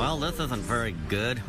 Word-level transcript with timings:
Well, 0.00 0.16
this 0.16 0.40
isn't 0.40 0.62
very 0.62 0.92
good. 1.10 1.42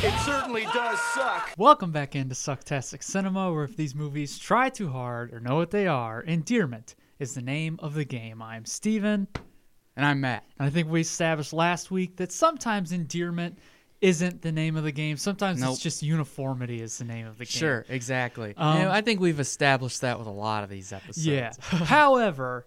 It 0.00 0.20
certainly 0.20 0.64
does 0.64 1.00
suck. 1.14 1.54
Welcome 1.56 1.92
back 1.92 2.14
into 2.14 2.34
Sucktastic 2.34 3.02
Cinema, 3.02 3.50
where 3.50 3.64
if 3.64 3.74
these 3.74 3.94
movies 3.94 4.38
try 4.38 4.68
too 4.68 4.90
hard 4.90 5.32
or 5.32 5.40
know 5.40 5.56
what 5.56 5.70
they 5.70 5.86
are, 5.86 6.20
endearment 6.20 6.94
is 7.18 7.32
the 7.32 7.40
name 7.40 7.78
of 7.82 7.94
the 7.94 8.04
game. 8.04 8.42
I'm 8.42 8.66
Steven, 8.66 9.26
And 9.96 10.04
I'm 10.04 10.20
Matt. 10.20 10.44
and 10.58 10.66
I 10.66 10.70
think 10.70 10.90
we 10.90 11.00
established 11.00 11.54
last 11.54 11.90
week 11.90 12.16
that 12.18 12.32
sometimes 12.32 12.92
endearment 12.92 13.58
isn't 14.00 14.42
the 14.42 14.52
name 14.52 14.76
of 14.76 14.84
the 14.84 14.92
game. 14.92 15.16
Sometimes 15.16 15.60
Nope. 15.60 15.72
it's 15.72 15.82
just 15.82 16.02
uniformity 16.02 16.80
is 16.80 16.98
the 16.98 17.04
name 17.04 17.26
of 17.26 17.38
the 17.38 17.44
game. 17.44 17.50
Sure, 17.50 17.84
exactly. 17.88 18.54
Um, 18.56 18.88
I 18.88 19.00
think 19.00 19.20
we've 19.20 19.40
established 19.40 20.02
that 20.02 20.18
with 20.18 20.28
a 20.28 20.32
lot 20.32 20.64
of 20.64 20.70
these 20.70 20.92
episodes. 20.92 21.26
Yeah. 21.26 21.52
However, 21.60 22.66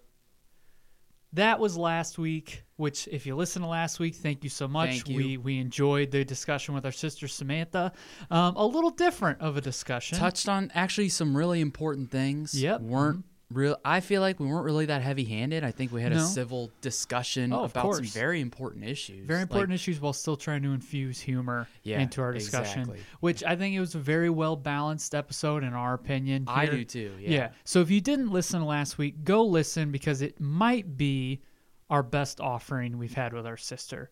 that 1.34 1.60
was 1.60 1.78
last 1.78 2.18
week. 2.18 2.64
Which, 2.76 3.08
if 3.12 3.28
you 3.28 3.36
listen 3.36 3.62
to 3.62 3.68
last 3.68 4.00
week, 4.00 4.16
thank 4.16 4.44
you 4.44 4.50
so 4.50 4.68
much. 4.68 4.90
Thank 4.90 5.10
you. 5.10 5.18
We 5.18 5.38
we 5.38 5.60
enjoyed 5.60 6.10
the 6.10 6.26
discussion 6.26 6.74
with 6.74 6.84
our 6.84 6.92
sister 6.92 7.28
Samantha. 7.28 7.94
Um, 8.32 8.56
a 8.56 8.66
little 8.66 8.90
different 8.90 9.40
of 9.40 9.56
a 9.56 9.62
discussion. 9.62 10.18
Touched 10.18 10.50
on 10.50 10.72
actually 10.74 11.10
some 11.10 11.38
really 11.38 11.62
important 11.62 12.10
things. 12.10 12.60
Yep. 12.60 12.82
Weren't 12.82 13.24
real. 13.54 13.78
I 13.86 14.00
feel 14.00 14.22
like 14.22 14.40
we 14.40 14.48
weren't 14.48 14.66
really 14.66 14.86
that 14.88 15.02
heavy-handed. 15.02 15.64
I 15.64 15.72
think 15.72 15.92
we 15.92 16.02
had 16.02 16.12
No. 16.14 16.20
a 16.20 16.22
civil 16.26 16.72
discussion 16.82 17.54
Oh, 17.54 17.64
about 17.66 17.96
some 17.96 18.06
very 18.06 18.42
important 18.42 18.86
issues. 18.86 19.26
very 19.28 19.40
Like, 19.40 19.50
important 19.50 19.74
issues 19.74 20.00
while 20.00 20.14
still 20.14 20.36
trying 20.38 20.62
to 20.64 20.70
infuse 20.70 21.20
humor 21.20 21.68
Yeah, 21.84 22.00
into 22.00 22.22
our 22.22 22.32
discussion 22.34 22.82
exactly. 22.82 23.00
which 23.20 23.44
i 23.44 23.56
think 23.56 23.76
it 23.76 23.80
was 23.80 23.96
a 23.96 24.00
very 24.00 24.30
well 24.30 24.56
balanced 24.56 25.14
episode 25.16 25.64
in 25.64 25.74
our 25.74 25.94
opinion 25.94 26.46
I 26.48 26.66
do 26.66 26.84
too. 26.84 27.14
Yeah. 27.20 27.30
yeah. 27.30 27.50
so 27.64 27.82
if 27.82 27.90
you 27.92 28.02
didn't 28.02 28.32
listen 28.32 28.64
last 28.66 28.98
week 28.98 29.24
go 29.24 29.44
listen 29.44 29.92
because 29.92 30.22
it 30.22 30.40
might 30.40 30.98
be 30.98 31.42
our 31.90 32.04
best 32.04 32.40
offering 32.40 32.98
we've 32.98 33.14
had 33.14 33.34
with 33.34 33.46
our 33.46 33.58
sister 33.58 34.10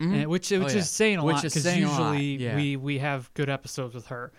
mm-hmm. 0.00 0.14
And 0.14 0.26
which, 0.28 0.50
which 0.50 0.60
Oh, 0.60 0.66
yeah. 0.68 0.76
is 0.78 0.90
saying 0.90 1.18
a 1.18 1.24
Which 1.24 1.34
lot 1.34 1.42
because 1.42 1.62
saying 1.62 1.84
a 1.84 1.88
lot, 1.90 2.12
usually 2.12 2.36
yeah. 2.36 2.56
we 2.56 2.76
we 2.76 2.98
have 2.98 3.32
good 3.34 3.48
episodes 3.48 3.94
with 3.94 4.06
her 4.08 4.32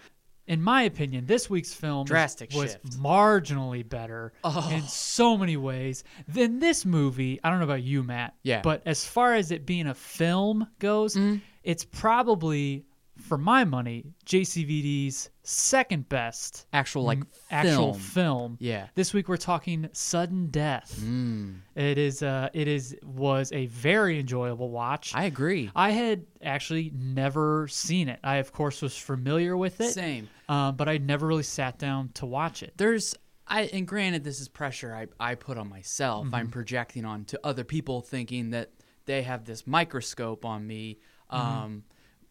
in 0.48 0.62
my 0.62 0.84
opinion, 0.84 1.26
this 1.26 1.50
week's 1.50 1.74
film 1.74 2.02
was- 2.02 2.10
Drastic 2.10 2.52
was, 2.54 2.72
shift. 2.74 3.00
marginally 3.00 3.88
better 3.88 4.34
Oh. 4.44 4.70
in 4.74 4.82
so 4.84 5.38
many 5.38 5.56
ways 5.58 6.04
than 6.28 6.60
this 6.60 6.86
movie. 6.86 7.40
I 7.44 7.50
don't 7.50 7.60
know 7.60 7.66
about 7.66 7.84
you, 7.84 8.04
Matt. 8.04 8.36
Yeah. 8.44 8.62
But 8.62 8.82
as 8.86 9.06
far 9.06 9.36
as 9.36 9.52
it 9.52 9.66
being 9.66 9.88
a 9.88 9.94
film 9.94 10.68
goes, 10.80 11.16
mm-hmm. 11.16 11.38
it's 11.64 11.86
probably, 11.86 12.86
for 13.18 13.38
my 13.38 13.64
money, 13.64 14.06
JCVD's 14.26 15.30
second 15.44 16.08
best 16.10 16.66
Actual 16.74 17.04
like 17.04 17.20
actual 17.52 17.94
film. 17.94 18.00
film. 18.00 18.58
Yeah. 18.60 18.88
This 18.96 19.14
week 19.14 19.28
we're 19.28 19.38
talking 19.38 19.90
Sudden 19.94 20.48
Death. 20.48 21.00
Mm, 21.02 21.60
It 21.76 21.98
is 21.98 22.24
uh 22.24 22.50
it 22.54 22.68
is 22.68 22.96
was 23.04 23.52
a 23.52 23.66
very 23.68 24.20
enjoyable 24.20 24.70
watch. 24.70 25.14
I 25.16 25.26
agree. 25.26 25.70
I 25.76 25.92
had 25.92 26.26
actually 26.42 26.92
never 26.96 27.68
seen 27.68 28.10
it. 28.10 28.20
I 28.24 28.38
of 28.38 28.52
course 28.52 28.82
was 28.82 28.96
familiar 28.98 29.56
with 29.58 29.80
it. 29.82 29.92
Same. 29.94 30.30
Uh, 30.50 30.72
but 30.72 30.88
I 30.90 30.98
never 30.98 31.26
really 31.28 31.44
sat 31.44 31.78
down 31.80 32.10
to 32.16 32.26
watch 32.26 32.64
it. 32.64 32.74
there's 32.78 33.16
I 33.48 33.64
and 33.74 33.86
granted 33.88 34.24
this 34.24 34.40
is 34.40 34.48
pressure 34.48 34.96
I, 34.96 35.08
I 35.32 35.36
put 35.36 35.58
on 35.58 35.68
myself. 35.70 36.26
I'm 36.32 36.46
Mm-hmm. 36.46 36.52
projecting 36.52 37.06
on 37.06 37.26
to 37.26 37.40
other 37.44 37.64
people 37.64 38.02
thinking 38.02 38.52
that 38.52 38.72
they 39.06 39.22
have 39.24 39.44
this 39.46 39.68
microscope 39.68 40.46
on 40.46 40.66
me 40.66 41.00
um 41.30 41.84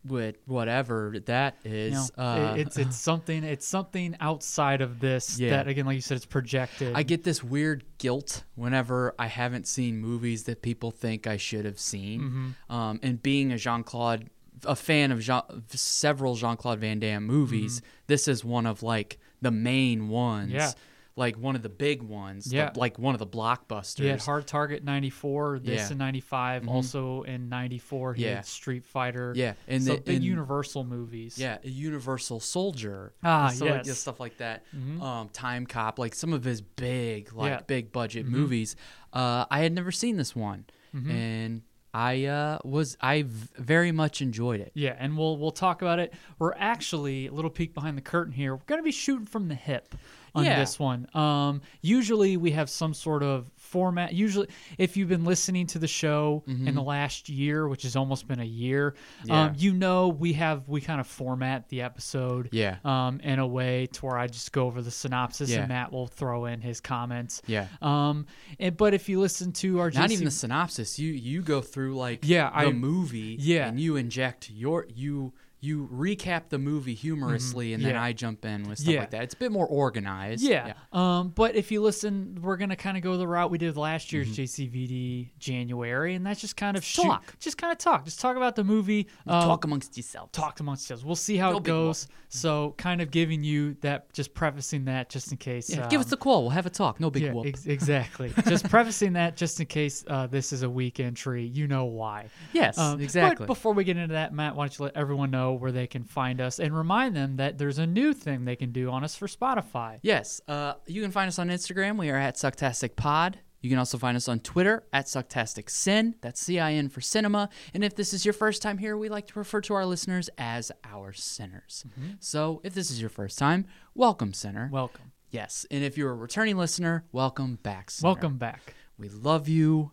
with 0.05 0.37
whatever 0.47 1.15
that 1.27 1.57
is. 1.65 1.93
You 1.93 1.99
know, 2.17 2.23
uh, 2.25 2.55
it's 2.57 2.77
it's 2.77 2.97
something 2.97 3.45
it's 3.45 3.67
something 3.67 4.17
outside 4.21 4.81
of 4.81 5.01
this 5.01 5.39
Yeah. 5.39 5.51
that 5.51 5.69
again 5.69 5.87
like 5.87 5.95
you 5.95 6.01
said 6.01 6.17
it's 6.17 6.27
projected. 6.27 6.93
I 6.95 7.03
get 7.03 7.25
this 7.25 7.43
weird 7.45 7.85
guilt 7.99 8.45
whenever 8.55 9.15
I 9.19 9.27
haven't 9.27 9.67
seen 9.67 9.99
movies 9.99 10.45
that 10.45 10.63
people 10.63 10.91
think 10.91 11.27
I 11.27 11.37
should 11.37 11.65
have 11.65 11.79
seen. 11.79 12.21
Mm-hmm. 12.21 12.73
Um, 12.75 13.01
and 13.03 13.23
being 13.23 13.53
a 13.53 13.59
Jean 13.59 13.85
Claude, 13.85 14.29
a 14.65 14.75
fan 14.77 15.13
of, 15.13 15.21
Jean, 15.21 15.43
several 15.69 16.35
Jean 16.35 16.57
Claude 16.57 16.81
Van 16.81 16.99
Damme 16.99 17.25
movies, 17.25 17.81
this 18.09 18.27
is 18.27 18.45
one 18.45 18.67
of 18.67 18.83
like 18.83 19.19
the 19.41 19.51
main 19.51 20.09
ones. 20.09 20.49
Mm-hmm. 20.49 20.57
Yeah. 20.57 20.73
Like 21.15 21.37
one 21.37 21.55
of 21.57 21.63
the 21.63 21.69
big 21.69 22.01
ones. 22.03 22.47
the- 22.47 22.57
Yeah. 22.57 22.73
like 22.75 22.99
one 22.99 23.15
of 23.15 23.19
the 23.19 23.27
blockbusters. 23.27 23.99
He 24.01 24.07
had 24.07 24.21
Hard 24.23 24.47
Target 24.47 24.83
'94, 24.83 25.59
this 25.59 25.89
Yeah. 25.89 25.93
in 25.93 25.99
'95, 25.99 26.67
also 26.69 27.23
in 27.23 27.51
'94 27.51 28.15
he 28.15 28.25
Yeah. 28.25 28.37
had 28.37 28.47
Street 28.47 28.85
Fighter. 28.87 29.35
Yeah, 29.37 29.53
and 29.69 29.83
so 29.83 29.97
the- 29.97 30.15
and- 30.15 30.25
Universal 30.25 30.85
movies. 30.85 31.37
Yeah, 31.39 31.59
a 31.63 31.69
Universal 31.69 32.41
Soldier. 32.41 33.13
Ah, 33.23 33.49
stuff 33.49 33.69
like, 33.69 33.87
yes. 33.87 33.99
stuff 33.99 34.21
like 34.21 34.39
that. 34.39 34.65
Um, 35.03 35.29
Time 35.35 35.67
Cop, 35.67 35.99
like 35.99 36.15
some 36.15 36.33
of 36.33 36.45
his 36.45 36.63
big, 36.63 37.33
like 37.35 37.51
Yeah. 37.51 37.57
Mm-hmm. 37.57 37.65
big 37.67 37.93
budget 37.93 38.27
movies. 38.27 38.75
Uh, 39.13 39.45
I 39.51 39.61
had 39.61 39.73
never 39.75 39.93
seen 39.93 40.17
this 40.17 40.35
one, 40.35 40.65
and 40.95 41.61
I 41.93 42.25
uh, 42.25 42.59
was 42.65 42.97
I 43.03 43.25
very 43.59 43.93
much 43.93 44.23
enjoyed 44.23 44.61
it. 44.61 44.73
Yeah, 44.75 44.97
and 44.99 45.19
we'll 45.19 45.37
we'll 45.37 45.51
talk 45.51 45.83
about 45.83 45.99
it. 45.99 46.15
We're 46.39 46.55
actually 46.55 47.27
a 47.27 47.33
little 47.33 47.51
peek 47.51 47.75
behind 47.75 47.99
the 47.99 48.03
curtain 48.03 48.33
here. 48.33 48.57
We're 48.57 48.63
gonna 48.67 48.83
be 48.83 48.93
shooting 48.93 49.27
from 49.27 49.49
the 49.49 49.55
hip 49.55 49.95
on 50.35 50.45
Yeah. 50.45 50.59
this 50.59 50.79
one. 50.79 51.07
Um, 51.15 51.61
usually 51.83 52.37
we 52.37 52.53
have 52.53 52.71
some 52.71 52.95
sort 52.95 53.23
of 53.23 53.51
format. 53.57 54.13
Usually, 54.13 54.49
if 54.79 54.97
you've 54.97 55.09
been 55.09 55.25
listening 55.25 55.67
to 55.69 55.79
the 55.79 55.89
show 55.89 56.43
in 56.47 56.75
the 56.75 56.83
last 56.83 57.29
year, 57.29 57.67
which 57.69 57.83
has 57.85 57.97
almost 57.97 58.29
been 58.29 58.41
a 58.41 58.45
year, 58.45 58.95
Mm-hmm. 59.21 59.29
Yeah. 59.31 59.43
um, 59.45 59.53
you 59.57 59.73
know 59.73 60.09
we 60.09 60.35
have 60.35 60.69
we 60.69 60.81
kind 60.81 61.01
of 61.01 61.07
format 61.07 61.69
the 61.69 61.83
episode. 61.83 62.49
Yeah. 62.53 62.77
Um, 62.85 63.21
in 63.21 63.39
a 63.39 63.47
way 63.47 63.87
to 63.93 64.07
where 64.07 64.17
I 64.19 64.27
just 64.27 64.53
go 64.53 64.67
over 64.67 64.83
the 64.83 64.91
synopsis 64.91 65.51
Yeah. 65.51 65.61
and 65.61 65.69
Matt 65.69 65.93
will 65.93 66.07
throw 66.07 66.45
in 66.47 66.61
his 66.61 66.81
comments. 66.81 67.41
Yeah. 67.47 67.69
Um, 67.81 68.27
and, 68.59 68.77
but 68.77 68.95
if 68.95 69.09
you 69.09 69.21
listen 69.21 69.53
to 69.53 69.81
our 69.81 69.91
Not 69.91 70.09
JC 70.11 70.13
even 70.13 70.25
the 70.27 70.31
synopsis. 70.31 70.99
You 70.99 71.13
you 71.13 71.43
go 71.43 71.61
through 71.61 71.97
like 71.97 72.21
Yeah, 72.25 72.51
the 72.51 72.69
I- 72.69 72.73
movie. 72.73 73.37
Yeah. 73.41 73.69
and 73.69 73.79
you 73.81 73.97
inject 73.97 74.51
your 74.51 74.87
you 74.95 75.33
you 75.65 75.89
recap 75.93 76.49
the 76.49 76.59
movie 76.59 76.93
humorously, 76.95 77.73
and 77.73 77.83
then 77.83 77.93
Mm-hmm. 77.93 77.97
Yeah. 77.97 78.03
I 78.05 78.13
jump 78.13 78.45
in 78.45 78.69
with 78.69 78.81
stuff 78.81 78.93
Yeah. 78.95 79.01
like 79.01 79.11
that. 79.11 79.23
It's 79.23 79.35
a 79.35 79.37
bit 79.37 79.53
more 79.53 79.67
organized. 79.67 80.43
Yeah. 80.43 80.73
Um, 80.93 81.29
but 81.29 81.55
if 81.55 81.71
you 81.71 81.81
listen, 81.81 82.37
we're 82.43 82.57
gonna 82.57 82.75
kind 82.77 82.97
of 82.97 83.03
go 83.05 83.17
the 83.17 83.29
route 83.29 83.51
we 83.51 83.59
did 83.59 83.77
last 83.77 84.13
year's 84.13 84.29
Mm-hmm. 84.29 84.43
JCVD 84.43 85.31
January, 85.39 86.15
and 86.15 86.27
that's 86.27 86.41
just 86.41 86.57
kind 86.57 86.77
of 86.77 86.85
shoot, 86.85 87.03
talk. 87.05 87.39
just 87.39 87.59
kind 87.59 87.71
of 87.73 87.79
talk, 87.79 88.05
just 88.05 88.21
talk 88.21 88.37
about 88.37 88.57
the 88.57 88.65
movie. 88.65 89.07
um, 89.27 89.43
Talk 89.45 89.65
amongst 89.65 89.97
yourselves. 89.97 90.31
talk 90.33 90.59
amongst 90.61 90.83
yourselves. 90.89 91.05
We'll 91.05 91.17
see 91.17 91.37
how 91.37 91.53
No 91.53 91.57
it 91.59 91.63
goes. 91.65 92.09
So, 92.29 92.75
kind 92.79 93.03
of 93.03 93.11
giving 93.11 93.45
you 93.45 93.75
that, 93.83 94.11
just 94.15 94.33
prefacing 94.35 94.87
that, 94.87 95.11
just 95.11 95.31
in 95.33 95.37
case. 95.37 95.69
Yeah, 95.69 95.87
give 95.89 96.01
us 96.01 96.07
um, 96.07 96.11
the 96.11 96.17
call. 96.17 96.43
We'll 96.43 96.51
have 96.51 96.65
a 96.67 96.71
talk. 96.71 96.99
No 96.99 97.11
big 97.11 97.25
yeah, 97.25 97.33
whoop. 97.35 97.47
ex- 97.47 97.67
exactly. 97.67 98.33
just 98.49 98.69
prefacing 98.71 99.13
that, 99.13 99.37
just 99.37 99.61
in 99.61 99.67
case 99.67 100.03
uh, 100.09 100.27
this 100.27 100.53
is 100.53 100.63
a 100.63 100.71
weak 100.71 100.99
entry, 100.99 101.45
you 101.45 101.67
know 101.69 101.85
why. 101.85 102.31
yes, 102.53 102.79
Um, 102.79 103.01
exactly. 103.01 103.45
But 103.47 103.55
before 103.55 103.75
we 103.75 103.85
get 103.85 103.97
into 103.99 104.15
that, 104.15 104.33
Matt, 104.33 104.57
why 104.57 104.65
don't 104.65 104.79
you 104.79 104.85
let 104.87 104.97
everyone 104.97 105.31
know 105.31 105.52
where 105.53 105.73
they 105.73 105.87
can 105.87 106.05
find 106.05 106.41
us 106.41 106.59
and 106.59 106.77
remind 106.77 107.15
them 107.17 107.37
that 107.37 107.59
there's 107.59 107.79
a 107.79 107.87
new 107.87 108.13
thing 108.13 108.45
they 108.45 108.57
can 108.57 108.73
do 108.73 108.91
on 108.91 109.05
us 109.05 109.15
for 109.15 109.27
Spotify. 109.27 109.99
Yes, 110.03 110.41
uh, 110.49 110.75
you 110.87 111.03
can 111.03 111.11
find 111.11 111.29
us 111.29 111.39
on 111.39 111.49
Instagram. 111.49 111.99
We 111.99 112.11
are 112.11 112.17
at 112.17 112.37
Sucktastic 112.37 112.97
Pod. 112.97 113.39
You 113.61 113.71
can 113.71 113.79
also 113.79 113.97
find 113.97 114.17
us 114.17 114.27
on 114.29 114.41
Twitter 114.41 114.83
at 114.93 115.07
Sucktastic 115.07 115.71
Cin. 115.71 116.17
That's 116.21 116.41
C-I-N 116.41 116.89
for 116.89 117.01
cinema. 117.01 117.49
And 117.73 117.85
if 117.85 117.95
this 117.95 118.13
is 118.13 118.25
your 118.25 118.33
first 118.33 118.61
time 118.61 118.79
here, 118.79 118.97
we 118.97 119.09
like 119.09 119.29
to 119.29 119.39
refer 119.39 119.61
to 119.61 119.75
our 119.75 119.87
listeners 119.87 120.29
as 120.37 120.73
our 120.83 121.13
sinners. 121.13 121.85
So 122.19 122.61
if 122.65 122.75
this 122.75 122.91
is 122.91 123.01
your 123.01 123.09
first 123.11 123.39
time, 123.39 123.67
welcome, 123.95 124.33
sinner. 124.33 124.69
Welcome. 124.73 125.13
yes, 125.31 125.65
and 125.71 125.85
if 125.85 125.97
you're 125.97 126.11
a 126.11 126.15
returning 126.15 126.57
listener, 126.57 127.05
welcome 127.13 127.57
back, 127.63 127.93
sinner. 127.93 128.09
Welcome 128.09 128.37
back. 128.37 128.75
We 128.99 129.09
love 129.09 129.49
you. 129.49 129.93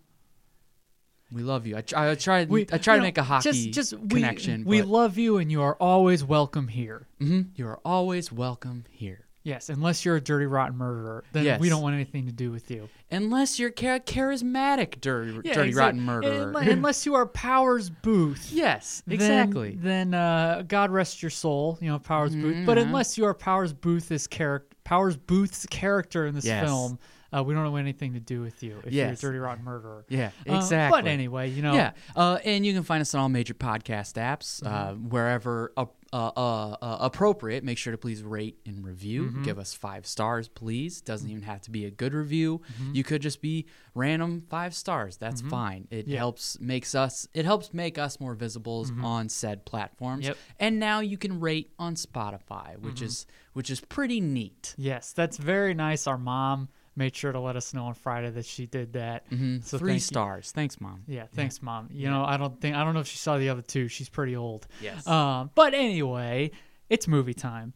We 1.32 1.44
love 1.44 1.68
you. 1.68 1.78
I 1.78 1.82
try. 1.82 2.10
I 2.12 2.16
try. 2.16 2.46
We, 2.46 2.62
I 2.72 2.78
try 2.78 2.96
to 2.96 3.00
know, 3.02 3.04
make 3.04 3.18
a 3.18 3.24
hockey 3.24 3.52
just, 3.72 3.92
just 3.94 4.10
connection. 4.10 4.64
We, 4.66 4.82
we 4.82 4.88
love 4.88 5.18
you, 5.18 5.38
and 5.38 5.52
you 5.52 5.62
are 5.62 5.76
always 5.76 6.24
welcome 6.24 6.68
here. 6.68 7.08
Mhm. 7.22 7.50
You 7.56 7.68
are 7.68 7.80
always 7.86 8.32
welcome 8.32 8.86
here. 8.90 9.26
Yes, 9.44 9.70
unless 9.70 10.04
you're 10.04 10.18
a 10.18 10.22
dirty, 10.22 10.46
rotten 10.48 10.78
murderer, 10.78 11.24
then 11.32 11.46
Yes. 11.46 11.62
we 11.62 11.70
don't 11.70 11.82
want 11.82 11.96
anything 11.96 12.26
to 12.26 12.32
do 12.32 12.52
with 12.52 12.70
you. 12.70 12.90
Unless 13.10 13.58
you're 13.58 13.70
char- 13.70 14.00
charismatic, 14.00 15.00
dirty, 15.02 15.32
dirty 15.32 15.70
exact- 15.70 15.76
rotten 15.78 16.02
murderer. 16.02 16.48
Unless, 16.50 16.68
unless 16.68 17.06
you 17.06 17.16
are 17.16 17.26
Powers 17.26 17.90
Boothe. 17.90 18.42
yes, 18.52 19.02
exactly. 19.08 19.78
Then, 19.80 20.14
uh, 20.14 20.64
God 20.68 20.92
rest 20.92 21.22
your 21.24 21.30
soul, 21.32 21.78
you 21.82 21.90
know, 21.90 22.00
Powers 22.00 22.36
Boothe. 22.36 22.66
But 22.66 22.78
Mhm. 22.78 22.82
unless 22.88 23.18
you 23.18 23.26
are 23.26 23.34
Powers 23.34 23.72
Boothe's 23.74 24.28
character, 24.28 24.76
Powers 24.84 25.16
Boothe's 25.18 25.66
character 25.68 26.26
in 26.26 26.36
this 26.36 26.46
Yes. 26.46 26.66
film, 26.66 27.00
uh, 27.36 27.44
we 27.44 27.54
don't 27.54 27.72
want 27.72 27.82
anything 27.82 28.14
to 28.14 28.20
do 28.20 28.42
with 28.42 28.62
you 28.64 28.80
if 28.86 28.94
you're 28.94 29.08
a 29.10 29.16
dirty 29.16 29.38
rotten 29.40 29.64
murderer. 29.64 30.06
Yeah, 30.10 30.32
Uh, 30.50 30.56
exactly. 30.56 31.02
but 31.02 31.08
anyway, 31.08 31.50
you 31.50 31.62
know, 31.62 31.74
Yeah, 31.74 31.92
uh, 32.16 32.40
and 32.46 32.66
you 32.66 32.74
can 32.74 32.84
find 32.84 33.02
us 33.02 33.14
on 33.14 33.22
all 33.22 33.30
major 33.30 33.54
podcast 33.54 34.14
apps, 34.16 34.66
uh, 34.66 34.92
Mm-hmm. 34.94 35.10
wherever 35.10 35.72
uh, 35.78 35.86
uh, 36.12 36.32
uh, 36.36 36.72
uh, 36.82 36.98
appropriate. 37.02 37.64
Make 37.64 37.78
sure 37.78 37.92
to 37.92 37.98
please 37.98 38.24
rate 38.24 38.58
and 38.66 38.84
review. 38.84 39.26
Mm-hmm. 39.26 39.44
Give 39.44 39.60
us 39.60 39.76
five 39.76 40.08
stars, 40.08 40.48
please. 40.48 41.02
Doesn't 41.02 41.30
even 41.30 41.44
have 41.44 41.62
to 41.62 41.70
be 41.72 41.86
a 41.86 41.92
good 41.92 42.16
review. 42.16 42.62
Mm-hmm. 42.82 42.96
You 42.96 43.04
could 43.04 43.22
just 43.22 43.42
be 43.44 43.68
random 43.94 44.42
five 44.50 44.74
stars. 44.74 45.18
That's 45.18 45.42
fine. 45.42 45.88
It 45.92 46.08
Yeah. 46.08 46.18
helps 46.18 46.60
makes 46.60 46.96
us. 46.96 47.28
It 47.36 47.46
helps 47.46 47.76
make 47.76 48.00
us 48.00 48.20
more 48.20 48.34
visible 48.34 48.88
on 49.04 49.30
said 49.30 49.66
platforms. 49.66 50.22
Mm-hmm. 50.24 50.30
Yep. 50.30 50.38
And 50.60 50.80
now 50.80 51.00
you 51.02 51.16
can 51.18 51.40
rate 51.40 51.74
on 51.78 51.94
Spotify, 51.94 52.80
which 52.80 53.04
is 53.04 53.28
which 53.54 53.70
is 53.70 53.80
pretty 53.80 54.20
neat. 54.20 54.74
yes, 54.80 55.12
that's 55.14 55.38
very 55.38 55.76
nice. 55.76 56.08
Our 56.08 56.18
mom 56.18 56.70
made 57.00 57.16
sure 57.16 57.32
to 57.32 57.40
let 57.40 57.56
us 57.56 57.74
know 57.74 57.86
on 57.86 57.96
Friday 57.96 58.30
that 58.30 58.46
she 58.46 58.68
did 58.68 58.94
that. 58.94 59.24
So 59.30 59.36
Mm-hmm. 59.36 59.58
Three 59.78 59.80
thank 59.94 59.96
you. 59.96 60.00
stars. 60.02 60.52
Thanks, 60.52 60.80
mom. 60.80 61.02
Yeah, 61.08 61.26
thanks, 61.34 61.62
mom. 61.64 61.90
You 61.92 62.12
know, 62.12 62.24
I 62.24 62.38
don't 62.38 62.60
think 62.62 62.76
I 62.76 62.84
don't 62.84 62.94
know 62.94 63.00
if 63.00 63.08
she 63.08 63.18
saw 63.18 63.38
the 63.40 63.50
other 63.50 63.64
two. 63.64 63.88
She's 63.88 64.10
pretty 64.10 64.36
old. 64.36 64.68
Yes. 64.82 65.08
Um, 65.08 65.50
but 65.56 65.74
anyway, 65.74 66.52
it's 66.90 67.08
movie 67.08 67.34
time. 67.34 67.74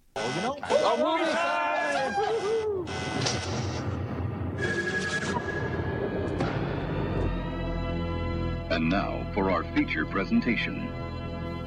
And 8.70 8.90
now 8.90 9.26
for 9.34 9.52
our 9.52 9.64
feature 9.76 10.06
presentation. 10.06 10.90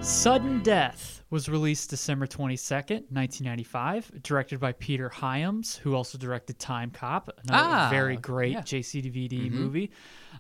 Sudden 0.03 0.63
Death 0.63 1.25
was 1.31 1.49
released 1.49 1.91
December 1.91 2.27
22nd, 2.27 3.11
1995, 3.11 4.23
directed 4.23 4.61
by 4.61 4.71
Peter 4.73 5.09
Hyams, 5.09 5.77
who 5.77 5.95
also 5.97 6.17
directed 6.17 6.59
Time 6.61 6.91
Cop, 6.91 7.29
another 7.49 7.69
Ah, 7.75 7.89
very 7.91 8.17
great 8.17 8.53
yeah. 8.53 8.61
JCDVD 8.61 9.51
movie, 9.51 9.91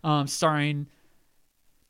um, 0.04 0.28
starring. 0.28 0.86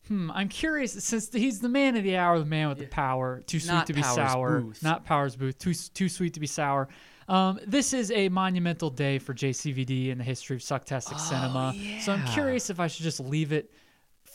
Hmm, 0.09 0.31
I'm 0.31 0.49
curious 0.49 0.93
since 1.05 1.31
he's 1.33 1.61
the 1.61 1.69
man 1.69 1.97
of 1.97 2.05
the 2.05 2.17
hour, 2.17 2.39
the 2.39 2.45
man 2.47 2.69
with 2.71 2.79
the 2.79 2.87
power, 2.87 3.43
too 3.47 3.61
sweet 3.61 3.73
Not 3.75 3.87
to 3.89 3.93
be 3.93 4.01
Powers 4.03 4.15
sour, 4.15 4.61
Boothe. 4.63 4.83
not 4.83 5.05
Powers 5.05 5.37
Boothe, 5.37 5.59
too 5.59 5.75
too 5.75 6.09
sweet 6.09 6.33
to 6.35 6.41
be 6.41 6.47
sour. 6.47 6.89
Um, 7.29 7.59
this 7.67 7.93
is 7.93 8.11
a 8.13 8.29
monumental 8.31 8.89
day 8.89 9.19
for 9.19 9.35
JCVD 9.35 10.09
in 10.11 10.19
the 10.19 10.25
history 10.25 10.57
of 10.57 10.63
sucktastic 10.63 11.19
cinema. 11.21 11.75
So 12.01 12.13
I'm 12.13 12.25
curious 12.29 12.71
if 12.71 12.79
I 12.81 12.87
should 12.87 13.03
just 13.03 13.19
leave 13.21 13.53
it 13.53 13.71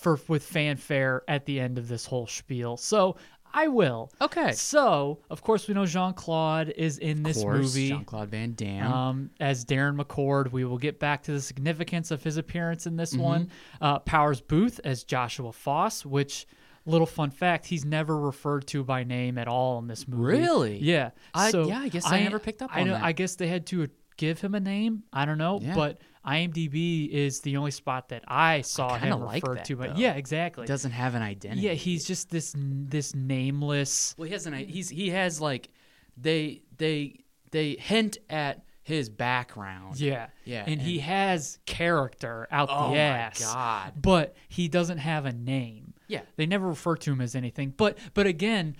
for 0.01 0.19
with 0.27 0.43
fanfare 0.43 1.23
at 1.27 1.45
the 1.45 1.59
end 1.59 1.77
of 1.77 1.87
this 1.87 2.05
whole 2.05 2.27
spiel. 2.27 2.75
So 2.77 3.15
I 3.53 3.67
will. 3.67 4.11
Okay. 4.21 4.53
So 4.53 5.19
of 5.29 5.41
course 5.43 5.67
we 5.67 5.73
know 5.73 5.85
Jean 5.85 6.13
Claude 6.13 6.69
is 6.69 6.97
in 6.97 7.21
this 7.23 7.41
course, 7.41 7.57
movie. 7.57 7.89
Jean 7.89 8.05
Claude 8.05 8.29
Van 8.29 8.53
Damme. 8.55 8.91
Um, 8.91 9.29
as 9.39 9.65
Darren 9.65 9.99
McCord, 10.01 10.51
we 10.51 10.63
will 10.65 10.77
get 10.77 10.99
back 10.99 11.23
to 11.23 11.33
the 11.33 11.41
significance 11.41 12.11
of 12.11 12.23
his 12.23 12.37
appearance 12.37 12.85
in 12.85 12.93
Mm-hmm. 12.93 12.97
this 12.99 13.15
one. 13.15 13.49
Uh, 13.81 13.99
Powers 13.99 14.39
Boothe 14.41 14.79
as 14.85 15.03
Joshua 15.03 15.51
Foss, 15.51 16.05
which 16.05 16.47
little 16.85 17.05
fun 17.05 17.29
fact, 17.29 17.65
he's 17.67 17.85
never 17.85 18.17
referred 18.17 18.65
to 18.67 18.83
by 18.83 19.03
name 19.03 19.37
at 19.37 19.47
all 19.47 19.77
in 19.79 19.87
this 19.87 20.07
movie. 20.07 20.23
Really? 20.39 20.77
Yeah. 20.79 21.11
I- 21.33 21.51
so 21.51 21.67
yeah, 21.67 21.79
I 21.79 21.89
guess 21.89 22.07
I 22.07 22.23
never 22.23 22.39
picked 22.39 22.61
up 22.61 22.71
I 22.73 22.81
on 22.81 22.87
know- 22.87 22.93
that. 22.93 23.03
I 23.03 23.11
guess 23.11 23.35
they 23.35 23.47
had 23.47 23.65
to 23.67 23.87
give 24.17 24.39
him 24.41 24.55
a 24.55 24.59
name. 24.59 25.03
I 25.13 25.25
don't 25.25 25.37
know, 25.37 25.59
Yeah. 25.61 25.75
but 25.75 25.99
IMDb 26.25 27.09
is 27.09 27.41
the 27.41 27.57
only 27.57 27.71
spot 27.71 28.09
that 28.09 28.23
I 28.27 28.61
saw 28.61 28.97
kinda 28.97 29.15
him 29.15 29.21
like 29.25 29.43
referred 29.43 29.57
that, 29.59 29.65
to. 29.65 29.75
But 29.75 29.95
though. 29.95 29.99
yeah, 30.01 30.13
exactly. 30.13 30.67
doesn't 30.67 30.91
have 30.91 31.15
an 31.15 31.21
identity. 31.21 31.61
yeah, 31.61 31.73
he's 31.73 32.05
just 32.05 32.29
this 32.29 32.53
this 32.57 33.15
nameless. 33.15 34.13
well, 34.17 34.25
he 34.27 34.33
has 34.33 34.45
an 34.45 34.53
he's 34.53 34.89
he 34.89 35.09
has 35.09 35.41
like 35.41 35.69
they 36.17 36.61
they 36.77 37.23
they 37.51 37.75
hint 37.79 38.17
at 38.29 38.63
his 38.83 39.09
background. 39.09 39.99
Yeah. 39.99 40.27
Yeah, 40.43 40.63
And, 40.67 40.81
he 40.81 40.99
has 40.99 41.59
character 41.65 42.47
out 42.51 42.69
Oh 42.71 42.85
the 42.85 42.89
my 42.89 42.97
ass. 42.97 43.39
God. 43.39 43.93
But 44.01 44.35
he 44.49 44.67
doesn't 44.67 44.97
have 44.97 45.25
a 45.25 45.31
name. 45.31 45.93
Yeah. 46.07 46.21
They 46.35 46.45
never 46.47 46.67
refer 46.67 46.95
to 46.97 47.11
him 47.11 47.21
as 47.21 47.35
anything. 47.35 47.73
But 47.77 47.97
but 48.13 48.25
again, 48.27 48.75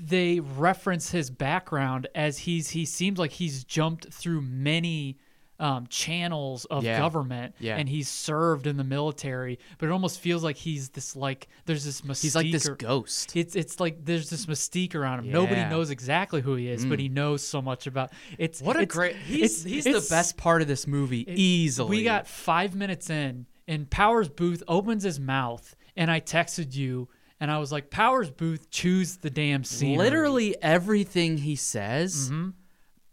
they 0.00 0.40
reference 0.40 1.10
his 1.10 1.30
background 1.30 2.06
as 2.14 2.38
he's 2.38 2.70
he 2.70 2.84
seems 2.86 3.18
like 3.18 3.32
he's 3.32 3.62
jumped 3.64 4.12
through 4.12 4.40
many 4.42 5.18
um, 5.60 5.86
channels 5.88 6.64
of 6.64 6.82
Yeah. 6.82 6.98
government 6.98 7.54
Yeah. 7.60 7.76
and 7.76 7.88
he's 7.88 8.08
served 8.08 8.66
in 8.66 8.76
the 8.78 8.82
military 8.84 9.58
but 9.78 9.86
it 9.90 9.92
almost 9.92 10.18
feels 10.18 10.42
like 10.42 10.56
he's 10.56 10.88
this 10.88 11.14
like 11.14 11.48
there's 11.66 11.84
this 11.84 12.00
mystique 12.00 12.22
He's 12.22 12.34
like 12.34 12.50
this 12.50 12.66
or- 12.68 12.74
ghost. 12.76 13.36
it's 13.36 13.54
it's 13.54 13.78
like 13.78 14.04
there's 14.04 14.30
this 14.30 14.46
mystique 14.46 14.94
around 14.94 15.18
him. 15.20 15.30
Nobody 15.30 15.60
Yeah. 15.60 15.66
Mm. 15.66 15.70
knows 15.70 15.90
exactly 15.90 16.40
who 16.40 16.54
he 16.54 16.68
is, 16.68 16.84
but 16.86 16.98
he 16.98 17.08
knows 17.10 17.46
so 17.46 17.60
much 17.60 17.86
about. 17.86 18.10
It's 18.38 18.60
What 18.62 18.76
a 18.76 18.80
it's- 18.80 18.96
great 18.96 19.16
he's 19.16 19.62
he's 19.62 19.84
the 19.84 20.06
best 20.08 20.36
part 20.38 20.62
of 20.62 20.68
this 20.68 20.86
movie 20.86 21.24
easily. 21.30 21.90
We 21.98 22.04
got 22.04 22.26
five 22.26 22.74
minutes 22.74 23.10
in, 23.10 23.46
and 23.68 23.88
Powers 23.90 24.28
Boothe 24.30 24.62
opens 24.66 25.02
his 25.04 25.20
mouth, 25.20 25.76
and 25.94 26.10
I 26.10 26.20
texted 26.20 26.74
you, 26.74 27.08
and 27.38 27.50
I 27.50 27.58
was 27.58 27.70
like, 27.70 27.90
"Powers 27.90 28.30
Boothe, 28.30 28.70
chews 28.70 29.18
the 29.18 29.28
damn 29.30 29.62
scene." 29.64 29.98
literally 29.98 30.56
everything 30.62 31.36
he 31.36 31.54
says. 31.56 32.30
Mm-hmm. 32.30 32.50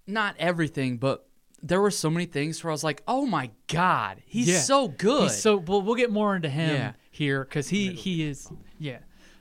Not 0.10 0.36
everything, 0.40 0.96
but 0.98 1.27
there 1.64 1.82
were 1.82 1.92
so 1.92 2.10
many 2.10 2.26
things 2.26 2.64
where 2.64 2.72
I 2.72 2.74
was 2.74 2.84
like, 2.84 3.02
"Oh 3.08 3.26
my 3.26 3.50
god, 3.68 4.22
he's 4.26 4.48
Yeah. 4.48 4.60
so 4.60 4.88
good." 4.88 5.24
He's 5.24 5.38
so 5.42 5.58
well, 5.58 5.82
we'll 5.82 5.96
get 5.96 6.12
more 6.12 6.36
into 6.36 6.50
him 6.50 6.76
Yeah. 6.76 6.92
here 7.12 7.44
because 7.44 7.70
he 7.70 7.94
he 7.94 8.24
is 8.24 8.50
yeah, 8.80 9.00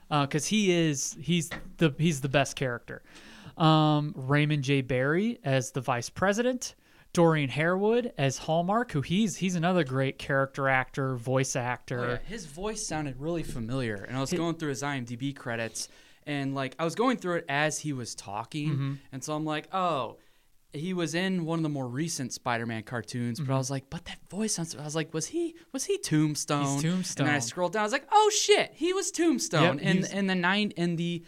because 0.08 0.46
he 0.46 0.72
is 0.72 1.16
he's 1.20 1.50
the 1.78 1.94
he's 1.98 2.20
the 2.20 2.28
best 2.28 2.56
character. 2.56 3.02
Um, 3.56 4.12
Raymond 4.16 4.64
J. 4.64 4.82
Barry 4.82 5.38
as 5.44 5.70
the 5.72 5.80
vice 5.80 6.10
president. 6.10 6.74
Dorian 7.12 7.48
Harewood 7.48 8.12
as 8.18 8.36
Hallmark, 8.36 8.92
who 8.92 9.00
he's 9.00 9.36
he's 9.36 9.54
another 9.54 9.84
great 9.84 10.18
character 10.18 10.68
actor, 10.68 11.16
voice 11.16 11.56
actor. 11.56 12.00
Oh, 12.04 12.10
yeah. 12.10 12.18
His 12.26 12.44
voice 12.44 12.86
sounded 12.86 13.18
really 13.18 13.42
familiar, 13.42 13.94
and 14.06 14.18
I 14.18 14.20
was 14.20 14.32
going 14.32 14.56
through 14.56 14.68
his 14.68 14.82
IMDb 14.82 15.34
credits, 15.34 15.88
and 16.26 16.54
like 16.54 16.76
I 16.78 16.84
was 16.84 16.94
going 16.94 17.16
through 17.16 17.36
it 17.36 17.46
as 17.48 17.78
he 17.78 17.94
was 17.94 18.14
talking, 18.14 18.68
Mm-hmm. 18.68 18.94
and 19.12 19.24
so 19.24 19.34
I'm 19.34 19.46
like, 19.46 19.68
oh, 19.74 20.18
he 20.76 20.92
was 20.94 21.14
in 21.14 21.44
one 21.44 21.58
of 21.58 21.62
the 21.62 21.68
more 21.68 21.88
recent 21.88 22.32
Spider-Man 22.32 22.82
cartoons, 22.84 23.38
Mm-hmm. 23.40 23.48
but 23.48 23.54
I 23.54 23.58
was 23.58 23.70
like, 23.70 23.90
but 23.90 24.04
that 24.06 24.18
voice 24.30 24.54
sounds. 24.54 24.74
I 24.76 24.84
was 24.84 24.94
like, 24.96 25.12
was 25.14 25.26
he 25.26 25.54
was 25.72 25.84
he 25.84 25.98
Tombstone? 25.98 26.74
He's 26.74 26.82
Tombstone. 26.82 27.26
And 27.28 27.36
I 27.36 27.40
scrolled 27.40 27.72
down, 27.72 27.80
I 27.80 27.84
was 27.84 27.92
like, 27.92 28.06
oh 28.12 28.30
shit, 28.34 28.72
he 28.74 28.92
was 28.92 29.10
Tombstone 29.10 29.78
Yep, 29.78 29.86
in 29.86 30.06
in 30.06 30.26
the 30.26 30.34
nine 30.34 30.72
in 30.76 30.96
the 30.96 31.24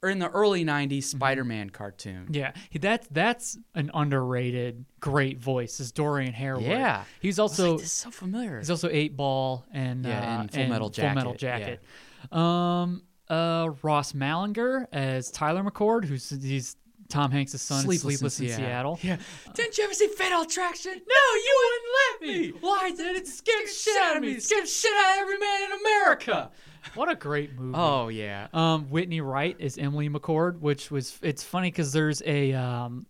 or 0.00 0.10
in 0.10 0.20
the 0.20 0.28
early 0.30 0.64
'90s 0.64 1.02
Spider-Man 1.04 1.70
cartoon. 1.70 2.24
Mm-hmm. 2.26 2.34
Yeah, 2.34 2.52
he, 2.70 2.78
that's 2.78 3.08
that's 3.10 3.58
an 3.74 3.90
underrated 3.94 4.84
great 5.00 5.38
voice. 5.38 5.80
Is 5.80 5.90
Dorian 5.90 6.32
Harewood? 6.32 6.66
Yeah. 6.66 7.02
he's 7.20 7.38
also 7.40 7.76
like, 7.78 7.84
so 7.86 8.10
familiar. 8.12 8.58
he's 8.58 8.70
also 8.70 8.88
Eight 8.90 9.16
Ball 9.16 9.64
and 9.72 10.04
Yeah, 10.04 10.36
uh, 10.38 10.40
and 10.42 10.52
Full 10.52 10.66
Metal 10.68 10.88
Jacket. 10.88 11.08
Full 11.08 11.14
Metal 11.16 11.34
Jacket, 11.34 11.80
Jacket. 12.22 12.32
Um, 12.38 13.02
uh, 13.28 13.70
Ross 13.82 14.12
Malinger 14.12 14.86
as 14.92 15.30
Tyler 15.30 15.62
McCord, 15.62 16.04
who's 16.04 16.30
he's 16.30 16.76
Tom 17.08 17.30
Hanks' 17.30 17.60
son, 17.60 17.84
in 17.86 17.98
Sleepless, 17.98 18.38
in 18.40 18.48
Seattle. 18.48 18.98
Yeah. 19.02 19.16
Didn't 19.54 19.78
you 19.78 19.84
ever 19.84 19.94
see 19.94 20.08
Fatal 20.08 20.42
Attraction? 20.42 20.92
No, 20.92 21.34
you 21.34 21.56
wouldn't 21.62 21.88
let 21.96 22.28
me. 22.54 22.58
Why 22.60 22.90
did 22.90 23.16
it 23.16 23.26
scare 23.26 23.66
shit 23.66 23.96
out 24.02 24.16
of 24.16 24.22
me? 24.22 24.32
It 24.32 24.42
scared 24.42 24.68
shit 24.68 24.92
out 24.92 25.16
of 25.16 25.22
every 25.22 25.38
man 25.38 25.62
in 25.72 25.78
America. 25.80 26.50
What 26.94 27.10
a 27.10 27.14
great 27.14 27.58
movie. 27.58 27.74
Oh 27.76 28.08
yeah. 28.08 28.48
Um, 28.52 28.90
Whitney 28.90 29.20
Wright 29.20 29.56
is 29.58 29.78
Emily 29.78 30.08
McCord, 30.08 30.60
which 30.60 30.90
was 30.90 31.18
it's 31.22 31.42
funny 31.42 31.70
because 31.70 31.92
there's 31.92 32.22
a 32.24 32.52
um, 32.54 33.06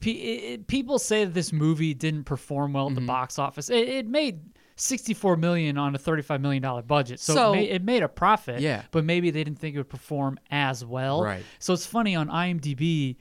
pe- 0.00 0.10
it, 0.12 0.66
people 0.66 0.98
say 0.98 1.24
that 1.24 1.34
this 1.34 1.52
movie 1.52 1.94
didn't 1.94 2.24
perform 2.24 2.72
well 2.72 2.86
at 2.86 2.92
Mm-hmm. 2.92 3.00
the 3.02 3.06
box 3.06 3.38
office. 3.38 3.68
It, 3.70 3.88
it 3.88 4.06
made 4.08 4.40
64 4.76 5.36
million 5.36 5.78
on 5.78 5.94
a 5.94 5.98
35 5.98 6.40
million 6.40 6.62
dollar 6.62 6.82
budget, 6.82 7.18
so, 7.20 7.34
So- 7.34 7.52
it, 7.52 7.56
made, 7.56 7.70
it 7.70 7.84
made 7.84 8.02
a 8.02 8.08
profit. 8.08 8.60
Yeah. 8.60 8.82
but 8.90 9.04
maybe 9.04 9.30
they 9.30 9.42
didn't 9.44 9.58
think 9.58 9.74
it 9.74 9.78
would 9.78 9.88
perform 9.88 10.38
as 10.50 10.84
well. 10.84 11.22
Right. 11.22 11.42
So 11.58 11.72
it's 11.72 11.86
funny 11.86 12.14
on 12.14 12.28
IMDb. 12.28 13.16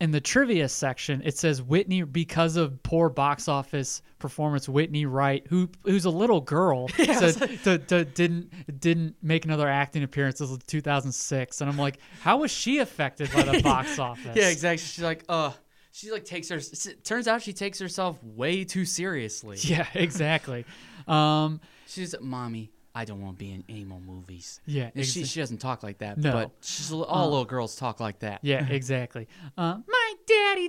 In 0.00 0.12
the 0.12 0.20
trivia 0.22 0.66
section, 0.70 1.20
it 1.26 1.36
says 1.36 1.60
Whitney 1.60 2.04
because 2.04 2.56
of 2.56 2.82
poor 2.82 3.10
box 3.10 3.48
office 3.48 4.00
performance. 4.18 4.66
Whitney 4.66 5.04
Wright, 5.04 5.46
who 5.50 5.68
who's 5.84 6.06
a 6.06 6.10
little 6.10 6.40
girl, 6.40 6.88
said 6.96 7.58
d- 7.62 7.76
d- 7.86 8.04
didn't 8.14 8.80
didn't 8.80 9.16
make 9.20 9.44
another 9.44 9.68
acting 9.68 10.02
appearance 10.02 10.40
until 10.40 10.56
2006, 10.56 11.60
and 11.60 11.68
I'm 11.68 11.76
like, 11.76 11.98
how 12.22 12.38
was 12.38 12.50
she 12.50 12.78
affected 12.78 13.30
by 13.30 13.42
the 13.42 13.60
box 13.60 13.98
office? 13.98 14.34
Yeah, 14.34 14.48
exactly. 14.48 14.86
She's 14.86 15.04
like, 15.04 15.22
uh, 15.28 15.50
she 15.92 16.10
like 16.10 16.24
takes 16.24 16.48
her. 16.48 16.60
Turns 17.04 17.28
out 17.28 17.42
she 17.42 17.52
takes 17.52 17.78
herself 17.78 18.18
way 18.24 18.64
too 18.64 18.86
seriously. 18.86 19.58
Yeah, 19.60 19.86
exactly. 19.94 20.64
Um, 21.10 21.60
She's, 21.86 22.14
mommy, 22.20 22.70
I 22.94 23.04
don't 23.04 23.20
want 23.22 23.38
to 23.38 23.44
be 23.44 23.50
in 23.52 23.64
any 23.68 23.84
more 23.84 24.00
movies. 24.00 24.60
Yeah, 24.66 24.90
And 24.94 25.04
she 25.06 25.24
she 25.24 25.40
doesn't 25.40 25.58
talk 25.58 25.82
like 25.82 25.98
that. 25.98 26.18
No. 26.18 26.32
but 26.32 26.50
she's 26.60 26.92
all 26.92 27.28
little 27.30 27.44
girls 27.44 27.76
talk 27.76 28.00
like 28.00 28.20
that. 28.20 28.40
yeah, 28.42 28.66
exactly. 28.70 29.28
Uh, 29.56 29.78
my 29.86 30.14
daddy. 30.26 30.68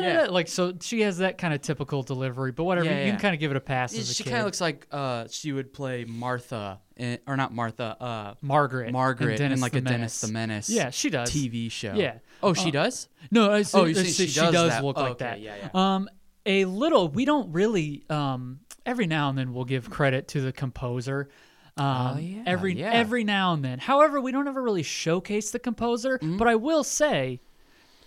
Yeah. 0.00 0.26
like 0.30 0.48
so. 0.48 0.74
She 0.80 1.00
has 1.02 1.18
that 1.18 1.38
kind 1.38 1.52
of 1.54 1.60
typical 1.62 2.02
delivery, 2.02 2.52
but 2.52 2.64
whatever. 2.64 2.86
Yeah, 2.86 3.04
you 3.04 3.12
can 3.12 3.20
kind 3.20 3.34
of 3.34 3.40
give 3.40 3.50
it 3.50 3.56
a 3.56 3.60
pass 3.60 3.92
Yeah, 3.94 4.00
as 4.00 4.10
a 4.10 4.14
She 4.14 4.24
kind 4.24 4.38
of 4.38 4.44
looks 4.44 4.60
like 4.60 4.86
uh 4.90 5.26
she 5.30 5.52
would 5.52 5.72
play 5.72 6.04
Martha, 6.04 6.80
in, 6.96 7.18
or 7.26 7.36
not 7.36 7.52
Martha, 7.54 7.96
uh 8.00 8.34
Margaret, 8.42 8.92
Margaret 8.92 9.40
and, 9.40 9.52
in 9.54 9.60
like 9.60 9.74
a 9.74 9.80
Dennis 9.80 10.20
the 10.20 10.28
Menace. 10.28 10.68
Yeah, 10.70 10.90
she 10.90 11.10
does. 11.10 11.30
TV 11.30 11.70
show. 11.70 11.94
Yeah. 11.94 12.18
Oh, 12.42 12.54
she 12.54 12.68
Uh, 12.68 12.72
does. 12.72 13.08
No, 13.30 13.50
I 13.50 13.64
Oh, 13.74 13.84
uh, 13.84 13.86
see 13.86 13.94
she, 13.94 14.10
she 14.12 14.26
she 14.28 14.40
does 14.40 14.52
does 14.52 14.82
look 14.82 14.96
Oh, 14.98 15.02
like 15.02 15.10
okay, 15.12 15.24
that. 15.24 15.40
yeah, 15.40 15.56
yeah. 15.56 15.68
Um, 15.74 16.08
a 16.46 16.64
little. 16.64 17.08
We 17.08 17.24
don't 17.24 17.52
really. 17.52 18.04
Um, 18.08 18.60
every 18.86 19.06
now 19.06 19.28
and 19.28 19.38
then 19.38 19.52
we'll 19.52 19.64
give 19.64 19.90
credit 19.90 20.28
to 20.28 20.40
the 20.40 20.52
composer. 20.52 21.28
Um, 21.76 22.16
Oh, 22.16 22.18
yeah, 22.18 22.42
every 22.46 22.74
yeah. 22.74 22.90
every 22.90 23.24
now 23.24 23.54
and 23.54 23.64
then. 23.64 23.78
However, 23.78 24.20
we 24.20 24.32
don't 24.32 24.48
ever 24.48 24.62
really 24.62 24.82
showcase 24.82 25.50
the 25.50 25.58
composer. 25.58 26.18
Mm-hmm. 26.18 26.36
But 26.36 26.48
I 26.48 26.56
will 26.56 26.84
say, 26.84 27.40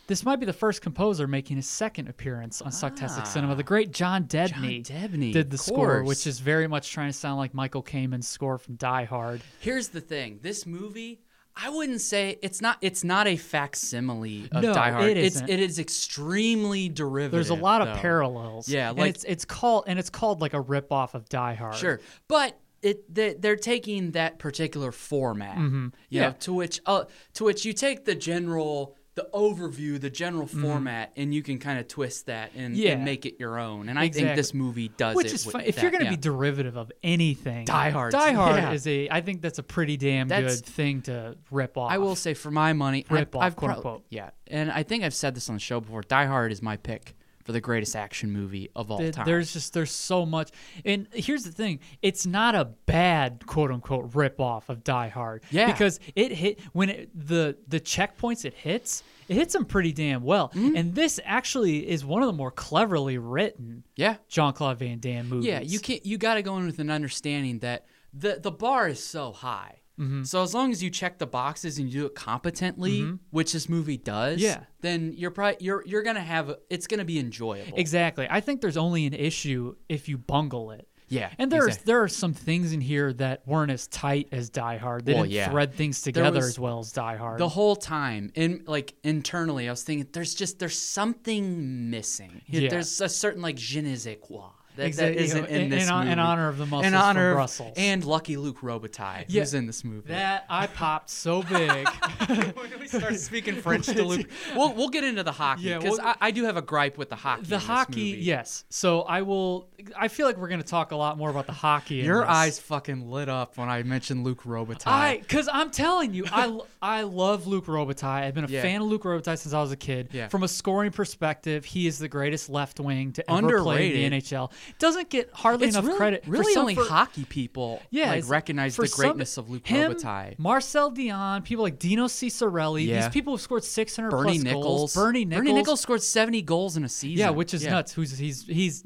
this 0.08 0.26
might 0.26 0.36
be 0.40 0.46
the 0.46 0.54
first 0.54 0.82
composer 0.82 1.28
making 1.28 1.56
his 1.56 1.68
second 1.68 2.10
appearance 2.10 2.62
on 2.62 2.72
Sucktastic 2.72 3.26
Cinema. 3.26 3.56
The 3.56 3.64
great 3.64 3.92
John 3.92 4.26
Debney, 4.26 4.86
John 4.86 4.98
Debney, 4.98 5.32
did 5.32 5.50
the 5.50 5.58
score, 5.58 6.04
which 6.04 6.28
is 6.28 6.40
very 6.40 6.68
much 6.68 6.92
trying 6.92 7.10
to 7.10 7.18
sound 7.18 7.38
like 7.38 7.54
Michael 7.54 7.82
Kamen's 7.82 8.28
score 8.28 8.58
from 8.58 8.76
Die 8.76 9.06
Hard. 9.06 9.42
Here's 9.60 9.88
the 9.88 10.02
thing: 10.02 10.40
this 10.42 10.66
movie, 10.66 11.22
I 11.56 11.70
wouldn't 11.70 12.02
say 12.02 12.38
it's 12.42 12.62
not. 12.62 12.78
It's 12.82 13.04
not 13.04 13.28
a 13.28 13.36
facsimile 13.38 14.50
of 14.52 14.64
No, 14.64 14.74
Die 14.74 14.92
Hard. 14.92 15.18
it's 15.18 15.36
isn't. 15.36 15.50
it 15.50 15.60
is 15.60 15.78
extremely 15.80 16.90
derivative. 16.90 17.32
There's 17.32 17.50
a 17.50 17.54
lot 17.56 17.82
of 17.82 17.90
though. 17.96 18.02
parallels. 18.02 18.68
Yeah, 18.70 18.90
and 18.90 18.98
like- 19.00 19.10
it's 19.16 19.24
it's 19.24 19.46
called 19.46 19.84
and 19.88 20.00
it's 20.00 20.10
called 20.10 20.42
like 20.42 20.54
a 20.54 20.62
rip 20.62 20.92
off 20.92 21.14
of 21.16 21.30
Die 21.30 21.54
Hard. 21.54 21.76
Sure, 21.76 22.00
but 22.28 22.60
it 22.82 23.14
they, 23.14 23.34
they're 23.36 23.56
taking 23.56 24.12
that 24.12 24.40
particular 24.40 24.92
format, 24.92 25.58
you 25.58 25.92
Yeah. 26.10 26.30
know, 26.30 26.36
to 26.42 26.54
which 26.54 26.82
uh, 26.86 27.06
to 27.36 27.44
which 27.44 27.66
you 27.66 27.74
take 27.74 28.06
the 28.06 28.16
general, 28.16 28.96
the 29.16 29.28
overview, 29.34 30.02
the 30.02 30.10
general 30.10 30.48
mm-hmm. 30.48 30.62
format, 30.64 31.14
and 31.16 31.34
you 31.36 31.44
can 31.44 31.60
kind 31.60 31.80
of 31.80 31.88
twist 31.88 32.26
that 32.26 32.52
and, 32.56 32.76
Yeah. 32.76 32.94
and 32.94 33.06
make 33.06 33.26
it 33.28 33.40
your 33.40 33.60
own. 33.60 33.88
And 33.90 34.00
I 34.00 34.06
Exactly. 34.06 34.28
think 34.30 34.36
this 34.38 34.54
movie 34.54 34.88
does 34.90 35.16
Which 35.16 35.28
it. 35.28 35.34
is 35.34 35.46
fun. 35.46 35.62
If 35.66 35.76
that, 35.76 35.82
you're 35.84 35.92
going 35.92 36.00
to 36.02 36.06
yeah. 36.06 36.12
be 36.12 36.18
derivative 36.18 36.78
of 36.78 36.92
anything, 37.04 37.66
Die 37.66 37.90
Hard. 37.92 38.12
Die 38.12 38.32
Hard 38.34 38.56
Yeah. 38.56 38.72
is 38.72 38.88
a. 38.88 39.10
I 39.10 39.22
think 39.22 39.42
that's 39.42 39.60
a 39.60 39.64
pretty 39.64 39.98
damn 39.98 40.28
That's- 40.28 40.62
good 40.62 40.66
thing 40.70 41.02
to 41.04 41.38
rip 41.52 41.78
off. 41.78 41.92
I 41.92 42.00
will 42.00 42.16
say, 42.16 42.34
for 42.34 42.50
my 42.52 42.74
money, 42.74 43.06
I- 43.10 43.14
Rip 43.14 43.36
off, 43.36 43.44
I've 43.44 43.56
quote, 43.56 43.70
prob- 43.70 43.78
unquote. 43.78 44.06
yeah, 44.10 44.32
and 44.48 44.72
I 44.72 44.82
think 44.84 45.04
I've 45.04 45.14
said 45.14 45.36
this 45.36 45.48
on 45.48 45.56
the 45.56 45.62
show 45.62 45.80
before. 45.80 46.02
Die 46.02 46.26
Hard 46.26 46.52
is 46.52 46.62
my 46.62 46.78
pick 46.78 47.16
for 47.44 47.52
the 47.52 47.62
greatest 47.62 47.96
action 47.96 48.32
movie 48.32 48.70
of 48.76 48.90
all 48.92 49.12
time. 49.12 49.26
There's 49.26 49.54
just 49.54 49.74
there's 49.74 49.92
so 49.92 50.26
much, 50.26 50.52
and 50.86 51.08
here's 51.14 51.44
the 51.44 51.52
thing: 51.52 51.80
it's 52.02 52.26
not 52.26 52.56
a 52.56 52.66
bad 52.66 53.46
quote 53.46 53.72
unquote 53.72 54.16
rip 54.16 54.40
off 54.40 54.70
of 54.70 54.84
Die 54.84 55.08
Hard. 55.10 55.44
Yeah. 55.52 55.72
because 55.72 56.00
it 56.16 56.32
hit 56.32 56.60
when 56.74 56.90
it, 56.90 57.10
the 57.28 57.58
the 57.68 57.80
checkpoints 57.80 58.46
it 58.46 58.54
hits, 58.54 59.04
it 59.28 59.36
hits 59.36 59.54
them 59.54 59.66
pretty 59.66 59.92
damn 59.92 60.24
well. 60.24 60.50
Mm-hmm. 60.50 60.76
And 60.76 60.96
this 60.96 61.20
actually 61.24 61.88
is 61.90 62.06
one 62.06 62.22
of 62.22 62.28
the 62.28 62.34
more 62.34 62.52
cleverly 62.52 63.18
written 63.18 63.84
yeah, 63.96 64.16
Jean 64.28 64.54
Claude 64.54 64.80
Van 64.80 65.00
Damme 65.00 65.28
movies. 65.30 65.46
yeah. 65.48 65.60
You 65.62 65.80
can't. 65.80 66.06
You 66.06 66.18
got 66.18 66.36
to 66.36 66.42
go 66.42 66.58
in 66.58 66.66
with 66.66 66.80
an 66.80 66.90
understanding 66.90 67.60
that 67.60 67.86
the 68.14 68.40
the 68.42 68.52
bar 68.52 68.88
is 68.88 69.04
so 69.04 69.32
high. 69.32 69.80
Mm-hmm. 70.00 70.24
So 70.24 70.42
as 70.42 70.54
long 70.54 70.72
as 70.72 70.82
you 70.82 70.90
check 70.90 71.20
the 71.20 71.28
boxes 71.28 71.78
and 71.78 71.88
you 71.88 72.02
do 72.02 72.06
it 72.08 72.16
competently, 72.16 73.02
mm-hmm. 73.02 73.16
which 73.30 73.54
this 73.54 73.70
movie 73.70 73.98
does, 73.98 74.42
Yeah. 74.42 74.62
then 74.82 75.14
you're 75.16 75.32
probably 75.32 75.58
you're 75.60 75.84
you're 75.86 76.02
gonna 76.04 76.20
have 76.22 76.56
it's 76.70 76.88
gonna 76.88 77.06
be 77.06 77.20
enjoyable. 77.20 77.78
Exactly. 77.78 78.28
I 78.30 78.40
think 78.42 78.62
there's 78.62 78.78
only 78.78 79.06
an 79.06 79.14
issue 79.14 79.76
if 79.90 80.10
you 80.10 80.18
bungle 80.18 80.72
it. 80.72 80.88
Yeah, 81.10 81.30
And 81.38 81.52
there's 81.52 81.68
exact- 81.68 81.86
there 81.86 82.02
are 82.02 82.08
some 82.08 82.34
things 82.34 82.74
in 82.74 82.82
here 82.82 83.14
that 83.14 83.46
weren't 83.46 83.70
as 83.70 83.86
tight 83.88 84.30
as 84.32 84.50
Die 84.50 84.78
Hard. 84.78 85.06
They 85.06 85.14
Well, 85.14 85.24
didn't 85.24 85.34
yeah. 85.36 85.50
thread 85.52 85.74
things 85.76 86.02
together 86.02 86.38
was- 86.40 86.48
as 86.48 86.60
well 86.60 86.80
as 86.80 86.92
Die 86.92 87.16
Hard. 87.18 87.40
the 87.40 87.50
whole 87.50 87.76
time 87.76 88.32
in 88.34 88.64
like 88.66 88.96
internally 89.04 89.68
i 89.68 89.72
was 89.72 89.84
thinking 89.84 90.08
there's 90.12 90.34
just 90.34 90.58
there's 90.58 90.80
something 90.80 91.90
missing 91.92 92.42
Yeah. 92.48 92.70
there's 92.70 93.00
a 93.02 93.10
certain 93.10 93.42
like 93.44 93.58
je 93.58 93.82
ne 93.82 93.96
sais 93.96 94.18
quoi 94.22 94.50
that, 94.76 94.88
Exact- 94.88 95.16
that 95.16 95.22
isn't 95.24 95.46
in, 95.46 95.62
in- 95.64 95.70
this 95.70 95.84
in 95.84 95.90
hon- 95.90 96.08
in 96.08 96.20
honor 96.20 96.48
of 96.50 96.58
the 96.58 96.66
muscles 96.66 96.86
in 96.86 96.94
from 96.94 97.02
honor 97.02 97.30
of- 97.32 97.36
Brussels. 97.36 97.74
and 97.78 98.04
lucky 98.06 98.38
luc 98.38 98.60
robitaille 98.60 99.26
Yeah. 99.28 99.42
who's 99.42 99.54
in 99.54 99.66
this 99.68 99.84
movie 99.84 100.10
that 100.10 100.46
I 100.50 100.68
popped 100.68 101.10
so 101.10 101.44
big. 101.44 101.88
when 102.28 102.54
we 102.80 102.88
start 102.88 103.16
speaking 103.20 103.56
french 103.56 103.86
to 103.88 104.04
luc 104.06 104.28
we'll, 104.56 104.74
we'll 104.74 104.90
get 104.90 105.04
into 105.04 105.24
the 105.24 105.32
hockey 105.32 105.64
Yeah, 105.64 105.78
because 105.80 105.98
we'll- 106.00 106.08
I, 106.08 106.16
I 106.22 106.32
do 106.32 106.44
have 106.46 106.58
a 106.58 106.62
gripe 106.62 106.98
with 106.98 107.10
the 107.10 107.16
hockey 107.16 107.44
the 107.46 107.60
hockey, 107.60 108.12
movie. 108.14 108.24
yes. 108.24 108.66
So 108.70 109.02
I 109.02 109.22
will. 109.22 109.68
I 109.98 110.08
feel 110.08 110.26
like 110.28 110.38
we're 110.38 110.48
going 110.48 110.62
to 110.62 110.68
talk 110.68 110.92
a 110.92 110.96
lot 110.96 111.18
more 111.18 111.30
about 111.30 111.46
the 111.46 111.52
hockey. 111.54 111.96
your 111.96 112.26
eyes 112.26 112.60
fucking 112.60 113.10
lit 113.12 113.28
up 113.30 113.58
when 113.58 113.68
i 113.70 113.84
mentioned 113.84 114.24
luc 114.24 114.44
robitaille 114.44 114.88
I, 114.88 115.18
because 115.18 115.50
I'm 115.52 115.70
telling 115.72 116.14
you, 116.14 116.26
I, 116.32 116.58
I 116.82 117.02
love 117.04 117.48
Luc 117.48 117.66
Robitaille. 117.66 118.04
I've 118.24 118.34
been 118.34 118.44
a 118.46 118.48
Yeah. 118.48 118.62
fan 118.62 118.82
of 118.82 118.88
Luc 118.88 119.04
Robitaille 119.04 119.38
since 119.38 119.54
I 119.54 119.62
was 119.62 119.72
a 119.72 119.76
kid. 119.78 120.10
Yeah. 120.12 120.28
From 120.28 120.44
a 120.44 120.48
scoring 120.48 120.92
perspective, 120.92 121.66
he 121.66 121.88
is 121.88 121.98
the 122.00 122.08
greatest 122.08 122.50
left 122.50 122.80
wing 122.80 123.12
to 123.14 123.32
ever 123.32 123.62
play 123.62 124.04
in 124.04 124.12
the 124.12 124.18
NHL. 124.22 124.52
Doesn't 124.80 125.10
get 125.10 125.30
hardly 125.34 125.68
it's 125.68 125.76
enough 125.76 125.86
really, 125.86 125.98
credit. 125.98 126.26
For 126.26 126.32
really 126.32 126.54
some- 126.54 126.62
only 126.62 126.76
for- 126.76 126.84
hockey 126.86 127.26
people 127.26 127.82
Yeah, 127.92 128.10
like 128.10 128.30
recognize 128.30 128.76
for 128.76 128.84
the 128.84 128.88
some- 128.90 129.06
greatness 129.06 129.38
of 129.38 129.50
Luc 129.50 129.66
him, 129.68 129.94
Robitaille. 129.94 130.38
Marcel 130.40 130.92
Dionne, 130.92 131.44
people 131.44 131.64
like 131.64 131.80
Dino 131.80 132.06
Ciccarelli. 132.06 132.86
Yeah. 132.88 133.02
These 133.08 133.14
people 133.14 133.34
have 133.34 133.42
scored 133.42 133.64
600 133.64 134.10
Bernie 134.12 134.32
plus 134.34 134.44
Nicholls. 134.44 134.66
goals. 134.66 134.96
Bernie 134.96 135.26
Nicholls. 135.26 135.40
Bernie 135.46 135.54
Nicholls 135.54 135.82
scored 135.82 136.02
70 136.04 136.42
goals 136.42 136.78
in 136.78 136.84
a 136.84 136.90
season. 136.90 137.20
Yeah, 137.20 137.30
which 137.32 137.54
is 137.54 137.66
nuts. 137.66 137.94
Who's 137.94 138.18
he's 138.18 138.46
he's 138.46 138.84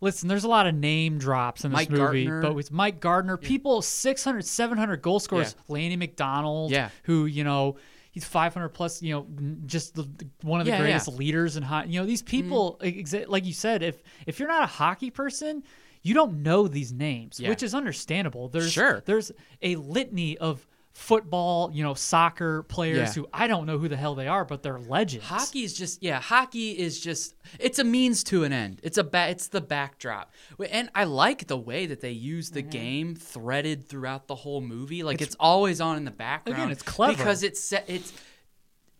listen, 0.00 0.28
there's 0.28 0.44
a 0.44 0.48
lot 0.48 0.66
of 0.66 0.74
name 0.74 1.18
drops 1.18 1.64
in 1.64 1.70
this 1.70 1.76
Mike 1.76 1.90
movie, 1.90 2.24
Gartner. 2.24 2.42
but 2.42 2.54
with 2.54 2.70
Mike 2.70 3.00
Gartner, 3.00 3.36
people 3.36 3.82
600 3.82 4.44
700 4.44 5.02
goal 5.02 5.20
scorers, 5.20 5.54
Yeah. 5.68 5.74
Lanny 5.74 5.96
McDonald, 5.96 6.70
Yeah. 6.70 6.90
who, 7.04 7.26
you 7.26 7.42
know, 7.44 7.76
he's 8.18 8.24
500 8.24 8.68
plus, 8.70 9.02
you 9.02 9.12
know, 9.14 9.26
just 9.66 9.94
the, 9.94 10.02
the- 10.02 10.28
one 10.42 10.60
of 10.60 10.66
the 10.66 10.70
Yeah, 10.72 10.76
Mm-hmm. 10.78 10.84
greatest 10.84 11.08
yeah. 11.08 11.14
leaders 11.14 11.56
in 11.56 11.62
hockey. 11.62 11.90
You 11.90 12.00
know, 12.00 12.06
these 12.06 12.22
people 12.22 12.78
exa- 12.82 13.28
like 13.28 13.44
you 13.46 13.52
said, 13.54 13.82
if 13.82 14.02
if 14.26 14.38
you're 14.38 14.48
not 14.48 14.62
a 14.64 14.66
hockey 14.66 15.10
person, 15.10 15.62
you 16.02 16.14
don't 16.14 16.42
know 16.44 16.68
these 16.68 16.92
names, 16.92 17.40
Yeah. 17.40 17.48
which 17.48 17.62
is 17.62 17.74
understandable. 17.74 18.48
There's 18.48 18.70
Sure. 18.72 19.02
there's 19.04 19.32
a 19.62 19.74
litany 19.76 20.38
of 20.38 20.66
football, 20.98 21.70
you 21.72 21.82
know, 21.84 21.94
soccer 21.94 22.64
players 22.64 23.16
Yeah. 23.16 23.22
who 23.22 23.28
I 23.32 23.46
don't 23.46 23.66
know 23.66 23.78
who 23.78 23.88
the 23.88 23.96
hell 23.96 24.14
they 24.16 24.26
are, 24.26 24.44
but 24.44 24.62
they're 24.62 24.80
legends. 24.80 25.26
Hockey 25.26 25.62
is 25.62 25.72
just 25.72 26.02
yeah. 26.02 26.20
Hockey 26.20 26.72
is 26.76 26.98
just 27.00 27.34
it's 27.60 27.78
a 27.78 27.84
means 27.84 28.24
to 28.24 28.42
an 28.44 28.52
end. 28.52 28.80
It's 28.82 28.98
a 28.98 29.04
ba- 29.04 29.28
it's 29.30 29.48
the 29.48 29.60
backdrop, 29.60 30.32
and 30.70 30.90
I 30.94 31.04
like 31.04 31.46
the 31.46 31.56
way 31.56 31.86
that 31.86 32.00
they 32.00 32.10
use 32.10 32.48
Mm-hmm. 32.48 32.54
the 32.54 32.62
game 32.62 33.14
threaded 33.14 33.88
throughout 33.88 34.26
the 34.26 34.34
whole 34.34 34.60
movie. 34.60 35.02
Like 35.02 35.22
it's, 35.22 35.36
always 35.38 35.80
on 35.80 35.96
in 35.96 36.04
the 36.04 36.10
background. 36.10 36.58
Again, 36.60 36.72
it's 36.72 36.82
clever. 36.82 37.16
because 37.16 37.42
it's. 37.42 37.72
It's 37.86 38.12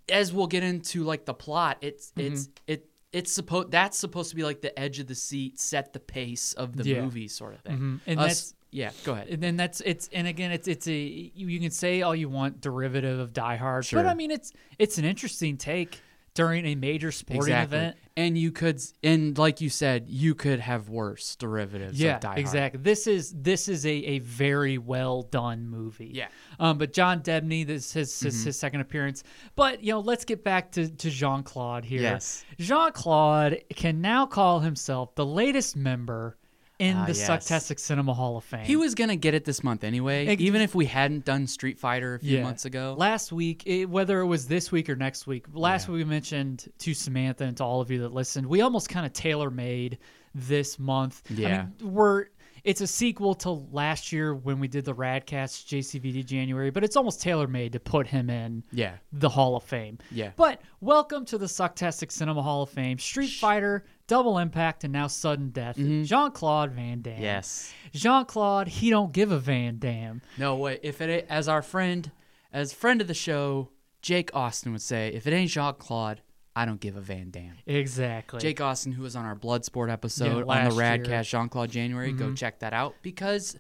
as 0.08 0.32
we'll 0.32 0.46
get 0.46 0.62
into 0.62 1.04
like 1.04 1.24
the 1.26 1.34
plot. 1.34 1.78
It's 1.80 2.12
Mm-hmm. 2.12 2.32
it's 2.34 2.48
it. 2.66 2.84
It's 3.10 3.32
supposed 3.32 3.70
that's 3.70 3.96
supposed 3.98 4.30
to 4.30 4.36
be 4.36 4.44
like 4.44 4.60
the 4.60 4.78
edge 4.78 4.98
of 4.98 5.06
the 5.06 5.14
seat, 5.14 5.58
set 5.58 5.92
the 5.94 6.00
pace 6.00 6.52
of 6.52 6.76
the 6.76 6.84
Yeah. 6.88 7.02
movie, 7.02 7.26
sort 7.26 7.54
of 7.54 7.60
thing. 7.62 7.78
Mhm. 7.78 8.00
And 8.06 8.20
Us- 8.20 8.24
that's- 8.26 8.54
yeah. 8.70 8.90
Go 9.04 9.12
ahead. 9.12 9.28
and 9.28 9.42
then 9.42 9.56
that's 9.56 9.80
it's 9.82 10.08
and 10.12 10.26
again 10.26 10.50
it's 10.52 10.68
it's 10.68 10.86
a 10.88 10.92
you, 10.92 11.48
you 11.48 11.60
can 11.60 11.70
say 11.70 12.02
all 12.02 12.14
you 12.14 12.28
want 12.28 12.60
derivative 12.60 13.18
of 13.18 13.32
Die 13.32 13.56
Hard, 13.56 13.84
Sure. 13.84 14.02
but 14.02 14.08
I 14.08 14.14
mean 14.14 14.30
it's 14.30 14.52
it's 14.78 14.98
an 14.98 15.04
interesting 15.04 15.56
take 15.56 16.00
during 16.34 16.66
a 16.66 16.74
major 16.76 17.10
sporting 17.10 17.52
exactly. 17.52 17.78
event. 17.78 17.96
And 18.16 18.36
you 18.38 18.50
could, 18.52 18.80
and 19.04 19.36
like 19.38 19.60
you 19.60 19.68
said, 19.70 20.08
you 20.08 20.34
could 20.34 20.58
have 20.60 20.88
worse 20.88 21.34
derivatives. 21.36 22.00
Yeah, 22.00 22.16
of 22.16 22.20
Die 22.20 22.28
Hard. 22.28 22.38
exactly. 22.38 22.80
This 22.80 23.06
is 23.06 23.32
this 23.32 23.68
is 23.68 23.86
a, 23.86 23.90
a 23.90 24.18
very 24.20 24.76
well 24.78 25.22
done 25.22 25.68
movie. 25.68 26.10
Yeah. 26.14 26.26
Um, 26.60 26.78
but 26.78 26.92
John 26.92 27.22
Debney, 27.22 27.64
this 27.66 27.86
is 27.86 27.92
his, 28.20 28.34
Mm-hmm. 28.34 28.44
his 28.46 28.58
second 28.58 28.80
appearance. 28.80 29.22
But 29.56 29.82
you 29.84 29.92
know, 29.92 30.00
let's 30.00 30.24
get 30.24 30.42
back 30.44 30.72
to, 30.72 30.88
to 30.88 31.10
Jean 31.10 31.42
Claude 31.44 31.84
here. 31.84 32.02
Yes. 32.02 32.44
Jean 32.58 32.90
Claude 32.92 33.62
can 33.74 34.00
now 34.00 34.26
call 34.26 34.60
himself 34.60 35.14
the 35.14 35.26
latest 35.26 35.76
member 35.76 36.36
in 36.78 36.96
Ah, 36.96 37.06
the 37.06 37.12
yes. 37.12 37.28
Sucktastic 37.28 37.78
Cinema 37.80 38.14
Hall 38.14 38.36
of 38.36 38.44
Fame. 38.44 38.64
He 38.64 38.76
was 38.76 38.94
gonna 38.94 39.16
get 39.16 39.34
it 39.34 39.44
this 39.44 39.64
month 39.64 39.82
anyway, 39.82 40.26
Ex- 40.28 40.42
even 40.42 40.62
if 40.62 40.74
we 40.74 40.86
hadn't 40.86 41.24
done 41.24 41.46
Street 41.46 41.78
Fighter 41.78 42.14
a 42.14 42.18
few 42.20 42.40
months 42.42 42.64
ago. 42.64 42.94
Last 42.96 43.32
week, 43.32 43.64
it, 43.66 43.86
whether 43.90 44.20
it 44.20 44.26
was 44.26 44.46
this 44.46 44.70
week 44.70 44.88
or 44.88 44.94
next 44.96 45.26
week, 45.26 45.46
last 45.52 45.88
week 45.88 45.96
we 45.98 46.04
mentioned 46.04 46.70
to 46.78 46.94
Samantha 46.94 47.44
and 47.44 47.56
to 47.56 47.64
all 47.64 47.80
of 47.80 47.90
you 47.90 48.00
that 48.02 48.12
listened, 48.12 48.46
we 48.46 48.60
almost 48.60 48.88
kind 48.88 49.04
of 49.04 49.12
tailor 49.12 49.50
made 49.50 49.98
this 50.34 50.78
month. 50.78 51.22
I 51.30 51.34
Yeah. 51.34 51.66
mean, 51.80 51.92
we're 51.92 52.26
it's 52.64 52.80
a 52.80 52.86
sequel 52.86 53.34
to 53.36 53.50
last 53.50 54.12
year 54.12 54.34
when 54.34 54.58
we 54.60 54.68
did 54.68 54.84
the 54.84 54.94
Radcast 54.94 55.66
JCVD 55.66 56.24
January, 56.24 56.70
but 56.70 56.84
it's 56.84 56.96
almost 56.96 57.20
tailor 57.22 57.46
made 57.46 57.72
to 57.72 57.80
put 57.80 58.06
him 58.06 58.30
in 58.30 58.64
Yeah. 58.72 58.94
the 59.12 59.28
Hall 59.28 59.56
of 59.56 59.62
Fame. 59.62 59.98
Yeah. 60.10 60.30
But 60.36 60.60
welcome 60.80 61.24
to 61.26 61.38
the 61.38 61.46
Sucktastic 61.46 62.10
Cinema 62.12 62.42
Hall 62.42 62.62
of 62.62 62.70
Fame. 62.70 62.98
Street 62.98 63.30
Fighter, 63.30 63.84
Double 64.06 64.38
Impact, 64.38 64.84
and 64.84 64.92
now 64.92 65.06
Sudden 65.06 65.50
Death. 65.50 65.76
Jean 65.76 66.30
Claude 66.32 66.72
Van 66.72 67.00
Damme. 67.02 67.14
Mm-hmm. 67.14 67.22
Yes. 67.22 67.72
Jean 67.92 68.24
Claude, 68.24 68.68
he 68.68 68.90
don't 68.90 69.12
give 69.12 69.32
a 69.32 69.38
Van 69.38 69.78
Damme. 69.78 70.20
No 70.38 70.56
wait. 70.56 70.80
If 70.82 71.00
it 71.00 71.26
as 71.28 71.48
our 71.48 71.62
friend, 71.62 72.10
as 72.52 72.72
friend 72.72 73.00
of 73.00 73.06
the 73.08 73.14
show, 73.14 73.70
Jake 74.02 74.30
Austin 74.34 74.72
would 74.72 74.82
say, 74.82 75.08
if 75.08 75.26
it 75.26 75.32
ain't 75.32 75.50
Jean 75.50 75.74
Claude, 75.74 76.20
I 76.58 76.64
don't 76.64 76.80
give 76.80 76.96
a 76.96 77.00
Van 77.00 77.30
Dam. 77.30 77.52
Exactly. 77.66 78.40
Jake 78.40 78.60
Austin, 78.60 78.90
who 78.92 79.02
was 79.02 79.14
on 79.14 79.24
our 79.24 79.36
Bloodsport 79.36 79.92
episode 79.92 80.46
Yeah, 80.46 80.52
on 80.54 80.64
the. 80.64 80.70
Mm-hmm. 80.70 80.78
Radcast, 81.12 81.28
Jean 81.28 81.48
Claude 81.48 81.70
January, 81.70 82.12
go 82.12 82.32
check 82.34 82.58
that 82.60 82.72
out 82.72 82.94
because 83.02 83.56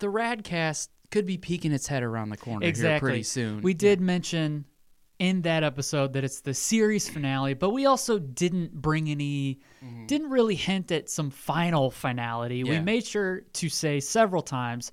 the 0.00 0.08
Radcast 0.08 0.88
could 1.10 1.24
be 1.26 1.38
peeking 1.38 1.72
its 1.72 1.86
head 1.86 2.02
around 2.02 2.28
the 2.30 2.36
corner 2.36 2.66
exactly. 2.66 3.08
here 3.08 3.12
pretty 3.14 3.22
soon. 3.22 3.62
We 3.62 3.72
did 3.72 4.00
mention 4.00 4.66
in 5.18 5.42
that 5.42 5.62
episode 5.62 6.12
that 6.14 6.24
it's 6.24 6.40
the 6.40 6.52
series 6.52 7.08
finale, 7.08 7.54
but 7.54 7.70
we 7.70 7.86
also 7.86 8.18
didn't 8.18 8.74
bring 8.74 9.08
any, 9.08 9.60
didn't 10.06 10.28
really 10.28 10.56
hint 10.56 10.90
at 10.92 11.08
some 11.08 11.30
final 11.30 11.90
finality. 11.90 12.64
We 12.64 12.70
Mm-hmm. 12.70 12.84
Made 12.84 13.06
sure 13.06 13.40
to 13.54 13.68
say 13.68 14.00
several 14.00 14.42
times 14.42 14.92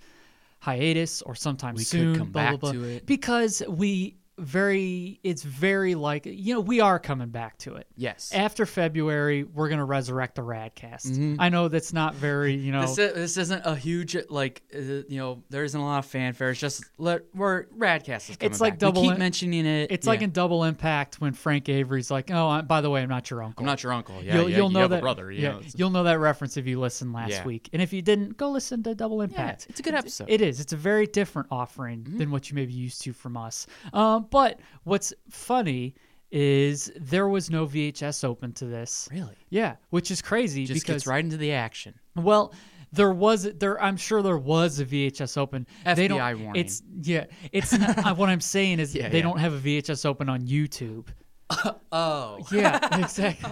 hiatus 0.60 1.22
or 1.24 1.34
sometime 1.36 1.74
We 1.74 1.80
could 1.82 1.88
soon, 1.88 2.16
come 2.16 2.32
blah, 2.32 2.52
back 2.52 2.60
blah, 2.60 2.72
blah, 2.72 2.82
to 2.82 2.88
it. 2.88 3.06
because 3.08 3.64
we 3.68 4.18
very 4.42 5.20
it's 5.24 5.44
very 5.44 5.96
like 5.96 6.26
you 6.26 6.54
know 6.54 6.60
we 6.60 6.80
are 6.82 7.00
coming 7.00 7.30
back 7.30 7.58
to 7.60 7.76
it 7.76 7.88
Yes. 7.96 8.32
after 8.34 8.66
february 8.66 9.44
we're 9.44 9.70
gonna 9.70 9.86
resurrect 9.86 10.36
the 10.36 10.42
radcast 10.42 11.36
i 11.40 11.50
know 11.50 11.68
that's 11.68 11.94
not 11.94 12.16
very 12.16 12.56
you 12.56 12.72
know 12.72 12.82
This, 12.82 12.96
this 13.14 13.38
isn't 13.38 13.62
a 13.66 13.76
huge 13.76 14.18
like 14.30 14.62
uh, 14.76 14.80
you 14.80 15.06
know 15.20 15.44
there 15.50 15.64
isn't 15.64 15.80
a 15.80 15.84
lot 15.84 16.00
of 16.00 16.06
fanfare. 16.06 16.50
It's 16.52 16.60
just 16.60 16.84
let 16.98 17.24
we're 17.36 17.66
Radcast 17.78 18.30
is 18.32 18.38
coming 18.38 18.52
It's 18.52 18.60
like 18.62 18.74
back. 18.74 18.80
double 18.80 19.02
We 19.04 19.08
keep 19.10 19.14
in- 19.16 19.20
mentioning 19.20 19.66
it. 19.66 19.92
it's 19.92 20.08
like 20.08 20.20
Yeah. 20.22 20.26
in 20.26 20.32
double 20.32 20.64
impact 20.64 21.22
when 21.22 21.34
frank 21.34 21.70
avery's 21.70 22.10
like 22.10 22.32
oh 22.32 22.48
I, 22.48 22.62
by 22.62 22.82
the 22.82 22.90
way 22.90 23.02
i'm 23.04 23.10
not 23.10 23.30
your 23.30 23.44
uncle 23.44 23.62
I'm 23.64 23.68
not 23.68 23.84
your 23.84 23.94
uncle. 23.94 24.22
Yeah, 24.24 24.36
you'll, 24.38 24.50
yeah, 24.50 24.58
you'll 24.58 24.68
you 24.70 24.74
know 24.74 24.88
that 24.88 25.02
brother. 25.02 25.32
Yeah, 25.32 25.52
know, 25.52 25.62
you'll 25.76 25.90
know 25.92 26.04
that 26.04 26.20
reference 26.20 26.58
if 26.58 26.66
you 26.66 26.80
listened 26.80 27.14
last 27.14 27.32
Yeah. 27.32 27.46
week 27.46 27.70
and 27.74 27.82
if 27.82 27.94
you 27.94 28.02
didn't 28.02 28.38
go 28.38 28.50
listen 28.50 28.82
to 28.84 28.96
double 28.96 29.22
impact 29.22 29.68
it's 29.70 29.80
a 29.80 29.84
good 29.84 29.94
episode. 29.94 30.30
It 30.30 30.42
is. 30.42 30.60
It's 30.60 30.74
a 30.74 30.78
very 30.78 31.06
different 31.08 31.48
offering 31.52 31.92
Mm-hmm. 32.02 32.18
than 32.20 32.32
what 32.32 32.50
you 32.50 32.56
may 32.56 32.66
be 32.66 32.74
used 32.74 33.02
to 33.04 33.14
from 33.14 33.36
us. 33.38 33.68
Um, 33.94 34.26
but 34.32 34.60
what's 34.84 35.14
funny 35.30 35.94
is 36.32 36.92
there 37.00 37.28
was 37.28 37.50
no 37.50 37.68
VHS 37.68 38.24
open 38.24 38.54
to 38.54 38.66
this. 38.66 39.08
Really? 39.12 39.36
Yeah, 39.50 39.76
which 39.90 40.10
is 40.12 40.22
crazy 40.22 40.66
just 40.66 40.82
because 40.82 41.04
gets 41.04 41.08
right 41.08 41.24
into 41.24 41.38
the 41.38 41.52
action. 41.52 41.94
well, 42.16 42.54
there 42.94 43.14
was 43.14 43.44
there. 43.44 43.82
I'm 43.82 43.98
sure 43.98 44.22
there 44.22 44.38
was 44.38 44.80
a 44.80 44.86
VHS 44.86 45.38
open. 45.38 45.66
they 45.96 46.08
don't, 46.08 46.20
FBI 46.20 46.40
warning. 46.42 46.62
It's 46.62 46.82
yeah. 47.02 47.26
It's 47.52 47.72
not, 47.74 47.98
uh, 48.06 48.16
what 48.16 48.30
I'm 48.30 48.42
saying 48.42 48.80
is 48.80 48.94
Yeah, 49.02 49.10
they 49.10 49.18
yeah. 49.18 49.24
don't 49.24 49.40
have 49.40 49.54
a 49.54 49.60
VHS 49.60 50.06
open 50.06 50.30
on 50.30 50.42
YouTube. 50.42 51.08
Oh, 51.92 52.40
Yeah, 52.50 52.80
exactly. 53.04 53.52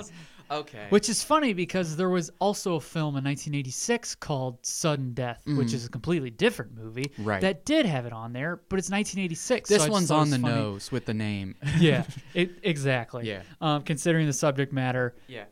Okay. 0.51 0.88
Which 0.89 1.10
is 1.10 1.24
funny 1.24 1.53
because 1.53 1.96
there 1.96 2.10
was 2.10 2.32
also 2.39 2.75
a 2.75 2.79
film 2.79 3.15
in 3.18 3.24
1986 3.24 4.15
called 4.15 4.58
Sudden 4.65 5.13
Death, 5.13 5.41
which 5.46 5.74
is 5.74 5.86
a 5.86 5.89
completely 5.89 6.29
different 6.29 6.75
movie 6.75 6.89
Mm-hmm. 7.06 7.24
Right. 7.25 7.41
that 7.41 7.65
did 7.65 7.86
have 7.86 8.06
it 8.06 8.13
on 8.13 8.34
there, 8.34 8.62
but 8.70 8.79
it's 8.79 8.89
1986. 8.89 9.70
this 9.70 9.77
just 9.79 9.89
one's 9.89 10.12
on 10.12 10.29
the 10.29 10.39
funny. 10.39 10.53
nose 10.56 10.91
with 10.91 11.06
the 11.06 11.13
name. 11.13 11.56
Yeah, 11.79 12.03
it, 12.34 12.51
exactly. 12.63 13.27
Yeah. 13.27 13.41
Um, 13.62 13.84
considering 13.84 14.25
the 14.27 14.34
subject 14.34 14.74
matter, 14.74 15.15
yeah. 15.27 15.46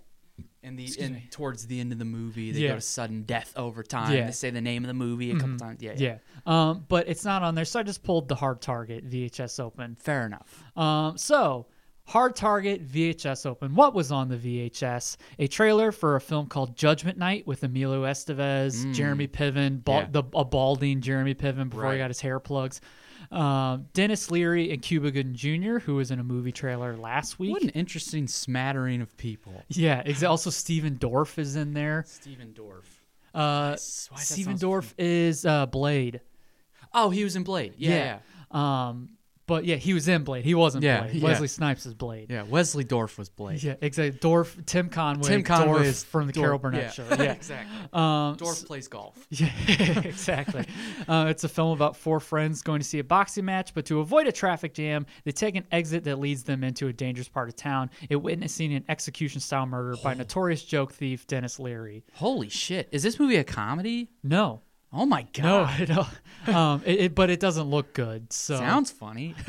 In 0.63 0.75
the 0.75 0.89
in 0.99 1.21
towards 1.31 1.65
the 1.67 1.79
end 1.79 1.93
of 1.93 1.99
the 1.99 2.03
movie, 2.05 2.51
they 2.51 2.59
Yeah. 2.61 2.69
go 2.69 2.75
to 2.75 2.81
sudden 2.81 3.21
death 3.23 3.53
over 3.55 3.83
time. 3.83 4.11
Yeah. 4.11 4.17
Mm-hmm. 4.19 4.25
They 4.27 4.31
say 4.33 4.49
the 4.49 4.59
name 4.61 4.83
of 4.83 4.87
the 4.89 4.93
movie 4.93 5.31
a 5.31 5.35
couple 5.39 5.55
times. 5.57 5.81
Yeah, 5.81 5.93
yeah. 5.95 6.17
yeah. 6.45 6.69
Um, 6.69 6.85
but 6.89 7.07
it's 7.07 7.23
not 7.23 7.41
on 7.43 7.55
there, 7.55 7.63
so 7.63 7.79
I 7.79 7.83
just 7.83 8.03
pulled 8.03 8.27
the 8.27 8.35
Hard 8.35 8.59
Target 8.61 9.09
VHS 9.09 9.59
open. 9.61 9.95
Fair 9.95 10.25
enough. 10.25 10.63
Um, 10.75 11.17
so 11.17 11.67
Hard 12.07 12.35
Target 12.37 12.87
VHS 12.87 13.45
open. 13.45 13.75
What 13.75 13.93
was 13.93 14.11
on 14.13 14.29
the 14.29 14.37
VHS? 14.37 15.17
A 15.39 15.47
trailer 15.47 15.91
for 15.91 16.15
a 16.15 16.21
film 16.21 16.47
called 16.47 16.75
Judgment 16.77 17.17
Night 17.17 17.45
with 17.45 17.63
Emilio 17.63 18.03
Estevez, 18.03 18.93
Jeremy 18.93 19.27
Piven, 19.27 19.83
ba- 19.83 19.91
Mm. 19.91 19.99
Yeah. 20.01 20.07
the 20.11 20.23
a 20.33 20.45
balding 20.45 21.01
Jeremy 21.01 21.35
Piven 21.35 21.69
before 21.69 21.91
he 21.91 21.97
got 21.97 22.09
his 22.09 22.21
hair 22.21 22.39
plugs. 22.39 22.79
Um, 23.29 23.87
Denis 23.93 24.31
Leary 24.31 24.71
and 24.71 24.81
Cuba 24.81 25.11
Gooding 25.11 25.33
Jr., 25.35 25.79
who 25.79 25.95
was 25.95 26.11
in 26.11 26.19
a 26.19 26.23
movie 26.23 26.53
trailer 26.53 26.95
last 26.95 27.39
week. 27.39 27.51
What 27.51 27.61
an 27.63 27.69
interesting 27.69 28.25
smattering 28.27 29.01
of 29.01 29.17
people. 29.17 29.63
Yeah, 29.67 30.01
ex- 30.05 30.23
also 30.23 30.49
Stephen 30.49 30.95
Dorff 30.97 31.37
is 31.37 31.57
in 31.57 31.73
there. 31.73 32.05
Stephen 32.07 32.53
Dorff. 32.53 32.85
Uh, 33.35 33.75
Stephen 33.75 34.57
Dorff 34.57 34.93
is 34.97 35.45
uh, 35.45 35.65
Blade. 35.65 36.21
Oh, 36.93 37.09
he 37.09 37.25
was 37.25 37.35
in 37.35 37.43
Blade. 37.43 37.73
Yeah, 37.77 38.19
yeah. 38.51 38.87
Um, 38.89 39.09
but 39.47 39.65
yeah, 39.65 39.77
he 39.77 39.93
was 39.93 40.07
in 40.07 40.23
Blade. 40.23 40.43
He 40.45 40.53
wasn't 40.53 40.83
Yeah, 40.83 41.03
Blade. 41.03 41.15
yeah. 41.15 41.23
Wesley 41.23 41.47
Snipes 41.47 41.85
is 41.85 41.93
Blade. 41.93 42.29
Yeah, 42.29 42.43
Wesley 42.43 42.83
Dorff 42.83 43.17
was 43.17 43.29
Blade. 43.29 43.63
Yeah, 43.63 43.75
exactly. 43.81 44.19
Dorf, 44.19 44.57
Tim 44.65 44.89
Conway, 44.89 45.27
Tim 45.27 45.43
Conway 45.43 45.79
Dorff 45.79 45.85
is 45.85 46.03
from 46.03 46.27
the 46.27 46.33
Dorff, 46.33 46.41
Carol 46.41 46.59
Burnett 46.59 46.83
yeah. 46.83 46.89
show. 46.91 47.03
Yeah, 47.17 47.31
exactly. 47.31 47.77
um, 47.93 48.35
Dorff 48.37 48.65
plays 48.65 48.87
golf. 48.87 49.17
yeah, 49.31 49.49
exactly. 50.03 50.65
Uh, 51.07 51.27
it's 51.29 51.43
a 51.45 51.49
film 51.49 51.71
about 51.71 51.95
four 51.95 52.19
friends 52.19 52.61
going 52.61 52.79
to 52.81 52.85
see 52.85 52.99
a 52.99 53.03
boxing 53.03 53.45
match, 53.45 53.73
but 53.73 53.85
to 53.85 53.99
avoid 54.01 54.27
a 54.27 54.31
traffic 54.31 54.73
jam, 54.73 55.05
they 55.23 55.31
take 55.31 55.55
an 55.55 55.63
exit 55.71 56.03
that 56.03 56.19
leads 56.19 56.43
them 56.43 56.63
into 56.63 56.87
a 56.87 56.93
dangerous 56.93 57.29
part 57.29 57.47
of 57.47 57.55
town. 57.55 57.89
It 58.09 58.17
witnessing 58.17 58.73
an 58.73 58.83
execution-style 58.89 59.67
murder 59.67 59.95
by 60.03 60.15
notorious 60.15 60.63
joke 60.63 60.91
thief 60.91 61.25
Denis 61.25 61.59
Leary. 61.59 62.03
Holy 62.13 62.49
shit! 62.49 62.89
Is 62.91 63.03
this 63.03 63.19
movie 63.19 63.37
a 63.37 63.43
comedy? 63.43 64.09
No, 64.23 64.61
Oh 64.93 65.05
my 65.05 65.23
god! 65.33 65.89
no. 65.89 66.07
Um, 66.53 66.81
it, 66.85 66.99
it- 66.99 67.15
but 67.15 67.29
it 67.29 67.39
doesn't 67.39 67.69
look 67.69 67.93
good. 67.93 68.31
So 68.31 68.57
Sounds 68.57 68.89
funny. 68.91 69.35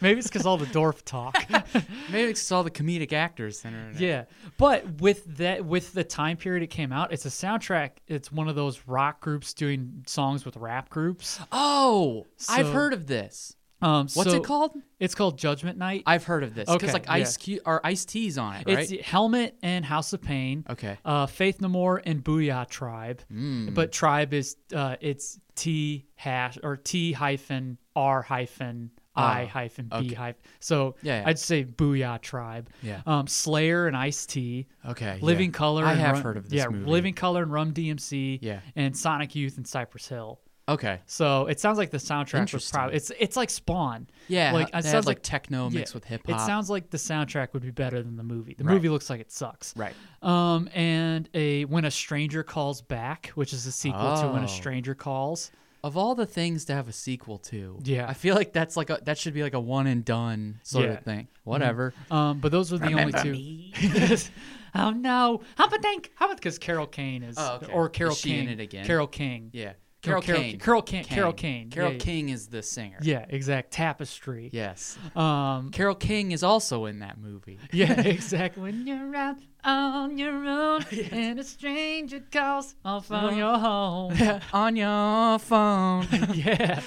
maybe 0.00 0.18
it's 0.18 0.28
because 0.28 0.46
all 0.46 0.56
the 0.56 0.66
Dorf 0.66 1.04
talk. 1.04 1.36
Maybe 2.10 2.30
it's 2.30 2.50
all 2.52 2.62
the 2.62 2.70
comedic 2.70 3.12
actors 3.12 3.64
in 3.64 3.74
it. 3.74 4.00
Yeah, 4.00 4.24
but 4.56 5.00
with 5.00 5.24
that, 5.36 5.64
with 5.64 5.92
the 5.92 6.04
time 6.04 6.36
period 6.36 6.62
it 6.62 6.68
came 6.68 6.92
out, 6.92 7.12
it's 7.12 7.26
a 7.26 7.30
soundtrack. 7.30 7.90
It's 8.06 8.30
one 8.32 8.48
of 8.48 8.54
those 8.54 8.80
rock 8.86 9.20
groups 9.20 9.52
doing 9.52 10.04
songs 10.06 10.44
with 10.44 10.56
rap 10.56 10.88
groups. 10.88 11.38
Oh, 11.52 12.26
I've 12.48 12.68
heard 12.72 12.92
of 12.92 13.06
this. 13.06 13.55
Um, 13.82 14.08
What's 14.14 14.30
so 14.30 14.36
it 14.36 14.44
called? 14.44 14.72
It's 14.98 15.14
called 15.14 15.38
Judgment 15.38 15.76
Night. 15.78 16.02
I've 16.06 16.24
heard 16.24 16.42
of 16.44 16.54
this. 16.54 16.68
Okay, 16.68 16.78
Because 16.78 16.94
like 16.94 17.06
yeah. 17.06 17.12
Ice 17.12 17.36
Cube 17.36 17.60
or 17.66 17.84
Ice 17.84 18.04
T's 18.06 18.38
on 18.38 18.56
it, 18.56 18.66
right? 18.66 18.90
It's 18.90 19.06
Helmet 19.06 19.56
and 19.62 19.84
House 19.84 20.12
of 20.14 20.22
Pain. 20.22 20.64
Okay. 20.70 20.96
Uh, 21.04 21.26
Faith 21.26 21.60
No 21.60 21.68
More 21.68 22.00
and 22.04 22.24
Booyah 22.24 22.68
Tribe. 22.68 23.20
Hmm. 23.28 23.74
But 23.74 23.92
Tribe 23.92 24.32
is 24.32 24.56
uh, 24.74 24.96
it's 25.00 25.38
T 25.54 26.06
hash 26.14 26.58
or 26.62 26.76
T 26.78 27.12
hyphen 27.12 27.76
R 27.94 28.22
hyphen 28.22 28.90
I 29.14 29.44
Oh, 29.44 29.46
hyphen 29.46 29.86
B 29.88 29.96
okay. 29.96 30.14
hyphen. 30.14 30.42
So 30.60 30.96
Yeah, 31.02 31.20
yeah. 31.20 31.28
I'd 31.28 31.38
say 31.38 31.64
Booyah 31.64 32.20
Tribe. 32.20 32.68
Yeah. 32.82 33.00
Um, 33.06 33.26
Slayer 33.26 33.86
and 33.86 33.96
Ice 33.96 34.24
T. 34.26 34.66
Okay. 34.86 35.18
Living 35.22 35.50
yeah. 35.50 35.56
Colour. 35.58 35.84
I 35.84 35.92
and 35.92 36.00
have 36.00 36.14
Run- 36.16 36.22
heard 36.22 36.36
of 36.38 36.48
this 36.48 36.58
yeah, 36.58 36.68
movie. 36.68 36.90
Living 36.90 37.14
Colour 37.14 37.42
and 37.42 37.52
Run 37.52 37.72
DMC. 37.72 38.38
Yeah. 38.42 38.60
And 38.74 38.96
Sonic 38.96 39.34
Youth 39.34 39.56
and 39.58 39.66
Cypress 39.66 40.08
Hill. 40.08 40.40
Okay. 40.68 41.00
So 41.06 41.46
it 41.46 41.60
sounds 41.60 41.78
like 41.78 41.90
the 41.90 41.98
soundtrack 41.98 42.32
was 42.32 42.40
Interesting. 42.40 42.76
probably 42.78 42.96
it's 42.96 43.12
it's 43.18 43.36
like 43.36 43.50
Spawn. 43.50 44.08
Yeah. 44.26 44.52
like 44.52 44.68
it 44.74 44.82
sounds 44.84 45.06
like, 45.06 45.18
like 45.18 45.22
techno 45.22 45.68
yeah, 45.68 45.78
mixed 45.78 45.94
with 45.94 46.04
hip 46.04 46.26
hop. 46.26 46.40
It 46.40 46.44
sounds 46.44 46.68
like 46.68 46.90
the 46.90 46.96
soundtrack 46.98 47.52
would 47.52 47.62
be 47.62 47.70
better 47.70 48.02
than 48.02 48.16
the 48.16 48.24
movie. 48.24 48.54
The 48.54 48.64
Right. 48.64 48.74
movie 48.74 48.88
looks 48.88 49.08
like 49.08 49.20
it 49.20 49.30
sucks. 49.30 49.74
right. 49.76 49.94
Um, 50.22 50.68
and 50.74 51.28
a 51.34 51.64
When 51.66 51.84
a 51.84 51.90
Stranger 51.90 52.42
Calls 52.42 52.82
Back, 52.82 53.28
which 53.36 53.52
is 53.52 53.64
a 53.66 53.72
sequel 53.72 54.16
to 54.16 54.28
When 54.28 54.42
Oh. 54.42 54.46
a 54.46 54.48
Stranger 54.48 54.94
Calls. 54.96 55.52
Of 55.84 55.96
all 55.96 56.16
the 56.16 56.26
things 56.26 56.64
to 56.64 56.74
have 56.74 56.88
a 56.88 56.92
sequel 56.92 57.38
to, 57.38 57.78
Yeah. 57.84 58.08
I 58.08 58.14
feel 58.14 58.34
like 58.34 58.52
that's 58.52 58.76
like 58.76 58.90
a 58.90 58.98
that 59.04 59.18
should 59.18 59.34
be 59.34 59.44
like 59.44 59.54
a 59.54 59.60
one 59.60 59.86
and 59.86 60.04
done 60.04 60.58
sort 60.64 60.86
Yeah. 60.86 60.92
of 60.94 61.04
thing. 61.04 61.28
Whatever. 61.44 61.94
Um, 62.10 62.40
but 62.40 62.50
those 62.50 62.72
are 62.72 62.78
the 62.78 62.86
Remember 62.88 63.16
only 63.18 63.72
two. 63.72 64.16
oh 64.74 64.90
no! 64.90 65.42
How 65.56 65.66
about 65.66 65.80
think? 65.82 66.10
How 66.16 66.26
about 66.26 66.38
because 66.38 66.58
Carol 66.58 66.88
Kane 66.88 67.22
is 67.22 67.36
Oh, 67.38 67.60
okay. 67.62 67.72
or 67.72 67.88
Carol 67.88 68.12
Is 68.14 68.18
she 68.18 68.30
King? 68.30 68.48
in 68.48 68.58
it 68.58 68.60
again? 68.60 68.84
Carol 68.84 69.06
King. 69.06 69.50
Yeah. 69.52 69.74
Carol- 70.06 70.22
Carol, 70.22 70.40
Carol- 70.40 70.42
Kane. 70.50 70.58
Carol 70.58 70.82
Kane- 70.82 71.04
Carol 71.04 71.32
Kane. 71.32 71.70
Carol 71.70 71.88
Yeah, 71.90 71.94
yeah. 71.94 71.98
King 72.04 72.28
is 72.30 72.46
the 72.48 72.62
singer. 72.62 72.98
Yeah, 73.02 73.24
exact. 73.28 73.70
Tapestry. 73.72 74.50
Yes. 74.52 74.96
Um. 75.14 75.70
Carol 75.70 75.94
King 75.94 76.32
is 76.32 76.42
also 76.42 76.84
in 76.86 77.00
that 77.00 77.18
movie. 77.18 77.58
Yeah, 77.72 78.00
exactly. 78.00 78.62
When 78.62 78.86
you're 78.86 79.14
out 79.14 79.36
on 79.64 80.16
your 80.16 80.32
own 80.46 80.84
and 81.12 81.38
a 81.40 81.44
stranger 81.44 82.20
calls 82.30 82.74
off 82.84 83.10
on 83.10 83.36
your 83.36 83.58
home. 83.68 84.16
On 84.52 84.76
your 84.76 85.38
phone. 85.38 86.06
yeah, 86.34 86.80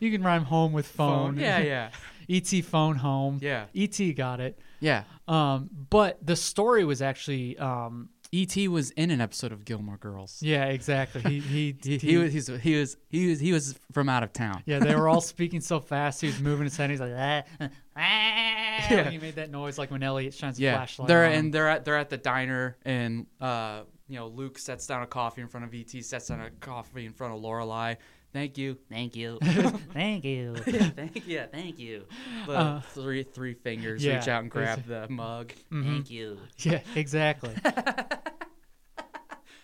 you 0.00 0.10
can 0.10 0.22
rhyme 0.22 0.44
home 0.44 0.72
with 0.72 0.86
phone. 0.86 1.36
Yeah, 1.38 1.60
yeah. 1.60 1.90
ET 2.28 2.48
phone 2.64 2.96
home. 2.96 3.38
Yeah. 3.42 3.66
ET 3.74 3.98
got 4.16 4.40
it. 4.40 4.58
Yeah. 4.80 5.04
Um, 5.28 5.68
but 5.90 6.18
the 6.24 6.36
story 6.36 6.84
was 6.84 7.02
actually 7.02 7.56
um, 7.58 8.08
E.T. 8.36 8.68
was 8.68 8.90
in 8.92 9.10
an 9.10 9.20
episode 9.20 9.52
of 9.52 9.64
Gilmore 9.64 9.96
Girls. 9.96 10.38
yeah, 10.42 10.64
exactly. 10.64 11.20
He 11.22 11.40
he 11.40 11.76
He, 11.82 11.98
he 11.98 12.16
was 12.16 12.32
he's, 12.32 12.46
he 12.48 12.74
was 12.76 12.96
he 13.08 13.28
was 13.30 13.40
he 13.40 13.52
was 13.52 13.78
from 13.92 14.08
out 14.08 14.22
of 14.22 14.32
town. 14.32 14.62
Yeah, 14.66 14.78
they 14.80 14.94
were 14.96 15.08
all 15.08 15.20
speaking 15.34 15.60
so 15.60 15.78
fast. 15.80 16.20
He 16.20 16.26
was 16.26 16.40
moving 16.40 16.64
his 16.64 16.76
head. 16.76 16.90
He's 16.90 17.00
like, 17.00 17.12
ah, 17.16 17.42
ah. 17.96 19.06
He 19.10 19.18
made 19.18 19.36
that 19.36 19.50
noise 19.50 19.78
like 19.78 19.90
when 19.90 20.02
Elliott 20.02 20.34
shines 20.34 20.58
a 20.58 20.62
Yeah, 20.62 20.76
flashlight. 20.76 21.08
they're 21.08 21.26
on 21.26 21.32
and 21.32 21.54
they're 21.54 21.68
at 21.68 21.84
they're 21.84 21.96
at 21.96 22.10
the 22.10 22.16
diner 22.18 22.76
and 22.84 23.26
uh 23.40 23.82
you 24.08 24.16
know 24.18 24.26
Luke 24.28 24.58
sets 24.58 24.86
down 24.86 25.02
a 25.02 25.06
coffee 25.06 25.40
in 25.40 25.48
front 25.48 25.64
of 25.66 25.72
E.T. 25.74 26.02
sets 26.02 26.28
down 26.28 26.40
a 26.40 26.50
coffee 26.50 27.06
in 27.06 27.12
front 27.12 27.34
of 27.34 27.40
Lorelai. 27.40 27.96
Thank 28.34 28.58
you, 28.58 28.76
thank 28.90 29.14
you, 29.14 29.38
Thank 29.92 30.24
you. 30.24 30.56
thank 30.56 31.22
yeah, 31.24 31.46
thank 31.46 31.78
you. 31.78 32.02
The 32.48 32.82
three 32.88 33.22
three 33.22 33.54
fingers 33.54 34.04
Uh, 34.04 34.08
yeah, 34.08 34.16
reach 34.16 34.26
out 34.26 34.42
and 34.42 34.50
grab 34.50 34.84
the 34.88 35.06
mug. 35.08 35.52
Mm-hmm. 35.72 35.82
Thank 35.84 36.10
you. 36.10 36.38
Yeah, 36.58 36.80
exactly. 36.96 37.54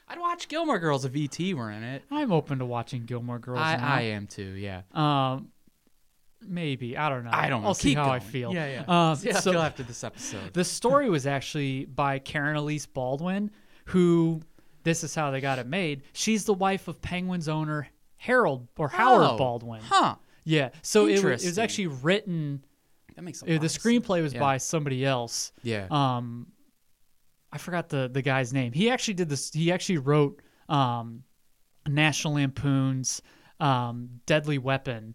I'd 0.06 0.18
watch 0.20 0.46
Gilmore 0.46 0.78
Girls 0.78 1.04
if 1.04 1.16
E.T. 1.16 1.52
were 1.54 1.68
in 1.72 1.82
it. 1.82 2.04
I'm 2.12 2.30
open 2.30 2.60
to 2.60 2.64
watching 2.64 3.06
Gilmore 3.06 3.40
Girls. 3.40 3.58
I, 3.60 3.76
now. 3.76 3.92
I 3.92 4.00
am 4.02 4.28
too. 4.28 4.42
Yeah. 4.42 4.82
Um, 4.92 5.48
maybe 6.40 6.96
I 6.96 7.08
don't 7.08 7.24
know. 7.24 7.30
I 7.32 7.48
don't. 7.48 7.64
I'll 7.64 7.74
see 7.74 7.90
Keep 7.90 7.98
how 7.98 8.10
I 8.10 8.20
feel. 8.20 8.54
Yeah, 8.54 8.84
yeah. 8.86 9.10
Um, 9.10 9.16
See 9.16 9.32
so 9.32 9.58
after 9.58 9.82
this 9.82 10.04
episode. 10.04 10.54
the 10.54 10.62
story 10.64 11.10
was 11.10 11.26
actually 11.26 11.86
by 11.86 12.20
Karen 12.20 12.54
Elise 12.54 12.86
Baldwin, 12.86 13.50
who 13.86 14.42
this 14.84 15.02
is 15.02 15.12
how 15.12 15.32
they 15.32 15.40
got 15.40 15.58
it 15.58 15.66
made. 15.66 16.02
She's 16.12 16.44
the 16.44 16.54
wife 16.54 16.86
of 16.86 17.02
Penguins 17.02 17.48
owner 17.48 17.88
Harold 18.20 18.68
or 18.76 18.88
Howard 18.88 19.30
Oh, 19.32 19.36
Baldwin. 19.38 19.80
Huh. 19.82 20.16
Yeah. 20.44 20.68
So 20.82 21.06
it, 21.06 21.22
wa- 21.24 21.30
it 21.30 21.32
was 21.32 21.44
Interesting. 21.46 21.62
actually 21.64 21.86
written. 22.02 22.64
That 23.16 23.22
makes 23.22 23.40
a 23.40 23.46
lot 23.46 23.48
The 23.60 23.66
of 23.66 23.70
sense. 23.70 23.82
screenplay 23.82 24.22
was 24.22 24.34
Yeah. 24.34 24.40
by 24.40 24.58
somebody 24.58 25.04
else. 25.06 25.52
Yeah. 25.62 25.86
Um, 25.90 26.48
I 27.50 27.56
forgot 27.58 27.88
the 27.88 28.10
the 28.12 28.20
guy's 28.22 28.52
name. 28.52 28.72
He 28.72 28.90
actually 28.90 29.14
did 29.14 29.28
this. 29.30 29.50
He 29.52 29.72
actually 29.72 29.98
wrote 29.98 30.40
um, 30.68 31.22
National 31.88 32.34
Lampoon's 32.34 33.22
um, 33.58 34.20
Deadly 34.26 34.58
Weapon. 34.58 35.14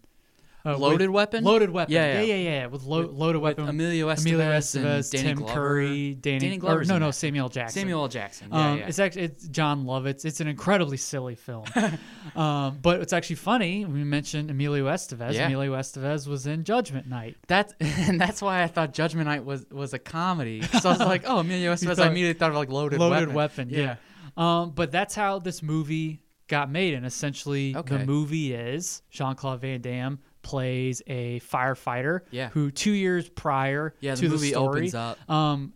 Uh, 0.66 0.76
Loaded 0.76 1.08
with- 1.10 1.14
Weapon? 1.14 1.44
Loaded 1.44 1.70
weapon. 1.70 1.92
Yeah, 1.94 2.14
Yeah, 2.14 2.20
yeah. 2.22 2.34
yeah, 2.34 2.50
yeah. 2.60 2.66
With, 2.66 2.82
lo- 2.84 3.06
loaded 3.06 3.40
weapon. 3.40 3.68
Emilio 3.68 4.08
Emilio 4.08 4.50
Estevez 4.50 4.74
and 4.76 4.84
Estevez, 4.86 5.10
Danny 5.12 5.24
Tim 5.28 5.38
Glover. 5.38 5.52
Curry, 5.54 6.14
Danny. 6.14 6.38
Danny 6.40 6.56
or, 6.56 6.60
Glover's 6.60 6.88
no, 6.88 6.98
no. 6.98 7.10
Samuel 7.12 7.48
Jackson. 7.48 7.80
Samuel 7.82 8.02
L. 8.02 8.08
Jackson. 8.08 8.48
Yeah, 8.52 8.70
Um, 8.72 8.78
yeah. 8.78 8.86
It's 8.88 8.98
actually 8.98 9.22
it's 9.22 9.46
Jon 9.48 9.84
Lovitz. 9.84 10.24
It's 10.24 10.40
an 10.40 10.48
incredibly 10.48 10.96
silly 10.96 11.34
film, 11.36 11.64
um, 12.36 12.78
but 12.82 13.00
it's 13.00 13.12
actually 13.12 13.36
funny. 13.36 13.84
We 13.84 14.04
mentioned 14.04 14.50
Emilio 14.50 14.86
Estevez. 14.86 15.34
Yeah. 15.34 15.46
Emilio 15.46 15.74
Estevez 15.74 16.26
was 16.26 16.46
in 16.46 16.64
Judgment 16.64 17.06
Night. 17.08 17.36
That 17.48 17.72
and 17.80 18.20
that's 18.20 18.42
why 18.42 18.62
I 18.62 18.66
thought 18.66 18.92
Judgment 18.92 19.26
Night 19.26 19.44
was 19.44 19.66
was 19.70 19.94
a 19.94 19.98
comedy. 19.98 20.62
So 20.62 20.88
I 20.90 20.92
was 20.92 21.00
like, 21.00 21.22
oh, 21.26 21.38
Emilio 21.40 21.72
Estevez. 21.72 21.98
I 21.98 22.08
immediately 22.08 22.38
thought 22.38 22.50
of 22.50 22.56
like 22.56 22.68
Loaded, 22.70 22.98
Loaded 22.98 23.32
Weapon. 23.32 23.68
Weapon. 23.68 23.68
yeah. 23.70 23.96
Um, 24.36 24.70
but 24.72 24.90
that's 24.92 25.14
how 25.14 25.38
this 25.38 25.62
movie 25.62 26.20
got 26.48 26.70
made, 26.70 26.94
and 26.94 27.06
essentially 27.06 27.74
Okay. 27.74 27.96
the 27.98 28.04
movie 28.06 28.54
is 28.54 29.02
Jean 29.10 29.34
Claude 29.34 29.60
Van 29.62 29.80
Damme 29.80 30.18
plays 30.46 31.02
a 31.08 31.40
firefighter 31.40 32.20
Yeah. 32.30 32.50
who 32.50 32.70
two 32.70 32.92
years 32.92 33.28
prior 33.28 33.94
Yeah, 34.00 34.14
the 34.14 34.20
to 34.22 34.28
movie 34.28 34.46
the 34.48 34.52
story 34.54 34.78
opens 34.80 34.94
up. 34.94 35.30
um 35.30 35.72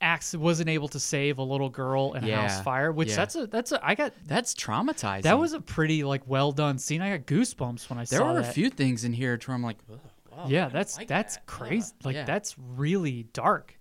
acts 0.00 0.34
wasn't 0.34 0.68
able 0.68 0.88
to 0.88 1.00
save 1.00 1.38
a 1.38 1.42
little 1.42 1.68
girl 1.70 2.12
in 2.14 2.24
a 2.24 2.26
Yeah, 2.26 2.48
house 2.48 2.62
fire 2.62 2.90
which 2.92 3.08
yeah. 3.10 3.16
that's 3.16 3.36
a 3.36 3.46
that's 3.46 3.72
a 3.72 3.86
i 3.86 3.94
got 3.94 4.12
That's 4.26 4.54
traumatizing. 4.54 5.22
that 5.22 5.38
was 5.38 5.52
a 5.52 5.60
pretty 5.60 6.02
like 6.04 6.22
well 6.26 6.52
done 6.52 6.78
scene 6.78 7.00
i 7.02 7.16
got 7.16 7.26
goosebumps 7.26 7.88
when 7.90 7.98
i 7.98 8.04
There 8.04 8.18
saw 8.20 8.24
There 8.26 8.34
were 8.34 8.40
a 8.40 8.42
that. 8.42 8.54
few 8.54 8.70
things 8.70 9.04
in 9.04 9.12
here 9.12 9.38
where 9.46 9.54
I'm 9.54 9.62
like, 9.62 9.78
"Ugh, 9.92 9.98
wow, 10.36 10.44
yeah 10.48 10.68
that's 10.68 10.96
like 10.98 11.08
that's 11.08 11.36
that. 11.36 11.46
crazy 11.46 11.92
Ugh." 12.00 12.06
like 12.06 12.14
Yeah. 12.14 12.20
Mm-hmm. 12.22 12.26
that's 12.32 12.56
really 12.58 13.22
dark 13.32 13.76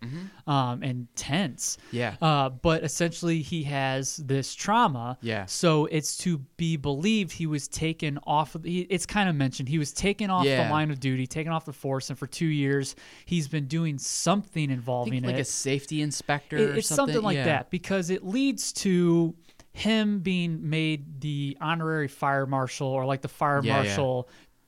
um 0.48 0.84
and 0.84 1.08
tense 1.16 1.78
Yeah. 1.92 2.16
uh 2.22 2.50
but 2.50 2.84
essentially 2.84 3.42
he 3.42 3.64
has 3.64 4.18
this 4.18 4.54
trauma 4.56 5.18
Yeah. 5.22 5.46
so 5.46 5.86
it's 5.88 6.18
to 6.20 6.40
be 6.58 6.78
believed 6.78 7.32
he 7.32 7.46
was 7.48 7.68
taken 7.68 8.20
off 8.26 8.56
of 8.56 8.64
he, 8.64 8.82
it's 8.82 9.06
kind 9.06 9.30
of 9.30 9.36
mentioned 9.36 9.70
he 9.70 9.78
was 9.80 9.92
taken 9.94 10.30
off 10.30 10.46
Yeah. 10.46 10.66
the 10.68 10.72
line 10.72 10.92
of 10.92 11.00
duty 11.00 11.28
taken 11.28 11.52
off 11.52 11.66
the 11.66 11.74
force 11.74 12.10
and 12.10 12.18
for 12.20 12.28
two 12.28 12.46
years 12.48 12.96
he's 13.26 13.48
been 13.48 13.66
doing 13.68 13.98
something 13.98 14.70
involving 14.70 15.14
think 15.14 15.26
like 15.26 15.36
it 15.36 15.42
a 15.42 15.46
safety 15.46 16.02
inspector. 16.02 16.58
it- 16.58 16.70
or 16.70 16.74
it's 16.76 16.88
something, 16.88 17.22
like 17.22 17.36
yeah. 17.36 17.46
that 17.46 17.70
because 17.70 18.10
it 18.10 18.24
leads 18.26 18.72
to 18.74 19.36
him 19.72 20.20
being 20.20 20.70
made 20.70 21.20
the 21.22 21.58
honorary 21.60 22.08
fire 22.08 22.46
marshal 22.46 22.88
or 22.88 23.06
like 23.06 23.22
the 23.22 23.28
fire 23.28 23.60
Yeah, 23.64 23.78
yeah. 23.84 23.96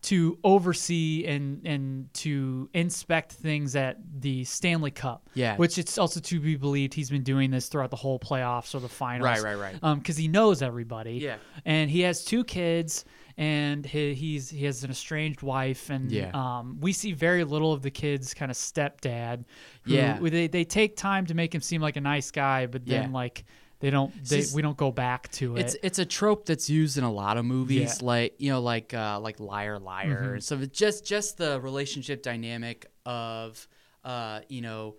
To 0.05 0.37
oversee 0.43 1.25
and 1.25 1.65
and 1.65 2.13
to 2.13 2.69
inspect 2.73 3.31
things 3.33 3.75
at 3.75 3.97
the 4.21 4.43
Stanley 4.43 4.91
Cup. 4.91 5.29
Yeah. 5.33 5.57
which 5.57 5.77
it's 5.77 5.97
also 5.97 6.19
to 6.19 6.39
be 6.39 6.55
believed 6.55 6.93
he's 6.93 7.09
been 7.09 7.23
doing 7.23 7.51
this 7.51 7.67
throughout 7.67 7.89
the 7.89 7.95
whole 7.97 8.19
playoffs 8.19 8.73
or 8.75 8.79
the 8.79 8.89
finals. 8.89 9.41
Right, 9.43 9.43
right, 9.43 9.59
right. 9.73 9.75
Um, 9.83 9.99
because 9.99 10.17
he 10.17 10.27
knows 10.27 10.61
everybody. 10.61 11.13
Yeah. 11.15 11.37
and 11.65 11.89
he 11.89 12.01
has 12.01 12.23
two 12.23 12.43
kids. 12.43 13.05
And 13.37 13.85
he, 13.85 14.13
he's 14.13 14.49
he 14.49 14.63
has 14.63 14.85
an 14.85 14.91
estranged 14.91 15.41
wife, 15.41 15.89
and 15.89 16.09
Yeah. 16.09 16.31
um, 16.33 16.77
we 16.79 16.93
see 16.93 17.11
very 17.11 17.43
little 17.43 17.73
of 17.73 17.81
the 17.81 17.91
kid's 17.91 18.33
kind 18.33 18.49
of 18.49 18.55
stepdad. 18.55 19.43
Who, 19.81 19.93
Yeah. 19.93 20.17
they 20.21 20.47
they 20.47 20.63
take 20.63 20.95
time 20.95 21.25
to 21.25 21.33
make 21.33 21.53
him 21.53 21.59
seem 21.59 21.81
like 21.81 21.97
a 21.97 22.01
nice 22.01 22.31
guy, 22.31 22.65
but 22.65 22.85
then 22.85 23.09
Yeah. 23.09 23.13
like 23.13 23.43
they 23.79 23.89
don't 23.89 24.13
they, 24.25 24.43
we 24.53 24.61
don't 24.61 24.77
go 24.77 24.91
back 24.91 25.29
to 25.33 25.57
it. 25.57 25.61
it's 25.61 25.75
it's 25.83 25.99
a 25.99 26.05
trope 26.05 26.45
that's 26.45 26.69
used 26.69 26.97
in 26.97 27.03
a 27.03 27.11
lot 27.11 27.37
of 27.37 27.45
movies, 27.45 27.77
Yeah. 27.79 27.87
Mm-hmm. 27.87 28.05
like 28.05 28.35
you 28.39 28.49
know, 28.51 28.61
like 28.61 28.93
uh, 28.93 29.19
like 29.19 29.39
Liar 29.39 29.79
Liar. 29.79 30.39
So 30.39 30.57
it's 30.59 30.77
just 30.77 31.05
just 31.05 31.37
the 31.37 31.59
relationship 31.61 32.23
dynamic 32.23 32.85
of 33.05 33.67
uh, 34.03 34.41
you 34.49 34.61
know, 34.61 34.95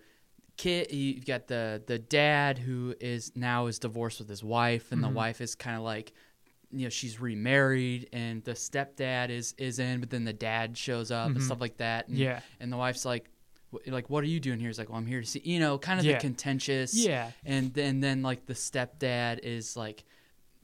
kid. 0.57 0.91
You've 0.91 1.25
got 1.25 1.47
the 1.47 1.81
the 1.87 1.97
dad 1.99 2.57
who 2.57 2.93
is 2.99 3.31
now 3.35 3.67
is 3.67 3.79
divorced 3.79 4.19
with 4.19 4.29
his 4.29 4.43
wife, 4.43 4.91
and 4.91 5.01
Mm-hmm. 5.01 5.11
the 5.11 5.15
wife 5.17 5.41
is 5.41 5.55
kind 5.55 5.75
of 5.77 5.83
like. 5.83 6.13
You 6.69 6.83
know 6.83 6.89
she's 6.89 7.21
remarried 7.21 8.09
and 8.11 8.43
the 8.43 8.51
stepdad 8.51 9.29
is 9.29 9.55
is 9.57 9.79
in, 9.79 10.01
but 10.01 10.09
then 10.09 10.25
the 10.25 10.33
dad 10.33 10.77
shows 10.77 11.11
up 11.11 11.27
and 11.29 11.41
stuff 11.41 11.61
like 11.61 11.77
that. 11.77 12.09
And, 12.09 12.17
Mm-hmm. 12.17 12.23
Yeah. 12.23 12.39
and 12.59 12.71
the 12.73 12.75
wife's 12.75 13.05
like, 13.05 13.23
"Wh- 13.23 13.36
like 13.87 14.09
what 14.09 14.23
are 14.23 14.27
you 14.27 14.39
doing 14.39 14.59
here? 14.59 14.69
He's 14.69 14.79
like, 14.79 14.89
well, 14.89 14.97
I'm 14.97 15.05
here 15.05 15.21
to 15.21 15.27
see. 15.27 15.41
You 15.43 15.59
know, 15.59 15.77
kind 15.77 15.99
of 15.99 16.05
Yeah. 16.05 16.13
the 16.15 16.19
contentious. 16.21 16.93
Yeah. 16.93 17.31
and 17.45 17.73
then 17.73 17.99
then 17.99 18.21
like 18.23 18.45
the 18.45 18.53
stepdad 18.53 19.39
is 19.43 19.75
like 19.77 20.03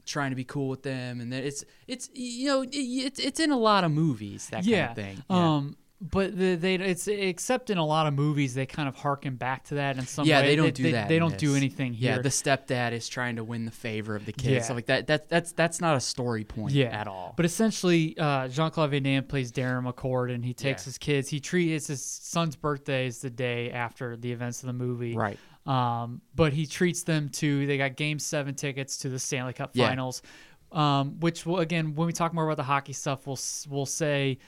trying 0.06 0.30
to 0.30 0.36
be 0.36 0.44
cool 0.44 0.68
with 0.68 0.82
them 0.82 1.18
and 1.20 1.32
then 1.32 1.42
it's 1.42 1.64
it's 1.88 2.10
you 2.12 2.46
know 2.46 2.60
it, 2.60 2.68
it's 2.74 3.18
it's 3.18 3.40
in 3.40 3.50
a 3.50 3.56
lot 3.56 3.84
of 3.84 3.90
movies 3.90 4.48
that 4.50 4.62
yeah. 4.64 4.88
kind 4.88 4.98
of 4.98 5.04
thing 5.04 5.22
Um, 5.30 5.76
but 6.10 6.36
the, 6.36 6.54
they 6.56 6.74
it's 6.74 7.08
except 7.08 7.70
in 7.70 7.78
a 7.78 7.84
lot 7.84 8.06
of 8.06 8.12
movies 8.12 8.52
they 8.54 8.66
kind 8.66 8.88
of 8.88 8.94
harken 8.94 9.36
back 9.36 9.64
to 9.64 9.76
that 9.76 9.96
in 9.96 10.06
some 10.06 10.26
yeah 10.26 10.40
way. 10.40 10.48
they 10.48 10.56
don't 10.56 10.74
do 10.74 10.82
they, 10.82 10.92
that 10.92 11.08
They 11.08 11.18
don't 11.18 11.38
do 11.38 11.54
anything 11.56 11.94
here. 11.94 12.16
yeah 12.16 12.18
the 12.22 12.28
stepdad 12.28 12.92
is 12.92 13.08
trying 13.08 13.36
to 13.36 13.44
win 13.44 13.64
the 13.64 13.70
favor 13.70 14.14
of 14.14 14.26
the 14.26 14.32
kids 14.32 14.48
Yeah. 14.52 14.62
stuff 14.62 14.74
like 14.74 14.86
that 14.86 15.06
that 15.06 15.28
that's 15.30 15.52
that's 15.52 15.80
not 15.80 15.96
a 15.96 16.00
story 16.00 16.44
point 16.44 16.74
yeah. 16.74 16.86
at 16.86 17.06
all 17.08 17.32
But 17.36 17.46
essentially, 17.46 18.16
uh, 18.18 18.48
Jean 18.48 18.70
Claude 18.70 18.90
Van 18.90 19.02
Damme 19.02 19.24
plays 19.24 19.50
Darren 19.50 19.90
McCord, 19.90 20.34
and 20.34 20.44
he 20.44 20.52
takes 20.52 20.82
Yeah. 20.82 20.86
his 20.86 20.98
kids. 20.98 21.28
He 21.30 21.40
treats 21.40 21.86
his 21.86 22.04
son's 22.04 22.54
birthday 22.56 23.06
is 23.06 23.20
the 23.20 23.30
day 23.30 23.70
after 23.70 24.16
the 24.16 24.30
events 24.30 24.62
of 24.62 24.66
the 24.66 24.72
movie, 24.74 25.14
Right. 25.16 25.38
Um, 25.66 26.20
but 26.34 26.52
he 26.52 26.66
treats 26.66 27.04
them 27.04 27.30
to. 27.30 27.66
They 27.66 27.78
got 27.78 27.96
Game 27.96 28.18
Seven 28.18 28.54
tickets 28.54 28.98
to 28.98 29.08
the 29.08 29.18
Stanley 29.18 29.54
Cup. 29.54 29.74
Finals, 29.74 30.20
um, 30.72 31.18
which 31.20 31.46
will 31.46 31.60
again, 31.60 31.94
when 31.94 32.06
we 32.06 32.12
talk 32.12 32.34
more 32.34 32.44
about 32.44 32.58
the 32.58 32.62
hockey 32.64 32.92
stuff, 32.92 33.26
we'll 33.26 33.38
we'll 33.70 33.86
say. 33.86 34.38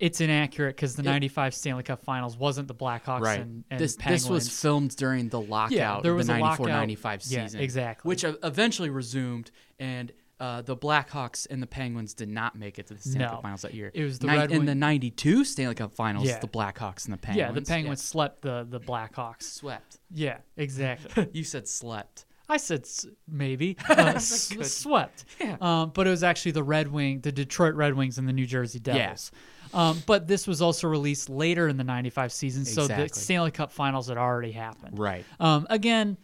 It's 0.00 0.20
inaccurate 0.20 0.74
because 0.76 0.96
the 0.96 1.02
'95 1.02 1.54
Stanley 1.54 1.82
Cup 1.84 2.02
Finals 2.02 2.36
wasn't 2.36 2.66
the 2.68 2.74
Blackhawks 2.74 3.20
right 3.20 3.40
and, 3.40 3.64
and 3.70 3.78
this 3.78 3.96
Penguins. 3.96 4.22
this 4.24 4.30
was 4.30 4.48
filmed 4.60 4.96
during 4.96 5.28
the 5.28 5.40
lockout 5.40 5.70
Yeah, 5.72 6.00
there 6.02 6.14
was 6.14 6.26
the 6.26 6.34
a 6.34 6.38
94 6.38 6.66
lockout. 6.66 6.80
95 6.80 7.22
Yeah, 7.26 7.44
season 7.44 7.60
exactly. 7.60 8.08
which 8.08 8.24
eventually 8.24 8.88
resumed 8.90 9.50
and 9.78 10.10
uh, 10.40 10.62
the 10.62 10.74
Blackhawks 10.74 11.46
and 11.50 11.62
the 11.62 11.66
Penguins 11.66 12.14
did 12.14 12.30
not 12.30 12.56
make 12.56 12.78
it 12.78 12.86
to 12.86 12.94
the 12.94 13.00
Stanley 13.00 13.18
No. 13.26 13.28
Cup 13.32 13.42
Finals 13.42 13.60
that 13.60 13.74
year. 13.74 13.90
It 13.92 14.04
was 14.04 14.18
the 14.20 14.26
Ni- 14.28 14.36
Red 14.38 14.52
in 14.52 14.64
the 14.64 14.74
'92 14.74 15.44
Stanley 15.44 15.74
Cup 15.74 15.92
Finals. 15.94 16.26
Yeah. 16.26 16.38
The 16.38 16.48
Blackhawks 16.48 17.04
and 17.04 17.12
the 17.12 17.18
Penguins. 17.18 17.46
yeah, 17.48 17.52
the 17.52 17.60
Penguins 17.60 18.02
swept 18.02 18.40
the 18.40 18.66
the 18.68 18.80
Blackhawks. 18.80 19.42
swept. 19.42 19.98
Yeah, 20.10 20.38
exactly. 20.56 21.28
You 21.34 21.44
said 21.44 21.68
slept. 21.68 22.24
I 22.48 22.56
said 22.56 22.84
maybe 23.28 23.76
uh, 23.88 24.18
swept. 24.18 25.24
Yeah. 25.40 25.56
Um, 25.60 25.90
but 25.94 26.06
it 26.06 26.10
was 26.10 26.24
actually 26.24 26.52
the 26.52 26.62
Red 26.64 26.88
Wing, 26.88 27.20
the 27.20 27.30
Detroit 27.32 27.74
Red 27.74 27.94
Wings, 27.94 28.18
and 28.18 28.26
the 28.26 28.32
New 28.32 28.46
Jersey 28.46 28.78
Devils. 28.80 29.30
Um, 29.72 30.02
but 30.06 30.26
this 30.26 30.46
was 30.46 30.60
also 30.62 30.88
released 30.88 31.28
later 31.28 31.68
in 31.68 31.76
the 31.76 31.84
'95 31.84 32.32
season, 32.32 32.64
so 32.64 32.86
the 32.86 33.08
Stanley 33.12 33.50
Cup 33.50 33.72
Finals 33.72 34.08
had 34.08 34.16
already 34.18 34.52
happened. 34.52 34.98
Right. 34.98 35.24
Um, 35.38 35.66
again, 35.70 36.16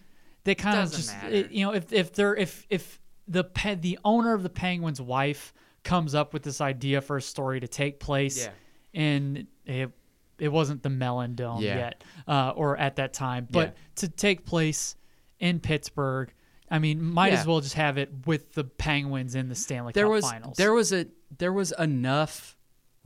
they 0.45 0.55
kind 0.55 0.79
of 0.81 0.91
Doesn't 0.91 1.21
just 1.21 1.33
it- 1.33 1.51
you 1.53 1.65
know 1.65 1.73
if 1.75 1.93
if 1.93 2.13
they're 2.13 2.35
if 2.35 2.67
if 2.71 3.01
the 3.29 3.45
pe- 3.45 3.75
the 3.77 3.99
owner 4.05 4.35
of 4.35 4.43
the 4.43 4.51
Penguins' 4.51 5.01
wife 5.01 5.53
comes 5.85 6.15
up 6.15 6.33
with 6.33 6.43
this 6.43 6.61
idea 6.61 7.01
for 7.01 7.17
a 7.17 7.23
story 7.23 7.61
to 7.61 7.69
take 7.69 8.01
place, 8.01 8.45
Yeah. 8.47 8.51
and 8.95 9.47
it 9.65 9.91
it 10.39 10.49
wasn't 10.49 10.83
the 10.83 10.91
Mellon 10.91 11.35
Dome 11.35 11.63
Yeah. 11.63 11.77
yet, 11.77 12.05
uh, 12.29 12.51
or 12.57 12.77
at 12.77 12.97
that 12.97 13.15
time, 13.15 13.49
but 13.51 13.69
Yeah. 13.69 13.83
to 13.97 14.09
take 14.09 14.45
place 14.45 14.97
in 15.41 15.61
Pittsburgh. 15.61 16.33
I 16.71 16.79
mean, 16.81 17.01
might 17.03 17.33
Yeah. 17.33 17.41
as 17.41 17.47
well 17.47 17.61
just 17.61 17.75
have 17.75 17.97
it 17.97 18.27
with 18.27 18.53
the 18.55 18.65
Penguins 18.65 19.35
in 19.37 19.49
the 19.49 19.55
Stanley 19.55 19.93
There 19.95 20.05
Cup 20.07 20.13
was 20.13 20.25
Finals. 20.25 20.57
there 20.57 20.73
was 20.73 20.93
a 20.93 21.07
there 21.39 21.53
was 21.53 21.73
enough 21.79 22.56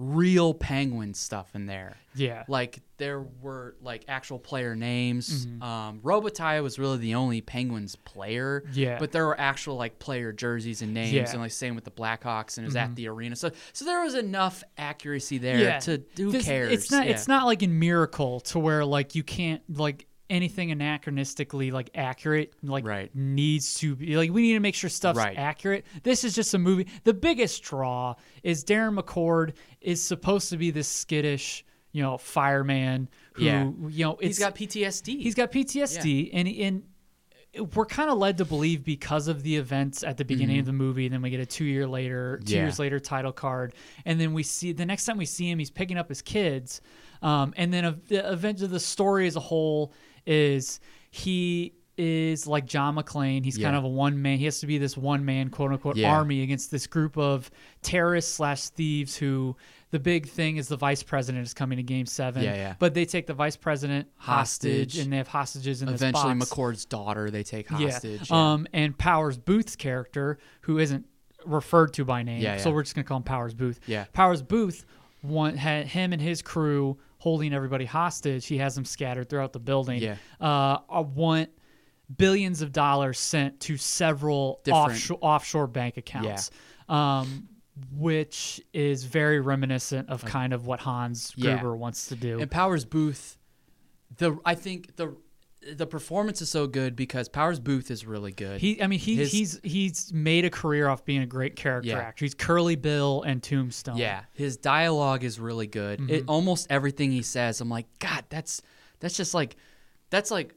real 0.01 0.55
penguin 0.55 1.13
stuff 1.15 1.55
in 1.55 1.67
there. 1.67 1.97
yeah, 2.15 2.45
Like 2.49 2.81
there 2.97 3.21
were 3.21 3.77
like 3.83 4.05
actual 4.09 4.39
player 4.39 4.75
names. 4.75 5.47
Mm-hmm. 5.47 5.63
Um, 5.63 6.01
Robitaille 6.01 6.63
was 6.63 6.79
really 6.79 6.99
the 6.99 7.15
only 7.15 7.41
Penguins 7.41 7.97
player. 7.97 8.65
Yeah. 8.73 8.99
But 8.99 9.13
there 9.13 9.27
were 9.27 9.39
actual 9.39 9.77
like 9.77 9.99
player 9.99 10.33
jerseys 10.33 10.83
and 10.83 10.93
names, 10.95 11.13
Yeah. 11.13 11.23
Mm-hmm. 11.25 11.33
and 11.33 11.41
like 11.43 11.51
same 11.53 11.75
with 11.75 11.85
the 11.85 11.91
Blackhawks, 11.91 12.57
and 12.57 12.65
it 12.65 12.69
was 12.69 12.77
at 12.77 12.97
the 12.97 13.09
arena. 13.09 13.37
So 13.37 13.51
so 13.73 13.85
there 13.85 14.03
was 14.03 14.15
enough 14.15 14.65
accuracy 14.79 15.39
there 15.39 15.59
yeah. 15.59 15.79
to 15.81 16.03
who 16.17 16.33
This- 16.33 16.45
cares? 16.47 16.73
It's 16.73 16.91
not. 16.91 17.07
Yeah. 17.07 17.13
It's 17.13 17.29
not 17.29 17.47
like 17.47 17.63
in 17.63 17.79
Miracle 17.79 18.41
to 18.41 18.59
where 18.59 18.85
like 18.85 19.15
you 19.15 19.23
can't 19.23 19.63
like 19.79 20.07
anything 20.31 20.71
anachronistically 20.71 21.73
like 21.73 21.91
accurate 21.95 22.55
like 22.63 22.85
Right. 22.87 23.11
needs 23.15 23.75
to 23.75 23.97
be 23.97 24.17
like 24.17 24.31
we 24.31 24.43
need 24.43 24.55
to 24.55 24.61
make 24.61 24.75
sure 24.75 24.89
stuff's 24.89 25.19
Right. 25.19 25.37
accurate. 25.37 25.85
This 26.03 26.25
is 26.25 26.35
just 26.35 26.55
a 26.55 26.59
movie. 26.59 26.87
The 27.05 27.13
biggest 27.15 27.63
draw 27.63 28.15
is 28.43 28.65
Darren 28.65 28.99
McCord 28.99 29.55
is 29.81 30.03
supposed 30.03 30.49
to 30.51 30.57
be 30.57 30.71
this 30.71 30.89
skittish, 30.89 31.65
you 31.93 32.03
know, 32.03 32.17
fireman 32.17 33.09
who 33.35 33.45
Yeah. 33.45 33.71
you 33.89 34.05
know 34.05 34.19
He's 34.21 34.39
got 34.39 34.55
PTSD. 34.55 35.21
He's 35.21 35.35
got 35.35 35.51
PTSD, 35.53 36.31
and 36.33 36.49
and 36.49 36.83
we're 37.75 37.85
kind 37.87 38.09
of 38.09 38.17
led 38.17 38.39
to 38.39 38.45
believe 38.45 38.85
because 38.85 39.27
of 39.27 39.43
the 39.43 39.57
events 39.57 40.05
at 40.05 40.17
the 40.17 40.25
beginning 40.25 40.61
of 40.61 40.67
the 40.67 40.73
movie. 40.73 41.07
And 41.07 41.13
then 41.13 41.21
we 41.21 41.31
get 41.31 41.41
a 41.41 41.47
two 41.47 41.65
year 41.65 41.85
later, 41.85 42.39
two 42.39 42.45
Mm-hmm. 42.45 42.55
Yeah. 42.55 42.63
years 42.63 42.79
later 42.79 43.01
title 43.01 43.33
card, 43.33 43.75
and 44.05 44.21
then 44.21 44.33
we 44.33 44.45
see 44.45 44.71
the 44.73 44.87
next 44.87 45.05
time 45.05 45.17
we 45.19 45.25
see 45.27 45.51
him, 45.51 45.59
he's 45.59 45.71
picking 45.71 45.99
up 45.99 46.09
his 46.09 46.23
kids, 46.23 46.81
um, 47.23 47.53
and 47.57 47.75
then 47.75 47.85
a, 47.85 47.93
the 48.07 48.31
event 48.33 48.63
of 48.63 48.71
the 48.71 48.79
story 48.79 49.27
as 49.27 49.35
a 49.35 49.41
whole 49.41 49.93
is 50.27 50.81
he 51.11 51.75
is 51.99 52.47
like 52.47 52.65
John 52.65 52.97
McClane. 52.97 53.45
He's 53.45 53.59
kind 53.59 53.77
of 53.77 53.85
a 53.85 53.89
one 53.89 54.23
man. 54.23 54.39
He 54.39 54.47
has 54.47 54.61
to 54.61 54.67
be 54.67 54.79
this 54.79 54.97
one 54.97 55.25
man 55.25 55.51
quote 55.51 55.71
unquote 55.73 55.97
Yeah. 55.97 56.11
army 56.15 56.43
against 56.43 56.71
this 56.71 56.87
group 56.87 57.19
of 57.19 57.51
terrorists 57.83 58.33
slash 58.35 58.69
thieves 58.71 59.17
who. 59.17 59.57
The 59.93 59.99
big 59.99 60.29
thing 60.29 60.57
is 60.57 60.69
the 60.69 60.77
vice 60.77 61.03
president 61.03 61.45
is 61.45 61.53
coming 61.53 61.77
to 61.79 61.83
Game 61.83 62.07
Seven. 62.07 62.45
Yeah, 62.45 62.55
yeah. 62.55 62.75
But 62.79 62.95
they 62.95 63.05
take 63.05 63.27
the 63.27 63.35
vice 63.35 63.57
president 63.57 64.07
hostage, 64.15 64.93
Hostage. 64.93 65.03
and 65.03 65.13
they 65.13 65.17
have 65.17 65.27
hostages 65.27 65.83
in 65.83 65.89
Eventually, 65.89 66.33
this 66.35 66.49
box. 66.49 66.51
McCord's 66.53 66.85
daughter 66.85 67.29
they 67.29 67.43
take 67.43 67.69
Yeah. 67.73 67.91
hostage. 67.91 68.31
Um, 68.31 68.69
and 68.73 68.97
Powers 68.97 69.37
Boothe's 69.37 69.75
character, 69.75 70.39
who 70.61 70.79
isn't 70.79 71.07
referred 71.45 71.93
to 71.95 72.05
by 72.05 72.23
name, 72.23 72.41
Yeah, 72.41 72.59
so 72.59 72.71
we're 72.71 72.85
just 72.85 72.95
gonna 72.95 73.05
call 73.05 73.17
him 73.17 73.25
Powers 73.25 73.53
Boothe. 73.53 73.79
Yeah. 73.87 74.05
Powers 74.13 74.43
Boothe 74.43 74.81
one 75.23 75.57
had 75.57 75.89
him 75.89 76.13
and 76.13 76.23
his 76.23 76.41
crew 76.41 76.97
holding 77.21 77.53
everybody 77.55 77.85
hostage. 77.85 78.47
He 78.47 78.59
has 78.59 78.75
them 78.75 78.85
scattered 78.85 79.29
throughout 79.29 79.53
the 79.53 79.61
building. 79.61 80.03
Yeah. 80.03 80.17
Uh, 80.41 80.79
uh, 80.89 81.03
want 81.03 81.51
billions 82.17 82.63
of 82.63 82.73
dollars 82.73 83.21
sent 83.21 83.61
to 83.61 83.77
several 83.77 84.61
offshore 84.69 85.19
offshore 85.21 85.67
bank 85.69 85.97
accounts. 85.97 86.51
Um, 86.89 87.47
which 87.97 88.61
is 88.75 89.05
very 89.05 89.41
reminiscent 89.41 90.11
of 90.11 90.25
kind 90.25 90.53
of 90.53 90.67
what 90.67 90.81
Hans 90.81 91.33
Yeah. 91.37 91.53
Gruber 91.53 91.77
wants 91.77 92.09
to 92.09 92.17
do. 92.17 92.41
And 92.41 92.51
Powers 92.51 92.85
Boothe, 92.85 93.37
the 94.19 94.39
I 94.45 94.55
think 94.55 94.97
the 94.97 95.17
the 95.77 95.87
performance 95.87 96.41
is 96.41 96.49
so 96.49 96.67
good 96.67 96.97
because 96.97 97.29
Powers 97.29 97.61
Boothe 97.61 97.91
is 97.91 98.07
really 98.07 98.33
good. 98.33 98.61
He, 98.61 98.83
I 98.83 98.87
mean, 98.87 98.99
he, 98.99 99.17
His- 99.17 99.31
he's 99.33 99.61
he's 99.63 100.13
made 100.13 100.45
a 100.47 100.51
career 100.51 100.89
off 100.89 101.05
being 101.05 101.21
a 101.23 101.27
great 101.27 101.55
character 101.57 101.91
Yeah. 101.91 101.99
actor. 101.99 102.25
He's 102.25 102.35
Curly 102.35 102.77
Bill 102.77 103.23
and 103.23 103.43
Tombstone. 103.43 103.97
Yeah, 103.99 104.23
his 104.33 104.57
dialogue 104.57 105.23
is 105.23 105.39
really 105.39 105.67
good. 105.67 106.01
It 106.11 106.21
Mm-hmm. 106.23 106.31
almost 106.31 106.67
everything 106.71 107.13
he 107.13 107.23
says, 107.23 107.61
I'm 107.61 107.69
like, 107.69 107.87
God, 107.99 108.25
that's 108.31 108.63
that's 109.01 109.17
just 109.17 109.35
like 109.35 109.57
that's 110.09 110.31
like 110.31 110.55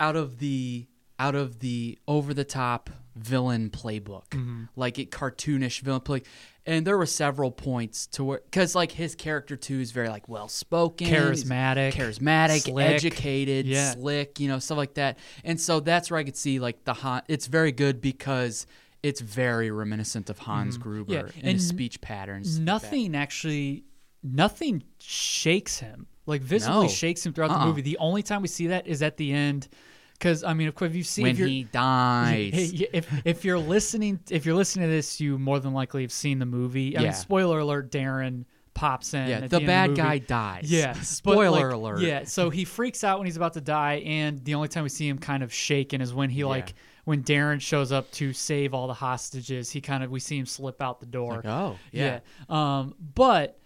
out 0.00 0.16
of 0.16 0.38
the 0.38 0.86
out 1.18 1.34
of 1.34 1.58
the 1.60 1.98
over 2.08 2.32
the 2.34 2.44
top 2.44 2.88
villain 3.16 3.70
playbook, 3.70 4.28
Mm-hmm. 4.30 4.64
like 4.76 4.98
it 4.98 5.10
cartoonish 5.10 5.80
villain 5.80 6.00
play. 6.00 6.22
And 6.66 6.86
there 6.86 6.98
were 6.98 7.06
several 7.06 7.50
points 7.52 8.06
to 8.08 8.24
where 8.24 8.40
because 8.44 8.74
like 8.74 8.92
his 8.92 9.14
character 9.14 9.56
too 9.56 9.78
is 9.80 9.92
very 9.92 10.08
like 10.08 10.28
well 10.28 10.48
spoken, 10.48 11.06
Charismatic, 11.08 11.92
charismatic, 11.92 12.62
slick. 12.62 12.86
educated, 12.86 13.66
Yeah. 13.66 13.92
slick, 13.92 14.40
you 14.40 14.48
know, 14.48 14.58
stuff 14.58 14.76
like 14.78 14.94
that. 14.94 15.18
And 15.44 15.60
so 15.60 15.80
that's 15.80 16.10
where 16.10 16.18
I 16.18 16.24
could 16.24 16.36
see 16.36 16.58
like 16.58 16.84
the 16.84 16.94
Han. 16.94 17.22
It's 17.28 17.46
very 17.46 17.72
good 17.72 18.00
because. 18.00 18.66
It's 19.02 19.20
very 19.20 19.70
reminiscent 19.70 20.30
of 20.30 20.38
Hans 20.40 20.78
Gruber 20.78 21.12
Yeah, 21.12 21.20
and, 21.44 21.52
his 21.52 21.68
speech 21.68 22.00
patterns. 22.00 22.54
stuff 22.54 22.66
like 22.66 22.66
nothing 22.82 23.14
actually, 23.14 23.84
nothing 24.24 24.82
shakes 24.98 25.78
him. 25.78 26.08
Like 26.24 26.40
visibly 26.42 26.86
No. 26.86 26.88
shakes 26.88 27.24
him 27.24 27.32
throughout 27.32 27.50
Uh-uh. 27.52 27.60
the 27.60 27.66
movie. 27.66 27.82
The 27.82 27.98
only 27.98 28.24
time 28.24 28.42
we 28.42 28.48
see 28.48 28.66
that 28.68 28.88
is 28.88 29.02
at 29.02 29.16
the 29.16 29.32
end, 29.32 29.68
because 30.16 30.44
I 30.44 30.54
mean, 30.54 30.68
of 30.68 30.74
course, 30.74 30.90
if 30.90 30.96
you 30.96 31.02
see 31.02 31.22
when 31.22 31.36
he 31.36 31.64
dies. 31.72 32.72
If 32.92 33.06
if 33.24 33.44
you're 33.44 33.58
listening 33.58 34.20
if 34.30 34.44
you're 34.46 34.54
listening 34.54 34.88
to 34.88 34.92
this, 34.92 35.20
you 35.20 35.38
more 35.38 35.60
than 35.60 35.72
likely 35.72 36.02
have 36.02 36.12
seen 36.12 36.38
the 36.38 36.46
movie. 36.46 36.96
I 36.96 37.00
Yeah. 37.00 37.06
mean, 37.08 37.12
spoiler 37.14 37.58
alert: 37.60 37.90
Darren 37.90 38.44
pops 38.74 39.14
in. 39.14 39.26
yeah, 39.28 39.46
the 39.46 39.56
of 39.56 39.66
bad 39.66 39.90
movie. 39.90 40.02
guy 40.02 40.18
dies. 40.18 40.70
Yeah. 40.70 40.92
Spoiler 41.00 41.68
like, 41.68 41.74
alert. 41.74 42.00
Yeah. 42.00 42.24
So 42.24 42.50
he 42.50 42.64
freaks 42.64 43.04
out 43.04 43.18
when 43.18 43.26
he's 43.26 43.36
about 43.38 43.54
to 43.54 43.60
die, 43.62 44.02
and 44.04 44.44
the 44.44 44.54
only 44.54 44.68
time 44.68 44.82
we 44.82 44.90
see 44.90 45.08
him 45.08 45.18
kind 45.18 45.42
of 45.42 45.52
shaken 45.52 46.00
is 46.00 46.12
when 46.12 46.28
he 46.30 46.44
like 46.44 46.74
when 47.04 47.22
Darren 47.22 47.60
shows 47.60 47.92
up 47.92 48.10
to 48.12 48.32
save 48.32 48.74
all 48.74 48.86
the 48.86 48.94
hostages. 48.94 49.70
He 49.70 49.80
kind 49.80 50.02
of 50.04 50.10
we 50.10 50.20
see 50.20 50.38
him 50.38 50.46
slip 50.46 50.82
out 50.82 51.00
the 51.00 51.06
door. 51.06 51.36
Like, 51.36 51.46
oh, 51.46 51.78
yeah. 51.92 52.20
Um, 52.48 52.94
but 53.14 53.58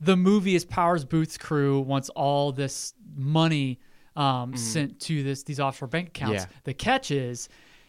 the 0.00 0.16
movie 0.16 0.54
is 0.54 0.64
Powers 0.64 1.04
Boothe's 1.04 1.38
crew 1.38 1.80
wants 1.80 2.08
all 2.10 2.52
this 2.52 2.92
money 3.16 3.78
um, 4.16 4.56
sent 4.56 5.00
to 5.00 5.22
this 5.22 5.42
these 5.42 5.60
offshore 5.60 5.88
bank 5.88 6.08
accounts. 6.08 6.42
Mm-hmm. 6.44 6.52
Yeah. 6.52 6.60
The 6.64 6.74
catch 6.74 7.10
is 7.10 7.48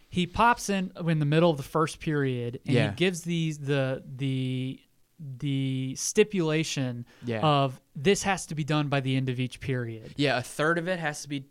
he 0.09 0.27
pops 0.27 0.69
in 0.69 0.91
in 1.07 1.19
the 1.19 1.25
middle 1.25 1.49
of 1.49 1.57
the 1.57 1.63
first 1.63 1.99
period 1.99 2.59
and 2.65 2.75
Yeah. 2.75 2.89
he 2.91 2.95
gives 2.95 3.21
these 3.21 3.57
the 3.59 4.03
the 4.15 4.79
the 5.19 5.95
stipulation 5.97 7.05
Yeah. 7.25 7.39
of 7.41 7.79
this 7.95 8.23
has 8.23 8.45
to 8.47 8.55
be 8.55 8.63
done 8.63 8.87
by 8.89 8.99
the 8.99 9.15
end 9.15 9.29
of 9.29 9.39
each 9.39 9.59
period. 9.59 10.13
Yeah, 10.17 10.37
a 10.37 10.41
third 10.41 10.77
of 10.77 10.87
it 10.87 10.99
has 10.99 11.21
to 11.23 11.29
be 11.29 11.45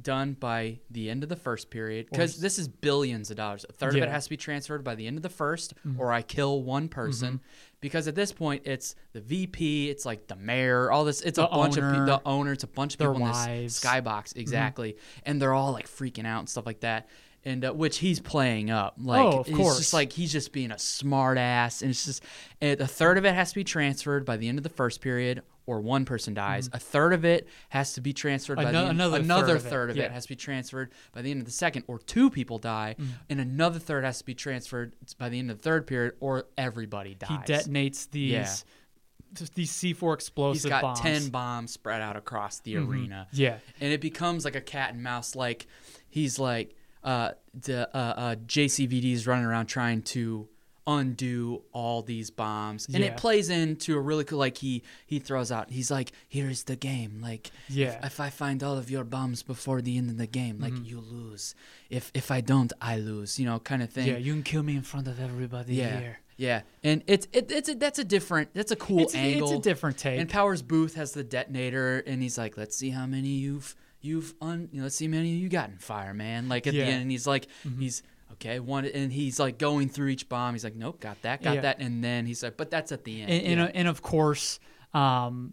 done 0.00 0.32
by 0.32 0.78
the 0.90 1.10
end 1.10 1.22
of 1.22 1.28
the 1.28 1.36
first 1.36 1.68
period 1.70 2.06
because 2.10 2.40
this 2.40 2.58
is 2.58 2.68
billions 2.68 3.30
of 3.30 3.36
dollars. 3.36 3.66
A 3.68 3.72
third 3.72 3.96
of 3.96 4.02
it 4.02 4.08
has 4.08 4.24
to 4.24 4.30
be 4.30 4.36
transferred 4.38 4.82
by 4.82 4.94
the 4.94 5.06
end 5.06 5.18
of 5.18 5.22
the 5.22 5.28
1st 5.28 5.74
or 5.98 6.10
I 6.12 6.22
kill 6.22 6.62
one 6.62 6.88
person. 6.88 7.40
Because 7.80 8.06
at 8.08 8.14
this 8.14 8.30
point, 8.32 8.62
it's 8.66 8.94
the 9.12 9.20
VP, 9.22 9.88
it's 9.88 10.04
like 10.04 10.26
the 10.26 10.36
mayor, 10.36 10.90
all 10.90 11.04
this. 11.04 11.22
It's 11.22 11.38
a 11.38 11.42
The 11.42 11.46
bunch 11.48 11.76
of 11.78 11.84
owner, 11.84 11.92
people, 11.92 12.06
the 12.06 12.20
owner, 12.26 12.52
it's 12.52 12.64
a 12.64 12.66
bunch 12.66 12.94
of 12.94 12.98
people 12.98 13.16
in 13.16 13.24
this 13.24 13.80
skybox, 13.80 14.36
exactly, 14.36 14.96
and 15.24 15.40
they're 15.40 15.54
all 15.54 15.72
like 15.72 15.86
freaking 15.88 16.26
out 16.26 16.40
and 16.40 16.48
stuff 16.48 16.66
like 16.66 16.80
that. 16.80 17.08
And 17.42 17.64
uh, 17.64 17.72
which 17.72 17.96
he's 17.96 18.20
playing 18.20 18.70
up, 18.70 18.96
like 19.02 19.22
Oh, 19.24 19.38
of 19.40 19.48
it's 19.48 19.56
course. 19.56 19.78
just 19.78 19.94
like 19.94 20.12
he's 20.12 20.30
just 20.30 20.52
being 20.52 20.70
a 20.72 20.78
smart 20.78 21.38
ass, 21.38 21.80
and 21.80 21.90
it's 21.90 22.04
just 22.04 22.22
and 22.60 22.78
a 22.82 22.86
third 22.86 23.16
of 23.16 23.24
it 23.24 23.34
has 23.34 23.48
to 23.48 23.54
be 23.54 23.64
transferred 23.64 24.26
by 24.26 24.36
the 24.36 24.46
end 24.46 24.58
of 24.58 24.62
the 24.62 24.68
first 24.68 25.00
period, 25.00 25.42
or 25.70 25.80
one 25.80 26.04
person 26.04 26.34
dies. 26.34 26.68
A 26.72 26.78
third 26.80 27.12
of 27.12 27.24
it 27.24 27.46
has 27.68 27.92
to 27.92 28.00
be 28.00 28.12
transferred 28.12 28.56
by 28.56 28.64
the 28.64 28.68
Ano- 28.70 28.80
end, 28.88 28.90
another 29.00 29.18
another 29.18 29.58
third 29.58 29.90
of 29.90 29.96
it, 29.96 30.00
of 30.00 30.04
yeah. 30.04 30.04
it 30.06 30.12
has 30.12 30.24
to 30.24 30.30
be 30.30 30.36
transferred 30.36 30.90
by 31.12 31.22
the 31.22 31.30
end 31.30 31.40
of 31.40 31.46
the 31.46 31.52
second, 31.52 31.84
or 31.86 31.98
two 32.00 32.28
people 32.30 32.58
die, 32.58 32.96
and 33.28 33.40
another 33.40 33.78
third 33.78 34.02
has 34.04 34.18
to 34.18 34.24
be 34.24 34.34
transferred 34.34 34.96
by 35.18 35.28
the 35.28 35.38
end 35.38 35.50
of 35.50 35.58
the 35.58 35.62
third 35.62 35.86
period, 35.86 36.14
or 36.20 36.46
everybody 36.58 37.14
dies. 37.14 37.28
He 37.46 37.52
detonates 37.52 38.10
these 38.10 38.30
Yeah. 38.32 39.46
these 39.54 39.70
C4 39.70 40.14
explosive 40.14 40.62
He's 40.64 40.68
got 40.68 40.82
bombs. 40.82 41.00
ten 41.00 41.28
bombs 41.28 41.70
spread 41.72 42.02
out 42.02 42.16
across 42.16 42.58
the 42.60 42.76
arena. 42.76 43.28
Yeah. 43.32 43.58
and 43.80 43.92
it 43.92 44.00
becomes 44.00 44.44
like 44.44 44.56
a 44.56 44.60
cat 44.60 44.92
and 44.94 45.02
mouse. 45.02 45.36
Like 45.36 45.66
he's 46.08 46.38
like 46.40 46.74
uh, 47.04 47.30
the 47.54 47.88
uh, 47.96 47.98
uh, 47.98 48.34
JCVD 48.46 49.12
is 49.12 49.26
running 49.26 49.44
around 49.46 49.66
trying 49.66 50.02
to 50.02 50.48
undo 50.86 51.62
all 51.72 52.02
these 52.02 52.30
bombs, 52.30 52.86
and 52.86 52.96
Yeah. 52.98 53.10
it 53.10 53.16
plays 53.16 53.48
into 53.50 53.96
a 53.96 54.00
really 54.00 54.24
cool. 54.24 54.38
Like 54.38 54.58
he 54.58 54.82
he 55.06 55.18
throws 55.18 55.52
out. 55.52 55.70
He's 55.70 55.90
like, 55.90 56.12
"Here's 56.28 56.64
the 56.64 56.76
game. 56.76 57.20
Like, 57.22 57.50
Yeah. 57.68 57.98
if, 57.98 58.04
if 58.06 58.20
I 58.20 58.30
find 58.30 58.62
all 58.62 58.76
of 58.76 58.90
your 58.90 59.04
bombs 59.04 59.42
before 59.42 59.80
the 59.82 59.96
end 59.98 60.10
of 60.10 60.16
the 60.18 60.26
game, 60.26 60.58
like 60.60 60.72
mm-hmm. 60.72 60.84
you 60.84 61.00
lose. 61.00 61.54
If 61.88 62.10
if 62.14 62.30
I 62.30 62.40
don't, 62.40 62.72
I 62.80 62.96
lose. 62.98 63.38
You 63.38 63.46
know, 63.46 63.58
kind 63.58 63.82
of 63.82 63.90
thing. 63.90 64.06
Yeah, 64.08 64.16
you 64.16 64.32
can 64.32 64.42
kill 64.42 64.62
me 64.62 64.76
in 64.76 64.82
front 64.82 65.08
of 65.08 65.20
everybody 65.20 65.74
Yeah. 65.74 65.98
here. 65.98 66.20
Yeah, 66.36 66.62
and 66.82 67.02
it's 67.06 67.28
it, 67.34 67.50
it's 67.52 67.68
a, 67.68 67.74
that's 67.74 67.98
a 67.98 68.04
different 68.04 68.54
that's 68.54 68.72
a 68.72 68.76
cool 68.76 69.00
It's, 69.00 69.14
angle. 69.14 69.48
it's 69.50 69.58
a 69.58 69.62
different 69.62 69.98
take. 69.98 70.18
And 70.18 70.28
Powers 70.28 70.62
Boothe 70.62 70.94
has 70.94 71.12
the 71.12 71.22
detonator, 71.22 71.98
and 72.06 72.22
he's 72.22 72.38
like, 72.38 72.56
"Let's 72.56 72.74
see 72.74 72.88
how 72.90 73.04
many 73.04 73.28
you've 73.28 73.76
you've 74.00 74.32
un. 74.40 74.70
You 74.72 74.78
know, 74.78 74.84
let's 74.84 74.96
see 74.96 75.04
how 75.04 75.10
many 75.10 75.28
you 75.28 75.50
got 75.50 75.68
in 75.68 75.76
fire, 75.76 76.14
man." 76.14 76.48
Like 76.48 76.66
at 76.66 76.72
Yeah. 76.72 76.86
the 76.86 76.90
end, 76.92 77.02
and 77.02 77.10
he's 77.10 77.26
like, 77.26 77.46
mm-hmm. 77.62 77.82
he's 77.82 78.02
okay, 78.32 78.60
one, 78.60 78.84
and 78.86 79.12
he's 79.12 79.38
like 79.38 79.58
going 79.58 79.88
through 79.88 80.08
each 80.08 80.28
bomb. 80.28 80.54
He's 80.54 80.64
like, 80.64 80.76
"Nope, 80.76 81.00
got 81.00 81.20
that, 81.22 81.42
got 81.42 81.56
Yeah. 81.56 81.60
that," 81.62 81.80
and 81.80 82.02
then 82.02 82.26
he's 82.26 82.42
like, 82.42 82.56
"But 82.56 82.70
that's 82.70 82.92
at 82.92 83.04
the 83.04 83.22
end." 83.22 83.30
and, 83.30 83.42
and, 83.46 83.60
yeah. 83.60 83.70
and 83.74 83.88
of 83.88 84.02
course, 84.02 84.58
um, 84.94 85.52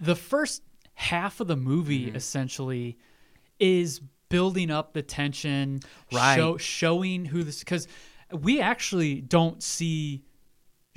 the 0.00 0.16
first 0.16 0.62
half 0.94 1.40
of 1.40 1.46
the 1.48 1.56
movie 1.56 2.06
Mm-hmm. 2.06 2.16
essentially 2.16 2.98
is 3.58 4.00
building 4.28 4.70
up 4.70 4.92
the 4.94 5.02
tension, 5.02 5.80
Right. 6.12 6.36
show, 6.36 6.56
showing 6.56 7.24
who 7.26 7.42
this 7.44 7.58
because 7.60 7.86
we 8.32 8.60
actually 8.60 9.20
don't 9.20 9.62
see 9.62 10.22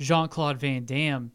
Jean 0.00 0.28
Claude 0.28 0.58
Van 0.58 0.84
Damme. 0.84 1.32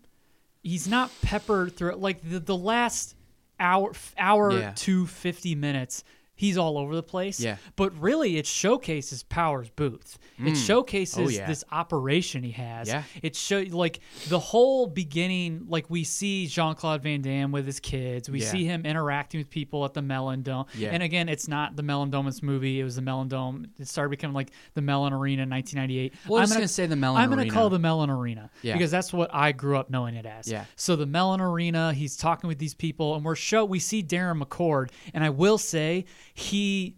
He's 0.63 0.87
not 0.87 1.11
peppered 1.21 1.75
through 1.75 1.95
like 1.95 2.21
the 2.27 2.39
the 2.39 2.57
last 2.57 3.15
hour 3.59 3.91
hour 4.17 4.51
Yeah. 4.51 4.73
to 4.77 5.05
fifty 5.07 5.55
minutes. 5.55 6.03
He's 6.41 6.57
all 6.57 6.79
over 6.79 6.95
the 6.95 7.03
place. 7.03 7.39
Yeah. 7.39 7.57
But 7.75 7.95
really, 8.01 8.37
it 8.37 8.47
showcases 8.47 9.21
Powers 9.21 9.69
Boothe. 9.69 10.15
It 10.39 10.41
mm. 10.41 10.55
showcases 10.55 11.17
Oh, 11.19 11.29
yeah. 11.29 11.45
this 11.45 11.63
operation 11.71 12.41
he 12.41 12.49
has. 12.53 12.87
Yeah. 12.87 13.03
It 13.21 13.35
show 13.35 13.59
like 13.69 13.99
the 14.27 14.39
whole 14.39 14.87
beginning. 14.87 15.65
Like 15.67 15.87
we 15.87 16.03
see 16.03 16.47
Jean 16.47 16.73
Claude 16.73 17.03
Van 17.03 17.21
Damme 17.21 17.51
with 17.51 17.67
his 17.67 17.79
kids. 17.79 18.27
We 18.27 18.41
Yeah. 18.41 18.47
see 18.47 18.65
him 18.65 18.87
interacting 18.87 19.39
with 19.39 19.51
people 19.51 19.85
at 19.85 19.93
the 19.93 20.01
Mellon 20.01 20.41
Dome. 20.41 20.65
Yeah. 20.73 20.89
And 20.89 21.03
again, 21.03 21.29
it's 21.29 21.47
not 21.47 21.75
the 21.75 21.83
Mellon 21.83 22.09
Dome 22.09 22.25
in 22.25 22.31
this 22.31 22.41
movie. 22.41 22.79
It 22.79 22.85
was 22.85 22.95
the 22.95 23.03
Mellon 23.03 23.27
Dome. 23.27 23.67
It 23.77 23.87
started 23.87 24.09
becoming 24.09 24.33
like 24.33 24.49
the 24.73 24.81
Mellon 24.81 25.13
Arena 25.13 25.43
in 25.43 25.49
1998. 25.51 26.15
Well, 26.27 26.41
I'm 26.41 26.49
gonna 26.49 26.67
say 26.67 26.87
the 26.87 26.95
Mellon. 26.95 27.21
Arena 27.21 27.31
I'm 27.33 27.37
gonna 27.37 27.51
call 27.51 27.69
the 27.69 27.77
Mellon 27.77 28.09
Arena 28.09 28.49
Yeah. 28.63 28.73
because 28.73 28.89
that's 28.89 29.13
what 29.13 29.29
I 29.31 29.51
grew 29.51 29.77
up 29.77 29.91
knowing 29.91 30.15
it 30.15 30.25
as. 30.25 30.47
Yeah. 30.47 30.65
So 30.75 30.95
the 30.95 31.05
Mellon 31.05 31.39
Arena. 31.39 31.93
He's 31.93 32.17
talking 32.17 32.47
with 32.47 32.57
these 32.57 32.73
people, 32.73 33.13
and 33.13 33.23
we're 33.23 33.35
show 33.35 33.63
we 33.63 33.77
see 33.77 34.01
Darren 34.01 34.41
McCord, 34.41 34.89
and 35.13 35.23
I 35.23 35.29
will 35.29 35.59
say 35.59 36.05
he 36.33 36.97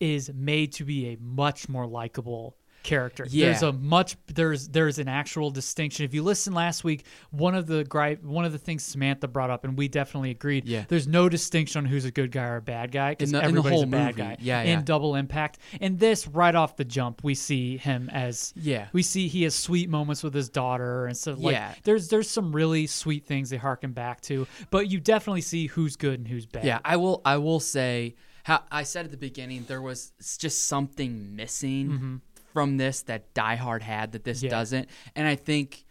is 0.00 0.30
made 0.32 0.72
to 0.74 0.84
be 0.84 1.08
a 1.08 1.16
much 1.20 1.68
more 1.68 1.86
likable 1.86 2.56
character. 2.84 3.26
There's 3.28 3.62
a 3.64 3.72
much 3.72 4.16
there's 4.32 4.68
there's 4.68 5.00
an 5.00 5.08
actual 5.08 5.50
distinction. 5.50 6.04
If 6.04 6.14
you 6.14 6.22
listen 6.22 6.54
last 6.54 6.84
week, 6.84 7.04
one 7.30 7.56
of 7.56 7.66
the 7.66 7.82
gripe 7.82 8.22
one 8.22 8.44
of 8.44 8.52
the 8.52 8.58
things 8.58 8.84
Samantha 8.84 9.26
brought 9.26 9.50
up, 9.50 9.64
and 9.64 9.76
we 9.76 9.88
definitely 9.88 10.30
agreed. 10.30 10.66
Yeah. 10.66 10.84
There's 10.86 11.08
no 11.08 11.28
distinction 11.28 11.80
on 11.80 11.84
who's 11.86 12.04
a 12.04 12.12
good 12.12 12.30
guy 12.30 12.44
or 12.44 12.56
a 12.56 12.62
bad 12.62 12.92
guy 12.92 13.10
because 13.10 13.30
In 13.30 13.32
the- 13.32 13.38
in 13.40 13.52
the 13.54 13.58
everybody's 13.58 13.82
a 13.82 13.86
bad 13.88 14.16
movie. 14.16 14.22
guy. 14.28 14.36
Yeah, 14.40 14.62
In. 14.62 14.84
Double 14.84 15.16
Impact, 15.16 15.58
and 15.80 15.98
this 15.98 16.28
right 16.28 16.54
off 16.54 16.76
the 16.76 16.84
jump, 16.84 17.24
we 17.24 17.34
see 17.34 17.76
him 17.76 18.08
as 18.10 18.54
Yeah. 18.56 18.86
We 18.92 19.02
see 19.02 19.26
he 19.26 19.42
has 19.42 19.56
sweet 19.56 19.90
moments 19.90 20.22
with 20.22 20.32
his 20.32 20.48
daughter 20.48 21.06
and 21.06 21.16
stuff. 21.16 21.40
Like, 21.40 21.54
Yeah. 21.54 21.74
There's 21.82 22.08
there's 22.08 22.30
some 22.30 22.52
really 22.54 22.86
sweet 22.86 23.26
things 23.26 23.50
they 23.50 23.56
harken 23.56 23.92
back 23.92 24.20
to, 24.22 24.46
but 24.70 24.88
you 24.88 25.00
definitely 25.00 25.40
see 25.42 25.66
who's 25.66 25.96
good 25.96 26.20
and 26.20 26.28
who's 26.28 26.46
bad. 26.46 26.64
Yeah, 26.64 26.78
I 26.84 26.96
will. 26.96 27.20
I 27.24 27.38
will 27.38 27.60
say 27.60 28.14
how 28.48 28.62
I 28.70 28.82
said 28.82 29.04
at 29.04 29.10
the 29.10 29.16
beginning 29.18 29.64
there 29.68 29.82
was 29.82 30.12
just 30.38 30.66
something 30.66 31.36
missing 31.36 32.22
from 32.54 32.78
this 32.78 33.02
that 33.02 33.34
Die 33.34 33.56
Hard 33.56 33.82
had 33.82 34.12
that 34.12 34.24
this 34.24 34.38
Mm-hmm. 34.38 34.46
Yeah. 34.46 34.50
doesn't, 34.50 34.88
and 35.14 35.28
I 35.28 35.36
think 35.36 35.84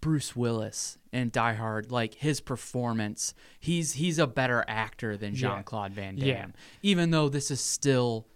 Bruce 0.00 0.36
Willis 0.36 0.98
in 1.12 1.30
Die 1.30 1.54
Hard, 1.54 1.90
like 1.90 2.14
his 2.14 2.40
performance, 2.40 3.34
he's 3.58 3.94
he's 3.94 4.18
a 4.20 4.26
better 4.26 4.64
actor 4.68 5.16
than 5.16 5.34
Jean 5.34 5.64
Claude 5.64 5.92
Van 5.92 6.14
Damme. 6.16 6.26
Yeah. 6.28 6.46
Even 6.82 7.10
though 7.10 7.28
this 7.28 7.50
is 7.50 7.60
still 7.60 8.26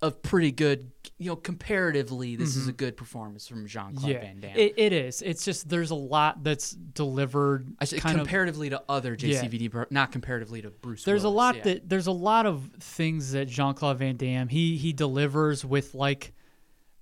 a 0.00 0.10
pretty 0.12 0.52
good, 0.52 0.92
you 1.18 1.26
know, 1.30 1.34
comparatively, 1.36 2.36
this 2.36 2.54
is 2.54 2.68
a 2.68 2.72
good 2.72 2.96
performance 2.96 3.48
from 3.48 3.66
Jean 3.66 3.94
Claude 3.96 3.96
Mm-hmm. 3.96 4.08
yeah, 4.10 4.20
Van 4.20 4.40
Damme. 4.40 4.56
it, 4.56 4.74
it 4.76 4.92
is. 4.92 5.22
It's 5.22 5.44
just 5.44 5.68
there's 5.68 5.90
a 5.90 5.96
lot 5.96 6.44
that's 6.44 6.70
delivered. 6.70 7.66
I 7.80 7.84
say 7.84 7.98
kind 7.98 8.14
of 8.16 8.20
comparatively 8.26 8.70
to 8.70 8.82
other 8.88 9.16
JCVD, 9.16 9.70
bro- 9.70 9.86
not 9.90 10.12
comparatively 10.12 10.62
to 10.62 10.70
Bruce. 10.70 11.02
there's 11.04 11.24
a 11.24 11.28
lot 11.28 11.56
yeah. 11.56 11.62
that 11.64 11.88
there's 11.88 12.06
a 12.06 12.12
lot 12.12 12.46
of 12.46 12.70
things 12.80 13.32
that 13.32 13.46
Jean 13.48 13.74
Claude 13.74 13.98
Van 13.98 14.16
Damme 14.16 14.48
he 14.48 14.76
he 14.76 14.92
delivers 14.92 15.64
with 15.64 15.94
like 15.94 16.32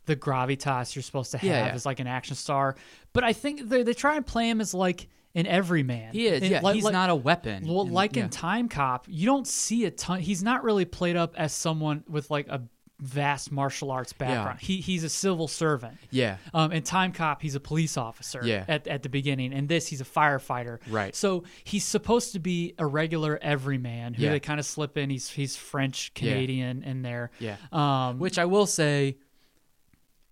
the 0.06 0.16
gravitas 0.16 0.94
you're 0.94 1.02
supposed 1.02 1.32
to 1.32 1.38
have 1.38 1.48
Yeah, 1.50 1.66
yeah. 1.66 1.72
as 1.72 1.84
like 1.84 2.00
an 2.00 2.06
action 2.06 2.36
star. 2.36 2.76
But 3.12 3.24
I 3.24 3.32
think 3.34 3.68
they 3.68 3.82
they 3.82 3.92
try 3.94 4.16
and 4.16 4.24
play 4.26 4.48
him 4.48 4.60
as 4.62 4.72
like 4.72 5.08
an 5.34 5.46
everyman. 5.46 6.14
He 6.14 6.28
is. 6.28 6.40
And 6.42 6.50
Yeah, 6.50 6.60
like- 6.62 6.76
he's 6.76 6.84
like- 6.84 6.92
not 6.94 7.10
a 7.10 7.14
weapon. 7.14 7.66
Well, 7.66 7.82
And- 7.82 7.92
like 7.92 8.16
yeah. 8.16 8.24
in 8.24 8.30
Time 8.30 8.68
Cop, 8.70 9.04
you 9.08 9.26
don't 9.26 9.46
see 9.46 9.84
a 9.84 9.90
ton. 9.90 10.20
He's 10.20 10.42
not 10.42 10.64
really 10.64 10.86
played 10.86 11.16
up 11.16 11.34
as 11.36 11.52
someone 11.52 12.04
with 12.08 12.30
like 12.30 12.48
a 12.48 12.62
vast 12.98 13.52
martial 13.52 13.90
arts 13.90 14.12
background. 14.14 14.58
He 14.60 14.78
he's 14.80 15.04
a 15.04 15.08
civil 15.08 15.48
servant. 15.48 15.98
Yeah. 16.10 16.36
Um, 16.54 16.72
in 16.72 16.82
Time 16.82 17.12
Cop, 17.12 17.42
he's 17.42 17.54
a 17.54 17.60
police 17.60 17.96
officer. 17.96 18.40
Yeah. 18.44 18.64
At, 18.68 18.86
at 18.86 19.02
the 19.02 19.08
beginning, 19.10 19.52
and 19.52 19.68
this 19.68 19.86
he's 19.86 20.00
a 20.00 20.04
firefighter. 20.04 20.78
Right. 20.88 21.14
So 21.14 21.44
he's 21.64 21.84
supposed 21.84 22.32
to 22.32 22.38
be 22.38 22.74
a 22.78 22.86
regular 22.86 23.38
everyman 23.42 24.14
who 24.14 24.22
Yeah. 24.24 24.30
they 24.30 24.40
kind 24.40 24.58
of 24.58 24.64
slip 24.66 24.96
in. 24.96 25.10
He's 25.10 25.28
he's 25.28 25.56
French 25.56 26.14
Canadian 26.14 26.82
in 26.84 27.02
there. 27.02 27.30
Yeah. 27.38 27.56
Um. 27.70 28.18
Which 28.18 28.38
I 28.38 28.46
will 28.46 28.66
say, 28.66 29.18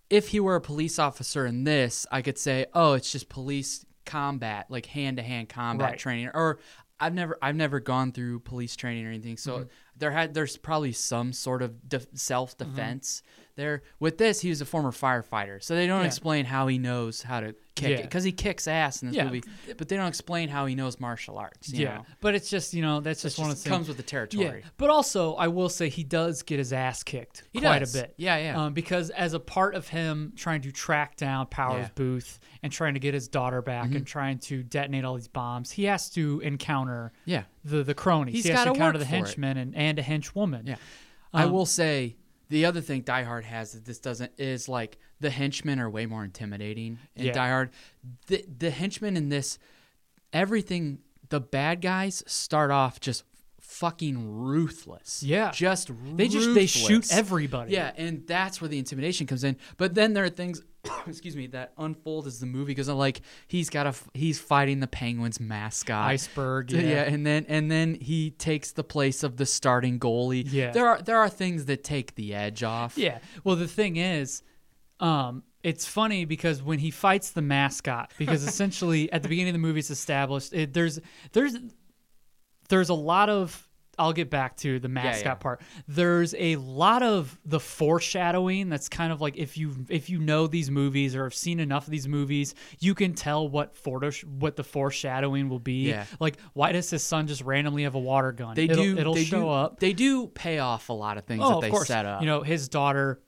if 0.09 0.29
he 0.29 0.39
were 0.39 0.55
a 0.55 0.61
police 0.61 0.99
officer 0.99 1.45
in 1.45 1.63
this, 1.63 2.05
I 2.11 2.21
could 2.21 2.37
say, 2.37 2.65
oh, 2.73 2.93
it's 2.93 3.11
just 3.11 3.29
police 3.29 3.85
combat, 4.05 4.67
like 4.69 4.85
hand 4.85 5.17
to 5.17 5.23
hand 5.23 5.49
combat 5.49 5.91
Right. 5.91 5.99
training. 5.99 6.29
Or 6.33 6.59
I've 6.99 7.13
never, 7.13 7.37
I've 7.41 7.55
never 7.55 7.79
gone 7.79 8.11
through 8.11 8.39
police 8.41 8.75
training 8.75 9.05
or 9.05 9.09
anything, 9.09 9.37
so 9.37 9.53
Mm-hmm. 9.59 9.67
There 9.97 10.11
had, 10.11 10.33
there's 10.33 10.57
probably 10.57 10.91
some 10.91 11.33
sort 11.33 11.61
of 11.61 11.87
de- 11.87 12.07
self 12.15 12.57
defense 12.57 13.21
mm-hmm. 13.25 13.44
There. 13.55 13.83
With 13.99 14.17
this, 14.17 14.41
he 14.41 14.49
was 14.49 14.59
a 14.61 14.65
former 14.65 14.91
firefighter, 14.91 15.63
so 15.63 15.75
they 15.75 15.87
don't 15.87 16.01
Yeah. 16.01 16.07
explain 16.07 16.43
how 16.45 16.67
he 16.67 16.77
knows 16.77 17.21
how 17.21 17.39
to 17.39 17.55
kick 17.75 17.89
Yeah. 17.89 17.97
it 17.97 18.01
because 18.03 18.23
he 18.25 18.31
kicks 18.33 18.67
ass 18.67 19.01
in 19.01 19.09
this 19.09 19.15
Yeah. 19.17 19.25
movie, 19.25 19.43
but 19.77 19.87
they 19.89 19.95
don't 19.97 20.07
explain 20.07 20.49
how 20.49 20.65
he 20.65 20.75
knows 20.75 20.99
martial 20.99 21.37
arts. 21.37 21.71
You 21.71 21.83
yeah. 21.83 21.95
know? 21.97 22.05
But 22.21 22.35
it's 22.35 22.49
just 22.49 22.73
you 22.73 22.81
know 22.81 22.99
that's 22.99 23.21
just 23.21 23.37
one 23.39 23.49
of 23.49 23.55
the 23.57 23.61
things. 23.61 23.71
comes 23.73 23.87
with 23.87 23.97
the 23.97 24.03
territory. 24.03 24.61
Yeah, 24.63 24.69
but 24.77 24.89
also 24.89 25.35
I 25.35 25.47
will 25.47 25.69
say 25.69 25.87
he 25.89 26.03
does 26.03 26.41
get 26.43 26.57
his 26.59 26.73
ass 26.73 27.03
kicked 27.03 27.43
He 27.53 27.59
quite 27.61 27.79
does. 27.79 27.95
a 27.95 28.01
bit. 28.01 28.13
Yeah, 28.17 28.37
yeah. 28.37 28.61
Um, 28.65 28.73
because 28.73 29.09
as 29.11 29.33
a 29.33 29.39
part 29.39 29.75
of 29.75 29.87
him 29.87 30.33
trying 30.35 30.61
to 30.61 30.71
track 30.71 31.15
down 31.15 31.47
Powers. 31.47 31.85
Mm-hmm. 31.87 31.93
Boothe 31.95 32.37
and 32.63 32.71
trying 32.73 32.93
to 32.95 32.99
get 32.99 33.13
his 33.13 33.27
daughter 33.27 33.61
back 33.61 33.93
and 33.93 34.05
trying 34.07 34.39
to 34.39 34.63
detonate 34.63 35.05
all 35.05 35.15
these 35.15 35.27
bombs, 35.27 35.71
he 35.71 35.83
has 35.85 36.09
to 36.11 36.39
encounter 36.41 37.11
Yeah. 37.25 37.43
the 37.63 37.83
the 37.83 37.93
cronies. 37.93 38.33
He's 38.35 38.43
he 38.45 38.49
has 38.51 38.63
to 38.65 38.71
encounter 38.71 38.97
the 38.97 39.05
henchmen 39.05 39.57
and, 39.57 39.75
and 39.75 39.97
a 39.99 40.03
henchwoman. 40.03 40.67
Yeah. 40.67 40.75
I 41.33 41.43
Um, 41.43 41.51
will 41.51 41.65
say 41.65 42.15
the 42.49 42.65
other 42.65 42.81
thing 42.81 43.01
Die 43.01 43.23
Hard 43.23 43.45
has 43.45 43.73
that 43.73 43.85
this 43.85 43.99
doesn't 43.99 44.31
is 44.37 44.69
like 44.69 44.97
the 45.19 45.29
henchmen 45.29 45.79
are 45.79 45.89
way 45.89 46.05
more 46.05 46.23
intimidating 46.23 46.99
in 47.15 47.25
Yeah. 47.27 47.33
Die 47.33 47.49
Hard. 47.49 47.69
The 48.27 48.45
the 48.57 48.69
henchmen 48.69 49.17
in 49.17 49.29
this 49.29 49.57
everything 50.33 50.99
the 51.29 51.39
bad 51.39 51.81
guys 51.81 52.23
start 52.27 52.71
off 52.71 52.99
just 52.99 53.23
fucking 53.59 54.43
ruthless. 54.43 55.23
Yeah. 55.23 55.51
Just 55.51 55.91
They 56.15 56.27
just 56.27 56.53
they 56.53 56.65
shoot 56.67 57.11
everybody. 57.11 57.73
Yeah, 57.73 57.91
and 57.97 58.25
that's 58.27 58.61
where 58.61 58.69
the 58.69 58.77
intimidation 58.77 59.27
comes 59.27 59.43
in. 59.43 59.57
But 59.77 59.95
then 59.95 60.13
there 60.13 60.23
are 60.23 60.29
things, 60.29 60.61
excuse 61.07 61.35
me, 61.35 61.47
that 61.47 61.73
unfold 61.77 62.27
as 62.27 62.39
the 62.39 62.45
movie 62.45 62.71
because 62.71 62.87
i'm 62.87 62.97
Like 62.97 63.21
he's 63.47 63.69
got 63.69 63.87
a 63.87 63.93
he's 64.13 64.39
fighting 64.39 64.79
the 64.79 64.87
Penguins 64.87 65.39
mascot, 65.39 66.09
Iceberg, 66.09 66.71
Yeah. 66.73 66.81
yeah. 66.81 67.01
and 67.03 67.25
then 67.25 67.45
and 67.47 67.69
then 67.71 67.95
he 67.95 68.31
takes 68.31 68.71
the 68.71 68.83
place 68.83 69.23
of 69.23 69.37
the 69.37 69.45
starting 69.45 69.99
goalie. 69.99 70.43
Yeah. 70.47 70.71
there 70.71 70.87
are 70.87 71.01
there 71.01 71.17
are 71.17 71.29
things 71.29 71.65
that 71.65 71.83
take 71.83 72.15
the 72.15 72.33
edge 72.33 72.63
off. 72.63 72.97
Yeah. 72.97 73.19
Well, 73.43 73.55
the 73.55 73.67
thing 73.67 73.97
is, 73.97 74.41
um, 74.99 75.43
it's 75.63 75.85
funny 75.85 76.25
because 76.25 76.61
when 76.61 76.79
he 76.79 76.91
fights 76.91 77.31
the 77.31 77.41
mascot, 77.41 78.11
because 78.17 78.43
essentially 78.47 79.11
at 79.11 79.23
the 79.23 79.29
beginning 79.29 79.49
of 79.49 79.61
the 79.61 79.67
movie 79.67 79.79
it's 79.79 79.89
established 79.89 80.53
it, 80.53 80.73
there's 80.73 80.99
there's 81.33 81.55
there's 82.69 82.89
a 82.89 82.93
lot 82.95 83.29
of 83.29 83.64
I'll 83.97 84.13
get 84.13 84.29
back 84.29 84.57
to 84.57 84.79
the 84.79 84.89
mascot 84.89 85.25
yeah. 85.25 85.33
part. 85.35 85.61
There's 85.87 86.33
a 86.37 86.55
lot 86.57 87.03
of 87.03 87.37
the 87.45 87.59
foreshadowing 87.59 88.69
that's 88.69 88.89
kind 88.89 89.11
of 89.11 89.21
like 89.21 89.37
if 89.37 89.57
you 89.57 89.85
if 89.89 90.09
you 90.09 90.19
know 90.19 90.47
these 90.47 90.69
movies 90.69 91.15
or 91.15 91.23
have 91.23 91.33
seen 91.33 91.59
enough 91.59 91.85
of 91.85 91.91
these 91.91 92.07
movies, 92.07 92.55
you 92.79 92.95
can 92.95 93.13
tell 93.13 93.47
what 93.47 93.75
photo 93.75 94.11
what 94.25 94.55
the 94.55 94.63
foreshadowing 94.63 95.49
will 95.49 95.59
be. 95.59 95.89
Yeah. 95.89 96.05
Like 96.19 96.37
why 96.53 96.71
does 96.71 96.89
his 96.89 97.03
son 97.03 97.27
just 97.27 97.41
randomly 97.41 97.83
have 97.83 97.95
a 97.95 97.99
water 97.99 98.31
gun? 98.31 98.55
They 98.55 98.65
it'll, 98.65 98.83
do. 98.83 98.97
It'll 98.97 99.13
they 99.13 99.23
show 99.23 99.41
do, 99.41 99.49
up. 99.49 99.79
They 99.79 99.93
do 99.93 100.27
pay 100.27 100.59
off 100.59 100.89
a 100.89 100.93
lot 100.93 101.17
of 101.17 101.25
things 101.25 101.41
Oh, 101.43 101.61
that 101.61 101.71
they 101.71 101.77
set 101.79 102.05
up. 102.05 102.21
You 102.21 102.27
know, 102.27 102.41
his 102.41 102.69
daughter 102.69 103.21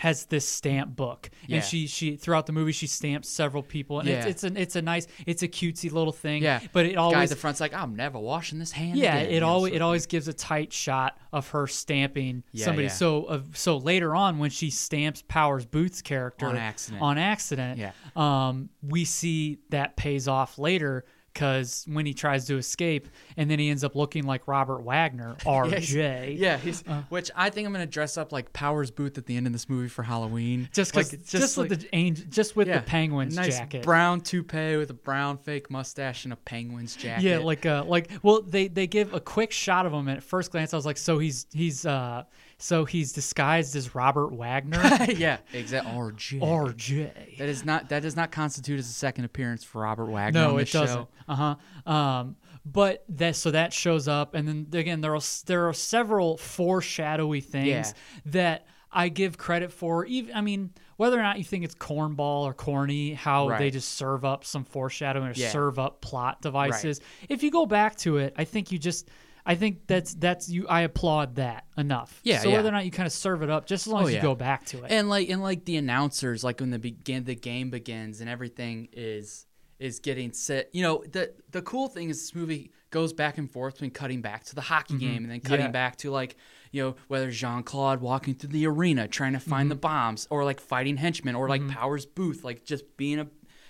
has 0.00 0.26
this 0.26 0.46
stamp 0.48 0.96
book, 0.96 1.30
Yeah. 1.46 1.56
and 1.58 1.64
she 1.64 1.86
she 1.86 2.16
throughout 2.16 2.46
the 2.46 2.52
movie 2.52 2.72
she 2.72 2.88
stamps 2.88 3.28
several 3.28 3.62
people, 3.62 4.00
and 4.00 4.08
it's 4.08 4.24
Yeah. 4.24 4.30
it's 4.30 4.44
an 4.44 4.56
it's 4.56 4.74
a 4.76 4.82
nice 4.82 5.06
it's 5.24 5.42
a 5.44 5.48
cutesy 5.48 5.90
little 5.92 6.12
thing. 6.12 6.42
yeah, 6.42 6.60
but 6.72 6.84
it 6.84 6.94
guy 6.96 7.00
at 7.00 7.14
always 7.14 7.30
the 7.30 7.36
front's 7.36 7.60
like, 7.60 7.72
I'm 7.72 7.94
never 7.94 8.18
washing 8.18 8.58
this 8.58 8.72
hand. 8.72 8.98
yeah 8.98 9.14
again," 9.16 9.30
it 9.30 9.34
you 9.34 9.40
know, 9.40 9.48
always 9.48 9.70
sort 9.70 9.76
it 9.76 9.82
always 9.82 10.06
gives 10.06 10.26
a 10.26 10.32
tight 10.32 10.72
shot 10.72 11.16
of 11.32 11.48
her 11.50 11.66
stamping 11.68 12.42
Yeah, 12.52 12.64
somebody. 12.64 12.86
yeah. 12.88 12.92
So 12.92 13.24
uh, 13.26 13.40
so 13.54 13.76
later 13.78 14.16
on 14.16 14.38
when 14.38 14.50
she 14.50 14.70
stamps 14.70 15.22
Powers 15.28 15.64
Boothe's 15.64 16.02
character 16.02 16.46
On 16.46 16.56
accident. 16.56 17.00
on 17.02 17.16
accident, 17.16 17.78
Yeah. 17.78 17.92
um, 18.16 18.70
we 18.82 19.04
see 19.04 19.58
that 19.70 19.96
pays 19.96 20.26
off 20.26 20.58
later. 20.58 21.04
Because 21.34 21.84
when 21.88 22.06
he 22.06 22.14
tries 22.14 22.46
to 22.46 22.56
escape, 22.56 23.08
and 23.36 23.50
then 23.50 23.58
he 23.58 23.68
ends 23.68 23.82
up 23.82 23.96
looking 23.96 24.22
like 24.24 24.46
Robert 24.46 24.82
Wagner, 24.82 25.34
RJ. 25.40 26.38
Yeah, 26.38 26.56
he's, 26.56 26.84
Uh. 26.86 27.02
which 27.08 27.30
I 27.34 27.50
think 27.50 27.66
I'm 27.66 27.72
gonna 27.72 27.86
dress 27.86 28.16
up 28.16 28.30
like 28.32 28.52
Powers 28.52 28.92
Boothe 28.92 29.18
at 29.18 29.26
the 29.26 29.36
end 29.36 29.46
of 29.48 29.52
this 29.52 29.68
movie 29.68 29.88
for 29.88 30.04
Halloween. 30.04 30.68
just 30.72 30.94
like, 30.94 31.10
cause, 31.10 31.18
just, 31.28 31.56
with 31.58 31.68
the 31.70 31.88
angel, 31.94 32.24
just 32.30 32.54
with 32.54 32.68
yeah, 32.68 32.78
the 32.78 32.82
penguins 32.86 33.34
nice 33.34 33.58
jacket. 33.58 33.82
brown 33.82 34.20
toupee 34.20 34.76
with 34.76 34.90
a 34.90 34.94
brown 34.94 35.36
fake 35.36 35.70
mustache 35.70 36.24
and 36.24 36.32
a 36.32 36.36
penguins 36.36 36.94
jacket. 36.94 37.24
Yeah, 37.24 37.38
like 37.38 37.66
uh, 37.66 37.84
like 37.84 38.10
well, 38.22 38.40
they 38.40 38.68
they 38.68 38.86
give 38.86 39.12
a 39.12 39.20
quick 39.20 39.50
shot 39.50 39.86
of 39.86 39.92
him 39.92 40.06
and 40.06 40.16
at 40.18 40.22
first 40.22 40.52
glance. 40.52 40.72
I 40.72 40.76
was 40.76 40.86
like, 40.86 40.96
so 40.96 41.18
he's 41.18 41.46
he's 41.52 41.84
uh, 41.84 42.22
so 42.64 42.86
he's 42.86 43.12
disguised 43.12 43.76
as 43.76 43.94
Robert 43.94 44.32
Wagner, 44.32 44.80
yeah, 45.16 45.36
exactly. 45.52 45.92
RJ. 45.92 46.40
RJ. 46.40 47.36
that 47.36 47.48
is 47.50 47.62
not 47.62 47.90
that 47.90 48.00
does 48.00 48.16
not 48.16 48.32
constitute 48.32 48.78
as 48.78 48.88
a 48.88 48.92
second 48.92 49.26
appearance 49.26 49.62
for 49.62 49.82
Robert 49.82 50.06
Wagner. 50.06 50.40
No, 50.40 50.56
it 50.56 50.72
doesn't. 50.72 51.06
Uh 51.28 51.56
huh. 51.84 51.90
Um, 51.92 52.36
but 52.64 53.04
that 53.10 53.36
so 53.36 53.50
that 53.50 53.74
shows 53.74 54.08
up, 54.08 54.34
and 54.34 54.48
then 54.48 54.66
again 54.72 55.02
there 55.02 55.14
are 55.14 55.20
there 55.44 55.68
are 55.68 55.74
several 55.74 56.38
foreshadowy 56.38 57.42
things 57.42 57.66
Yeah. 57.68 57.92
that 58.26 58.66
I 58.90 59.10
give 59.10 59.36
credit 59.36 59.70
for. 59.70 60.06
Even 60.06 60.34
I 60.34 60.40
mean, 60.40 60.70
whether 60.96 61.18
or 61.18 61.22
not 61.22 61.36
you 61.36 61.44
think 61.44 61.64
it's 61.64 61.74
cornball 61.74 62.44
or 62.44 62.54
corny, 62.54 63.12
how 63.12 63.58
they 63.58 63.70
just 63.70 63.92
serve 63.92 64.24
up 64.24 64.42
some 64.46 64.64
foreshadowing 64.64 65.28
or 65.28 65.32
Yeah. 65.34 65.50
serve 65.50 65.78
up 65.78 66.00
plot 66.00 66.40
devices. 66.40 67.02
If 67.28 67.42
you 67.42 67.50
go 67.50 67.66
back 67.66 67.96
to 67.98 68.16
it, 68.16 68.32
I 68.38 68.44
think 68.44 68.72
you 68.72 68.78
just. 68.78 69.06
I 69.46 69.54
think 69.56 69.86
that's 69.86 70.14
that's 70.14 70.48
you. 70.48 70.66
I 70.68 70.82
applaud 70.82 71.36
that 71.36 71.66
enough. 71.76 72.20
Yeah, 72.24 72.40
So 72.40 72.48
yeah. 72.48 72.56
whether 72.56 72.68
or 72.68 72.72
not 72.72 72.84
you 72.84 72.90
kind 72.90 73.06
of 73.06 73.12
serve 73.12 73.42
it 73.42 73.50
up, 73.50 73.66
just 73.66 73.86
as 73.86 73.92
long 73.92 74.04
Oh, 74.04 74.06
as 74.06 74.12
you 74.12 74.16
yeah. 74.16 74.22
go 74.22 74.34
back 74.34 74.64
to 74.66 74.82
it. 74.84 74.90
And 74.90 75.08
like 75.10 75.28
and 75.28 75.42
like 75.42 75.64
the 75.64 75.76
announcers, 75.76 76.42
like 76.42 76.60
when 76.60 76.70
the 76.70 76.78
begin 76.78 77.24
the 77.24 77.34
game 77.34 77.70
begins 77.70 78.20
and 78.20 78.30
everything 78.30 78.88
is 78.92 79.46
is 79.78 79.98
getting 79.98 80.32
set. 80.32 80.70
You 80.72 80.82
know, 80.82 81.04
the 81.10 81.34
the 81.50 81.60
cool 81.62 81.88
thing 81.88 82.08
is 82.08 82.20
this 82.20 82.34
movie 82.34 82.70
goes 82.90 83.12
back 83.12 83.38
and 83.38 83.50
forth 83.50 83.74
between 83.74 83.90
cutting 83.90 84.22
back 84.22 84.44
to 84.44 84.54
the 84.54 84.60
hockey 84.60 84.94
mm-hmm. 84.94 85.06
game 85.06 85.22
and 85.24 85.30
then 85.30 85.40
cutting 85.40 85.66
Yeah. 85.66 85.72
back 85.72 85.96
to 85.96 86.10
like 86.10 86.36
you 86.70 86.82
know 86.82 86.94
whether 87.08 87.30
Jean 87.30 87.62
Claude 87.64 88.00
walking 88.00 88.34
through 88.34 88.50
the 88.50 88.66
arena 88.66 89.08
trying 89.08 89.32
to 89.34 89.40
find 89.40 89.70
the 89.70 89.74
mm-hmm. 89.74 89.80
bombs 89.80 90.26
or 90.30 90.44
like 90.44 90.60
fighting 90.60 90.96
henchmen 90.96 91.34
or 91.34 91.48
like 91.48 91.60
mm-hmm. 91.60 91.70
Powers 91.70 92.06
Boothe 92.06 92.42
like 92.44 92.64
just 92.64 92.96
being 92.96 93.18
a 93.18 93.26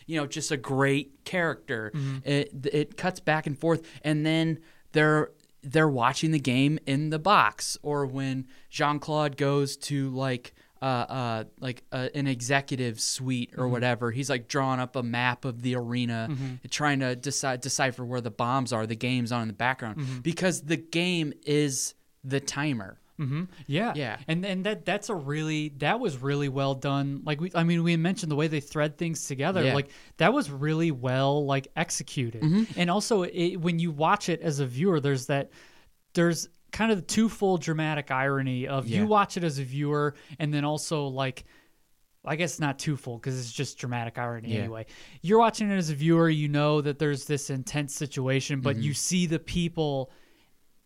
you 0.06 0.20
know 0.20 0.26
just 0.26 0.52
a 0.52 0.56
great 0.56 1.24
character. 1.24 1.90
It 2.24 2.66
it 2.72 2.96
cuts 2.96 3.18
back 3.18 3.46
and 3.48 3.58
forth 3.58 3.82
and 4.02 4.24
then 4.24 4.60
they're 4.92 5.30
they're 5.64 5.88
watching 5.88 6.30
the 6.30 6.38
game 6.38 6.78
in 6.86 7.10
the 7.10 7.18
box 7.18 7.76
or 7.82 8.06
when 8.06 8.46
Jean 8.70 8.98
Claude 8.98 9.36
goes 9.36 9.76
to 9.78 10.10
like 10.10 10.54
uh, 10.82 10.84
uh, 10.84 11.44
like 11.60 11.82
uh, 11.92 12.08
an 12.14 12.26
executive 12.26 13.00
suite 13.00 13.54
or 13.56 13.66
whatever. 13.68 14.10
He's 14.10 14.28
like 14.28 14.48
drawing 14.48 14.80
up 14.80 14.96
a 14.96 15.02
map 15.02 15.46
of 15.46 15.62
the 15.62 15.76
arena, 15.76 16.28
trying 16.68 17.00
to 17.00 17.16
decide 17.16 17.62
decipher 17.62 18.04
where 18.04 18.20
the 18.20 18.30
bombs 18.30 18.70
are. 18.72 18.86
The 18.86 18.94
game's 18.96 19.32
on 19.32 19.42
in 19.42 19.48
the 19.48 19.54
background 19.54 20.22
because 20.22 20.62
the 20.62 20.76
game 20.76 21.32
is 21.46 21.94
the 22.22 22.38
timer. 22.40 23.00
Yeah, 23.66 23.92
Yeah. 23.94 24.18
and 24.26 24.44
and 24.44 24.64
that 24.66 24.84
that's 24.84 25.08
a 25.08 25.14
really 25.14 25.68
that 25.78 26.00
was 26.00 26.16
really 26.18 26.48
well 26.48 26.74
done. 26.74 27.22
Like 27.24 27.40
we, 27.40 27.50
I 27.54 27.62
mean, 27.64 27.82
we 27.84 27.96
mentioned 27.96 28.30
the 28.32 28.36
way 28.36 28.48
they 28.48 28.60
thread 28.60 28.98
things 28.98 29.26
together. 29.26 29.62
Yeah. 29.62 29.74
Like 29.74 29.88
that 30.16 30.32
was 30.32 30.50
really 30.50 30.90
well 30.90 31.44
like 31.46 31.68
executed. 31.76 32.42
And 32.76 32.90
also, 32.90 33.22
it, 33.22 33.56
when 33.56 33.78
you 33.78 33.90
watch 33.92 34.28
it 34.28 34.40
as 34.40 34.60
a 34.60 34.66
viewer, 34.66 34.98
there's 35.00 35.26
that 35.26 35.50
there's 36.14 36.48
kind 36.72 36.90
of 36.90 36.98
the 36.98 37.04
twofold 37.06 37.62
dramatic 37.62 38.10
irony 38.10 38.66
of 38.66 38.88
Yeah. 38.88 39.00
you 39.02 39.06
watch 39.06 39.36
it 39.36 39.44
as 39.44 39.58
a 39.60 39.64
viewer, 39.64 40.14
and 40.38 40.52
then 40.52 40.64
also 40.64 41.06
like. 41.06 41.44
I 42.26 42.36
guess 42.36 42.58
not 42.58 42.78
twofold 42.78 43.20
because 43.20 43.38
it's 43.38 43.52
just 43.52 43.76
dramatic 43.76 44.16
irony 44.18 44.54
Yeah. 44.54 44.60
anyway. 44.60 44.86
You're 45.20 45.38
watching 45.38 45.70
it 45.70 45.74
as 45.76 45.90
a 45.90 45.94
viewer, 45.94 46.30
you 46.30 46.48
know 46.48 46.80
that 46.80 46.98
there's 46.98 47.26
this 47.26 47.50
intense 47.50 47.94
situation, 47.94 48.62
but 48.62 48.76
Mm-hmm. 48.76 48.82
you 48.82 48.94
see 48.94 49.26
the 49.26 49.38
people 49.38 50.10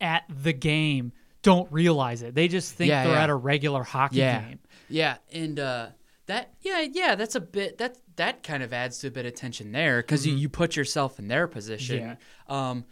at 0.01 0.25
the 0.43 0.53
game 0.53 1.13
don't 1.43 1.71
realize 1.73 2.23
it. 2.23 2.35
They 2.35 2.49
just 2.49 2.75
think 2.75 2.89
Yeah, 2.89 3.05
they're 3.05 3.15
yeah. 3.15 3.23
at 3.25 3.31
a 3.31 3.35
regular 3.35 3.83
hockey 3.83 4.17
yeah, 4.17 4.41
game. 4.43 4.59
yeah, 4.89 5.17
and 5.33 5.59
uh, 5.59 5.89
that 6.27 6.53
yeah 6.61 6.81
yeah 6.81 7.15
that's 7.15 7.35
a 7.35 7.41
bit 7.41 7.79
that 7.79 7.97
that 8.17 8.43
kind 8.43 8.63
of 8.63 8.73
adds 8.73 8.99
to 8.99 9.09
a 9.09 9.11
bit 9.11 9.25
of 9.27 9.35
tension 9.35 9.73
there 9.73 10.03
because 10.03 10.27
you, 10.27 10.35
you 10.35 10.49
put 10.49 10.77
yourself 10.77 11.19
in 11.19 11.29
their 11.29 11.47
position. 11.47 11.99
Yeah. 12.01 12.71
Um, 12.71 12.85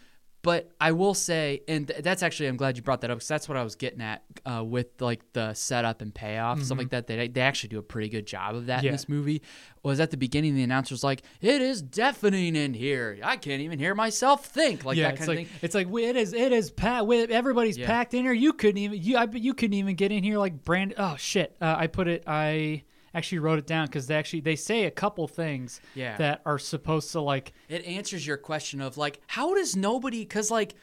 but 0.46 0.70
I 0.80 0.92
will 0.92 1.12
say, 1.12 1.62
and 1.66 1.88
th- 1.88 2.04
that's 2.04 2.22
actually 2.22 2.46
I'm 2.46 2.56
glad 2.56 2.76
you 2.76 2.82
brought 2.84 3.00
that 3.00 3.10
up 3.10 3.16
because 3.18 3.26
that's 3.26 3.48
what 3.48 3.58
I 3.58 3.64
was 3.64 3.74
getting 3.74 4.00
at 4.00 4.22
uh, 4.48 4.62
with 4.64 4.86
like 5.00 5.20
the 5.32 5.52
setup 5.54 6.00
and 6.02 6.14
payoff 6.14 6.62
stuff 6.62 6.78
like 6.78 6.90
that. 6.90 7.08
They 7.08 7.26
they 7.26 7.40
actually 7.40 7.70
do 7.70 7.78
a 7.80 7.82
pretty 7.82 8.08
good 8.08 8.28
job 8.28 8.54
of 8.54 8.66
that 8.66 8.84
in 8.84 8.92
this 8.92 9.08
movie. 9.08 9.42
Was 9.82 9.98
at 9.98 10.12
the 10.12 10.16
beginning 10.16 10.54
the 10.54 10.62
announcer's 10.62 11.02
like, 11.02 11.22
"It 11.40 11.60
is 11.60 11.82
deafening 11.82 12.54
in 12.54 12.74
here. 12.74 13.18
I 13.24 13.36
can't 13.36 13.60
even 13.60 13.80
hear 13.80 13.96
myself 13.96 14.46
think." 14.46 14.84
Like 14.84 14.96
yeah, 14.96 15.10
that 15.10 15.16
kind 15.18 15.28
like 15.28 15.38
of 15.40 15.46
thing. 15.48 15.58
it's 15.62 15.74
like 15.74 15.88
it 15.88 16.16
is 16.16 16.32
it 16.32 16.52
is 16.52 16.70
packed. 16.70 17.06
With 17.06 17.30
everybody's 17.32 17.76
Yeah. 17.76 17.86
packed 17.86 18.14
in 18.14 18.22
here. 18.22 18.32
You 18.32 18.52
couldn't 18.52 18.78
even 18.78 19.02
you 19.02 19.16
I 19.16 19.26
you 19.32 19.52
couldn't 19.52 19.74
even 19.74 19.96
get 19.96 20.12
in 20.12 20.22
here 20.22 20.38
like 20.38 20.62
brand. 20.64 20.94
Oh 20.96 21.16
shit! 21.18 21.56
Uh, 21.60 21.74
I 21.76 21.88
put 21.88 22.06
it. 22.06 22.22
I 22.26 22.84
actually 23.16 23.38
wrote 23.38 23.58
it 23.58 23.66
down 23.66 23.86
because 23.86 24.06
they 24.06 24.14
actually 24.14 24.40
they 24.40 24.56
say 24.56 24.84
a 24.84 24.90
couple 24.90 25.26
things 25.26 25.80
Yeah. 25.94 26.16
that 26.18 26.42
are 26.44 26.58
supposed 26.58 27.10
to 27.12 27.20
like 27.20 27.52
it 27.68 27.84
answers 27.84 28.26
your 28.26 28.36
question 28.36 28.80
of 28.80 28.96
like 28.98 29.20
how 29.26 29.54
does 29.54 29.74
nobody 29.74 30.20
because 30.20 30.50
like 30.50 30.74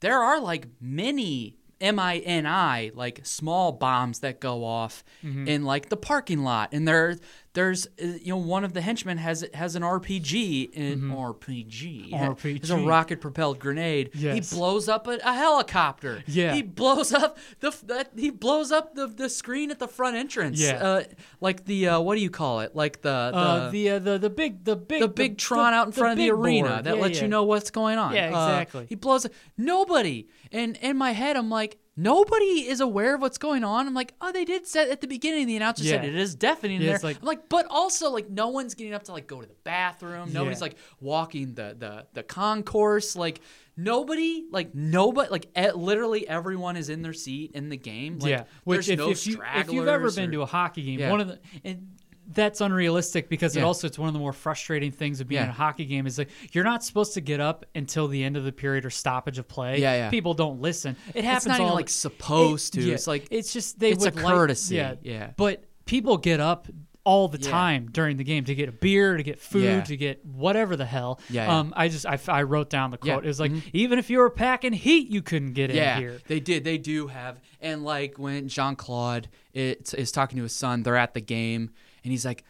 there 0.00 0.18
are 0.18 0.40
like 0.40 0.66
many 0.80 1.56
m-i-n-i 1.80 2.90
like 2.94 3.20
small 3.24 3.72
bombs 3.72 4.20
that 4.20 4.40
go 4.40 4.64
off 4.64 5.04
Mm-hmm. 5.22 5.48
in 5.48 5.64
like 5.64 5.88
the 5.88 5.96
parking 5.96 6.42
lot 6.42 6.70
and 6.72 6.86
there 6.86 7.16
there's 7.54 7.86
uh, 7.86 8.06
you 8.20 8.28
know 8.28 8.36
one 8.36 8.64
of 8.64 8.72
the 8.74 8.80
henchmen 8.80 9.16
has 9.18 9.44
has 9.54 9.74
an 9.76 9.82
rpg 9.82 10.70
in 10.72 11.00
rpg 11.10 12.10
RPG. 12.12 12.56
It's 12.56 12.70
a 12.70 12.76
rocket 12.76 13.20
propelled 13.20 13.58
grenade 13.58 14.10
Yes. 14.14 14.50
he 14.50 14.56
blows 14.56 14.88
up 14.88 15.06
a, 15.06 15.18
a 15.24 15.32
helicopter 15.32 16.22
Yeah. 16.26 16.54
he 16.54 16.62
blows 16.62 17.12
up 17.12 17.38
the 17.60 17.74
that 17.84 18.10
he 18.16 18.30
blows 18.30 18.70
up 18.72 18.94
the, 18.94 19.06
the 19.06 19.28
screen 19.28 19.70
at 19.70 19.78
the 19.78 19.88
front 19.88 20.16
entrance 20.16 20.60
Yeah. 20.60 20.74
uh, 20.84 21.04
like 21.40 21.64
the 21.64 21.88
uh, 21.88 22.00
what 22.00 22.16
do 22.16 22.20
you 22.22 22.30
call 22.30 22.60
it 22.60 22.74
like 22.76 23.02
the 23.02 23.30
the 23.32 23.38
uh, 23.38 23.70
the 23.70 23.90
uh, 23.90 23.98
the 24.00 24.18
the 24.18 24.30
big 24.30 24.64
the 24.64 24.76
big 24.76 25.00
the 25.00 25.08
big 25.08 25.38
Tron 25.38 25.72
out 25.74 25.86
in 25.86 25.92
front 25.92 26.12
of 26.12 26.18
the 26.18 26.30
arena 26.30 26.68
board. 26.68 26.84
that 26.84 26.96
Yeah, 26.96 27.02
lets 27.02 27.18
yeah. 27.18 27.22
you 27.24 27.28
know 27.28 27.44
what's 27.44 27.70
going 27.70 27.98
on. 27.98 28.14
Yeah, 28.14 28.26
Uh, 28.36 28.48
exactly. 28.48 28.86
he 28.88 28.94
blows 28.96 29.26
nobody, 29.56 30.26
and 30.52 30.76
in 30.78 30.96
my 30.96 31.12
head, 31.12 31.36
I'm 31.36 31.50
like, 31.50 31.78
nobody 31.96 32.66
is 32.68 32.80
aware 32.80 33.14
of 33.14 33.20
what's 33.20 33.38
going 33.38 33.64
on. 33.64 33.86
I'm 33.86 33.94
like, 33.94 34.14
oh, 34.20 34.32
they 34.32 34.44
did 34.44 34.66
say 34.66 34.90
at 34.90 35.00
the 35.00 35.06
beginning. 35.06 35.46
The 35.46 35.56
announcer 35.56 35.84
said 35.84 36.04
it 36.04 36.14
is 36.14 36.34
deafening 36.34 36.80
Yeah, 36.80 36.92
there. 36.92 36.98
like- 37.02 37.18
I'm 37.20 37.26
like, 37.26 37.48
but 37.48 37.66
also 37.70 38.10
like 38.10 38.28
no 38.28 38.48
one's 38.48 38.74
getting 38.74 38.94
up 38.94 39.04
to 39.04 39.12
like 39.12 39.26
go 39.26 39.40
to 39.40 39.46
the 39.46 39.54
bathroom. 39.64 40.32
Nobody's 40.32 40.58
Yeah. 40.58 40.64
like 40.64 40.76
walking 41.00 41.54
the 41.54 41.76
the 41.78 42.06
the 42.14 42.22
concourse. 42.22 43.16
Like 43.16 43.40
nobody, 43.76 44.44
like 44.50 44.74
nobody, 44.74 45.30
like 45.30 45.46
e- 45.56 45.70
literally 45.72 46.26
everyone 46.28 46.76
is 46.76 46.88
in 46.88 47.02
their 47.02 47.12
seat 47.12 47.52
in 47.54 47.68
the 47.68 47.76
game. 47.76 48.18
Like, 48.18 48.30
yeah, 48.30 48.44
which 48.64 48.86
there's 48.86 48.88
if, 48.90 48.98
no 48.98 49.10
if 49.10 49.26
you 49.26 49.42
if 49.54 49.72
you've 49.72 49.88
ever 49.88 50.10
been 50.10 50.28
or- 50.30 50.32
to 50.32 50.42
a 50.42 50.46
hockey 50.46 50.82
game, 50.82 51.00
Yeah. 51.00 51.10
one 51.10 51.20
of 51.20 51.28
the 51.28 51.38
and 51.64 51.88
that's 52.34 52.60
unrealistic 52.60 53.28
because 53.28 53.56
it 53.56 53.62
also 53.62 53.86
it's 53.86 53.98
one 53.98 54.08
of 54.08 54.12
the 54.12 54.18
more 54.20 54.32
frustrating 54.32 54.90
things 54.90 55.20
of 55.20 55.28
being 55.28 55.38
Yeah. 55.40 55.44
in 55.44 55.50
a 55.50 55.54
hockey 55.54 55.84
game 55.84 56.06
is 56.06 56.18
like 56.18 56.28
you're 56.52 56.64
not 56.64 56.84
supposed 56.84 57.14
to 57.14 57.20
get 57.20 57.40
up 57.40 57.64
until 57.74 58.08
the 58.08 58.22
end 58.22 58.36
of 58.36 58.44
the 58.44 58.52
period 58.52 58.84
or 58.84 58.90
stoppage 58.90 59.38
of 59.38 59.48
play. 59.48 59.80
Yeah, 59.80 59.94
yeah. 59.94 60.10
People 60.10 60.34
don't 60.34 60.60
listen. 60.60 60.96
It 61.14 61.24
happens 61.24 61.46
It's 61.46 61.58
not 61.58 61.60
even, 61.60 61.74
like, 61.74 61.88
supposed 61.88 62.76
it- 62.76 62.80
to. 62.80 62.86
yeah, 62.88 62.94
It's 62.94 63.06
like- 63.06 63.26
it's 63.30 63.52
just 63.52 63.78
they 63.78 63.90
it's 63.90 64.04
a 64.04 64.08
would 64.08 64.16
like- 64.16 64.24
courtesy, 64.34 64.76
yeah, 64.76 64.94
yeah. 65.02 65.30
But 65.36 65.64
people 65.86 66.16
get 66.16 66.40
up 66.40 66.68
all 67.06 67.28
the 67.28 67.38
Yeah. 67.38 67.50
time 67.50 67.88
during 67.92 68.16
the 68.16 68.24
game 68.24 68.44
to 68.46 68.54
get 68.54 68.66
a 68.66 68.72
beer, 68.72 69.18
to 69.18 69.22
get 69.22 69.38
food, 69.38 69.62
Yeah. 69.64 69.80
to 69.82 69.94
get 69.94 70.24
whatever 70.24 70.74
the 70.74 70.86
hell. 70.86 71.20
Yeah, 71.28 71.44
yeah. 71.44 71.58
Um, 71.58 71.74
I 71.76 71.88
just 71.88 72.06
I, 72.06 72.18
I 72.28 72.44
wrote 72.44 72.70
down 72.70 72.90
the 72.92 72.98
Yeah. 73.02 73.12
quote. 73.14 73.24
It 73.24 73.28
was 73.28 73.38
like 73.40 73.52
even 73.74 73.98
if 73.98 74.08
you 74.08 74.18
were 74.20 74.30
packing 74.30 74.72
heat, 74.72 75.10
you 75.10 75.20
couldn't 75.20 75.52
get 75.52 75.68
Yeah, 75.70 75.96
in 75.96 76.02
here. 76.02 76.12
Yeah, 76.12 76.18
they 76.28 76.40
did. 76.40 76.64
They 76.64 76.78
do 76.78 77.08
have, 77.08 77.40
and 77.60 77.84
like 77.84 78.18
when 78.18 78.48
Jean 78.48 78.74
Claude 78.74 79.28
is, 79.52 79.92
is 79.92 80.12
talking 80.12 80.38
to 80.38 80.44
his 80.44 80.54
son, 80.56 80.82
they're 80.82 80.96
at 80.96 81.12
the 81.12 81.20
game, 81.20 81.70
and 82.04 82.12
he's 82.12 82.24
like, 82.24 82.44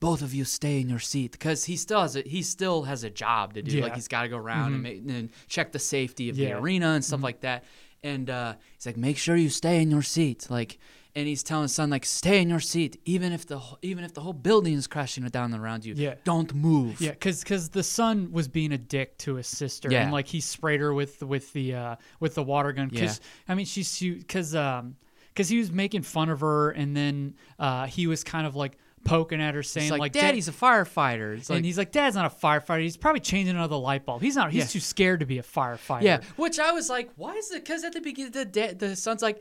"Both 0.00 0.20
of 0.20 0.34
you 0.34 0.44
stay 0.44 0.80
in 0.80 0.90
your 0.90 0.98
seat," 0.98 1.32
because 1.32 1.64
he 1.64 1.76
still 1.76 2.02
has 2.02 2.16
a 2.16 2.22
he 2.22 2.42
still 2.42 2.82
has 2.82 3.02
a 3.04 3.10
job 3.10 3.54
to 3.54 3.62
do. 3.62 3.70
Yeah. 3.70 3.76
Mm-hmm. 3.76 3.82
Like 3.84 3.94
he's 3.94 4.08
got 4.08 4.22
to 4.22 4.28
go 4.28 4.36
around 4.36 4.74
and, 4.74 4.82
make, 4.82 4.98
and 5.08 5.30
check 5.48 5.72
the 5.72 5.78
safety 5.78 6.28
of 6.28 6.36
the 6.36 6.42
Yeah. 6.42 6.50
Mm-hmm. 6.56 6.64
arena 6.64 6.88
and 6.90 7.04
stuff 7.04 7.22
like 7.22 7.40
that. 7.40 7.64
And 8.02 8.28
uh, 8.28 8.54
he's 8.74 8.84
like, 8.86 8.96
"Make 8.98 9.16
sure 9.18 9.36
you 9.36 9.48
stay 9.48 9.80
in 9.80 9.90
your 9.90 10.02
seat." 10.02 10.48
Like, 10.50 10.78
and 11.16 11.26
he's 11.26 11.42
telling 11.42 11.62
his 11.62 11.72
son, 11.72 11.88
like, 11.88 12.04
"Stay 12.04 12.42
in 12.42 12.48
your 12.50 12.60
seat, 12.60 13.00
even 13.06 13.32
if 13.32 13.46
the 13.46 13.58
even 13.82 14.04
if 14.04 14.12
the 14.12 14.20
whole 14.20 14.34
building 14.34 14.74
is 14.74 14.86
crashing 14.86 15.24
down 15.28 15.54
around 15.54 15.84
you. 15.86 15.94
Yeah. 15.96 16.14
don't 16.24 16.54
move." 16.54 17.00
Yeah, 17.00 17.12
because 17.12 17.40
because 17.42 17.70
the 17.70 17.82
son 17.82 18.30
was 18.32 18.48
being 18.48 18.70
a 18.72 18.78
dick 18.78 19.16
to 19.18 19.36
his 19.36 19.46
sister, 19.48 19.88
Yeah. 19.90 20.02
and 20.02 20.12
like 20.12 20.28
he 20.28 20.40
sprayed 20.40 20.80
her 20.80 20.92
with 20.92 21.22
with 21.22 21.52
the 21.54 21.74
uh, 21.74 21.96
with 22.20 22.34
the 22.34 22.42
water 22.44 22.70
gun. 22.72 22.88
Because 22.88 23.20
I 23.48 23.54
mean, 23.54 23.66
she's 23.66 23.98
because 23.98 24.54
um 24.54 24.96
because 25.28 25.48
he 25.48 25.58
was 25.58 25.72
making 25.72 26.02
fun 26.02 26.28
of 26.28 26.40
her, 26.40 26.70
and 26.70 26.94
then 26.96 27.34
uh, 27.58 27.86
he 27.86 28.06
was 28.06 28.22
kind 28.22 28.46
of 28.46 28.54
like 28.54 28.76
poking 29.06 29.40
at 29.40 29.54
her, 29.54 29.62
saying 29.62 29.90
like, 29.90 30.00
like, 30.00 30.12
"Daddy's 30.12 30.48
a 30.48 30.52
firefighter." 30.52 31.36
It's 31.38 31.48
like, 31.48 31.56
and 31.58 31.64
he's 31.64 31.78
like, 31.78 31.92
Dad's 31.92 32.16
not 32.16 32.26
a 32.26 32.34
firefighter. 32.36 32.82
He's 32.82 32.96
probably 32.96 33.20
changing 33.20 33.54
another 33.56 33.76
light 33.76 34.04
bulb. 34.04 34.20
He's 34.22 34.36
not. 34.36 34.50
He's 34.50 34.64
Yeah. 34.64 34.68
too 34.68 34.80
scared 34.80 35.20
to 35.20 35.26
be 35.26 35.38
a 35.38 35.42
firefighter. 35.42 36.02
Yeah, 36.02 36.20
which 36.36 36.58
I 36.58 36.72
was 36.72 36.90
like, 36.90 37.10
why 37.16 37.34
is 37.34 37.50
it? 37.50 37.64
Because 37.64 37.84
at 37.84 37.92
the 37.92 38.00
beginning, 38.00 38.32
the 38.32 38.44
dad, 38.44 38.78
the 38.78 38.94
son's 38.96 39.22
like, 39.22 39.40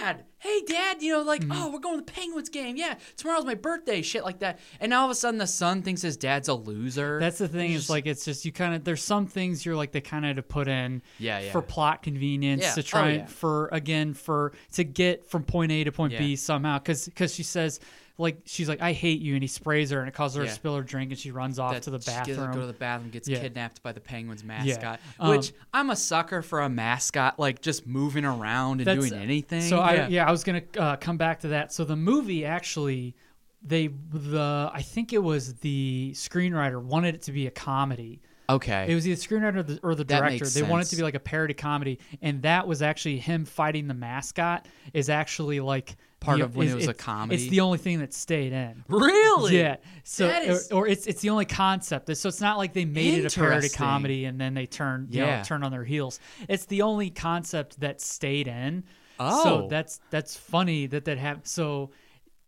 Dad, 0.00 0.24
hey, 0.38 0.62
Dad, 0.66 1.02
you 1.02 1.12
know, 1.12 1.20
like, 1.20 1.42
Mm-hmm. 1.42 1.52
oh, 1.52 1.70
we're 1.70 1.80
going 1.80 1.98
to 1.98 2.04
the 2.06 2.10
Penguins 2.10 2.48
game. 2.48 2.76
Yeah, 2.76 2.94
tomorrow's 3.18 3.44
my 3.44 3.54
birthday, 3.54 4.00
shit 4.00 4.24
like 4.24 4.38
that. 4.38 4.58
And 4.80 4.88
now 4.88 5.00
all 5.00 5.04
of 5.04 5.10
a 5.10 5.14
sudden, 5.14 5.36
the 5.36 5.46
son 5.46 5.82
thinks 5.82 6.00
his 6.00 6.16
dad's 6.16 6.48
a 6.48 6.54
loser. 6.54 7.18
That's 7.20 7.36
the 7.36 7.46
thing. 7.48 7.72
It's 7.74 7.90
like 7.90 8.06
it's 8.06 8.24
just 8.24 8.46
you 8.46 8.52
kind 8.52 8.74
of 8.74 8.84
there's 8.84 9.02
some 9.02 9.26
things 9.26 9.66
you're 9.66 9.76
like 9.76 9.92
they 9.92 10.00
kind 10.00 10.24
of 10.24 10.36
to 10.36 10.42
put 10.42 10.66
in 10.66 11.02
Yeah, 11.18 11.40
yeah. 11.40 11.52
for 11.52 11.60
plot 11.60 12.02
convenience 12.02 12.62
Yeah. 12.62 12.72
to 12.72 12.80
Oh, 12.80 12.82
try 12.82 13.08
and 13.10 13.18
yeah. 13.20 13.26
for 13.26 13.68
again 13.70 14.14
for 14.14 14.52
to 14.72 14.84
get 14.84 15.26
from 15.26 15.42
point 15.44 15.72
A 15.72 15.84
to 15.84 15.92
point 15.92 16.16
B 16.16 16.36
somehow 16.36 16.78
because 16.78 17.04
because 17.04 17.34
she 17.34 17.42
says 17.42 17.80
like 18.18 18.38
she's 18.44 18.68
like 18.68 18.80
I 18.82 18.92
hate 18.92 19.20
you 19.20 19.34
and 19.34 19.42
he 19.42 19.46
sprays 19.48 19.90
her 19.90 20.00
and 20.00 20.08
it 20.08 20.14
causes 20.14 20.36
her 20.36 20.42
Yeah. 20.44 20.48
to 20.50 20.54
spill 20.54 20.76
her 20.76 20.82
drink 20.82 21.10
and 21.10 21.18
she 21.18 21.30
runs 21.30 21.58
off 21.58 21.72
that 21.72 21.82
to 21.84 21.90
the 21.90 21.98
she 22.00 22.04
to 22.10 22.10
bathroom. 22.10 22.52
go 22.52 22.60
to 22.60 22.66
the 22.66 22.72
bathroom, 22.72 23.10
gets 23.10 23.28
Yeah. 23.28 23.40
kidnapped 23.40 23.82
by 23.82 23.92
the 23.92 24.00
Penguins 24.00 24.44
mascot. 24.44 25.00
Um, 25.18 25.30
which 25.36 25.52
I'm 25.72 25.90
a 25.90 25.96
sucker 25.96 26.42
for 26.42 26.60
a 26.60 26.68
mascot, 26.68 27.38
like 27.38 27.60
just 27.62 27.86
moving 27.86 28.24
around 28.24 28.80
and 28.80 28.86
That's- 28.86 29.08
doing 29.08 29.20
anything. 29.20 29.62
So 29.62 29.78
I 29.80 30.06
yeah 30.08 30.26
I 30.26 30.30
was 30.30 30.44
gonna 30.44 30.62
uh, 30.78 30.96
come 30.96 31.16
back 31.16 31.40
to 31.40 31.48
that. 31.48 31.72
So 31.72 31.84
the 31.84 31.96
movie 31.96 32.44
actually 32.44 33.14
they 33.62 33.88
the 34.12 34.70
I 34.72 34.82
think 34.82 35.12
it 35.12 35.22
was 35.22 35.54
the 35.56 36.12
screenwriter 36.14 36.82
wanted 36.82 37.14
it 37.14 37.22
to 37.22 37.32
be 37.32 37.46
a 37.46 37.50
comedy. 37.50 38.20
Okay. 38.48 38.86
It 38.88 38.94
was 38.96 39.06
either 39.06 39.20
the 39.20 39.26
screenwriter 39.28 39.56
or 39.58 39.62
the, 39.62 39.80
or 39.84 39.94
the 39.94 40.02
That 40.04 40.18
director. 40.20 40.44
makes 40.44 40.54
They 40.54 40.62
wanted 40.62 40.80
it 40.82 40.84
to 40.86 40.88
sense. 40.90 40.98
be 41.00 41.04
like 41.04 41.14
a 41.14 41.20
parody 41.20 41.54
comedy, 41.54 42.00
and 42.20 42.42
that 42.42 42.66
was 42.66 42.82
actually 42.82 43.18
him 43.18 43.44
fighting 43.44 43.86
the 43.86 43.94
mascot. 43.94 44.66
Is 44.92 45.08
actually 45.08 45.60
like 45.60 45.96
Part 46.20 46.40
of 46.42 46.54
when 46.54 46.68
it 46.68 46.74
was 46.74 46.86
a 46.86 46.92
comedy? 46.94 47.40
It's 47.42 47.50
the 47.50 47.60
only 47.60 47.78
thing 47.78 48.00
that 48.00 48.12
stayed 48.12 48.52
in. 48.52 48.84
really? 48.88 49.56
Yeah. 49.58 49.76
So 50.04 50.26
That 50.26 50.44
is- 50.44 50.70
or, 50.70 50.84
or 50.84 50.86
it's 50.86 51.06
it's 51.06 51.22
the 51.22 51.30
only 51.30 51.46
concept. 51.46 52.14
So 52.16 52.28
it's 52.28 52.40
not 52.42 52.58
like 52.58 52.74
they 52.74 52.84
made 52.84 53.24
it 53.24 53.34
a 53.34 53.40
parody 53.40 53.70
comedy 53.70 54.26
and 54.26 54.38
then 54.40 54.52
they 54.52 54.66
you 54.68 55.06
Yeah. 55.08 55.38
know 55.38 55.44
turn 55.44 55.62
on 55.64 55.70
their 55.72 55.84
heels. 55.84 56.20
It's 56.48 56.66
the 56.66 56.82
only 56.82 57.08
concept 57.10 57.80
that 57.80 58.00
stayed 58.02 58.48
in. 58.48 58.84
Oh. 59.18 59.42
So 59.44 59.68
that's 59.68 60.00
that's 60.10 60.36
funny 60.36 60.86
that 60.88 61.06
that 61.06 61.16
happened. 61.18 61.46
So 61.46 61.90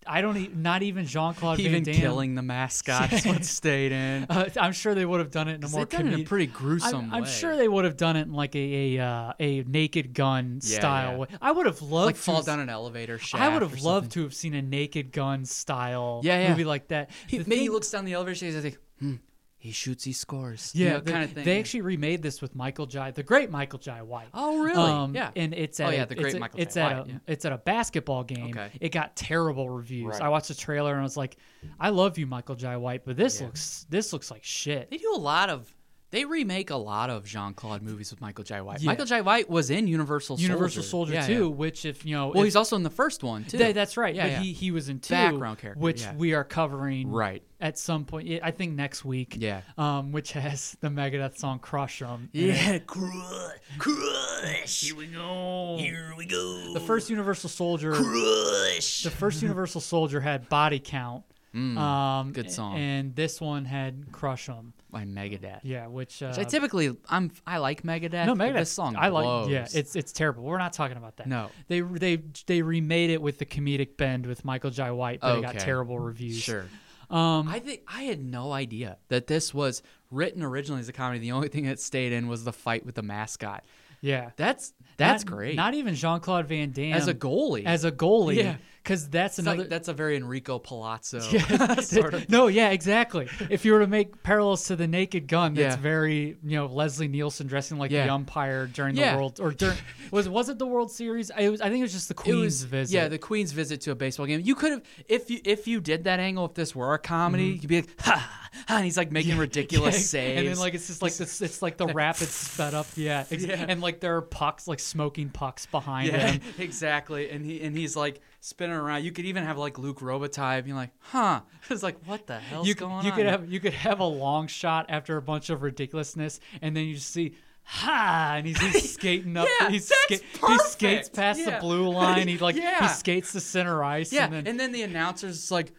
I 0.06 0.20
don't 0.20 0.36
e- 0.36 0.50
not 0.54 0.82
even 0.82 1.06
Jean 1.06 1.34
Claude 1.34 1.58
Van 1.58 1.66
Even 1.66 1.82
Damme. 1.84 1.94
killing 1.94 2.34
the 2.34 2.42
mascots 2.42 3.24
what 3.26 3.44
stayed 3.44 3.92
in. 3.92 4.26
Uh, 4.28 4.48
I'm 4.60 4.72
sure 4.72 4.94
they 4.94 5.04
would 5.06 5.20
have 5.20 5.30
done 5.30 5.48
it 5.48 5.54
in 5.54 5.64
a 5.64 5.68
more 5.68 5.84
done 5.84 6.08
it 6.08 6.14
in 6.14 6.20
a 6.20 6.24
pretty 6.24 6.46
gruesome 6.46 7.06
I'm, 7.06 7.14
I'm 7.14 7.22
way. 7.22 7.28
sure 7.28 7.56
they 7.56 7.68
would 7.68 7.84
have 7.84 7.96
done 7.96 8.16
it 8.16 8.22
in 8.22 8.32
like 8.32 8.54
a 8.56 8.96
a, 8.96 9.04
uh, 9.04 9.32
a 9.38 9.62
naked 9.64 10.14
gun 10.14 10.60
Yeah, 10.62 10.78
style 10.78 11.10
yeah. 11.12 11.16
way. 11.18 11.26
I 11.40 11.52
would 11.52 11.66
have 11.66 11.82
loved 11.82 12.06
like 12.06 12.14
to 12.16 12.20
fall 12.22 12.36
have- 12.36 12.46
down 12.46 12.60
an 12.60 12.68
elevator 12.68 13.18
shaft. 13.18 13.42
I 13.42 13.48
would 13.48 13.62
or 13.62 13.66
have 13.66 13.70
something. 13.78 13.84
loved 13.84 14.10
to 14.12 14.22
have 14.22 14.34
seen 14.34 14.54
a 14.54 14.62
naked 14.62 15.12
gun 15.12 15.44
style 15.44 16.20
Yeah, 16.24 16.40
yeah. 16.42 16.48
movie 16.50 16.64
like 16.64 16.88
that. 16.88 17.10
He, 17.26 17.38
The 17.38 17.44
maybe 17.48 17.60
he 17.62 17.66
thing- 17.66 17.72
looks 17.74 17.90
down 17.90 18.04
the 18.04 18.12
elevator 18.14 18.34
shaft. 18.34 18.54
He's 18.54 18.64
like, 18.64 18.78
hmm, 18.98 19.14
he 19.62 19.70
shoots, 19.70 20.02
he 20.02 20.12
scores. 20.12 20.72
yeah, 20.74 20.84
you 20.86 20.92
know, 20.94 21.00
they, 21.00 21.12
kind 21.12 21.24
of 21.24 21.30
thing. 21.32 21.44
They 21.44 21.54
yeah. 21.54 21.60
actually 21.60 21.80
remade 21.82 22.20
this 22.20 22.42
with 22.42 22.56
Michael 22.56 22.86
Jai, 22.86 23.12
the 23.12 23.22
great 23.22 23.48
Michael 23.50 23.78
Jai 23.78 24.02
White. 24.02 24.26
Oh, 24.34 24.60
really? 24.62 24.90
Um, 24.90 25.14
yeah. 25.14 25.30
and 25.36 25.54
it's 25.54 25.78
at 25.78 25.86
Oh, 25.86 25.88
at 25.90 25.94
yeah, 25.94 26.02
a- 26.02 26.06
the 26.06 26.14
great 26.16 26.26
it's 26.26 26.34
a- 26.34 26.40
Michael 26.40 26.60
it's 26.60 26.74
Jai 26.74 26.80
at 26.90 26.96
White, 26.98 27.06
a 27.06 27.10
yeah. 27.10 27.18
it's 27.28 27.44
at 27.44 27.52
a 27.52 27.58
basketball 27.58 28.24
game. 28.24 28.50
Okay. 28.50 28.70
It 28.80 28.88
got 28.90 29.14
terrible 29.14 29.70
reviews. 29.70 30.06
Right. 30.14 30.22
I 30.22 30.28
watched 30.30 30.48
the 30.48 30.54
trailer 30.54 30.90
and 30.92 31.00
I 31.00 31.04
was 31.04 31.16
like, 31.16 31.36
I 31.78 31.90
love 31.90 32.18
you, 32.18 32.26
Michael 32.26 32.56
Jai 32.56 32.76
White, 32.76 33.04
but 33.04 33.16
this 33.16 33.38
Yeah. 33.40 33.46
looks 33.46 33.86
this 33.88 34.12
looks 34.12 34.30
like 34.32 34.42
shit. 34.42 34.90
They 34.90 34.96
do 34.98 35.12
a 35.14 35.18
lot 35.18 35.48
of. 35.48 35.72
They 36.10 36.26
remake 36.26 36.68
a 36.68 36.76
lot 36.76 37.08
of 37.08 37.24
Jean 37.24 37.54
Claude 37.54 37.80
movies 37.80 38.10
with 38.10 38.20
Michael 38.20 38.44
Jai 38.44 38.60
White. 38.60 38.82
Yeah. 38.82 38.88
Michael 38.90 39.06
Jai 39.06 39.22
White 39.22 39.48
was 39.48 39.70
in 39.70 39.86
Universal 39.88 40.36
Soldier. 40.36 40.42
Universal 40.52 40.82
Soldier 40.82 41.14
Yeah, 41.14 41.26
too, 41.26 41.32
yeah. 41.44 41.46
which 41.46 41.86
if 41.86 42.04
you 42.04 42.14
know, 42.14 42.26
Well, 42.28 42.40
if- 42.40 42.44
he's 42.44 42.56
also 42.56 42.76
in 42.76 42.82
the 42.82 42.90
first 42.90 43.22
one 43.22 43.44
too. 43.44 43.56
Th- 43.56 43.74
that's 43.74 43.96
right. 43.96 44.14
Yeah, 44.14 44.24
but 44.24 44.30
yeah. 44.32 44.40
he 44.40 44.52
he 44.52 44.70
was 44.72 44.90
in 44.90 44.98
two, 45.00 45.14
Background 45.14 45.58
character, 45.58 45.80
which 45.80 46.02
yeah. 46.02 46.14
we 46.14 46.34
are 46.34 46.44
covering 46.44 47.10
Right. 47.10 47.42
At 47.62 47.78
some 47.78 48.04
point. 48.04 48.28
I 48.42 48.50
think 48.50 48.72
next 48.74 49.04
week. 49.04 49.36
Yeah. 49.38 49.62
Um, 49.78 50.12
which 50.12 50.32
has 50.32 50.76
the 50.80 50.88
Megadeth 50.88 51.38
song 51.38 51.58
"Crush 51.60 52.02
'Em." 52.02 52.28
Yeah, 52.32 52.78
crush, 52.80 53.56
crush. 53.78 54.80
Here 54.82 54.96
we 54.96 55.06
go. 55.06 55.76
Here 55.78 56.12
we 56.16 56.26
go. 56.26 56.74
The 56.74 56.80
first 56.80 57.08
Universal 57.08 57.48
Soldier. 57.50 57.92
crush. 57.92 59.02
The 59.04 59.10
first 59.10 59.40
Universal 59.42 59.80
Soldier 59.80 60.20
had 60.20 60.48
body 60.48 60.80
count. 60.80 61.24
um, 61.54 62.32
good 62.32 62.50
song. 62.50 62.76
And 62.78 63.14
this 63.14 63.40
one 63.40 63.64
had 63.64 64.10
"Crush 64.12 64.48
'Em." 64.48 64.72
by 64.90 65.04
Megadeth. 65.04 65.60
Yeah, 65.62 65.86
which, 65.86 66.22
uh, 66.22 66.28
Which 66.28 66.38
I 66.38 66.44
typically 66.44 66.94
I'm 67.08 67.30
I 67.46 67.56
like 67.58 67.82
Megadeth. 67.82 68.26
no, 68.26 68.34
Megadeth. 68.34 68.54
This 68.56 68.70
song 68.72 68.94
I 68.98 69.08
like. 69.08 69.48
Yeah, 69.48 69.66
it's 69.72 69.96
it's 69.96 70.12
terrible. 70.12 70.42
We're 70.44 70.58
not 70.58 70.74
talking 70.74 70.98
about 70.98 71.16
that. 71.16 71.26
No. 71.26 71.48
they 71.68 71.80
they 71.80 72.16
they 72.46 72.60
remade 72.60 73.08
it 73.10 73.22
with 73.22 73.38
the 73.38 73.46
comedic 73.46 73.96
bend 73.96 74.26
with 74.26 74.44
Michael 74.44 74.70
Jai 74.70 74.90
White, 74.90 75.20
but 75.22 75.38
it 75.38 75.42
got 75.42 75.58
terrible 75.58 75.98
reviews. 75.98 76.36
sure. 76.38 76.66
Um, 77.12 77.46
I 77.48 77.58
think 77.58 77.82
I 77.86 78.02
had 78.04 78.24
no 78.24 78.52
idea 78.52 78.96
that 79.08 79.26
this 79.26 79.52
was 79.52 79.82
written 80.10 80.42
originally 80.42 80.80
as 80.80 80.88
a 80.88 80.92
comedy. 80.92 81.18
The 81.20 81.32
only 81.32 81.48
thing 81.48 81.64
that 81.66 81.78
stayed 81.78 82.12
in 82.12 82.26
was 82.28 82.44
the 82.44 82.52
fight 82.52 82.86
with 82.86 82.94
the 82.94 83.02
mascot. 83.02 83.64
yeah, 84.00 84.30
That's 84.36 84.72
that's 84.96 85.24
Not- 85.24 85.32
great. 85.34 85.56
Not 85.56 85.74
even 85.74 85.94
Jean 85.94 86.20
Claude 86.20 86.46
Van 86.46 86.70
Damme 86.70 86.94
as 86.94 87.08
a 87.08 87.14
goalie. 87.14 87.64
As 87.64 87.84
a 87.84 87.92
goalie, 87.92 88.36
Yeah. 88.36 88.56
Because 88.82 89.08
that's 89.08 89.38
It's 89.38 89.46
like- 89.46 89.54
another. 89.54 89.68
that's 89.68 89.88
a 89.88 89.92
very 89.92 90.16
Enrico 90.16 90.58
Palazzo 90.58 91.20
sort 91.80 92.14
of. 92.14 92.28
no, 92.30 92.48
yeah, 92.48 92.70
exactly. 92.70 93.28
If 93.50 93.64
you 93.64 93.72
were 93.72 93.80
to 93.80 93.86
make 93.86 94.22
parallels 94.22 94.64
to 94.66 94.76
the 94.76 94.86
Naked 94.88 95.28
Gun, 95.28 95.54
that's 95.54 95.76
Yeah. 95.76 95.80
very 95.82 96.36
you 96.42 96.56
know 96.56 96.66
Leslie 96.66 97.08
Nielsen 97.08 97.46
dressing 97.46 97.78
like 97.78 97.90
Yeah. 97.90 98.06
the 98.06 98.12
umpire 98.12 98.66
during 98.66 98.96
Yeah. 98.96 99.12
the 99.12 99.18
World 99.18 99.40
or 99.40 99.52
during 99.52 99.76
was 100.10 100.28
was 100.28 100.48
it 100.48 100.58
the 100.58 100.66
World 100.66 100.90
Series? 100.90 101.30
I 101.30 101.48
was 101.48 101.60
I 101.60 101.68
think 101.68 101.78
it 101.78 101.82
was 101.82 101.92
just 101.92 102.08
the 102.08 102.14
Queen's 102.14 102.42
was 102.44 102.62
visit. 102.64 102.94
yeah, 102.94 103.08
the 103.08 103.18
Queen's 103.18 103.52
visit 103.52 103.80
to 103.82 103.92
a 103.92 103.94
baseball 103.94 104.26
game. 104.26 104.40
You 104.44 104.54
could 104.54 104.72
have 104.72 104.82
if 105.08 105.30
you 105.30 105.40
if 105.44 105.66
you 105.68 105.80
did 105.80 106.04
that 106.04 106.18
angle. 106.20 106.44
If 106.46 106.54
this 106.54 106.74
were 106.74 106.94
a 106.94 106.98
comedy, 106.98 107.52
mm-hmm. 107.54 107.62
you'd 107.62 107.68
be 107.68 107.76
like, 107.82 108.00
ha, 108.00 108.50
ha, 108.66 108.76
and 108.76 108.84
he's 108.84 108.96
like 108.96 109.12
making 109.12 109.38
ridiculous 109.38 109.94
Yeah, 109.94 110.00
saves. 110.00 110.38
and 110.40 110.48
then 110.48 110.56
like 110.58 110.74
it's 110.74 110.86
just 110.88 111.02
like 111.02 111.14
this. 111.14 111.40
It's 111.40 111.62
like 111.62 111.76
the 111.76 111.86
rapid 111.86 112.28
sped 112.28 112.74
up. 112.74 112.86
Yeah, 112.96 113.24
and 113.30 113.80
like 113.80 114.00
there 114.00 114.16
are 114.16 114.22
pucks, 114.22 114.66
like 114.66 114.80
smoking 114.80 115.28
pucks 115.30 115.66
behind 115.66 116.08
yeah, 116.08 116.32
him. 116.32 116.40
exactly. 116.58 117.30
And 117.30 117.44
he 117.46 117.62
and 117.62 117.76
he's 117.76 117.96
like 117.96 118.20
spinning 118.44 118.76
around. 118.76 119.04
You 119.04 119.12
could 119.12 119.24
even 119.24 119.44
have 119.44 119.56
like 119.56 119.78
Luc 119.78 120.00
Robitaille 120.00 120.62
being 120.64 120.76
like, 120.76 120.90
huh? 120.98 121.40
It's 121.70 121.82
like 121.82 121.96
what 122.06 122.26
the 122.26 122.38
hell's 122.38 122.66
You, 122.68 122.74
going 122.74 123.04
you 123.06 123.10
on? 123.12 123.16
could 123.16 123.26
have 123.26 123.50
you 123.50 123.60
could 123.60 123.72
have 123.72 124.00
a 124.00 124.04
long 124.04 124.46
shot 124.48 124.86
after 124.88 125.16
a 125.16 125.22
bunch 125.22 125.48
of 125.48 125.62
ridiculousness, 125.62 126.40
and 126.60 126.76
then 126.76 126.84
you 126.84 126.94
just 126.96 127.10
see. 127.10 127.34
Ha! 127.64 128.34
And 128.38 128.46
he's, 128.48 128.58
he's 128.60 128.92
skating 128.94 129.36
up. 129.36 129.46
Yeah, 129.60 129.70
he's 129.70 129.88
that's 130.08 130.20
he 130.20 130.58
skates 130.64 131.08
past 131.08 131.38
Yeah. 131.38 131.50
the 131.50 131.60
blue 131.60 131.88
line. 131.94 132.26
He 132.26 132.36
like 132.38 132.56
Yeah. 132.56 132.82
he 132.82 132.88
skates 132.88 133.32
the 133.32 133.40
center 133.40 133.84
ice. 133.84 134.12
yeah, 134.12 134.28
and 134.32 134.58
then, 134.58 134.72
the 134.72 134.82
announcer's 134.82 135.48
like, 135.52 135.72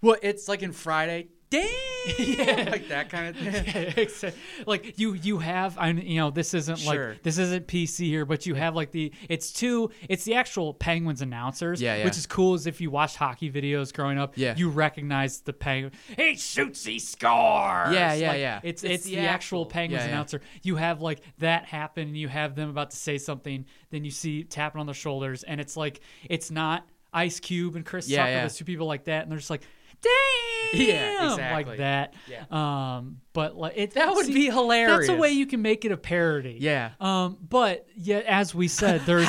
what? 0.00 0.18
It's 0.24 0.48
like 0.48 0.62
in 0.64 0.72
Friday. 0.72 1.28
Damn, 1.50 1.66
yeah. 2.18 2.68
like 2.70 2.88
that 2.88 3.08
kind 3.08 3.28
of 3.28 3.36
thing. 3.36 3.94
Except, 3.96 4.36
like 4.66 4.98
you 4.98 5.14
you 5.14 5.38
have 5.38 5.78
I 5.78 5.90
you 5.90 6.20
know 6.20 6.30
this 6.30 6.52
isn't 6.52 6.76
Sure. 6.78 7.10
like 7.10 7.22
this 7.22 7.38
isn't 7.38 7.66
PC 7.66 8.06
here 8.06 8.24
but 8.26 8.44
you 8.44 8.54
have 8.54 8.74
like 8.76 8.90
the 8.90 9.12
it's 9.30 9.50
two 9.52 9.90
it's 10.10 10.24
the 10.24 10.34
actual 10.34 10.74
Penguins 10.74 11.22
announcers 11.22 11.80
Yeah, 11.80 11.96
yeah. 11.96 12.04
which 12.04 12.18
is 12.18 12.26
cool 12.26 12.52
as 12.54 12.66
if 12.66 12.80
you 12.82 12.90
watched 12.90 13.16
hockey 13.16 13.50
videos 13.50 13.94
growing 13.94 14.18
up 14.18 14.34
Yeah. 14.36 14.54
you 14.56 14.68
recognize 14.68 15.40
the 15.40 15.52
Penguin 15.54 15.92
he 16.16 16.36
shoots 16.36 16.84
he 16.84 16.98
scores 16.98 17.94
Yeah, 17.94 18.12
yeah, 18.12 18.28
Like, 18.28 18.38
yeah. 18.40 18.60
it's 18.62 18.84
It's 18.84 18.92
it's, 18.94 19.04
the 19.04 19.14
the, 19.16 19.20
actual 19.22 19.62
actual- 19.62 19.66
Penguins 19.66 20.00
yeah, 20.02 20.06
yeah. 20.08 20.12
announcer 20.12 20.40
you 20.62 20.76
have 20.76 21.00
like 21.00 21.20
that 21.38 21.64
happen 21.64 22.08
and 22.08 22.16
you 22.16 22.28
have 22.28 22.54
them 22.56 22.68
about 22.68 22.90
to 22.90 22.96
say 22.98 23.16
something 23.16 23.64
then 23.90 24.04
you 24.04 24.10
see 24.10 24.44
tapping 24.44 24.80
on 24.80 24.86
their 24.86 24.94
shoulders 24.94 25.44
and 25.44 25.60
it's 25.60 25.76
like 25.78 26.00
it's 26.28 26.50
not 26.50 26.86
Ice 27.12 27.40
Cube 27.40 27.74
and 27.74 27.86
Chris 27.86 28.06
Yeah, 28.06 28.18
Tucker 28.18 28.30
yeah. 28.32 28.48
two 28.48 28.64
people 28.66 28.86
like 28.86 29.04
that 29.04 29.22
and 29.22 29.32
they're 29.32 29.38
just 29.38 29.48
like 29.50 29.62
damn 30.02 30.80
Yeah, 30.80 31.30
exactly. 31.32 31.64
like 31.70 31.78
that 31.78 32.14
Yeah. 32.28 32.44
um, 32.50 33.20
but 33.32 33.56
like 33.56 33.72
it 33.76 33.94
That 33.94 34.14
would 34.14 34.26
see, 34.26 34.34
be 34.34 34.44
hilarious 34.46 35.06
That's 35.06 35.08
a 35.10 35.20
way 35.20 35.30
you 35.30 35.46
can 35.46 35.62
make 35.62 35.84
it 35.84 35.92
a 35.92 35.96
parody. 35.96 36.58
Yeah. 36.60 36.90
Um, 37.00 37.38
but 37.48 37.86
yet, 37.96 38.24
as 38.26 38.54
we 38.54 38.68
said, 38.68 39.02
there's 39.06 39.28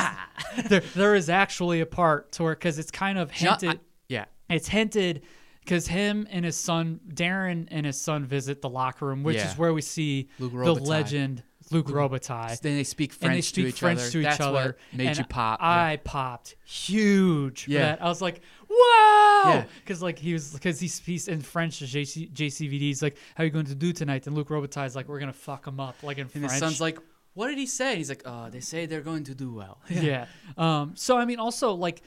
there 0.68 0.82
there 0.96 1.16
is 1.16 1.30
actually 1.30 1.82
a 1.82 1.86
part 1.86 2.32
to 2.34 2.44
where 2.44 2.56
because 2.56 2.80
it's 2.80 2.92
kind 2.92 3.18
of 3.18 3.32
hinted. 3.32 3.70
I- 3.70 3.80
yeah. 4.08 4.26
it's 4.50 4.68
hinted 4.68 5.24
because 5.64 5.88
him 5.88 6.28
and 6.32 6.44
his 6.44 6.56
son 6.58 7.00
Darren 7.14 7.68
and 7.70 7.86
his 7.86 8.00
son 8.02 8.26
visit 8.26 8.62
the 8.62 8.70
locker 8.70 9.06
room, 9.06 9.24
which 9.24 9.38
Yeah. 9.38 9.52
is 9.52 9.58
where 9.58 9.74
we 9.74 9.82
see 9.82 10.30
the 10.40 10.48
legend 10.48 11.44
Luc 11.72 11.86
Robitaille. 11.88 12.60
Then 12.62 12.76
they 12.78 12.84
speak 12.84 13.14
French 13.14 13.36
they 13.36 13.42
speak 13.42 13.64
to 13.66 13.70
each 13.70 13.80
French 13.80 14.00
other. 14.00 14.10
to 14.10 14.20
each 14.20 14.24
That's 14.26 14.40
other. 14.40 14.54
what 14.54 14.78
made 14.98 15.08
and 15.10 15.18
you 15.20 15.24
pop. 15.26 15.60
I 15.62 16.00
popped 16.04 16.56
huge 16.66 17.68
Yeah. 17.68 17.96
I 18.02 18.06
was 18.08 18.22
like, 18.24 18.42
"Whoa!" 18.70 19.50
Yeah. 19.50 19.66
Because 19.82 20.02
like 20.02 20.20
he 20.20 20.34
was 20.34 20.54
because 20.54 20.80
he's 20.80 21.00
he's 21.00 21.28
in 21.28 21.42
French. 21.42 21.80
JC, 21.80 22.32
JCVD. 22.32 22.80
He's 22.80 23.02
like, 23.02 23.18
"How 23.36 23.44
are 23.44 23.46
you 23.46 23.52
going 23.52 23.66
to 23.66 23.76
do 23.76 23.92
tonight?" 23.92 24.28
And 24.28 24.36
Luc 24.36 24.50
Robitaille's 24.50 24.96
like, 24.96 25.08
"We're 25.08 25.20
gonna 25.20 25.34
fuck 25.34 25.68
him 25.68 25.80
up," 25.80 26.02
like 26.04 26.18
in 26.18 26.24
and 26.24 26.32
French. 26.32 26.52
his 26.52 26.60
son's 26.60 26.82
like, 26.82 27.00
what 27.34 27.48
did 27.48 27.58
he 27.58 27.68
say? 27.68 27.96
He's 27.96 28.10
like, 28.10 28.24
oh, 28.26 28.50
they 28.50 28.60
say 28.60 28.86
they're 28.86 29.02
going 29.02 29.24
to 29.26 29.36
do 29.36 29.54
well. 29.54 29.80
yeah. 29.90 30.26
Um. 30.58 30.94
So 30.96 31.18
I 31.18 31.26
mean, 31.26 31.40
also 31.40 31.74
like. 31.74 32.02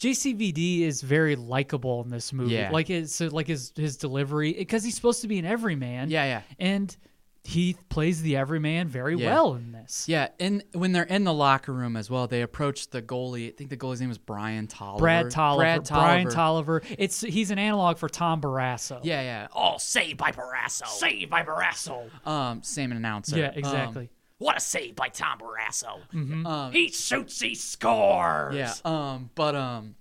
JCVD 0.00 0.82
is 0.82 1.02
very 1.02 1.34
likable 1.34 2.04
in 2.04 2.08
this 2.08 2.32
movie. 2.32 2.54
Yeah. 2.54 2.70
Like 2.70 2.86
his 2.86 3.12
so, 3.12 3.26
like 3.26 3.48
his 3.48 3.72
his 3.74 3.96
delivery 3.96 4.52
because 4.52 4.84
he's 4.84 4.94
supposed 4.94 5.22
to 5.22 5.26
be 5.26 5.40
an 5.40 5.44
everyman. 5.44 6.08
Yeah, 6.08 6.24
yeah. 6.24 6.42
And 6.60 6.96
he 7.48 7.74
plays 7.88 8.20
the 8.20 8.36
everyman 8.36 8.88
very 8.88 9.16
Yeah. 9.16 9.32
well 9.32 9.54
in 9.54 9.72
this. 9.72 10.06
Yeah, 10.06 10.28
and 10.38 10.62
when 10.72 10.92
they're 10.92 11.04
in 11.04 11.24
the 11.24 11.32
locker 11.32 11.72
room 11.72 11.96
as 11.96 12.10
well, 12.10 12.26
they 12.26 12.42
approach 12.42 12.90
the 12.90 13.00
goalie. 13.00 13.48
I 13.48 13.52
think 13.56 13.70
the 13.70 13.76
goalie's 13.78 14.00
name 14.00 14.10
was 14.10 14.18
Brian 14.18 14.66
Tolliver. 14.66 14.98
Brad 15.00 15.30
Tolliver, 15.30 15.62
Brad 15.62 15.84
Tolliver. 15.86 16.04
Brian 16.06 16.28
Tolliver. 16.28 16.80
Tolliver. 16.80 16.96
It's 17.02 17.22
he's 17.22 17.50
an 17.50 17.58
analog 17.58 17.96
for 17.96 18.10
Tom 18.10 18.42
Barrasso. 18.42 19.00
Yeah, 19.02 19.22
yeah. 19.22 19.48
Oh, 19.54 19.78
saved 19.78 20.18
by 20.18 20.30
Barrasso. 20.30 20.86
Saved 20.88 21.30
by 21.30 21.42
Barrasso. 21.42 22.10
Um, 22.26 22.62
same 22.62 22.92
announcer. 22.92 23.38
Yeah, 23.38 23.46
Um, 23.48 23.54
exactly. 23.56 24.10
What 24.36 24.58
a 24.58 24.60
save 24.60 24.94
by 24.94 25.08
Tom 25.08 25.38
Barrasso. 25.38 26.00
um, 26.46 26.70
He 26.72 26.88
shoots, 26.90 27.40
he 27.40 27.54
scores. 27.54 28.54
yeah. 28.54 28.74
Um, 28.84 29.30
but 29.34 29.54
um, 29.56 29.94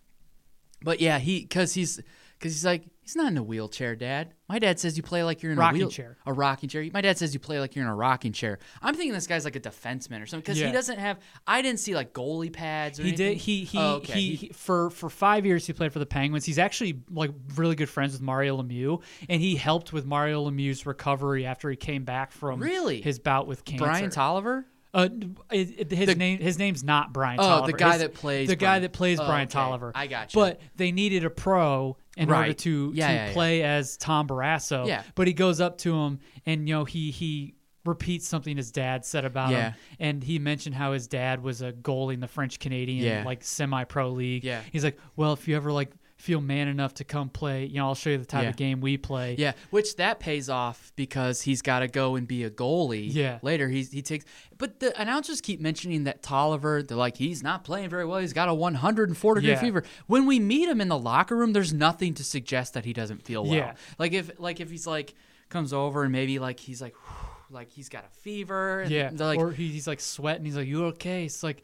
but 0.83 0.99
yeah, 0.99 1.17
he 1.19 1.41
because 1.41 1.73
he's 1.73 2.01
because 2.37 2.51
he's 2.53 2.65
like 2.65 2.83
he's 3.07 3.15
not 3.15 3.31
in 3.31 3.37
a 3.37 3.43
wheelchair, 3.43 3.95
Dad. 3.95 4.33
My 4.49 4.59
dad 4.59 4.79
says 4.79 4.97
you 4.97 5.03
play 5.03 5.23
like 5.23 5.41
you're 5.41 5.51
in 5.53 5.57
Rocking 5.57 5.81
a 5.81 5.85
wheel 5.85 5.91
chair. 5.91 6.17
a 6.25 6.33
rocking 6.33 6.67
chair. 6.69 6.85
My 6.93 7.01
dad 7.01 7.17
says 7.17 7.33
you 7.33 7.39
play 7.39 7.59
like 7.59 7.75
you're 7.75 7.83
in 7.85 7.89
a 7.89 7.95
rocking 7.95 8.33
chair. 8.33 8.59
I'm 8.81 8.95
thinking 8.95 9.13
this 9.13 9.27
guy's 9.27 9.45
like 9.45 9.55
a 9.55 9.59
defenseman 9.59 10.21
or 10.21 10.25
something 10.25 10.41
because 10.41 10.59
Yeah. 10.59 10.67
he 10.67 10.73
doesn't 10.73 10.99
have. 10.99 11.17
I 11.47 11.61
didn't 11.61 11.79
see 11.79 11.95
like 11.95 12.13
goalie 12.13 12.51
pads. 12.51 12.99
Or 12.99 13.03
He 13.03 13.09
anything. 13.09 13.27
did. 13.33 13.37
He 13.37 13.63
he, 13.63 13.77
Oh, 13.77 13.95
okay. 13.95 14.13
he 14.19 14.35
he 14.35 14.47
for 14.49 14.89
for 14.89 15.09
five 15.09 15.45
years 15.45 15.65
he 15.65 15.73
played 15.73 15.93
for 15.93 15.99
the 15.99 16.05
Penguins. 16.05 16.45
He's 16.45 16.59
actually 16.59 17.01
like 17.09 17.31
really 17.55 17.75
good 17.75 17.89
friends 17.89 18.11
with 18.13 18.21
Mario 18.21 18.61
Lemieux, 18.61 19.01
and 19.29 19.41
he 19.41 19.55
helped 19.55 19.91
with 19.93 20.05
Mario 20.05 20.49
Lemieux's 20.49 20.85
recovery 20.85 21.45
after 21.45 21.69
he 21.69 21.75
came 21.77 22.03
back 22.03 22.31
from 22.31 22.61
Really? 22.61 23.01
his 23.01 23.19
bout 23.19 23.47
with 23.47 23.63
cancer. 23.65 23.85
Brian 23.85 24.09
Tolliver. 24.09 24.65
Uh, 24.93 25.09
it, 25.51 25.91
it- 25.91 25.91
his 25.91 26.07
The- 26.07 26.15
name 26.15 26.39
his 26.39 26.57
name's 26.57 26.83
not 26.83 27.13
Brian. 27.13 27.37
Oh, 27.39 27.43
the 27.43 27.49
Tolliver. 27.73 27.77
guy 27.77 27.91
His- 27.93 28.01
that 28.01 28.13
plays 28.13 28.47
the 28.47 28.55
guy 28.55 28.65
Brian- 28.67 28.81
that 28.83 28.93
plays 28.93 29.19
Oh, 29.19 29.25
Brian 29.25 29.43
okay. 29.47 29.51
Tolliver. 29.53 29.91
I 29.93 30.07
gotcha. 30.07 30.35
But 30.35 30.61
they 30.77 30.91
needed 30.91 31.25
a 31.25 31.29
pro 31.29 31.97
in 32.17 32.31
order 32.31 32.53
to 32.53 32.91
Yeah, 32.93 33.07
to 33.07 33.13
yeah, 33.13 33.27
yeah. 33.27 33.33
play 33.33 33.63
as 33.63 33.97
Tom 33.97 34.27
Barrasso. 34.27 34.87
Yeah. 34.87 35.03
But 35.15 35.27
he 35.27 35.33
goes 35.33 35.61
up 35.61 35.77
to 35.79 35.95
him 35.95 36.19
and 36.45 36.67
you 36.67 36.75
know 36.75 36.83
he 36.85 37.11
he 37.11 37.53
repeats 37.85 38.27
something 38.27 38.57
his 38.57 38.71
dad 38.71 39.05
said 39.05 39.23
about 39.23 39.51
Yeah. 39.51 39.69
him, 39.69 39.73
and 39.99 40.23
he 40.23 40.39
mentioned 40.39 40.75
how 40.75 40.91
his 40.91 41.07
dad 41.07 41.41
was 41.41 41.61
a 41.61 41.71
goalie 41.71 42.15
in 42.15 42.19
the 42.19 42.27
French 42.27 42.59
Canadian 42.59 43.05
Yeah. 43.05 43.23
like 43.25 43.43
semi 43.43 43.83
pro 43.85 44.09
league. 44.09 44.43
Yeah. 44.43 44.61
He's 44.71 44.83
like, 44.83 44.97
well, 45.15 45.31
if 45.33 45.47
you 45.47 45.55
ever 45.55 45.71
like 45.71 45.91
feel 46.17 46.41
man 46.41 46.67
enough 46.67 46.95
to 46.95 47.03
come 47.03 47.29
play, 47.29 47.65
you 47.65 47.75
know, 47.75 47.85
I'll 47.87 47.95
show 47.95 48.09
you 48.09 48.17
the 48.17 48.25
type 48.25 48.43
Yeah. 48.43 48.49
of 48.49 48.55
game 48.57 48.81
we 48.81 48.97
play. 48.97 49.35
Yeah, 49.37 49.53
which 49.69 49.95
that 49.97 50.19
pays 50.19 50.49
off 50.49 50.91
because 50.95 51.43
he's 51.43 51.61
got 51.61 51.79
to 51.79 51.87
go 51.87 52.15
and 52.15 52.27
be 52.27 52.43
a 52.43 52.49
goalie. 52.49 53.07
Yeah. 53.13 53.37
Later, 53.43 53.69
he's 53.69 53.91
he 53.91 54.01
takes. 54.01 54.25
But 54.57 54.79
the 54.79 54.99
announcers 54.99 55.41
keep 55.41 55.61
mentioning 55.61 56.05
that 56.05 56.23
Tolliver. 56.23 56.81
They're 56.81 56.97
like, 56.97 57.17
he's 57.17 57.43
not 57.43 57.63
playing 57.63 57.89
very 57.89 58.03
well. 58.03 58.17
He's 58.19 58.33
got 58.33 58.49
a 58.49 58.53
104 58.53 59.35
degree 59.35 59.49
Yeah. 59.51 59.59
fever. 59.59 59.83
When 60.07 60.25
we 60.25 60.39
meet 60.39 60.67
him 60.67 60.81
in 60.81 60.87
the 60.87 60.97
locker 60.97 61.35
room, 61.35 61.53
there's 61.53 61.71
nothing 61.73 62.15
to 62.15 62.23
suggest 62.23 62.73
that 62.73 62.83
he 62.83 62.93
doesn't 62.93 63.23
feel 63.23 63.43
well. 63.43 63.53
Yeah. 63.53 63.73
Like 63.99 64.13
if 64.13 64.31
like 64.39 64.59
if 64.59 64.69
he's 64.71 64.87
like 64.87 65.13
comes 65.49 65.71
over 65.71 66.01
and 66.03 66.11
maybe 66.11 66.39
like 66.39 66.59
he's 66.59 66.81
like 66.81 66.95
like 67.51 67.69
he's 67.69 67.89
got 67.89 68.03
a 68.05 68.09
fever. 68.21 68.81
and 68.81 68.91
Yeah, 68.91 69.11
like 69.15 69.39
or 69.39 69.51
he, 69.51 69.67
he's 69.67 69.87
like 69.87 69.99
sweating. 70.01 70.43
He's 70.45 70.57
like, 70.57 70.67
"You 70.67 70.85
okay?" 70.87 71.25
It's 71.25 71.43
like, 71.43 71.63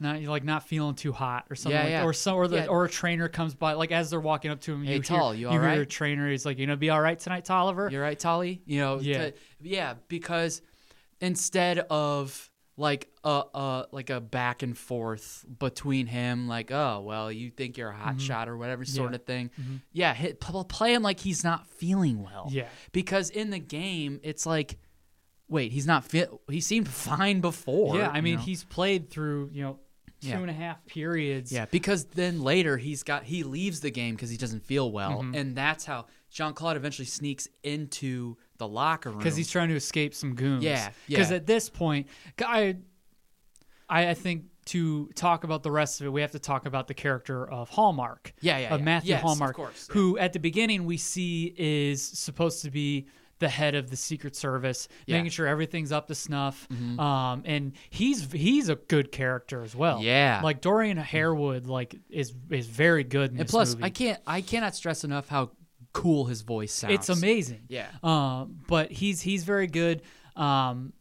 not 0.00 0.20
like 0.22 0.44
not 0.44 0.66
feeling 0.68 0.94
too 0.94 1.12
hot 1.12 1.44
or 1.50 1.54
something. 1.56 1.76
Yeah, 1.76 1.84
like, 1.84 1.90
yeah. 1.90 2.04
Or 2.04 2.12
some, 2.12 2.34
or 2.36 2.48
the, 2.48 2.56
Yeah. 2.56 2.66
or 2.66 2.84
a 2.84 2.88
trainer 2.88 3.28
comes 3.28 3.54
by, 3.54 3.74
like 3.74 3.92
as 3.92 4.10
they're 4.10 4.20
walking 4.20 4.50
up 4.50 4.60
to 4.62 4.72
him. 4.72 4.84
Hey, 4.84 4.96
you 4.96 5.02
Tall, 5.02 5.32
hear, 5.32 5.40
you 5.42 5.50
hear 5.50 5.60
alright? 5.60 5.78
a 5.78 5.86
trainer. 5.86 6.28
He's 6.30 6.44
like, 6.44 6.58
"You 6.58 6.66
know, 6.66 6.76
be 6.76 6.90
all 6.90 7.00
right 7.00 7.18
tonight, 7.18 7.44
Tolliver." 7.44 7.88
You're 7.90 8.02
right, 8.02 8.18
Tolly. 8.18 8.60
You 8.66 8.80
know, 8.80 8.98
Yeah. 9.00 9.30
yeah, 9.62 9.94
because 10.08 10.62
instead 11.20 11.78
of 11.78 12.50
like 12.76 13.08
a, 13.22 13.42
a 13.54 13.86
like 13.92 14.10
a 14.10 14.20
back 14.20 14.62
and 14.64 14.76
forth 14.76 15.44
between 15.60 16.08
him, 16.08 16.48
like, 16.48 16.72
oh 16.72 17.00
well, 17.06 17.30
you 17.30 17.50
think 17.50 17.76
you're 17.78 17.90
a 17.90 17.94
hot 17.96 18.20
shot 18.20 18.48
or 18.48 18.56
whatever 18.56 18.84
sort 18.84 19.12
Mm-hmm. 19.12 19.30
Yeah. 19.30 19.36
Mm-hmm. 19.36 19.46
of 19.46 19.62
thing. 19.62 19.80
Yeah, 19.92 20.14
hit, 20.14 20.40
pl- 20.40 20.64
play 20.64 20.92
him 20.94 21.02
like 21.02 21.20
he's 21.20 21.44
not 21.44 21.68
feeling 21.68 22.22
well. 22.22 22.48
Yeah. 22.50 22.66
because 22.92 23.30
in 23.30 23.50
the 23.50 23.60
game, 23.60 24.18
it's 24.24 24.44
like, 24.44 24.76
wait, 25.48 25.70
he's 25.70 25.86
not 25.86 26.04
fit. 26.04 26.30
He 26.50 26.60
seemed 26.60 26.88
fine 27.08 27.40
before. 27.40 27.96
yeah. 27.96 28.10
I 28.12 28.20
mean, 28.20 28.36
know? 28.36 28.40
he's 28.40 28.64
played 28.64 29.08
through 29.08 29.50
you 29.52 29.62
know 29.62 29.78
two 30.24 30.30
Yeah. 30.30 30.38
and 30.40 30.50
a 30.50 30.54
half 30.54 30.84
periods. 30.86 31.52
Yeah, 31.52 31.66
because 31.70 32.04
then 32.06 32.40
later 32.42 32.76
he's 32.76 33.02
got 33.02 33.24
he 33.24 33.42
leaves 33.42 33.80
the 33.80 33.90
game 33.90 34.14
because 34.14 34.30
he 34.30 34.36
doesn't 34.36 34.64
feel 34.64 34.90
well, 34.90 35.20
Mm-hmm. 35.22 35.34
and 35.34 35.56
that's 35.56 35.84
how 35.84 36.06
Jean 36.30 36.52
Claude 36.54 36.76
eventually 36.76 37.06
sneaks 37.06 37.46
into 37.62 38.36
the 38.58 38.66
locker 38.66 39.10
room 39.10 39.18
because 39.18 39.36
he's 39.36 39.50
trying 39.50 39.68
to 39.68 39.76
escape 39.76 40.14
some 40.14 40.34
goons. 40.34 40.64
Yeah, 40.64 40.90
Because 41.06 41.30
yeah. 41.30 41.36
at 41.36 41.46
this 41.46 41.68
point, 41.70 42.08
I, 42.44 42.76
I, 43.88 44.08
I 44.10 44.14
think 44.14 44.44
to 44.66 45.08
talk 45.14 45.44
about 45.44 45.62
the 45.62 45.70
rest 45.70 46.00
of 46.00 46.06
it, 46.06 46.10
we 46.10 46.22
have 46.22 46.30
to 46.32 46.38
talk 46.38 46.64
about 46.66 46.88
the 46.88 46.94
character 46.94 47.48
of 47.48 47.68
Hallmark. 47.68 48.32
Yeah, 48.40 48.58
yeah, 48.58 48.74
Of 48.74 48.80
yeah. 48.80 48.84
Matthew 48.84 49.10
Yes, 49.10 49.18
of 49.20 49.22
Hallmark, 49.28 49.54
course, 49.56 49.88
who 49.92 50.16
at 50.18 50.32
the 50.32 50.38
beginning 50.40 50.84
we 50.86 50.96
see 50.96 51.54
is 51.58 52.02
supposed 52.02 52.62
to 52.62 52.70
be 52.70 53.06
the 53.40 53.48
head 53.48 53.74
of 53.74 53.90
the 53.90 53.96
Secret 53.96 54.36
Service, 54.36 54.88
Yeah. 55.06 55.14
Mm-hmm. 55.14 55.18
making 55.20 55.30
sure 55.32 55.46
everything's 55.46 55.92
up 55.92 56.06
to 56.08 56.14
snuff. 56.14 56.68
Um, 56.70 57.42
and 57.44 57.72
he's 57.90 58.30
he's 58.32 58.68
a 58.68 58.76
good 58.76 59.10
character 59.12 59.62
as 59.62 59.74
well. 59.74 60.00
Yeah. 60.02 60.40
like 60.44 60.60
Dorian 60.60 60.96
Harewood, 60.96 61.66
like 61.66 61.96
is 62.08 62.32
is 62.50 62.66
very 62.66 63.04
good 63.04 63.32
in 63.32 63.38
And 63.38 63.46
this 63.46 63.50
plus, 63.50 63.74
movie. 63.74 63.84
I 63.84 63.90
can't 63.90 64.20
I 64.26 64.40
cannot 64.40 64.74
stress 64.74 65.04
enough 65.04 65.28
how 65.28 65.50
cool 65.92 66.24
his 66.26 66.42
voice 66.42 66.72
sounds. 66.72 66.94
It's 66.94 67.08
amazing. 67.08 67.62
Yeah. 67.68 67.88
Um, 68.02 68.60
but 68.68 68.90
he's 68.90 69.20
he's 69.20 69.44
very 69.44 69.66
good. 69.68 70.02
Um, 70.36 70.92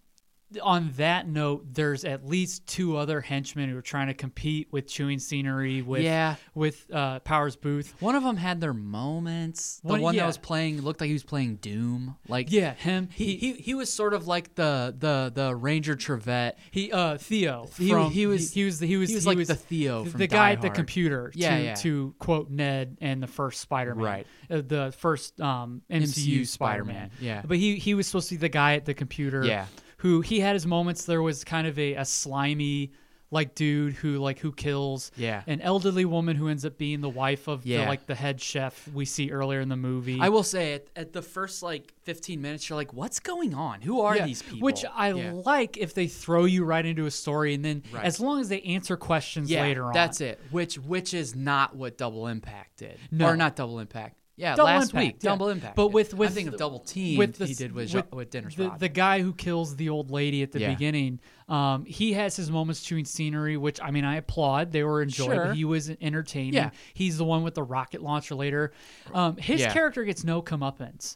on 0.61 0.91
that 0.97 1.27
note, 1.27 1.65
there's 1.73 2.05
at 2.05 2.25
least 2.25 2.67
two 2.67 2.97
other 2.97 3.21
henchmen 3.21 3.69
who 3.69 3.77
are 3.77 3.81
trying 3.81 4.07
to 4.07 4.13
compete 4.13 4.67
with 4.71 4.87
chewing 4.87 5.19
scenery 5.19 5.81
with 5.81 6.01
Yeah. 6.01 6.35
with 6.53 6.85
uh, 6.93 7.19
Powers 7.19 7.55
Boothe. 7.55 7.89
One 7.99 8.15
of 8.15 8.23
them 8.23 8.37
had 8.37 8.61
their 8.61 8.73
moments. 8.73 9.79
The 9.83 9.89
One- 9.93 10.01
one 10.01 10.13
yeah. 10.15 10.21
that 10.21 10.27
was 10.27 10.37
playing 10.37 10.81
looked 10.81 10.99
like 11.01 11.07
he 11.07 11.13
was 11.13 11.23
playing 11.23 11.55
Doom. 11.57 12.15
Like 12.27 12.51
Yeah, 12.51 12.73
him. 12.73 13.09
he, 13.13 13.35
he 13.35 13.53
he 13.53 13.73
was 13.73 13.91
sort 13.91 14.13
of 14.13 14.27
like 14.27 14.55
the 14.55 14.95
the 14.97 15.31
the 15.33 15.55
Ranger 15.55 15.95
Trevette. 15.95 16.53
He 16.71 16.91
uh 16.91 17.17
Theo 17.17 17.67
He- 17.77 17.89
from 17.89 18.11
he 18.11 18.25
was- 18.27 18.53
he, 18.53 18.63
was 18.65 18.79
the, 18.79 18.87
he 18.87 18.97
was 18.97 19.09
he 19.09 19.15
was 19.15 19.25
like 19.27 19.37
the 19.45 19.55
Theo 19.55 20.03
the, 20.03 20.09
from 20.11 20.19
the 20.19 20.27
Die 20.27 20.35
guy 20.35 20.51
at 20.51 20.61
the 20.61 20.69
computer 20.69 21.31
Yeah, 21.35 21.57
to 21.57 21.63
yeah. 21.63 21.75
to 21.75 22.15
quote 22.19 22.49
Ned 22.49 22.97
and 23.01 23.21
the 23.21 23.27
first 23.27 23.61
Spider-Man 23.61 24.03
Right. 24.03 24.27
uh, 24.49 24.61
the 24.65 24.93
first 24.97 25.39
um 25.41 25.81
MCU, 25.89 26.01
MCU 26.03 26.47
Spider-Man 26.47 26.47
Spider-Man, 26.47 27.11
yeah. 27.19 27.41
but 27.45 27.57
he 27.57 27.75
he 27.77 27.93
was 27.93 28.07
supposed 28.07 28.29
to 28.29 28.35
be 28.35 28.39
the 28.39 28.49
guy 28.49 28.75
at 28.75 28.85
the 28.85 28.93
computer 28.93 29.43
Yeah. 29.45 29.65
Who 30.03 30.21
he 30.21 30.39
had 30.39 30.53
his 30.53 30.65
moments 30.67 31.05
there 31.05 31.21
was 31.21 31.43
kind 31.43 31.65
of 31.65 31.77
a, 31.79 31.95
a 31.95 32.05
slimy 32.05 32.91
like 33.31 33.55
dude 33.55 33.93
who 33.95 34.19
like 34.19 34.37
who 34.37 34.51
kills 34.51 35.11
Yeah. 35.17 35.41
an 35.47 35.59
elderly 35.61 36.05
woman 36.05 36.35
who 36.35 36.49
ends 36.49 36.63
up 36.65 36.77
being 36.77 37.01
the 37.01 37.09
wife 37.09 37.47
of 37.47 37.63
the, 37.63 37.69
Yeah. 37.71 37.89
like 37.89 38.05
the 38.05 38.13
head 38.13 38.39
chef 38.39 38.87
we 38.93 39.05
see 39.05 39.31
earlier 39.31 39.59
in 39.59 39.69
the 39.69 39.75
movie 39.75 40.19
I 40.21 40.29
will 40.29 40.43
say 40.43 40.73
at, 40.75 40.85
at 40.95 41.13
the 41.13 41.23
first 41.23 41.63
like 41.63 41.93
15 42.03 42.39
minutes 42.39 42.69
you're 42.69 42.77
like 42.77 42.93
what's 42.93 43.19
going 43.19 43.55
on? 43.55 43.81
Who 43.81 44.01
are 44.01 44.15
Yeah, 44.17 44.27
these 44.27 44.43
people? 44.43 44.59
Which 44.65 44.85
I 44.93 45.13
yeah. 45.13 45.31
like 45.33 45.77
if 45.77 45.95
they 45.95 46.05
throw 46.05 46.45
you 46.45 46.63
right 46.63 46.85
into 46.85 47.07
a 47.07 47.11
story 47.11 47.55
and 47.55 47.65
then 47.65 47.81
Right. 47.91 48.05
as 48.05 48.19
long 48.19 48.39
as 48.39 48.49
they 48.49 48.61
answer 48.61 48.95
questions 48.97 49.49
later 49.49 49.85
on. 49.85 49.93
That's 49.93 50.21
it. 50.21 50.39
Which 50.51 50.75
which 50.77 51.15
is 51.15 51.33
not 51.35 51.75
what 51.75 51.97
Double 51.97 52.27
Impact 52.27 52.77
did. 52.77 52.99
No. 53.09 53.29
Or 53.29 53.35
not 53.35 53.55
Double 53.55 53.79
Impact. 53.79 54.15
Yeah, 54.35 54.55
Double 54.55 54.65
last 54.65 54.89
Impact, 54.89 55.05
week, 55.05 55.15
yeah. 55.21 55.29
Double 55.29 55.49
Impact. 55.49 55.75
But 55.75 55.89
with 55.89 56.13
with 56.15 56.31
I 56.31 56.33
think 56.33 56.47
of 56.49 56.57
Double 56.57 56.79
Team 56.79 57.19
with 57.19 57.37
the, 57.37 57.45
he 57.45 57.53
did 57.53 57.71
with, 57.71 57.93
with, 57.93 58.11
with, 58.11 58.29
Dennis 58.31 58.55
the, 58.55 58.71
the 58.79 58.89
guy 58.89 59.21
who 59.21 59.31
kills 59.31 59.75
the 59.75 59.89
old 59.89 60.09
lady 60.09 60.41
at 60.41 60.51
the 60.51 60.59
Yeah. 60.59 60.69
beginning. 60.71 61.19
Um, 61.47 61.85
he 61.85 62.13
has 62.13 62.35
his 62.35 62.49
moments 62.49 62.81
chewing 62.81 63.05
scenery, 63.05 63.57
which 63.57 63.79
I 63.79 63.91
mean 63.91 64.05
I 64.05 64.15
applaud. 64.15 64.71
They 64.71 64.83
were 64.83 65.03
enjoyable. 65.03 65.35
Sure. 65.45 65.53
He 65.53 65.65
was 65.65 65.91
entertaining. 66.01 66.53
Yeah. 66.55 66.71
He's 66.95 67.17
the 67.17 67.25
one 67.25 67.43
with 67.43 67.53
the 67.53 67.63
rocket 67.63 68.01
launcher 68.01 68.33
later. 68.33 68.71
Um, 69.13 69.37
his 69.37 69.61
Yeah. 69.61 69.71
character 69.71 70.03
gets 70.03 70.23
no 70.23 70.41
comeuppance. 70.41 71.15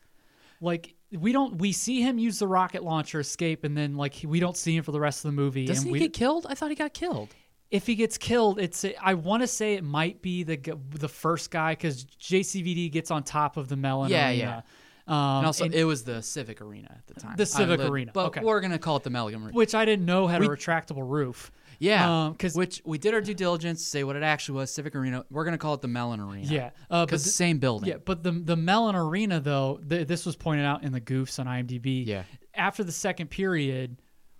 Like 0.61 0.93
we 1.11 1.31
don't 1.31 1.57
we 1.57 1.71
see 1.71 2.01
him 2.01 2.19
use 2.19 2.37
the 2.39 2.47
rocket 2.47 2.83
launcher 2.83 3.19
escape 3.19 3.63
and 3.63 3.75
then 3.75 3.95
like 3.95 4.15
we 4.25 4.39
don't 4.39 4.57
see 4.57 4.75
him 4.75 4.83
for 4.83 4.91
the 4.91 4.99
rest 4.99 5.25
of 5.25 5.29
the 5.29 5.35
movie. 5.35 5.65
Doesn't 5.65 5.87
and 5.87 5.87
he 5.87 5.93
we, 5.93 5.99
get 5.99 6.13
killed? 6.13 6.45
I 6.49 6.53
thought 6.53 6.69
he 6.69 6.75
got 6.75 6.93
killed. 6.93 7.33
If 7.69 7.85
he 7.85 7.95
gets 7.95 8.17
killed, 8.17 8.59
it's 8.59 8.85
I 9.01 9.13
want 9.15 9.41
to 9.43 9.47
say 9.47 9.73
it 9.73 9.83
might 9.83 10.21
be 10.21 10.43
the 10.43 10.57
the 10.91 11.09
first 11.09 11.51
guy 11.51 11.73
because 11.73 12.05
JCVD 12.05 12.91
gets 12.91 13.11
on 13.11 13.23
top 13.23 13.57
of 13.57 13.67
the 13.67 13.75
Mellon 13.75 14.09
Yeah, 14.09 14.29
arena. 14.29 14.63
Um, 15.07 15.13
And 15.37 15.45
also, 15.45 15.65
and- 15.65 15.73
it 15.73 15.85
was 15.85 16.03
the 16.03 16.21
Civic 16.21 16.61
Arena 16.61 16.89
at 16.91 17.07
the 17.07 17.13
time. 17.19 17.35
The 17.37 17.45
Civic 17.45 17.79
lived- 17.79 17.89
Arena, 17.91 18.11
But 18.13 18.25
okay. 18.27 18.41
we're 18.43 18.59
going 18.59 18.71
to 18.73 18.77
call 18.79 18.97
it 18.97 19.03
the 19.03 19.09
Mellon 19.09 19.35
Arena. 19.35 19.51
which 19.53 19.73
I 19.73 19.85
didn't 19.85 20.05
know 20.05 20.27
had 20.27 20.41
We- 20.41 20.47
a 20.47 20.49
retractable 20.49 21.09
roof. 21.09 21.49
Yeah, 21.79 22.29
because 22.31 22.55
which 22.55 22.81
we 22.85 22.97
did 22.97 23.13
our 23.13 23.21
due 23.21 23.33
diligence 23.35 23.79
to 23.83 23.85
say 23.87 24.03
what 24.03 24.15
it 24.15 24.23
actually 24.23 24.57
was. 24.57 24.71
Civic 24.73 24.95
Arena. 24.95 25.23
We're 25.29 25.45
gonna 25.45 25.57
call 25.59 25.75
it 25.75 25.81
the 25.81 25.87
Mellon 25.87 26.19
Arena. 26.19 26.47
yeah, 26.47 26.69
uh, 26.89 27.05
because 27.05 27.23
the 27.23 27.29
same 27.29 27.59
building. 27.59 27.87
yeah, 27.89 27.97
but 28.03 28.23
the 28.23 28.31
the 28.31 28.55
Mellon 28.57 28.95
arena 28.95 29.39
though 29.39 29.79
th- 29.87 30.07
this 30.07 30.25
was 30.25 30.35
pointed 30.35 30.65
out 30.65 30.83
in 30.83 30.91
the 30.91 30.99
goofs 31.01 31.39
on 31.39 31.45
IMDb. 31.47 32.05
Yeah. 32.05 32.23
after 32.55 32.83
the 32.83 32.91
second 32.91 33.29
period. 33.29 33.97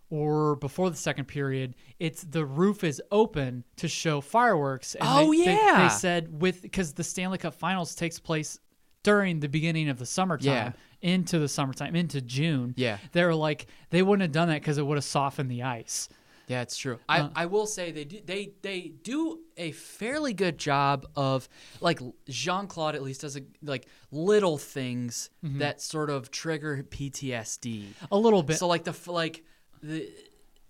Or 0.09 0.55
before 0.55 0.89
the 0.89 0.95
second 0.95 1.25
period, 1.25 1.75
it's 1.99 2.23
the 2.23 2.45
roof 2.45 2.83
is 2.85 3.01
open 3.11 3.65
to 3.75 3.87
show 3.89 4.21
fireworks. 4.21 4.95
And 4.95 5.03
Oh, 5.07 5.31
they, 5.31 5.45
they- 5.45 5.53
yeah. 5.53 5.87
they 5.89 5.93
said 5.93 6.41
with 6.41 6.61
because 6.61 6.93
the 6.93 7.03
Stanley 7.03 7.37
Cup 7.37 7.53
Finals 7.55 7.93
takes 7.93 8.17
place 8.19 8.57
during 9.03 9.39
the 9.41 9.49
beginning 9.49 9.89
of 9.89 9.99
the 9.99 10.05
summertime 10.05 10.45
Yeah. 10.47 10.71
into 11.01 11.39
the 11.39 11.47
summertime 11.49 11.95
into 11.95 12.21
June. 12.21 12.73
Yeah. 12.77 12.97
they 13.11 13.23
were 13.25 13.35
like 13.35 13.67
they 13.89 14.01
wouldn't 14.01 14.21
have 14.21 14.31
done 14.31 14.47
that 14.47 14.61
because 14.61 14.77
it 14.77 14.85
would 14.85 14.95
have 14.97 15.03
softened 15.03 15.51
the 15.51 15.63
ice. 15.63 16.07
Yeah, 16.47 16.61
it's 16.61 16.77
true. 16.77 16.97
Uh, 17.09 17.27
I, 17.35 17.43
I 17.43 17.45
will 17.47 17.65
say 17.67 17.91
they 17.91 18.05
do, 18.05 18.21
they 18.25 18.53
they 18.61 18.93
do 19.03 19.39
a 19.57 19.71
fairly 19.73 20.33
good 20.33 20.57
job 20.57 21.05
of 21.17 21.49
like 21.81 21.99
Jean 22.29 22.67
Claude 22.67 22.95
at 22.95 23.03
least 23.03 23.19
does 23.21 23.35
a, 23.35 23.41
like 23.61 23.87
little 24.11 24.57
things 24.57 25.29
Mm-hmm. 25.43 25.57
that 25.59 25.81
sort 25.81 26.09
of 26.09 26.31
trigger 26.31 26.85
PTSD. 26.89 27.87
A 28.11 28.17
little 28.17 28.43
bit. 28.43 28.57
So 28.59 28.67
like 28.67 28.85
the 28.85 28.95
like 29.11 29.43
the 29.83 30.09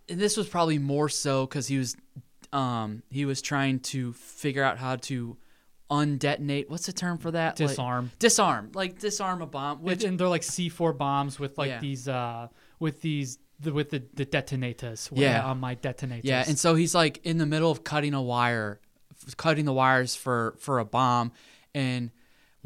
and 0.10 0.20
this 0.20 0.38
was 0.38 0.48
probably 0.48 0.78
more 0.78 1.10
so 1.10 1.46
because 1.46 1.68
he 1.68 1.78
was 1.78 1.96
um 2.54 3.04
he 3.10 3.26
was 3.26 3.42
trying 3.42 3.80
to 3.80 4.14
figure 4.14 4.64
out 4.64 4.78
how 4.78 4.96
to 4.96 5.38
undetonate. 5.90 6.70
What's 6.70 6.86
the 6.86 6.94
term 6.94 7.18
for 7.18 7.32
that? 7.32 7.60
Like- 7.60 7.70
Disarm. 7.70 8.12
disarm. 8.20 8.72
Like 8.74 9.00
disarm 9.00 9.42
a 9.42 9.46
bomb. 9.48 9.82
Which 9.82 10.00
Which 10.00 10.04
and 10.06 10.20
they're 10.20 10.28
like 10.28 10.44
C 10.44 10.70
four 10.70 10.94
bombs 10.94 11.40
with 11.40 11.58
like 11.58 11.70
Yeah. 11.70 11.80
these 11.80 12.08
uh 12.08 12.48
with 12.80 13.02
these 13.02 13.40
the, 13.60 13.74
with 13.74 13.90
the, 13.90 14.04
the 14.14 14.26
detonators. 14.26 15.10
Yeah. 15.14 15.44
on 15.44 15.60
my 15.60 15.74
detonators. 15.76 16.26
Yeah, 16.26 16.44
and 16.48 16.60
so 16.60 16.76
he's 16.76 16.94
like 16.94 17.20
in 17.26 17.40
the 17.40 17.46
middle 17.48 17.72
of 17.72 17.84
cutting 17.84 18.14
a 18.14 18.22
wire, 18.22 18.80
cutting 19.38 19.66
the 19.66 19.74
wires 19.74 20.16
for 20.16 20.56
for 20.60 20.78
a 20.80 20.86
bomb, 20.86 21.32
and 21.74 22.12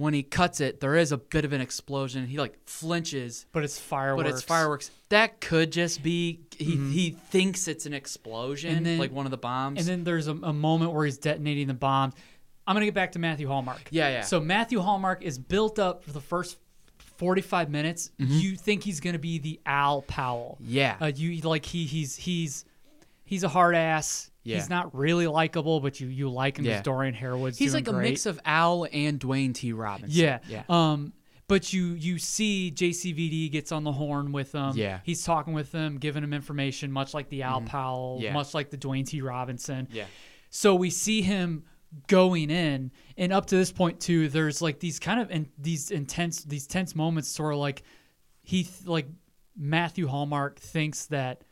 when 0.02 0.14
he 0.14 0.24
cuts 0.24 0.60
it, 0.62 0.80
there 0.80 0.95
is 0.95 1.12
a 1.12 1.18
bit 1.18 1.45
of 1.45 1.54
an 1.54 1.62
explosion. 1.62 2.26
He 2.28 2.38
like 2.38 2.58
flinches, 2.66 3.45
but 3.52 3.64
it's 3.64 3.80
fireworks. 3.80 4.24
but 4.24 4.34
it's 4.34 4.41
fireworks. 4.43 4.91
That 5.10 5.39
could 5.41 5.72
just 5.72 6.02
be 6.04 6.41
he 6.58 6.76
he 6.91 7.10
thinks 7.30 7.68
it's 7.68 7.86
an 7.86 7.93
explosion, 7.93 8.84
then- 8.84 8.97
like 8.99 9.12
one 9.12 9.26
of 9.26 9.32
the 9.32 9.38
bombs. 9.38 9.80
And 9.80 9.88
then 9.88 10.04
there's 10.04 10.28
a, 10.28 10.32
a 10.32 10.54
moment 10.54 10.93
where 10.93 11.06
he's 11.06 11.18
detonating 11.18 11.68
the 11.68 11.74
bombs. 11.74 12.14
I'm 12.68 12.76
gonna 12.76 12.86
get 12.86 12.93
back 12.95 13.14
to 13.14 13.20
Matthew 13.20 13.47
Hallmark. 13.47 13.82
Yeah, 13.91 14.10
yeah. 14.10 14.22
So 14.22 14.39
Matthew 14.39 14.80
Hallmark 14.80 15.24
is 15.24 15.38
built 15.38 15.80
up 15.80 16.04
for 16.04 16.12
the 16.12 16.22
first 16.22 16.58
45 17.18 17.70
minutes. 17.70 18.12
You 18.18 18.56
think 18.56 18.84
he's 18.84 18.99
gonna 18.99 19.20
be 19.20 19.38
the 19.39 19.60
Al 19.66 20.02
Powell. 20.04 20.58
Mm-hmm. 20.62 20.74
Yeah. 20.74 20.97
Uh, 21.02 21.12
you 21.14 21.41
like 21.41 21.66
he 21.66 21.86
he's 21.86 22.16
he's 22.16 22.66
he's 23.32 23.43
a 23.43 23.49
hard 23.49 23.75
ass. 23.75 24.29
Yeah. 24.43 24.57
He's 24.57 24.69
not 24.69 24.93
really 24.93 25.25
likable, 25.27 25.79
but 25.79 25.99
you 25.99 26.07
you 26.07 26.29
like 26.29 26.57
him. 26.59 26.65
Yeah. 26.65 26.73
Because 26.73 26.84
Dorian 26.84 27.15
Harewood's 27.15 27.57
he's 27.57 27.71
doing 27.71 27.86
like 27.86 27.93
a 27.93 27.95
great. 27.95 28.09
mix 28.09 28.25
of 28.25 28.39
Al 28.43 28.88
and 28.91 29.19
Dwayne 29.19 29.53
T. 29.53 29.71
Robinson. 29.71 30.09
Yeah. 30.11 30.39
yeah. 30.49 30.63
Um, 30.67 31.13
but 31.47 31.71
you 31.71 31.93
you 31.93 32.17
see 32.19 32.71
JCVD 32.75 33.51
gets 33.51 33.71
on 33.71 33.84
the 33.86 33.91
horn 33.91 34.32
with 34.34 34.51
them. 34.51 34.73
Yeah. 34.75 34.99
He's 35.03 35.23
talking 35.23 35.53
with 35.53 35.71
them, 35.71 35.97
giving 35.97 36.21
them 36.21 36.34
information, 36.34 36.91
much 36.91 37.13
like 37.13 37.29
the 37.29 37.43
Al 37.43 37.61
Powell, 37.61 38.17
Yeah. 38.21 38.34
much 38.34 38.53
like 38.53 38.69
the 38.69 38.77
Dwayne 38.77 39.05
T. 39.07 39.21
Robinson. 39.21 39.88
Yeah. 39.91 40.05
So 40.49 40.75
we 40.75 40.89
see 40.89 41.21
him 41.21 41.63
going 42.07 42.49
in, 42.49 42.91
and 43.17 43.32
up 43.32 43.45
to 43.47 43.55
this 43.55 43.71
point 43.71 43.99
too, 44.01 44.27
there's 44.27 44.61
like 44.61 44.79
these 44.79 44.99
kind 44.99 45.21
of 45.21 45.29
in, 45.32 45.47
these 45.57 45.91
intense 45.91 46.43
these 46.43 46.67
tense 46.67 46.95
moments 46.95 47.39
where 47.39 47.55
like 47.55 47.84
he 48.43 48.63
th- 48.63 48.86
like 48.88 49.07
Matthew 49.55 50.07
Hallmark 50.07 50.59
thinks 50.59 51.05
that. 51.07 51.43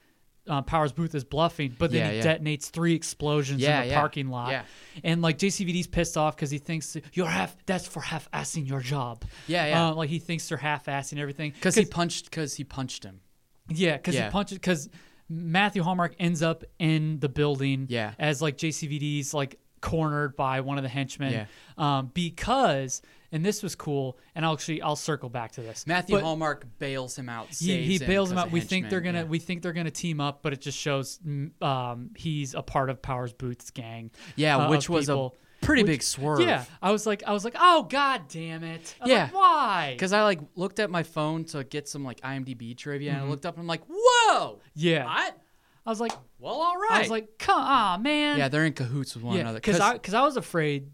Uh, 0.50 0.62
Powers 0.64 0.92
Boothe 0.92 1.14
is 1.16 1.24
bluffing, 1.24 1.76
but 1.78 1.92
then 1.92 2.00
Yeah, 2.06 2.12
he 2.12 2.18
yeah. 2.18 2.38
detonates 2.38 2.70
three 2.72 2.96
explosions 2.96 3.62
Yeah, 3.62 3.84
in 3.84 3.90
the 3.90 3.94
parking 3.96 4.30
lot. 4.30 4.50
yeah. 4.52 4.64
And 5.04 5.22
like 5.22 5.38
JCVD's 5.38 5.88
pissed 5.88 6.18
off 6.18 6.36
because 6.36 6.50
he 6.52 6.58
thinks 6.58 6.98
you're 7.14 7.28
half. 7.28 7.56
That's 7.66 7.88
for 7.88 8.02
half-assing 8.02 8.68
your 8.68 8.82
job. 8.82 9.24
Yeah, 9.48 9.68
yeah. 9.68 9.88
Uh, 9.90 9.94
like 9.94 10.10
he 10.10 10.20
thinks 10.20 10.50
they're 10.50 10.58
half-assing 10.58 11.20
everything 11.20 11.52
because 11.52 11.76
he 11.76 11.86
punched 11.86 12.26
because 12.26 12.56
he 12.56 12.64
punched 12.64 13.04
him. 13.04 13.22
yeah, 13.70 13.98
because 13.98 14.16
he 14.16 14.24
punches 14.30 14.58
because 14.58 14.90
Matthew 15.30 15.84
Hallmark 15.84 16.16
ends 16.20 16.42
up 16.42 16.64
in 16.80 17.20
the 17.20 17.30
building. 17.30 17.86
Yeah. 17.88 18.14
as 18.18 18.42
like 18.42 18.58
JCVD's 18.58 19.34
like 19.34 19.60
cornered 19.82 20.36
by 20.36 20.62
one 20.62 20.78
of 20.78 20.84
the 20.84 20.90
henchmen. 20.90 21.32
Yeah. 21.34 21.46
Um, 21.78 22.12
because 22.14 23.02
and 23.32 23.46
this 23.46 23.62
was 23.62 23.76
cool, 23.76 24.18
and 24.34 24.44
I'll 24.44 24.54
actually 24.54 24.82
I'll 24.82 24.96
circle 24.96 25.30
back 25.30 25.52
to 25.54 25.62
this. 25.62 25.86
Matthew 25.86 26.16
But 26.16 26.24
Hallmark 26.24 26.66
bails 26.80 27.16
him 27.18 27.30
out. 27.30 27.48
He, 27.50 27.84
he 27.84 28.00
bails 28.00 28.32
him 28.32 28.38
out. 28.38 28.52
We 28.52 28.60
think 28.62 28.90
they're 28.90 29.02
gonna 29.02 29.20
yeah. 29.20 29.26
we 29.26 29.40
think 29.40 29.62
they're 29.62 29.74
gonna 29.74 29.92
team 29.92 30.20
up, 30.20 30.42
but 30.42 30.54
it 30.54 30.62
just 30.62 30.78
shows 30.78 31.20
mm, 31.26 31.52
um, 31.62 32.10
he's 32.16 32.54
a 32.56 32.62
part 32.64 32.90
of 32.90 33.02
Powers 33.02 33.34
Boothe's 33.34 33.70
gang. 33.72 34.12
Yeah, 34.36 34.58
uh, 34.58 34.70
which 34.70 34.90
was 34.90 35.06
people. 35.06 35.36
a 35.62 35.66
pretty 35.66 35.84
Which- 35.84 35.92
big 35.92 36.04
swerve. 36.04 36.40
Yeah, 36.42 36.64
I 36.82 36.90
was 36.92 37.06
like, 37.06 37.22
I 37.28 37.32
was 37.34 37.46
like, 37.46 37.56
oh 37.60 37.84
god 37.84 38.24
damn 38.30 38.64
it. 38.64 38.96
I 39.02 39.08
Yeah. 39.10 39.24
like, 39.26 39.34
why? 39.36 39.94
Because 39.94 40.12
I 40.14 40.24
like 40.24 40.40
looked 40.56 40.80
at 40.80 40.90
my 40.90 41.04
phone 41.04 41.44
to 41.46 41.64
get 41.64 41.88
some 41.88 42.04
like 42.04 42.22
IMDb 42.22 42.76
trivia, 42.76 43.12
Mm-hmm. 43.12 43.20
and 43.22 43.28
I 43.28 43.30
looked 43.30 43.46
up 43.46 43.56
and 43.56 43.62
I'm 43.62 43.68
like, 43.68 43.84
"Whoa, 43.88 44.60
yeah, 44.74 45.06
what? 45.06 45.38
I 45.90 45.92
was 45.92 46.00
like, 46.00 46.12
Well, 46.38 46.54
all 46.54 46.78
right." 46.78 46.92
I 46.92 47.00
was 47.00 47.10
like, 47.10 47.38
come 47.40 47.60
on, 47.60 48.04
man. 48.04 48.38
"Yeah, 48.38 48.48
they're 48.48 48.66
in 48.66 48.74
cahoots 48.74 49.16
with 49.16 49.24
one 49.24 49.36
yeah, 49.36 49.42
another." 49.42 49.58
because 49.58 49.80
I 49.80 49.94
because 49.94 50.14
I 50.14 50.22
was 50.24 50.38
afraid 50.38 50.92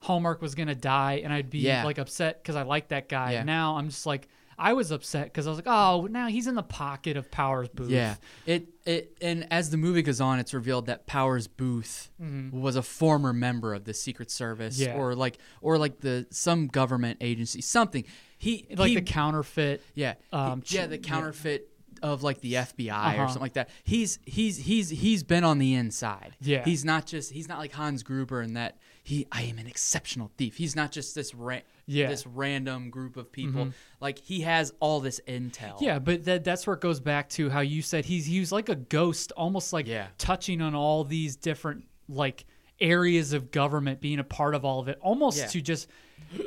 Hallmark 0.00 0.42
was 0.42 0.54
gonna 0.56 0.74
die, 0.74 1.20
and 1.22 1.32
I'd 1.32 1.48
be 1.50 1.58
Yeah. 1.60 1.84
like 1.84 1.98
upset 1.98 2.42
because 2.42 2.56
I 2.56 2.62
like 2.62 2.88
that 2.88 3.08
guy. 3.08 3.32
Yeah. 3.32 3.44
Now 3.44 3.76
I'm 3.76 3.88
just 3.88 4.04
like, 4.04 4.28
I 4.58 4.72
was 4.72 4.90
upset 4.90 5.24
because 5.26 5.46
I 5.46 5.50
was 5.50 5.58
like, 5.58 5.68
oh, 5.68 6.06
now 6.10 6.26
he's 6.26 6.46
in 6.48 6.54
the 6.56 6.62
pocket 6.62 7.16
of 7.16 7.30
Powers 7.30 7.68
Boothe. 7.68 7.90
Yeah. 7.90 8.16
It 8.44 8.68
it 8.84 9.16
and 9.22 9.46
as 9.52 9.70
the 9.70 9.76
movie 9.76 10.02
goes 10.02 10.20
on, 10.20 10.40
it's 10.40 10.52
revealed 10.52 10.86
that 10.86 11.06
Powers 11.06 11.46
Boothe 11.46 12.08
was 12.52 12.74
a 12.76 12.82
former 12.82 13.32
member 13.32 13.74
of 13.74 13.84
the 13.84 13.94
Secret 13.94 14.30
Service 14.30 14.78
Mm-hmm. 14.80 14.90
Yeah. 14.96 15.02
or 15.02 15.14
like 15.14 15.38
or 15.60 15.78
like 15.78 16.00
the 16.00 16.26
some 16.30 16.66
government 16.66 17.18
agency, 17.20 17.60
something. 17.60 18.04
He 18.38 18.66
like 18.76 18.88
he, 18.88 18.94
the 18.96 19.02
counterfeit. 19.02 19.82
yeah 19.94 20.14
um, 20.32 20.62
he- 20.66 20.74
yeah 20.76 20.86
ch- 20.86 20.90
the 20.90 20.96
yeah. 20.96 21.02
counterfeit 21.08 21.68
of 22.02 22.22
like 22.22 22.40
the 22.40 22.54
FBI 22.54 22.88
or 22.90 22.92
Uh-huh. 22.92 23.26
something 23.28 23.42
like 23.42 23.52
that. 23.54 23.70
He's 23.84 24.18
he's 24.26 24.58
he's 24.58 24.90
he's 24.90 25.22
been 25.22 25.44
on 25.44 25.58
the 25.58 25.74
inside. 25.74 26.36
Yeah. 26.40 26.64
He's 26.64 26.84
not 26.84 27.06
just 27.06 27.32
he's 27.32 27.48
not 27.48 27.58
like 27.58 27.72
Hans 27.72 28.02
Gruber 28.02 28.42
in 28.42 28.54
that 28.54 28.78
he 29.04 29.26
I 29.32 29.42
am 29.42 29.58
an 29.58 29.66
exceptional 29.66 30.30
thief. 30.36 30.56
He's 30.56 30.76
not 30.76 30.92
just 30.92 31.14
this 31.14 31.34
ra- 31.34 31.60
Yeah. 31.86 32.04
Mm-hmm. 32.04 32.10
this 32.10 32.26
random 32.26 32.90
group 32.90 33.16
of 33.16 33.30
people. 33.32 33.68
Like 34.00 34.18
he 34.18 34.40
has 34.42 34.72
all 34.80 35.00
this 35.00 35.20
intel. 35.26 35.80
Yeah, 35.80 35.98
but 35.98 36.24
that, 36.24 36.44
that's 36.44 36.66
where 36.66 36.74
it 36.74 36.80
goes 36.80 37.00
back 37.00 37.28
to 37.30 37.50
how 37.50 37.60
you 37.60 37.82
said 37.82 38.04
he's 38.04 38.26
he 38.26 38.40
was 38.40 38.52
like 38.52 38.68
a 38.68 38.76
ghost, 38.76 39.32
almost 39.32 39.72
like 39.72 39.86
Yeah. 39.86 40.08
touching 40.18 40.60
on 40.60 40.74
all 40.74 41.04
these 41.04 41.36
different 41.36 41.84
like 42.08 42.44
areas 42.80 43.32
of 43.32 43.50
government, 43.52 44.00
being 44.00 44.18
a 44.18 44.24
part 44.24 44.54
of 44.54 44.64
all 44.64 44.80
of 44.80 44.88
it, 44.88 44.98
almost 45.00 45.38
Yeah. 45.38 45.46
to 45.46 45.60
just 45.60 45.86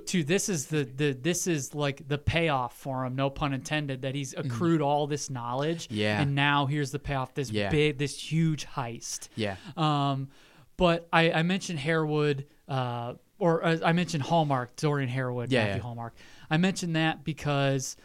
to 0.08 0.24
this 0.24 0.50
is 0.50 0.68
the 0.68 0.84
the 0.84 1.14
this 1.14 1.48
is 1.48 1.74
like 1.76 2.08
the 2.08 2.18
payoff 2.18 2.76
for 2.78 3.06
him, 3.06 3.16
no 3.16 3.30
pun 3.30 3.54
intended, 3.54 4.02
that 4.04 4.16
he's 4.16 4.34
accrued 4.34 4.82
all 4.82 5.08
this 5.08 5.30
knowledge. 5.30 5.86
Mm-hmm. 5.86 5.96
Yeah. 5.96 6.22
and 6.22 6.36
now 6.36 6.66
here's 6.66 6.92
the 6.92 7.00
payoff, 7.00 7.34
this 7.34 7.50
Yeah. 7.52 7.70
big, 7.70 7.98
this 7.98 8.18
huge 8.20 8.66
heist. 8.66 9.30
Yeah. 9.36 9.56
Um, 9.78 10.30
but 10.78 11.08
I, 11.14 11.32
I 11.32 11.44
mentioned 11.44 11.80
Harewood, 11.80 12.46
uh, 12.68 13.14
or 13.40 13.64
uh, 13.66 13.78
I 13.84 13.94
mentioned 13.94 14.24
Hallmark, 14.24 14.76
Dorian 14.76 15.10
Harewood, 15.10 15.52
Yeah, 15.52 15.62
Matthew 15.64 15.78
yeah. 15.78 15.82
Hallmark. 15.84 16.16
I 16.50 16.58
mentioned 16.58 16.96
that 16.96 17.24
because 17.24 17.96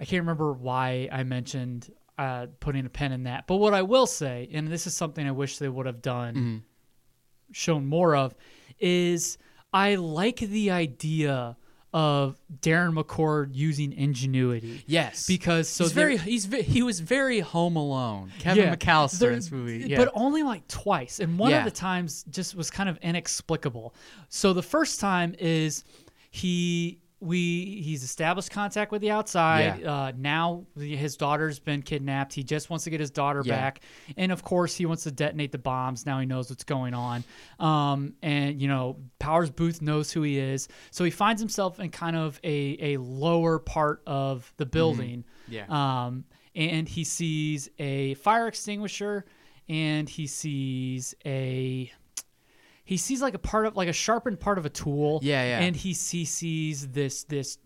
I 0.00 0.04
can't 0.04 0.22
remember 0.22 0.52
why 0.52 1.08
I 1.12 1.22
mentioned 1.24 1.90
uh, 2.18 2.46
putting 2.60 2.84
a 2.86 2.88
pen 2.88 3.12
in 3.12 3.22
that. 3.24 3.46
But 3.46 3.56
what 3.56 3.74
I 3.74 3.82
will 3.82 4.06
say, 4.06 4.48
and 4.52 4.66
this 4.68 4.86
is 4.88 4.94
something 4.96 5.26
I 5.26 5.30
wish 5.30 5.58
they 5.58 5.68
would 5.68 5.86
have 5.86 6.02
done, 6.02 6.34
Mm-hmm. 6.34 6.56
shown 7.52 7.86
more 7.86 8.16
of, 8.16 8.34
is 8.78 9.38
I 9.72 9.96
like 9.96 10.38
the 10.38 10.70
idea 10.70 11.56
of 11.94 12.38
Darren 12.60 12.92
McCord 13.02 13.48
using 13.52 13.92
ingenuity. 13.94 14.84
Yes, 14.86 15.26
Because 15.26 15.68
so 15.68 15.84
he's 15.84 15.92
very 15.92 16.16
he's 16.18 16.44
he 16.54 16.82
was 16.82 17.00
very 17.00 17.40
Home 17.40 17.76
Alone. 17.76 18.30
Kevin 18.38 18.74
McAllister 18.74 19.18
there- 19.18 19.30
in 19.30 19.36
this 19.36 19.50
movie, 19.50 19.84
yeah. 19.88 19.96
but 19.96 20.10
only 20.14 20.42
like 20.42 20.68
twice, 20.68 21.18
and 21.18 21.38
one 21.38 21.50
Yeah. 21.50 21.58
of 21.60 21.64
the 21.64 21.70
times 21.70 22.24
just 22.30 22.54
was 22.54 22.70
kind 22.70 22.88
of 22.90 22.98
inexplicable. 22.98 23.94
So 24.28 24.52
the 24.52 24.62
first 24.62 25.00
time 25.00 25.34
is 25.38 25.82
he 26.30 26.98
we 27.20 27.80
he's 27.82 28.04
established 28.04 28.50
contact 28.50 28.92
with 28.92 29.00
the 29.00 29.10
outside. 29.10 29.80
Yeah. 29.80 29.92
Uh, 29.92 30.12
now 30.16 30.66
his 30.78 31.16
daughter's 31.16 31.58
been 31.58 31.82
kidnapped. 31.82 32.32
He 32.32 32.42
just 32.44 32.70
wants 32.70 32.84
to 32.84 32.90
get 32.90 33.00
his 33.00 33.10
daughter 33.10 33.42
Yeah. 33.44 33.56
back, 33.56 33.80
and 34.16 34.30
of 34.30 34.42
course 34.44 34.74
he 34.76 34.86
wants 34.86 35.02
to 35.02 35.10
detonate 35.10 35.50
the 35.52 35.58
bombs. 35.58 36.06
Now 36.06 36.20
he 36.20 36.26
knows 36.26 36.48
what's 36.48 36.64
going 36.64 36.94
on, 36.94 37.24
um, 37.58 38.14
and 38.22 38.60
you 38.62 38.68
know 38.68 38.98
Powers 39.18 39.50
Boothe 39.50 39.82
knows 39.82 40.12
who 40.12 40.22
he 40.22 40.38
is, 40.38 40.68
so 40.90 41.02
he 41.04 41.10
finds 41.10 41.40
himself 41.40 41.80
in 41.80 41.90
kind 41.90 42.16
of 42.16 42.38
a 42.44 42.94
a 42.94 42.96
lower 42.98 43.58
part 43.58 44.02
of 44.06 44.52
the 44.56 44.66
building. 44.66 45.24
Mm-hmm. 45.48 45.52
Yeah. 45.54 46.04
Um, 46.06 46.24
and 46.54 46.88
he 46.88 47.04
sees 47.04 47.68
a 47.78 48.14
fire 48.14 48.46
extinguisher, 48.48 49.24
and 49.68 50.08
he 50.08 50.26
sees 50.26 51.14
a 51.26 51.90
he 52.88 52.96
sees 52.96 53.20
like 53.20 53.34
a 53.34 53.38
part 53.38 53.66
of 53.66 53.76
like 53.76 53.88
a 53.88 53.92
sharpened 53.92 54.40
part 54.40 54.56
of 54.56 54.64
a 54.64 54.70
tool. 54.70 55.20
Yeah, 55.22 55.44
yeah. 55.44 55.58
And 55.60 55.76
he, 55.76 55.90
he 55.90 56.24
sees 56.24 56.88
this 56.88 57.24
this 57.24 57.58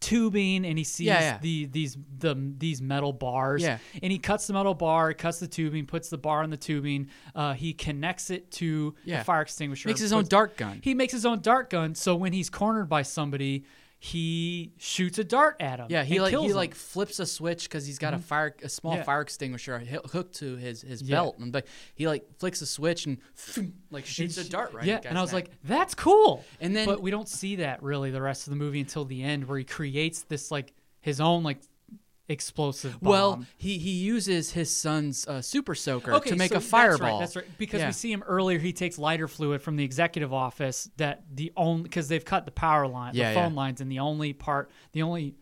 tubing 0.00 0.64
and 0.64 0.78
he 0.78 0.84
sees 0.84 1.08
Yeah, 1.08 1.20
yeah. 1.20 1.38
the 1.42 1.66
these 1.66 1.96
the 2.18 2.36
these 2.58 2.80
metal 2.80 3.12
bars. 3.12 3.60
Yeah. 3.60 3.78
And 4.00 4.12
he 4.12 4.18
cuts 4.20 4.46
the 4.46 4.52
metal 4.52 4.74
bar, 4.74 5.12
cuts 5.14 5.40
the 5.40 5.48
tubing, 5.48 5.86
puts 5.86 6.08
the 6.10 6.18
bar 6.18 6.44
in 6.44 6.50
the 6.50 6.56
tubing. 6.56 7.08
Uh, 7.34 7.54
he 7.54 7.72
connects 7.72 8.30
it 8.30 8.52
to 8.52 8.94
Yeah. 9.04 9.18
the 9.18 9.24
fire 9.24 9.42
extinguisher. 9.42 9.88
Makes 9.88 10.00
his 10.00 10.12
own 10.12 10.20
puts- 10.20 10.28
dart 10.28 10.56
gun. 10.56 10.78
He 10.84 10.94
makes 10.94 11.12
his 11.12 11.26
own 11.26 11.40
dart 11.40 11.70
gun. 11.70 11.96
So 11.96 12.14
when 12.14 12.32
he's 12.32 12.48
cornered 12.48 12.88
by 12.88 13.02
somebody, 13.02 13.64
he 14.00 14.72
shoots 14.78 15.18
a 15.18 15.24
dart 15.24 15.56
at 15.58 15.80
him. 15.80 15.86
Yeah, 15.90 16.04
he 16.04 16.20
like 16.20 16.32
he 16.34 16.46
him. 16.46 16.52
like 16.54 16.74
flips 16.74 17.18
a 17.18 17.26
switch 17.26 17.64
because 17.64 17.84
he's 17.84 17.98
got 17.98 18.14
a 18.14 18.18
mm-hmm. 18.18 18.26
fire 18.26 18.54
a 18.62 18.68
small 18.68 18.94
Yeah. 18.94 19.02
fire 19.02 19.22
extinguisher 19.22 19.78
hooked 19.80 20.36
to 20.36 20.56
his 20.56 20.82
his 20.82 21.02
Yeah. 21.02 21.16
belt, 21.16 21.38
and 21.38 21.52
like 21.52 21.66
he 21.96 22.06
like 22.06 22.24
flicks 22.38 22.60
a 22.62 22.66
switch 22.66 23.06
and 23.06 23.18
like 23.90 24.06
shoots 24.06 24.36
a 24.36 24.48
dart 24.48 24.72
right. 24.72 24.84
Yeah, 24.84 25.00
and 25.04 25.18
I 25.18 25.20
was 25.20 25.32
like, 25.32 25.50
"That's 25.64 25.94
cool." 25.96 26.44
And 26.60 26.76
then- 26.76 26.86
but 26.86 27.02
we 27.02 27.10
don't 27.10 27.28
see 27.28 27.56
that 27.56 27.82
really 27.82 28.10
the 28.10 28.22
rest 28.22 28.46
of 28.46 28.52
the 28.52 28.56
movie 28.56 28.80
until 28.80 29.04
the 29.04 29.22
end, 29.22 29.44
where 29.46 29.58
he 29.58 29.64
creates 29.64 30.22
this 30.22 30.50
like 30.52 30.74
his 31.00 31.20
own 31.20 31.42
like 31.42 31.58
explosive. 32.28 33.00
Bomb. 33.00 33.10
well, 33.10 33.44
he 33.56 33.78
he 33.78 33.90
uses 33.92 34.52
his 34.52 34.74
son's 34.74 35.26
uh, 35.26 35.40
super 35.40 35.74
soaker 35.74 36.12
okay, 36.14 36.30
to 36.30 36.36
make 36.36 36.50
so 36.52 36.58
a 36.58 36.60
fireball. 36.60 37.18
That's 37.20 37.34
right. 37.36 37.42
That's 37.44 37.48
right. 37.50 37.58
Because 37.58 37.80
Yeah. 37.80 37.86
we 37.88 37.92
see 37.92 38.12
him 38.12 38.22
earlier. 38.26 38.58
He 38.58 38.72
takes 38.72 38.98
lighter 38.98 39.28
fluid 39.28 39.62
from 39.62 39.76
the 39.76 39.84
executive 39.84 40.32
office. 40.32 40.90
That 40.98 41.24
the 41.34 41.52
only 41.56 41.84
because 41.84 42.08
they've 42.08 42.24
cut 42.24 42.44
the 42.44 42.50
power 42.52 42.86
line, 42.86 43.14
Yeah, 43.14 43.30
the 43.30 43.34
yeah. 43.34 43.44
phone 43.44 43.54
lines, 43.54 43.80
and 43.80 43.90
the 43.90 44.00
only 44.00 44.32
part, 44.32 44.70
the 44.92 45.02
only 45.02 45.34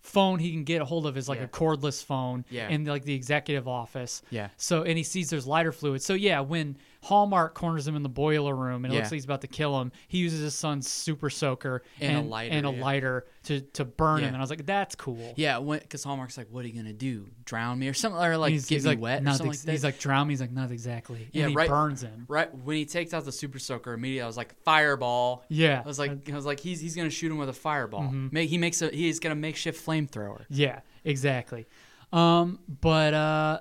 phone 0.00 0.38
he 0.38 0.52
can 0.52 0.64
get 0.64 0.80
a 0.80 0.84
hold 0.84 1.06
of 1.06 1.16
is 1.16 1.28
like 1.28 1.38
Yeah. 1.38 1.44
a 1.44 1.48
cordless 1.48 2.02
phone 2.02 2.44
Yeah. 2.50 2.68
in 2.68 2.84
like 2.84 3.04
the 3.04 3.14
executive 3.14 3.68
office. 3.68 4.22
Yeah. 4.30 4.48
So 4.56 4.82
and 4.82 4.96
he 4.96 5.04
sees 5.04 5.28
there's 5.30 5.46
lighter 5.46 5.72
fluid. 5.72 6.02
So 6.02 6.14
yeah, 6.14 6.40
when 6.40 6.78
Hallmark 7.08 7.54
corners 7.54 7.88
him 7.88 7.96
in 7.96 8.02
the 8.02 8.08
boiler 8.10 8.54
room 8.54 8.84
and 8.84 8.92
it 8.92 8.96
Yeah. 8.96 9.00
looks 9.00 9.10
like 9.12 9.16
he's 9.16 9.24
about 9.24 9.40
to 9.40 9.46
kill 9.46 9.80
him, 9.80 9.92
he 10.08 10.18
uses 10.18 10.40
his 10.42 10.54
son's 10.54 10.86
super 10.86 11.30
soaker 11.30 11.82
And 12.02 12.18
a 12.18 12.20
lighter, 12.20 12.54
and 12.54 12.66
a 12.66 12.70
yeah. 12.70 12.82
lighter 12.82 13.26
to 13.44 13.60
to 13.62 13.86
burn 13.86 14.18
Yeah. 14.20 14.26
him. 14.26 14.34
And 14.34 14.36
I 14.36 14.40
was 14.40 14.50
like, 14.50 14.66
that's 14.66 14.94
cool. 14.94 15.32
Yeah, 15.36 15.58
because 15.58 16.04
Hallmark's 16.04 16.36
like, 16.36 16.48
"What 16.50 16.66
are 16.66 16.68
you 16.68 16.74
gonna 16.74 16.92
do? 16.92 17.28
Drown 17.46 17.78
me 17.78 17.88
or 17.88 17.94
something, 17.94 18.20
or 18.22 18.36
like 18.36 18.52
he's, 18.52 18.66
get 18.66 18.74
he's 18.76 18.84
me 18.84 18.90
like, 18.90 19.00
wet 19.00 19.22
or 19.22 19.26
something 19.28 19.46
ex- 19.48 19.58
like 19.60 19.66
that?" 19.66 19.72
He's 19.72 19.84
like, 19.84 19.98
drown 19.98 20.26
me. 20.26 20.32
He's 20.32 20.40
like, 20.42 20.52
not 20.52 20.70
exactly. 20.70 21.28
Yeah, 21.32 21.44
and 21.44 21.50
he 21.52 21.56
right- 21.56 21.68
burns 21.70 22.02
him. 22.02 22.26
right 22.28 22.54
when 22.54 22.76
he 22.76 22.84
takes 22.84 23.14
out 23.14 23.24
the 23.24 23.32
super 23.32 23.58
soaker, 23.58 23.94
immediately 23.94 24.22
I 24.22 24.26
was 24.26 24.36
like, 24.36 24.54
"Fireball!" 24.64 25.44
Yeah. 25.48 25.80
I 25.82 25.88
was 25.88 25.98
like, 25.98 26.28
I 26.30 26.34
was 26.34 26.44
like, 26.44 26.60
he's 26.60 26.78
he's 26.80 26.94
gonna 26.94 27.08
shoot 27.08 27.30
him 27.32 27.38
with 27.38 27.48
a 27.48 27.54
fireball. 27.54 28.02
Mm-hmm. 28.02 28.28
Make, 28.32 28.50
he 28.50 28.58
makes 28.58 28.82
a 28.82 28.90
he's 28.90 29.18
gonna 29.18 29.34
makeshift 29.34 29.84
flamethrower. 29.86 30.44
Yeah, 30.50 30.80
exactly. 31.04 31.66
Um, 32.12 32.58
but 32.80 33.14
uh, 33.14 33.60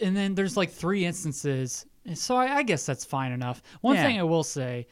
and 0.00 0.16
then 0.16 0.34
there's 0.36 0.56
like 0.56 0.70
three 0.70 1.04
instances. 1.04 1.84
So 2.14 2.36
I, 2.36 2.56
I 2.58 2.62
guess 2.62 2.86
that's 2.86 3.04
fine 3.04 3.32
enough. 3.32 3.62
One 3.80 3.96
Yeah. 3.96 4.04
thing 4.06 4.18
I 4.18 4.22
will 4.22 4.44
say, 4.44 4.86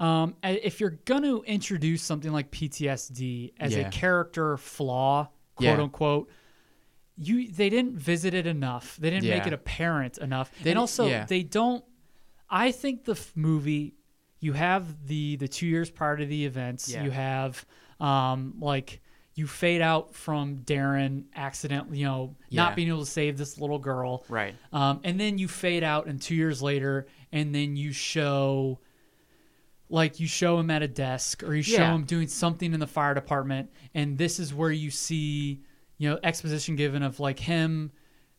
um, 0.00 0.34
if 0.42 0.80
you're 0.80 0.98
gonna 1.04 1.38
introduce 1.40 2.02
something 2.02 2.32
like 2.32 2.50
PTSD 2.50 3.52
as 3.60 3.74
Yeah. 3.76 3.86
a 3.86 3.90
character 3.90 4.56
flaw, 4.56 5.28
quote 5.56 5.64
Yeah. 5.78 5.82
unquote. 5.82 6.30
You, 7.16 7.48
they 7.48 7.70
didn't 7.70 7.96
visit 7.96 8.34
it 8.34 8.44
enough. 8.46 8.96
They 8.96 9.10
didn't 9.10 9.28
make 9.28 9.46
it 9.46 9.52
apparent 9.52 10.18
enough, 10.18 10.50
They 10.62 10.70
and 10.70 10.78
also 10.78 11.24
they 11.28 11.42
don't. 11.44 11.84
I 12.50 12.72
think 12.72 13.04
the 13.04 13.12
f- 13.12 13.32
movie, 13.36 13.94
you 14.40 14.52
have 14.52 15.06
the 15.06 15.36
the 15.36 15.46
two 15.46 15.66
years 15.66 15.90
prior 15.90 16.16
to 16.16 16.26
the 16.26 16.44
events. 16.44 16.92
You 16.92 17.10
have 17.12 17.64
um 18.00 18.54
like 18.60 19.00
you 19.36 19.46
fade 19.48 19.80
out 19.82 20.14
from 20.14 20.58
Darren 20.58 21.24
accidentally, 21.34 21.98
you 21.98 22.04
know, 22.06 22.36
Yeah. 22.50 22.62
not 22.64 22.76
being 22.76 22.88
able 22.88 23.00
to 23.04 23.10
save 23.10 23.36
this 23.36 23.58
little 23.58 23.80
girl. 23.80 24.24
Right. 24.28 24.54
Um, 24.72 25.00
and 25.02 25.18
then 25.18 25.38
you 25.38 25.48
fade 25.48 25.82
out, 25.82 26.06
and 26.06 26.22
two 26.22 26.36
years 26.36 26.62
later, 26.62 27.06
and 27.32 27.52
then 27.54 27.74
you 27.76 27.92
show, 27.92 28.78
like, 29.88 30.18
you 30.20 30.26
show 30.26 30.58
him 30.58 30.70
at 30.70 30.82
a 30.82 30.88
desk, 30.88 31.42
or 31.42 31.54
you 31.54 31.62
show 31.62 31.78
Yeah. 31.78 31.94
him 31.94 32.04
doing 32.04 32.28
something 32.28 32.72
in 32.72 32.80
the 32.80 32.86
fire 32.86 33.14
department, 33.14 33.70
and 33.94 34.18
this 34.18 34.38
is 34.38 34.54
where 34.54 34.70
you 34.72 34.90
see, 34.90 35.60
you 35.98 36.08
know, 36.10 36.18
exposition 36.22 36.76
given 36.76 37.02
of 37.02 37.20
like 37.20 37.38
him 37.40 37.92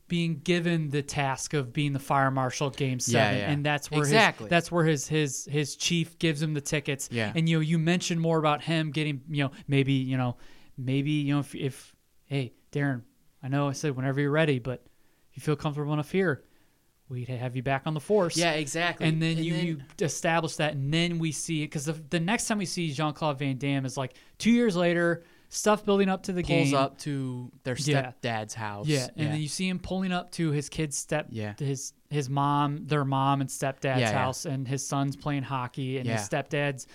being 0.08 0.40
given 0.44 0.90
the 0.92 1.02
task 1.02 1.54
of 1.56 1.74
being 1.74 1.92
the 1.92 2.00
fire 2.00 2.30
marshal 2.30 2.68
at 2.68 2.76
game 2.78 3.00
seven 3.00 3.40
yeah. 3.40 3.50
and 3.50 3.66
that's 3.66 3.90
where 3.90 4.02
Exactly. 4.02 4.44
his 4.46 4.50
that's 4.52 4.72
where 4.72 4.86
his 4.86 5.08
his 5.08 5.46
his 5.52 5.76
chief 5.76 6.20
gives 6.20 6.40
him 6.44 6.54
the 6.54 6.62
tickets 6.62 7.10
Yeah. 7.12 7.32
and 7.34 7.50
you 7.50 7.58
know 7.58 7.62
you 7.62 7.80
mentioned 7.80 8.22
more 8.22 8.38
about 8.38 8.62
him 8.64 8.92
getting 8.92 9.22
you 9.28 9.46
know 9.46 9.52
maybe 9.68 9.94
you 9.94 10.16
know 10.16 10.38
maybe 10.78 11.12
you 11.12 11.34
know 11.34 11.40
if, 11.40 11.54
if 11.56 11.96
hey 12.26 12.54
darren 12.72 13.02
i 13.44 13.48
know 13.48 13.68
i 13.70 13.72
said 13.72 13.96
whenever 13.96 14.20
you're 14.20 14.32
ready 14.32 14.60
but 14.60 14.86
if 15.32 15.38
you 15.38 15.42
feel 15.42 15.56
comfortable 15.56 15.94
enough 15.94 16.12
here 16.12 16.44
we'd 17.08 17.28
have 17.28 17.56
you 17.56 17.62
back 17.62 17.84
on 17.86 17.94
the 17.94 18.00
force 18.00 18.36
Yeah, 18.36 18.54
exactly. 18.54 19.08
and 19.08 19.22
then 19.22 19.38
And 19.38 19.46
you, 19.46 19.54
then- 19.54 19.66
you 19.66 19.82
establish 20.02 20.56
that 20.56 20.74
and 20.74 20.92
then 20.94 21.20
we 21.20 21.32
see 21.32 21.62
it 21.62 21.68
because 21.68 21.86
the, 21.86 21.94
the 21.94 22.20
next 22.20 22.48
time 22.48 22.58
we 22.58 22.66
see 22.66 22.92
jean-claude 22.92 23.38
van 23.38 23.58
damme 23.58 23.86
is 23.86 23.96
like 23.96 24.16
two 24.40 24.50
years 24.52 24.76
later 24.76 25.24
stuff 25.50 25.86
building 25.86 26.10
up 26.10 26.24
to 26.24 26.34
the 26.34 26.42
pulls 26.42 26.70
game 26.72 26.74
up 26.74 26.98
to 26.98 27.52
their 27.64 27.76
Yeah. 27.78 28.12
stepdad's 28.24 28.56
house. 28.56 28.88
yeah, 28.88 29.08
and 29.16 29.32
then 29.32 29.40
you 29.40 29.48
see 29.48 29.70
him 29.70 29.78
pulling 29.80 30.12
up 30.12 30.32
to 30.32 30.50
his 30.52 30.68
kid's 30.68 30.98
step, 30.98 31.28
Yeah. 31.30 31.54
his 31.60 31.94
his 32.10 32.30
mom, 32.30 32.88
their 32.88 33.06
mom 33.06 33.42
and 33.42 33.50
stepdad's 33.50 33.84
Yeah, 34.02 34.10
yeah. 34.10 34.12
house, 34.12 34.46
and 34.46 34.68
his 34.68 34.86
son's 34.86 35.16
playing 35.16 35.44
hockey, 35.44 35.98
and 36.00 36.10
his 36.10 36.22
stepdad's 36.28 36.88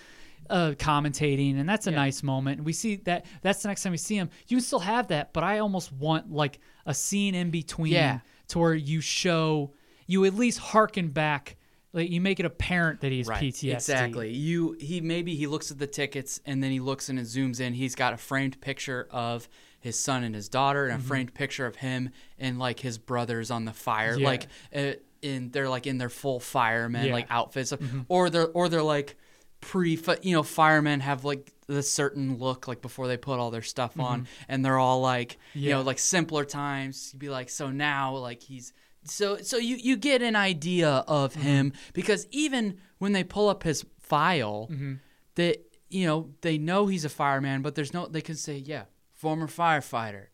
uh, 0.49 0.71
commentating, 0.77 1.59
and 1.59 1.67
that's 1.69 1.87
a 1.87 1.91
Yeah. 1.91 1.97
nice 1.97 2.23
moment. 2.23 2.57
And 2.57 2.65
we 2.65 2.73
see 2.73 2.97
that 3.05 3.25
that's 3.41 3.61
the 3.61 3.67
next 3.67 3.83
time 3.83 3.91
we 3.91 3.97
see 3.97 4.15
him. 4.15 4.29
You 4.47 4.57
can 4.57 4.63
still 4.65 4.79
have 4.79 5.07
that, 5.07 5.33
but 5.33 5.43
I 5.43 5.59
almost 5.59 5.91
want 5.93 6.31
like 6.31 6.59
a 6.85 6.93
scene 6.93 7.35
in 7.35 7.51
between, 7.51 7.93
Yeah. 7.93 8.19
to 8.49 8.59
where 8.59 8.73
you 8.73 9.01
show 9.01 9.73
you 10.07 10.25
at 10.25 10.33
least 10.35 10.59
harken 10.59 11.07
back, 11.09 11.55
like 11.93 12.09
you 12.09 12.19
make 12.19 12.39
it 12.39 12.45
apparent 12.45 12.99
that 13.01 13.11
he's 13.11 13.27
Right, 13.27 13.41
PTSD. 13.41 13.73
Exactly. 13.73 14.33
You 14.33 14.75
he 14.79 14.99
maybe 14.99 15.35
he 15.35 15.47
looks 15.47 15.71
at 15.71 15.79
the 15.79 15.87
tickets 15.87 16.41
and 16.45 16.61
then 16.63 16.71
he 16.71 16.79
looks 16.81 17.07
and 17.07 17.17
zooms 17.19 17.59
in. 17.61 17.73
He's 17.73 17.95
got 17.95 18.13
a 18.13 18.17
framed 18.17 18.59
picture 18.59 19.07
of 19.11 19.47
his 19.79 19.97
son 19.97 20.23
and 20.23 20.35
his 20.35 20.47
daughter, 20.49 20.87
and 20.87 21.01
a 21.01 21.03
framed 21.05 21.33
picture 21.33 21.65
of 21.65 21.77
him 21.77 22.09
and 22.37 22.59
like 22.59 22.81
his 22.81 22.97
brothers 22.97 23.49
on 23.51 23.65
the 23.65 23.73
fire, 23.73 24.17
Yeah. 24.17 24.27
like 24.27 24.47
uh, 24.75 24.91
in 25.21 25.49
they're 25.51 25.69
like 25.69 25.87
in 25.87 25.97
their 25.97 26.09
full 26.09 26.39
fireman 26.39 27.05
Yeah. 27.07 27.13
like 27.13 27.27
outfits, 27.29 27.73
or 28.09 28.29
they're 28.29 28.47
or 28.49 28.69
they're 28.69 28.83
like 28.83 29.15
pre 29.61 29.99
you 30.21 30.35
know 30.35 30.43
firemen 30.43 30.99
have 30.99 31.23
like 31.23 31.51
the 31.67 31.81
certain 31.81 32.37
look 32.37 32.67
like 32.67 32.81
before 32.81 33.07
they 33.07 33.17
put 33.17 33.39
all 33.39 33.51
their 33.51 33.61
stuff 33.61 33.97
on 33.99 34.21
mm-hmm. 34.21 34.43
and 34.49 34.65
they're 34.65 34.79
all 34.79 35.01
like 35.01 35.37
you 35.53 35.69
know 35.69 35.81
like 35.81 35.99
simpler 35.99 36.43
times. 36.43 37.11
You'd 37.13 37.19
be 37.19 37.29
like 37.29 37.49
so 37.49 37.69
now 37.69 38.15
like 38.17 38.41
he's 38.41 38.73
so 39.03 39.37
so 39.37 39.57
you 39.57 39.77
you 39.77 39.95
get 39.95 40.21
an 40.21 40.35
idea 40.35 41.05
of 41.07 41.33
mm-hmm. 41.33 41.41
him 41.41 41.73
because 41.93 42.27
even 42.31 42.77
when 42.97 43.13
they 43.13 43.23
pull 43.23 43.47
up 43.47 43.63
his 43.63 43.85
file 43.99 44.67
mm-hmm. 44.71 44.95
that 45.35 45.57
you 45.89 46.05
know 46.05 46.29
they 46.41 46.57
know 46.57 46.87
he's 46.87 47.05
a 47.05 47.09
fireman 47.09 47.61
but 47.61 47.75
there's 47.75 47.93
no 47.93 48.07
they 48.07 48.21
can 48.21 48.35
say 48.35 48.57
yeah 48.57 48.83
former 49.13 49.47
firefighter. 49.47 50.27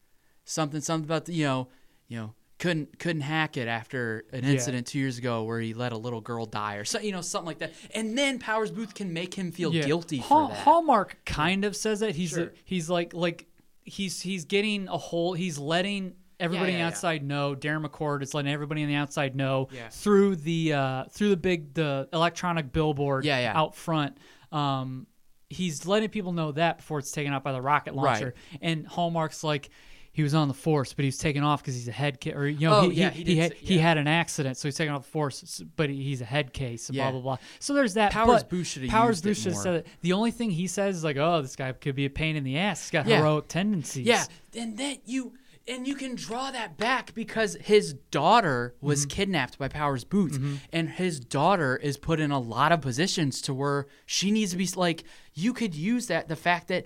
Something 0.46 0.80
something 0.80 1.06
about 1.06 1.26
the 1.26 1.34
you 1.34 1.44
know 1.44 1.68
you 2.08 2.18
know 2.18 2.34
couldn't 2.60 2.98
couldn't 2.98 3.22
hack 3.22 3.56
it 3.58 3.68
after 3.68 4.26
an 4.34 4.44
Yeah. 4.44 4.52
incident 4.52 4.88
two 4.88 4.98
years 5.00 5.18
ago 5.20 5.44
where 5.44 5.60
he 5.60 5.74
let 5.76 5.92
a 5.92 5.98
little 5.98 6.22
girl 6.22 6.46
die 6.48 6.76
or 6.76 6.86
so 6.86 7.00
you 7.00 7.12
know 7.12 7.22
something 7.22 7.46
like 7.46 7.60
that 7.60 7.74
and 7.94 8.18
then 8.18 8.40
powers 8.40 8.72
boothe 8.72 8.94
can 8.96 9.14
make 9.14 9.34
him 9.36 9.52
feel 9.52 9.72
Yeah. 9.74 9.86
guilty 9.86 10.18
that 10.18 10.24
Hallmark 10.26 11.18
kind 11.26 11.66
of 11.66 11.76
says 11.76 12.00
that 12.00 12.16
he's 12.16 12.32
Sure. 12.32 12.52
he's 12.66 12.90
like 12.90 13.14
like 13.14 13.46
he's 13.84 14.22
he's 14.22 14.46
getting 14.46 14.88
a 14.88 14.98
whole 14.98 15.34
he's 15.34 15.60
letting 15.60 16.16
everybody 16.40 16.72
yeah, 16.74 16.80
yeah. 16.80 16.88
outside 16.88 17.24
know. 17.24 17.56
Darren 17.56 17.84
McCord 17.86 18.22
is 18.22 18.34
letting 18.34 18.52
everybody 18.52 18.84
on 18.84 18.90
the 18.90 18.96
outside 18.96 19.36
know 19.36 19.70
Yeah. 19.72 19.90
through 19.90 20.36
the 20.38 20.74
uh, 20.74 21.04
through 21.12 21.30
the 21.30 21.38
big 21.38 21.74
the 21.74 22.08
electronic 22.14 22.72
billboard 22.72 23.24
Yeah, 23.26 23.40
yeah. 23.40 23.60
out 23.60 23.76
front. 23.76 24.18
Um, 24.52 25.08
he's 25.50 25.86
letting 25.86 26.10
people 26.10 26.34
know 26.34 26.52
that 26.52 26.78
before 26.78 27.00
it's 27.00 27.12
taken 27.12 27.34
out 27.34 27.44
by 27.44 27.54
the 27.54 27.62
rocket 27.62 27.96
launcher. 27.96 28.34
And 28.62 28.88
Hallmark's 28.88 29.44
like. 29.44 29.70
He 30.18 30.24
was 30.24 30.34
on 30.34 30.48
the 30.48 30.54
force, 30.56 30.94
but 30.94 31.04
he 31.04 31.10
was 31.10 31.20
taken 31.20 31.44
off 31.44 31.62
because 31.62 31.76
he's 31.76 31.88
a 31.88 31.92
head 31.92 32.20
case. 32.20 32.34
Or 32.34 32.48
you 32.48 32.68
know, 32.68 32.76
Oh, 32.78 32.90
he, 32.90 33.00
yeah, 33.02 33.12
he, 33.12 33.24
he 33.24 33.34
he, 33.36 33.38
had, 33.38 33.52
say- 33.52 33.58
he 33.62 33.78
had 33.78 34.00
an 34.00 34.08
accident, 34.08 34.58
so 34.58 34.68
he's 34.68 34.76
taken 34.76 34.92
off 34.96 35.04
the 35.04 35.12
force. 35.12 35.62
But 35.76 35.92
he's 35.92 36.22
a 36.22 36.26
head 36.26 36.54
case. 36.54 36.90
And 36.90 36.96
Yeah. 36.96 37.12
Blah 37.12 37.22
blah 37.22 37.36
blah. 37.36 37.46
So 37.60 37.76
there's 37.76 37.94
that. 37.94 38.12
Powers 38.14 38.44
Boothe 38.44 38.66
should've 38.66 38.90
Powers 38.90 39.22
Boothe 39.22 39.38
should 39.38 39.56
said 39.56 39.76
it. 39.76 39.88
The 40.02 40.14
only 40.14 40.32
thing 40.32 40.50
he 40.50 40.66
says 40.66 40.96
is 40.96 41.04
like, 41.04 41.18
"Oh, 41.18 41.44
this 41.44 41.56
guy 41.56 41.72
could 41.72 41.94
be 41.94 42.06
a 42.06 42.10
pain 42.10 42.36
in 42.36 42.44
the 42.44 42.58
ass. 42.58 42.82
He's 42.82 42.90
got 42.90 43.06
Yeah. 43.06 43.18
heroic 43.18 43.48
tendencies." 43.48 44.08
Yeah, 44.08 44.26
and 44.56 44.76
then 44.76 44.98
you 45.06 45.34
and 45.68 45.86
you 45.88 45.94
can 45.94 46.16
draw 46.16 46.50
that 46.50 46.78
back 46.78 47.14
because 47.14 47.56
his 47.62 47.94
daughter 48.10 48.74
was 48.82 49.02
Mm-hmm. 49.06 49.16
kidnapped 49.16 49.60
by 49.60 49.68
Powers 49.68 50.04
Boothe, 50.04 50.60
and 50.74 50.90
his 50.90 51.20
daughter 51.20 51.76
is 51.78 51.96
put 51.96 52.20
in 52.20 52.32
a 52.32 52.40
lot 52.40 52.72
of 52.72 52.82
positions 52.82 53.40
to 53.44 53.54
where 53.54 53.86
she 54.08 54.32
needs 54.32 54.50
to 54.54 54.58
be 54.58 54.68
like. 54.76 55.04
You 55.36 55.54
could 55.54 55.76
use 55.76 56.08
that 56.08 56.28
the 56.28 56.36
fact 56.36 56.70
that. 56.70 56.86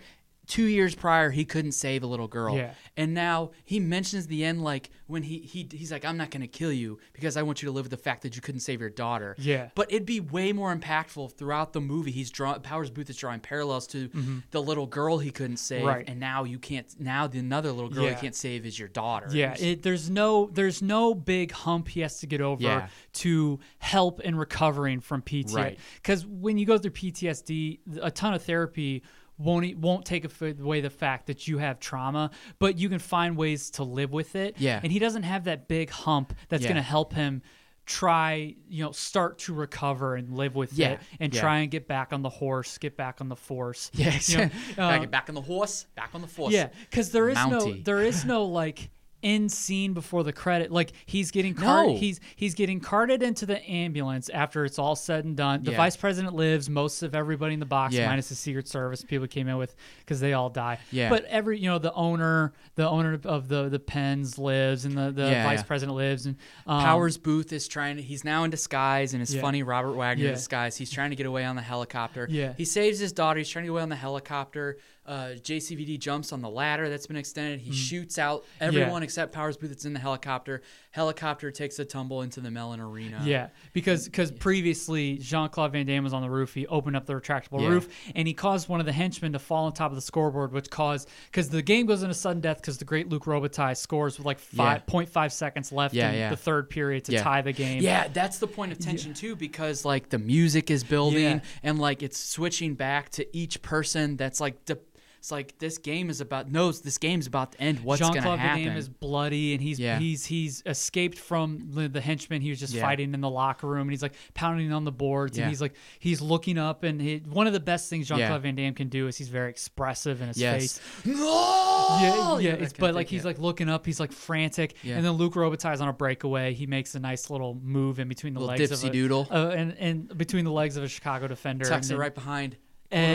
Two 0.51 0.65
years 0.65 0.95
prior, 0.95 1.29
he 1.31 1.45
couldn't 1.45 1.71
save 1.71 2.03
a 2.03 2.07
little 2.07 2.27
girl, 2.27 2.57
Yeah. 2.57 2.73
and 2.97 3.13
now 3.13 3.51
he 3.63 3.79
mentions 3.79 4.27
the 4.27 4.43
end 4.43 4.61
like 4.61 4.89
when 5.07 5.23
he, 5.23 5.37
he 5.39 5.65
he's 5.71 5.93
like, 5.93 6.03
"I'm 6.03 6.17
not 6.17 6.29
gonna 6.29 6.45
kill 6.47 6.73
you 6.73 6.99
because 7.13 7.37
I 7.37 7.41
want 7.43 7.61
you 7.61 7.67
to 7.67 7.71
live 7.71 7.85
with 7.85 7.91
the 7.91 7.95
fact 7.97 8.23
that 8.23 8.35
you 8.35 8.41
couldn't 8.41 8.59
save 8.59 8.81
your 8.81 8.89
daughter." 8.89 9.33
Yeah. 9.39 9.69
but 9.75 9.89
it'd 9.89 10.05
be 10.05 10.19
way 10.19 10.51
more 10.51 10.75
impactful 10.75 11.37
throughout 11.37 11.71
the 11.71 11.79
movie. 11.79 12.11
He's 12.11 12.29
drawing 12.29 12.59
Powers 12.61 12.89
Boothe 12.91 13.09
is 13.09 13.15
drawing 13.15 13.39
parallels 13.39 13.87
to 13.87 14.09
the 14.51 14.61
little 14.61 14.87
girl 14.87 15.19
he 15.19 15.31
couldn't 15.31 15.55
save, 15.57 15.79
Mm-hmm. 15.83 15.87
Right. 15.87 16.09
and 16.09 16.19
now 16.19 16.43
you 16.43 16.59
can't. 16.59 16.85
Now 16.99 17.27
the 17.27 17.39
another 17.39 17.71
little 17.71 17.89
girl 17.89 18.03
Yeah. 18.03 18.09
you 18.11 18.17
can't 18.17 18.35
save 18.35 18.65
is 18.65 18.77
your 18.77 18.89
daughter. 18.89 19.27
Yeah, 19.31 19.55
it, 19.57 19.83
there's 19.83 20.09
no 20.09 20.49
there's 20.51 20.81
no 20.81 21.15
big 21.15 21.53
hump 21.53 21.87
he 21.87 22.01
has 22.01 22.19
to 22.19 22.27
get 22.27 22.41
over 22.41 22.61
Yeah. 22.61 22.87
to 23.23 23.57
help 23.79 24.19
in 24.19 24.35
recovering 24.35 24.99
from 24.99 25.21
PTSD. 25.21 25.55
Right. 25.55 25.79
Because 25.95 26.25
when 26.25 26.57
you 26.57 26.65
go 26.65 26.77
through 26.77 26.91
PTSD, 26.91 27.79
a 28.01 28.11
ton 28.11 28.33
of 28.33 28.43
therapy 28.43 29.01
won't 29.41 29.77
won't 29.77 30.05
take 30.05 30.25
away 30.41 30.81
the 30.81 30.89
fact 30.89 31.27
that 31.27 31.47
you 31.47 31.57
have 31.57 31.79
trauma, 31.79 32.31
but 32.59 32.77
you 32.77 32.89
can 32.89 32.99
find 32.99 33.35
ways 33.37 33.69
to 33.71 33.83
live 33.83 34.11
with 34.11 34.35
it. 34.35 34.55
Yeah. 34.59 34.79
and 34.83 34.91
he 34.91 34.99
doesn't 34.99 35.23
have 35.23 35.43
that 35.45 35.67
big 35.67 35.89
hump 35.89 36.33
that's 36.49 36.63
Yeah. 36.63 36.69
going 36.69 36.75
to 36.77 36.81
help 36.81 37.13
him 37.13 37.41
try 37.87 38.55
you 38.69 38.83
know 38.83 38.91
start 38.91 39.39
to 39.39 39.53
recover 39.53 40.15
and 40.15 40.33
live 40.37 40.55
with 40.55 40.71
Yeah, 40.73 40.91
it 40.91 40.99
and 41.19 41.33
yeah. 41.33 41.41
try 41.41 41.57
and 41.59 41.71
get 41.71 41.87
back 41.87 42.13
on 42.13 42.21
the 42.21 42.29
horse 42.29 42.77
get 42.77 42.95
back 42.95 43.19
on 43.21 43.27
the 43.27 43.35
force 43.35 43.89
Yeah, 43.95 44.17
You 44.27 44.37
know, 44.37 44.49
uh, 44.83 45.05
back 45.07 45.27
on 45.29 45.35
the 45.35 45.41
horse, 45.41 45.87
back 45.95 46.11
on 46.13 46.21
the 46.21 46.27
force. 46.27 46.53
yeah, 46.53 46.69
because 46.89 47.11
there 47.11 47.27
is 47.29 47.37
no 47.47 47.73
there 47.73 48.01
is 48.01 48.23
no 48.23 48.45
like 48.45 48.91
end 49.23 49.51
scene 49.51 49.93
before 49.93 50.23
the 50.23 50.33
credit. 50.33 50.71
Like 50.71 50.91
he's 51.05 51.31
getting 51.31 51.53
cart- 51.53 51.87
No. 51.87 51.97
he's 51.97 52.19
he's 52.35 52.53
getting 52.55 52.79
carted 52.79 53.21
into 53.23 53.45
the 53.45 53.61
ambulance 53.69 54.29
after 54.29 54.65
it's 54.65 54.79
all 54.79 54.95
said 54.95 55.25
and 55.25 55.35
done. 55.37 55.63
The 55.63 55.71
Yeah. 55.71 55.77
vice 55.77 55.95
president 55.95 56.33
lives. 56.35 56.69
Most 56.69 57.03
of 57.03 57.13
everybody 57.15 57.53
in 57.53 57.59
the 57.59 57.65
box, 57.65 57.93
Yeah. 57.93 58.07
minus 58.07 58.29
the 58.29 58.35
Secret 58.35 58.67
Service 58.67 59.03
people 59.03 59.27
came 59.27 59.47
in 59.47 59.57
with 59.57 59.75
because 59.99 60.19
they 60.19 60.33
all 60.33 60.49
die. 60.49 60.79
Yeah. 60.91 61.09
But 61.09 61.25
every 61.25 61.59
you 61.59 61.67
know 61.69 61.77
the 61.79 61.93
owner 61.93 62.53
the 62.75 62.89
owner 62.89 63.19
of 63.25 63.47
the 63.47 63.69
the 63.69 63.79
pens 63.79 64.37
lives 64.37 64.85
and 64.85 64.97
the 64.97 65.11
the 65.11 65.29
Yeah, 65.29 65.43
vice 65.43 65.63
president 65.63 65.95
lives 65.97 66.25
and 66.25 66.35
um, 66.67 66.81
Powers 66.81 67.17
Boothe 67.17 67.51
is 67.53 67.67
trying 67.67 67.97
to. 67.97 68.01
He's 68.01 68.23
now 68.23 68.43
in 68.43 68.49
disguise 68.51 69.13
and 69.13 69.19
his 69.21 69.35
Yeah. 69.35 69.41
funny 69.41 69.63
Robert 69.63 69.93
Wagner 69.93 70.29
disguise. 70.29 70.77
He's 70.77 70.91
trying 70.91 71.11
to 71.11 71.15
get 71.15 71.25
away 71.25 71.45
on 71.45 71.55
the 71.55 71.61
helicopter. 71.61 72.27
Yeah. 72.29 72.53
He 72.57 72.65
saves 72.65 72.99
his 72.99 73.11
daughter. 73.11 73.37
He's 73.39 73.49
trying 73.49 73.63
to 73.63 73.67
get 73.67 73.71
away 73.71 73.81
on 73.83 73.89
the 73.89 73.95
helicopter. 73.95 74.77
Uh, 75.05 75.29
JCVD 75.41 75.99
jumps 75.99 76.31
on 76.31 76.41
the 76.41 76.49
ladder 76.49 76.87
that's 76.89 77.07
been 77.07 77.17
extended. 77.17 77.59
He 77.59 77.71
shoots 77.73 78.19
out 78.19 78.45
everyone 78.59 79.01
except 79.03 79.31
Powers 79.33 79.57
Boothe 79.57 79.71
that's 79.71 79.85
in 79.85 79.93
the 79.93 79.99
helicopter. 79.99 80.61
Helicopter 80.91 81.51
takes 81.51 81.79
a 81.79 81.85
tumble 81.85 82.21
into 82.21 82.41
the 82.41 82.51
Mellon 82.51 82.79
Arena. 82.81 83.21
Yeah, 83.23 83.47
because 83.73 84.05
because 84.05 84.29
previously 84.29 85.17
Jean 85.17 85.49
Claude 85.49 85.71
Van 85.71 85.85
Damme 85.85 86.03
was 86.03 86.13
on 86.13 86.21
the 86.21 86.29
roof. 86.29 86.53
He 86.53 86.67
opened 86.67 86.97
up 86.97 87.05
the 87.05 87.13
retractable 87.13 87.61
Yeah. 87.61 87.69
roof 87.69 87.89
and 88.13 88.27
he 88.27 88.33
caused 88.33 88.67
one 88.67 88.79
of 88.81 88.85
the 88.85 88.91
henchmen 88.91 89.31
to 89.33 89.39
fall 89.39 89.65
on 89.65 89.73
top 89.73 89.91
of 89.91 89.95
the 89.95 90.01
scoreboard, 90.01 90.51
which 90.51 90.69
caused 90.69 91.07
because 91.27 91.49
the 91.49 91.61
game 91.61 91.85
goes 91.85 92.03
into 92.03 92.13
sudden 92.13 92.41
death 92.41 92.57
because 92.57 92.77
the 92.77 92.83
great 92.85 93.07
Luc 93.07 93.23
Robitaille 93.23 93.77
scores 93.77 94.17
with 94.17 94.25
like 94.25 94.39
five 94.39 94.85
point 94.85 95.07
five 95.07 95.31
seconds 95.31 95.71
left 95.71 95.93
Yeah, 95.93 96.11
in 96.11 96.19
yeah. 96.19 96.29
the 96.29 96.35
third 96.37 96.69
period 96.69 97.05
to 97.05 97.13
Yeah. 97.13 97.23
tie 97.23 97.41
the 97.41 97.53
game. 97.53 97.81
Yeah, 97.81 98.09
that's 98.09 98.39
the 98.39 98.47
point 98.47 98.73
of 98.73 98.79
tension 98.79 99.13
too, 99.13 99.35
because 99.37 99.85
like 99.85 100.09
the 100.09 100.19
music 100.19 100.69
is 100.69 100.83
building 100.83 101.21
Yeah. 101.21 101.39
and 101.63 101.79
like 101.79 102.03
it's 102.03 102.19
switching 102.19 102.75
back 102.75 103.09
to 103.11 103.37
each 103.37 103.61
person. 103.61 104.17
That's 104.17 104.41
like 104.41 104.65
the. 104.65 104.77
It's 105.21 105.31
like 105.31 105.55
this 105.59 105.77
game 105.77 106.09
is 106.09 106.19
about 106.19 106.49
no, 106.49 106.71
this 106.71 106.97
game's 106.97 107.27
about 107.27 107.51
to 107.51 107.61
end. 107.61 107.81
What's 107.81 108.01
Jean 108.01 108.11
Claude 108.19 108.39
Van? 108.39 108.57
Damme 108.65 108.75
is 108.75 108.89
bloody 108.89 109.53
and 109.53 109.61
he's 109.61 109.79
Yeah. 109.79 109.99
he's 109.99 110.25
he's 110.25 110.63
escaped 110.65 111.19
from 111.19 111.69
the, 111.75 111.87
the 111.87 112.01
henchman 112.01 112.41
he 112.41 112.49
was 112.49 112.59
just 112.59 112.73
Yeah. 112.73 112.81
fighting 112.81 113.13
in 113.13 113.21
the 113.21 113.29
locker 113.29 113.67
room 113.67 113.81
and 113.81 113.91
he's 113.91 114.01
like 114.01 114.15
pounding 114.33 114.73
on 114.73 114.83
the 114.83 114.91
boards 114.91 115.37
Yeah. 115.37 115.43
and 115.43 115.51
he's 115.51 115.61
like 115.61 115.75
he's 115.99 116.21
looking 116.21 116.57
up 116.57 116.81
and 116.83 116.99
he, 116.99 117.17
one 117.19 117.45
of 117.45 117.53
the 117.53 117.59
best 117.59 117.87
things 117.87 118.07
Jean 118.07 118.17
Claude. 118.17 118.41
Van 118.41 118.55
Damme 118.55 118.73
can 118.73 118.89
do 118.89 119.05
is 119.05 119.15
he's 119.15 119.29
very 119.29 119.51
expressive 119.51 120.23
in 120.23 120.29
his 120.29 120.37
yes. 120.39 120.79
face. 120.79 121.05
No. 121.05 121.97
Yeah, 122.01 122.39
yeah, 122.39 122.51
it's, 122.53 122.73
but 122.73 122.95
like 122.95 123.07
he's 123.07 123.21
yeah. 123.21 123.27
like 123.27 123.37
looking 123.37 123.69
up, 123.69 123.85
he's 123.85 123.99
like 123.99 124.11
frantic, 124.11 124.73
Yeah. 124.81 124.95
and 124.95 125.05
then 125.05 125.11
Luc 125.13 125.33
Robitaille's 125.35 125.81
on 125.81 125.87
a 125.87 125.93
breakaway. 125.93 126.55
He 126.55 126.65
makes 126.65 126.95
a 126.95 126.99
nice 126.99 127.29
little 127.29 127.53
move 127.61 127.99
in 127.99 128.07
between 128.07 128.33
the 128.33 128.39
Little 128.39 128.55
legs 128.57 128.71
of 128.71 128.83
a, 128.83 128.89
doodle. 128.91 129.27
uh, 129.29 129.49
and 129.49 129.75
and 129.77 130.17
between 130.17 130.45
the 130.45 130.51
legs 130.51 130.77
of 130.77 130.83
a 130.83 130.87
Chicago 130.87 131.27
defender. 131.27 131.65
tucks 131.65 131.91
it 131.91 131.97
right 131.97 132.15
behind 132.15 132.55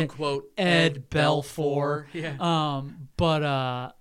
quote 0.09 0.51
Ed, 0.57 0.67
Ed, 0.67 1.11
Belfour. 1.11 2.07
Yeah. 2.13 2.37
Um, 2.41 3.09
but 3.17 3.43
uh, 3.43 3.93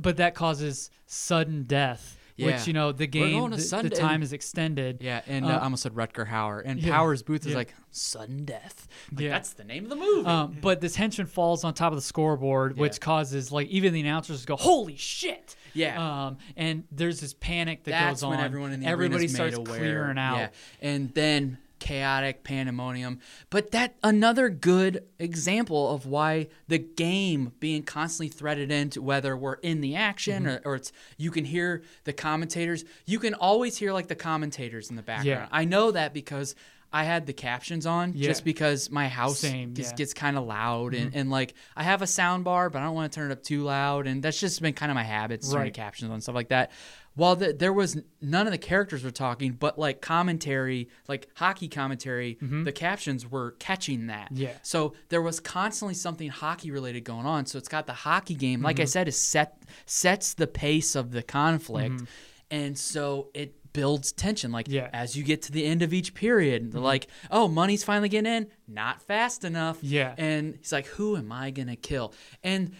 but 0.00 0.16
that 0.18 0.34
causes 0.34 0.90
sudden 1.06 1.64
death, 1.64 2.18
Yeah. 2.36 2.46
which 2.46 2.66
you 2.66 2.72
know 2.72 2.92
the 2.92 3.06
game 3.06 3.50
the, 3.50 3.56
the 3.56 3.90
time 3.90 4.22
is 4.22 4.32
extended. 4.32 4.98
Yeah, 5.02 5.20
and 5.26 5.44
Uh, 5.44 5.48
uh, 5.48 5.52
I 5.58 5.62
almost 5.64 5.82
said 5.82 5.92
Rutger 5.94 6.26
Hauer. 6.28 6.62
And 6.64 6.80
yeah, 6.80 6.92
Powers 6.94 7.22
Booth 7.22 7.42
is 7.44 7.52
yeah. 7.52 7.58
like 7.58 7.74
sudden 7.90 8.44
death. 8.44 8.88
Like, 9.10 9.20
Yeah. 9.20 9.30
That's 9.30 9.52
the 9.52 9.64
name 9.64 9.84
of 9.84 9.90
the 9.90 9.96
movie. 9.96 10.26
Um, 10.26 10.56
but 10.60 10.80
this 10.80 10.96
henchman 10.96 11.26
falls 11.26 11.64
on 11.64 11.74
top 11.74 11.92
of 11.92 11.96
the 11.98 12.02
scoreboard, 12.02 12.78
which 12.78 13.00
causes 13.00 13.52
like 13.52 13.68
even 13.68 13.92
the 13.92 14.00
announcers 14.00 14.44
go, 14.46 14.56
"Holy 14.56 14.96
shit!" 14.96 15.56
Yeah. 15.74 16.26
Um, 16.26 16.38
and 16.56 16.84
there's 16.92 17.20
this 17.20 17.34
panic 17.34 17.84
that 17.84 17.90
That's 17.92 18.20
goes 18.20 18.22
on. 18.24 18.30
when 18.30 18.40
everyone 18.40 18.72
in 18.72 18.80
the 18.80 18.86
Everybody 18.86 19.28
starts 19.28 19.56
made 19.58 19.66
aware. 19.68 19.78
clearing 19.78 20.18
out. 20.18 20.36
Yeah. 20.36 20.48
And 20.82 21.12
then 21.14 21.58
chaotic 21.82 22.44
pandemonium. 22.44 23.18
But 23.50 23.72
that 23.72 23.96
another 24.04 24.48
good 24.48 25.04
example 25.18 25.90
of 25.92 26.06
why 26.06 26.46
the 26.68 26.78
game 26.78 27.52
being 27.58 27.82
constantly 27.82 28.28
threaded 28.28 28.70
into 28.70 29.02
whether 29.02 29.36
we're 29.36 29.54
in 29.54 29.80
the 29.80 29.96
action 29.96 30.44
Mm-hmm. 30.44 30.66
or, 30.68 30.72
or 30.72 30.76
it's 30.76 30.92
you 31.18 31.32
can 31.32 31.44
hear 31.44 31.82
the 32.04 32.12
commentators. 32.12 32.84
You 33.04 33.18
can 33.18 33.34
always 33.34 33.76
hear 33.76 33.92
like 33.92 34.06
the 34.06 34.14
commentators 34.14 34.90
in 34.90 34.96
the 34.96 35.02
background. 35.02 35.26
Yeah. 35.26 35.48
I 35.50 35.64
know 35.64 35.90
that 35.90 36.14
because 36.14 36.54
I 36.92 37.04
had 37.04 37.26
the 37.26 37.32
captions 37.32 37.84
on 37.86 38.12
Yeah. 38.14 38.28
just 38.28 38.44
because 38.44 38.90
my 38.90 39.08
house 39.08 39.38
Same, 39.40 39.74
just 39.74 39.92
yeah. 39.92 39.96
gets 39.96 40.14
kind 40.14 40.36
of 40.36 40.44
loud 40.44 40.94
and, 40.94 41.14
and 41.16 41.30
like 41.30 41.54
I 41.74 41.82
have 41.82 42.02
a 42.02 42.06
sound 42.06 42.44
bar, 42.44 42.70
but 42.70 42.80
I 42.80 42.84
don't 42.84 42.94
want 42.94 43.10
to 43.10 43.16
turn 43.18 43.30
it 43.30 43.32
up 43.32 43.42
too 43.42 43.62
loud. 43.64 44.06
And 44.06 44.22
that's 44.22 44.38
just 44.38 44.60
been 44.62 44.74
kind 44.74 44.92
of 44.92 44.94
my 44.94 45.02
habits, 45.02 45.48
turning 45.50 45.64
Right. 45.64 45.74
captions 45.74 46.10
on 46.12 46.20
stuff 46.20 46.34
like 46.36 46.48
that. 46.48 46.70
While 47.14 47.36
the, 47.36 47.52
there 47.52 47.72
was 47.74 48.00
none 48.22 48.46
of 48.46 48.52
the 48.52 48.58
characters 48.58 49.04
were 49.04 49.10
talking, 49.10 49.52
but 49.52 49.78
like 49.78 50.00
commentary, 50.00 50.88
like 51.08 51.28
hockey 51.34 51.68
commentary, 51.68 52.38
the 52.40 52.72
captions 52.72 53.30
were 53.30 53.52
catching 53.58 54.06
that. 54.06 54.32
Mm-hmm. 54.32 54.42
Yeah. 54.42 54.52
So 54.62 54.94
there 55.10 55.20
was 55.20 55.38
constantly 55.38 55.94
something 55.94 56.30
hockey 56.30 56.70
related 56.70 57.04
going 57.04 57.26
on. 57.26 57.44
So 57.46 57.58
it's 57.58 57.68
got 57.68 57.86
the 57.86 57.92
hockey 57.92 58.34
game, 58.34 58.62
like 58.62 58.76
Mm-hmm. 58.76 58.82
I 58.82 58.86
said, 58.86 59.08
is 59.08 59.18
set 59.20 59.62
sets 59.84 60.32
the 60.34 60.46
pace 60.46 60.94
of 60.94 61.10
the 61.12 61.22
conflict, 61.22 61.96
Mm-hmm. 61.96 62.04
and 62.50 62.78
so 62.78 63.28
it 63.34 63.56
builds 63.74 64.12
tension. 64.12 64.52
Like 64.52 64.68
Yeah. 64.68 64.88
as 64.92 65.16
you 65.16 65.22
get 65.24 65.42
to 65.42 65.52
the 65.52 65.64
end 65.66 65.82
of 65.82 65.92
each 65.94 66.14
period, 66.14 66.72
they're 66.72 66.80
like, 66.80 67.08
"Oh, 67.30 67.48
money's 67.48 67.84
finally 67.84 68.08
getting 68.10 68.30
in, 68.32 68.46
not 68.68 69.00
fast 69.02 69.44
enough." 69.44 69.78
Yeah. 69.82 70.14
and 70.18 70.56
he's 70.56 70.72
like, 70.72 70.86
"Who 70.86 71.16
am 71.16 71.30
I 71.32 71.50
gonna 71.50 71.76
kill?" 71.76 72.12
And 72.42 72.72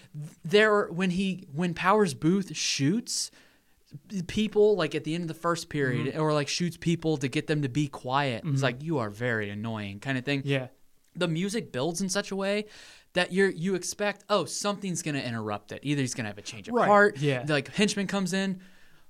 there, 0.45 0.87
when 0.89 1.11
he 1.11 1.49
when 1.53 1.75
Powers 1.75 2.15
Boothe 2.15 2.55
shoots 2.55 3.31
people 4.27 4.77
like 4.77 4.95
at 4.95 5.05
the 5.05 5.15
end 5.15 5.23
of 5.23 5.29
the 5.29 5.35
first 5.35 5.69
period 5.69 6.07
Mm-hmm. 6.09 6.21
or 6.21 6.33
like 6.33 6.49
shoots 6.49 6.77
people 6.77 7.17
to 7.19 7.29
get 7.29 7.47
them 7.47 7.63
to 7.63 7.69
be 7.69 7.89
quiet 7.89 8.43
it's 8.47 8.63
like 8.63 8.83
you 8.83 8.99
are 8.99 9.11
very 9.11 9.51
annoying 9.51 10.01
kind 10.01 10.17
of 10.19 10.25
thing 10.25 10.43
Yeah. 10.45 10.69
the 11.17 11.29
music 11.29 11.73
builds 11.73 12.01
in 12.01 12.09
such 12.09 12.31
a 12.31 12.37
way 12.37 12.67
that 13.15 13.33
you're 13.33 13.51
you 13.51 13.75
expect 13.75 14.25
oh 14.31 14.45
something's 14.47 15.03
gonna 15.03 15.21
interrupt 15.21 15.73
it 15.73 15.81
either 15.83 16.01
he's 16.01 16.15
gonna 16.15 16.29
have 16.31 16.39
a 16.39 16.43
change 16.43 16.69
of 16.69 16.75
Right, 16.75 16.87
heart 16.89 17.19
yeah. 17.19 17.45
like 17.49 17.69
henchman 17.75 18.07
comes 18.07 18.33
in 18.33 18.61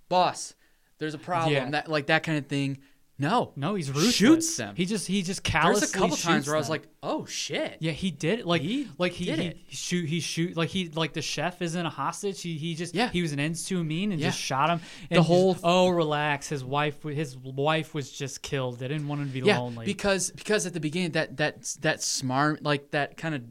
boss 0.09 0.55
there's 0.99 1.15
a 1.15 1.19
problem 1.19 1.53
Yeah. 1.55 1.71
that 1.71 1.89
like 1.89 2.07
that 2.07 2.23
kind 2.23 2.39
of 2.39 2.47
thing 2.47 2.79
no 3.23 3.53
No, 3.57 3.75
he's 3.75 3.89
ruthless. 3.91 4.15
shoots 4.15 4.57
them 4.57 4.75
He 4.77 4.85
just 4.85 5.07
he 5.07 5.23
just 5.23 5.43
callously 5.43 5.81
there's 5.81 5.95
a 5.95 5.99
couple 5.99 6.17
times 6.17 6.47
where 6.47 6.57
I 6.57 6.59
was 6.59 6.69
like 6.69 6.87
oh 7.03 7.25
shit 7.25 7.79
Yeah, 7.81 7.93
he 7.93 8.11
did 8.11 8.41
it. 8.41 8.47
Like 8.47 8.61
He 8.63 8.89
like 8.99 9.13
he, 9.13 9.31
he, 9.33 9.53
he 9.67 9.75
shoot 9.77 10.07
he 10.07 10.21
shoot 10.21 10.57
like 10.57 10.69
he 10.69 10.89
like 10.91 11.13
the 11.15 11.23
chef 11.23 11.63
isn't 11.63 11.87
a 11.87 11.91
hostage. 11.91 12.43
He 12.43 12.59
he 12.59 12.75
just 12.75 12.95
Yeah. 12.95 13.09
he 13.09 13.23
was 13.23 13.33
an 13.33 13.41
ends 13.41 13.65
too 13.65 13.83
mean 13.83 14.13
and 14.13 14.21
Yeah. 14.21 14.29
just 14.29 14.39
shot 14.41 14.69
him. 14.69 14.81
The 15.09 15.17
And 15.17 15.19
just, 15.21 15.29
whole- 15.29 15.57
oh 15.65 15.89
relax, 15.89 16.49
his 16.49 16.65
wife 16.65 17.03
his 17.03 17.37
wife 17.39 17.95
was 17.95 18.11
just 18.13 18.43
killed. 18.43 18.79
They 18.81 18.89
didn't 18.89 19.09
want 19.09 19.21
him 19.23 19.29
to 19.29 19.33
be 19.33 19.41
yeah 19.41 19.59
lonely. 19.59 19.87
because 19.87 20.31
because 20.33 20.67
at 20.67 20.75
the 20.75 20.81
beginning 20.81 21.13
that 21.13 21.37
that 21.39 21.63
that 21.81 22.03
smart 22.03 22.63
like 22.63 22.91
that 22.91 23.17
kind 23.17 23.35
of 23.35 23.43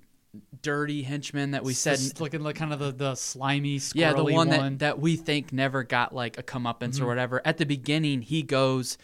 dirty 0.62 1.04
henchman 1.04 1.52
that 1.52 1.64
we 1.64 1.74
said 1.74 2.00
looking 2.20 2.42
like 2.42 2.56
kind 2.56 2.72
of 2.72 2.80
the, 2.80 2.92
the 2.92 3.16
slimy, 3.16 3.80
Yeah, 3.94 4.14
the 4.14 4.24
one, 4.24 4.48
one. 4.48 4.78
that 4.78 4.80
that 4.80 5.00
we 5.00 5.18
think 5.18 5.52
never 5.52 5.84
got 5.84 6.14
like 6.16 6.38
a 6.38 6.44
comeuppance 6.44 6.96
Mm-hmm. 6.96 7.04
or 7.04 7.08
whatever. 7.08 7.42
At 7.44 7.58
the 7.58 7.66
beginning, 7.66 8.22
he 8.22 8.42
goes 8.42 8.98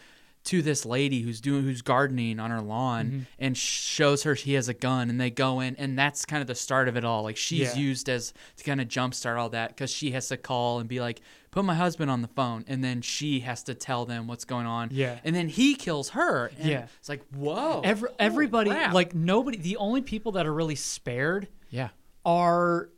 to 0.48 0.60
this 0.62 0.84
lady 0.86 1.22
who's 1.22 1.40
doing 1.40 1.62
who's 1.62 1.82
gardening 1.82 2.38
on 2.40 2.50
her 2.50 2.60
lawn 2.60 3.06
Mm-hmm. 3.06 3.18
and 3.38 3.56
shows 3.56 4.22
her 4.24 4.34
he 4.34 4.54
has 4.54 4.68
a 4.68 4.74
gun, 4.74 5.08
and 5.10 5.20
they 5.20 5.30
go 5.30 5.60
in, 5.60 5.76
and 5.76 5.98
that's 5.98 6.24
kind 6.24 6.40
of 6.40 6.46
the 6.46 6.54
start 6.54 6.88
of 6.88 6.96
it 6.96 7.04
all. 7.04 7.22
Like 7.22 7.36
she's 7.36 7.74
Yeah. 7.74 7.76
used 7.76 8.08
as 8.08 8.32
to 8.56 8.64
kind 8.64 8.80
of 8.80 8.88
jumpstart 8.88 9.38
all 9.38 9.48
that 9.50 9.68
because 9.70 9.90
she 9.90 10.10
has 10.12 10.28
to 10.28 10.36
call 10.36 10.80
and 10.80 10.88
be 10.88 11.00
like, 11.00 11.20
"Put 11.50 11.64
my 11.64 11.74
husband 11.74 12.10
on 12.10 12.22
the 12.22 12.28
phone," 12.28 12.64
and 12.68 12.82
then 12.84 13.00
she 13.02 13.40
has 13.40 13.62
to 13.64 13.74
tell 13.74 14.04
them 14.06 14.26
what's 14.26 14.44
going 14.44 14.66
on. 14.66 14.88
Yeah. 14.92 15.18
and 15.24 15.34
then 15.34 15.48
he 15.48 15.74
kills 15.74 16.10
her. 16.10 16.50
And 16.58 16.68
Yeah. 16.70 16.86
it's 16.98 17.08
like 17.08 17.22
whoa. 17.34 17.80
Every, 17.84 18.10
everybody 18.18 18.70
crap. 18.70 18.94
like 18.94 19.14
nobody. 19.14 19.58
The 19.58 19.76
only 19.76 20.00
people 20.02 20.32
that 20.32 20.46
are 20.46 20.52
really 20.54 20.74
spared 20.76 21.48
yeah. 21.70 21.88
are 22.24 22.90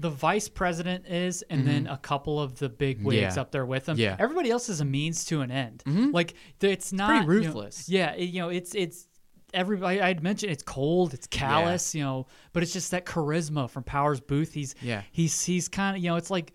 the 0.00 0.10
vice 0.10 0.48
president 0.48 1.06
is, 1.06 1.42
and 1.50 1.66
then 1.66 1.86
a 1.86 1.96
couple 1.98 2.40
of 2.40 2.58
the 2.58 2.68
big 2.68 3.02
wigs 3.04 3.16
Mm-hmm. 3.22 3.34
Yeah. 3.36 3.40
up 3.40 3.50
there 3.50 3.66
with 3.66 3.88
him. 3.88 3.96
Yeah. 3.98 4.16
Everybody 4.18 4.50
else 4.50 4.68
is 4.68 4.80
a 4.80 4.84
means 4.84 5.24
to 5.26 5.40
an 5.42 5.50
end. 5.50 5.82
Like 6.12 6.34
it's 6.60 6.92
not 6.92 7.26
pretty 7.26 7.42
you 7.42 7.48
know- 7.48 7.54
ruthless. 7.54 7.88
yeah, 7.88 8.14
you 8.16 8.40
know, 8.40 8.48
it's 8.48 8.74
it's 8.74 9.06
everybody. 9.52 10.00
I'd 10.00 10.22
mentioned 10.22 10.52
it's 10.52 10.62
cold, 10.62 11.12
it's 11.14 11.26
callous, 11.26 11.94
you 11.94 12.02
know, 12.02 12.26
but 12.52 12.62
it's 12.62 12.72
just 12.72 12.90
that 12.92 13.04
charisma 13.06 13.68
from 13.68 13.82
Powers 13.84 14.20
Boothe. 14.20 14.52
He's 14.52 14.74
Yeah. 14.80 15.02
he's 15.12 15.44
he's 15.44 15.68
kind 15.68 15.96
of 15.96 16.02
you 16.02 16.10
know, 16.10 16.16
it's 16.16 16.30
like. 16.30 16.52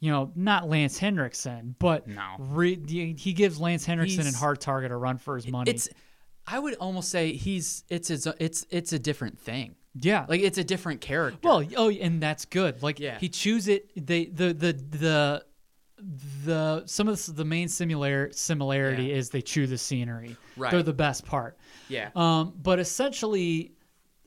You 0.00 0.12
know, 0.12 0.30
not 0.36 0.68
Lance 0.68 0.96
Henriksen, 0.96 1.74
but 1.80 2.06
No. 2.06 2.36
re- 2.38 2.80
he 2.86 3.32
gives 3.32 3.58
Lance 3.58 3.84
Henriksen 3.84 4.28
and 4.28 4.36
Hard 4.36 4.60
Target 4.60 4.92
a 4.92 4.96
run 4.96 5.18
for 5.18 5.34
his 5.34 5.48
money. 5.48 5.72
It's. 5.72 5.88
I 6.46 6.60
would 6.60 6.76
almost 6.76 7.08
say 7.10 7.32
he's 7.32 7.82
it's 7.88 8.06
his, 8.06 8.24
it's 8.38 8.64
it's 8.70 8.92
a 8.92 8.98
different 9.00 9.40
thing. 9.40 9.74
Yeah, 10.00 10.26
Like 10.28 10.40
it's 10.40 10.58
a 10.58 10.64
different 10.64 11.00
character. 11.00 11.38
Well, 11.42 11.64
oh, 11.76 11.90
and 11.90 12.22
that's 12.22 12.44
good. 12.44 12.82
Like 12.82 13.00
Yeah. 13.00 13.18
he 13.18 13.28
chews 13.28 13.68
it. 13.68 13.90
They 14.06 14.26
the 14.26 14.52
the 14.52 14.72
the 14.72 15.44
the 16.44 16.82
some 16.86 17.08
of 17.08 17.24
the, 17.26 17.32
the 17.32 17.44
main 17.44 17.68
similar 17.68 18.30
similarity 18.32 19.04
Yeah. 19.04 19.16
is 19.16 19.30
they 19.30 19.42
chew 19.42 19.66
the 19.66 19.78
scenery. 19.78 20.36
Right. 20.56 20.70
They're 20.70 20.82
the 20.82 20.92
best 20.92 21.24
part. 21.26 21.56
yeah. 21.88 22.10
Um, 22.14 22.54
but 22.62 22.78
essentially, 22.78 23.72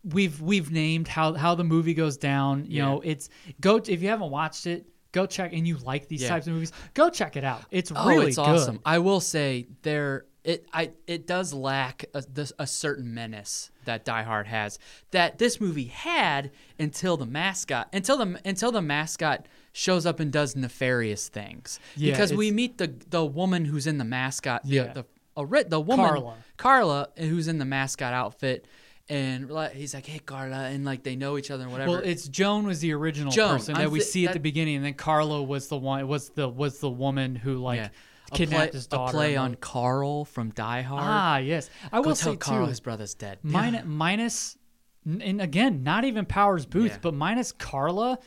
we've 0.04 0.42
we've 0.42 0.72
named 0.72 1.08
how 1.08 1.34
how 1.34 1.56
the 1.56 1.64
movie 1.64 1.94
goes 1.94 2.18
down. 2.18 2.66
You 2.66 2.78
Yeah. 2.78 2.86
know, 2.86 3.02
it's 3.02 3.30
go 3.62 3.78
if 3.78 4.02
you 4.02 4.10
haven't 4.10 4.32
watched 4.32 4.66
it, 4.68 4.88
go 5.12 5.26
check. 5.26 5.54
And 5.54 5.68
you 5.68 5.78
like 5.78 6.08
these 6.08 6.24
Yeah. 6.24 6.30
types 6.30 6.48
of 6.48 6.54
movies, 6.54 6.72
go 6.94 7.10
check 7.10 7.38
it 7.38 7.44
out. 7.44 7.64
It's 7.72 7.92
Oh, 7.96 8.08
really 8.10 8.28
it's 8.28 8.36
good. 8.38 8.46
awesome. 8.48 8.80
I 8.86 9.00
will 9.00 9.20
say 9.22 9.68
there 9.84 10.26
it 10.44 10.66
I 10.74 10.92
it 11.08 11.28
does 11.28 11.54
lack 11.54 12.06
a, 12.14 12.22
this, 12.22 12.52
a 12.58 12.66
certain 12.66 13.14
menace 13.14 13.70
that 13.86 14.06
Die 14.06 14.24
Hard 14.24 14.48
has 14.48 14.80
that 15.12 15.38
this 15.38 15.62
movie 15.62 15.86
had 15.86 16.52
until 16.80 17.16
the 17.18 17.26
mascot 17.26 17.88
until 17.94 18.18
the 18.18 18.40
until 18.44 18.72
the 18.72 18.82
mascot 18.82 19.46
shows 19.74 20.06
up 20.06 20.20
and 20.20 20.32
does 20.32 20.56
nefarious 20.56 21.30
things. 21.30 21.80
Yeah, 21.96 22.12
because 22.14 22.34
we 22.34 22.50
meet 22.52 22.78
the 22.80 22.94
the 23.10 23.24
woman 23.26 23.66
who's 23.66 23.86
in 23.88 23.98
the 24.00 24.04
mascot 24.06 24.64
the 24.64 24.70
Yeah. 24.70 24.94
the 24.94 25.06
a, 25.38 25.46
ri- 25.46 25.64
the 25.64 25.80
woman 25.80 26.06
Carla. 26.08 26.36
Carla 26.58 27.08
who's 27.18 27.48
in 27.48 27.58
the 27.58 27.66
mascot 27.66 28.12
outfit 28.14 28.66
and 29.10 29.50
he's 29.74 29.94
like 29.94 30.06
hey 30.06 30.20
Carla 30.20 30.66
and 30.70 30.86
like 30.86 31.04
they 31.04 31.16
know 31.16 31.38
each 31.38 31.52
other 31.52 31.64
and 31.64 31.72
whatever. 31.72 31.92
Well, 31.92 32.02
it's 32.04 32.28
Joan 32.28 32.66
was 32.66 32.80
the 32.80 32.94
original 32.94 33.32
Joan. 33.32 33.58
person 33.58 33.76
that 33.76 33.92
we 33.92 34.00
thi- 34.00 34.06
see 34.06 34.28
at 34.28 34.34
the 34.34 34.40
beginning, 34.40 34.78
and 34.78 34.86
then 34.86 34.94
Carlo 34.96 35.44
was 35.44 35.68
the 35.68 35.78
one 35.78 36.08
was 36.08 36.30
the 36.30 36.48
was 36.50 36.80
the 36.80 36.90
woman 36.90 37.36
who 37.36 37.58
like 37.58 37.78
yeah. 37.78 37.90
Kidnapped 38.38 38.72
play, 38.72 38.78
his 38.78 38.88
daughter. 38.88 39.10
a 39.10 39.20
play 39.20 39.36
on 39.36 39.56
Carl 39.56 40.26
from 40.26 40.50
Die 40.52 40.82
Hard. 40.82 41.04
Ah, 41.04 41.38
yes. 41.38 41.70
I 41.92 41.98
Go 41.98 42.10
will 42.10 42.16
tell 42.16 42.34
say 42.34 42.38
Carl 42.38 42.66
too. 42.66 42.70
his 42.70 42.80
brother's 42.80 43.14
dead. 43.14 43.40
Min- 43.44 43.84
minus, 43.86 44.58
and 45.06 45.42
again, 45.42 45.84
not 45.84 46.04
even 46.06 46.26
Powers 46.26 46.66
Boothe, 46.66 46.90
Yeah. 46.92 46.98
but 47.02 47.14
minus 47.14 47.52
Carla. 47.52 48.20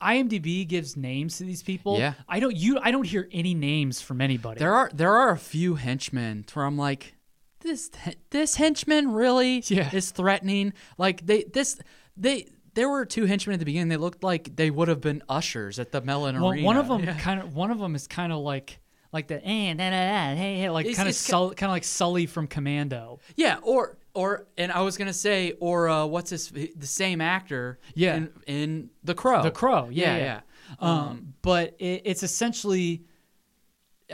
IMDb 0.00 0.68
gives 0.68 0.96
names 0.96 1.38
to 1.38 1.44
these 1.44 1.62
people. 1.62 1.98
Yeah. 1.98 2.14
I 2.28 2.38
don't. 2.38 2.54
You. 2.54 2.78
I 2.82 2.90
don't 2.90 3.06
hear 3.06 3.28
any 3.32 3.54
names 3.54 4.00
from 4.02 4.20
anybody. 4.20 4.58
There 4.58 4.74
are 4.74 4.90
there 4.92 5.14
are 5.16 5.30
a 5.30 5.38
few 5.38 5.74
henchmen 5.76 6.44
where 6.52 6.66
I'm 6.66 6.76
like, 6.76 7.14
this 7.60 7.90
this 8.30 8.56
henchman 8.56 9.12
really 9.12 9.62
Yeah. 9.68 9.88
is 9.94 10.10
threatening. 10.10 10.74
Like 10.98 11.24
they 11.26 11.44
this 11.44 11.78
they 12.14 12.46
there 12.74 12.90
were 12.90 13.06
two 13.06 13.24
henchmen 13.24 13.54
at 13.54 13.58
the 13.58 13.64
beginning. 13.64 13.88
They 13.88 13.96
looked 13.96 14.22
like 14.22 14.54
they 14.54 14.70
would 14.70 14.88
have 14.88 15.00
been 15.00 15.22
ushers 15.30 15.78
at 15.78 15.92
the 15.92 16.02
Mellon 16.02 16.38
Well, 16.42 16.50
Arena. 16.50 16.66
one 16.66 16.76
of 16.76 16.88
them 16.88 17.02
Yeah. 17.02 17.18
kind 17.18 17.40
of. 17.40 17.54
One 17.56 17.70
of 17.70 17.78
them 17.78 17.94
is 17.94 18.06
kind 18.06 18.32
of 18.34 18.40
like 18.40 18.78
like 19.16 19.28
the 19.28 19.42
eh, 19.46 19.74
hey, 20.34 20.68
like 20.70 20.94
kind 20.94 21.08
of 21.08 21.14
Sul- 21.14 21.54
kind 21.54 21.70
of 21.70 21.74
like 21.74 21.84
Sully 21.84 22.26
from 22.26 22.46
Commando. 22.46 23.18
Yeah, 23.34 23.58
or 23.62 23.96
or 24.12 24.46
and 24.58 24.70
I 24.70 24.82
was 24.82 24.96
gonna 24.98 25.12
say 25.14 25.54
or 25.58 25.88
uh, 25.88 26.04
what's 26.06 26.30
his 26.30 26.48
the 26.50 26.86
same 26.86 27.20
actor 27.22 27.78
Yeah. 27.94 28.16
in, 28.16 28.30
in 28.46 28.90
The 29.04 29.14
Crow. 29.14 29.42
The 29.42 29.50
Crow. 29.50 29.88
Yeah, 29.90 30.16
Yeah, 30.16 30.16
yeah. 30.18 30.40
yeah. 30.70 30.76
Um, 30.80 31.34
but 31.42 31.76
it, 31.78 32.02
it's 32.04 32.22
essentially, 32.22 33.04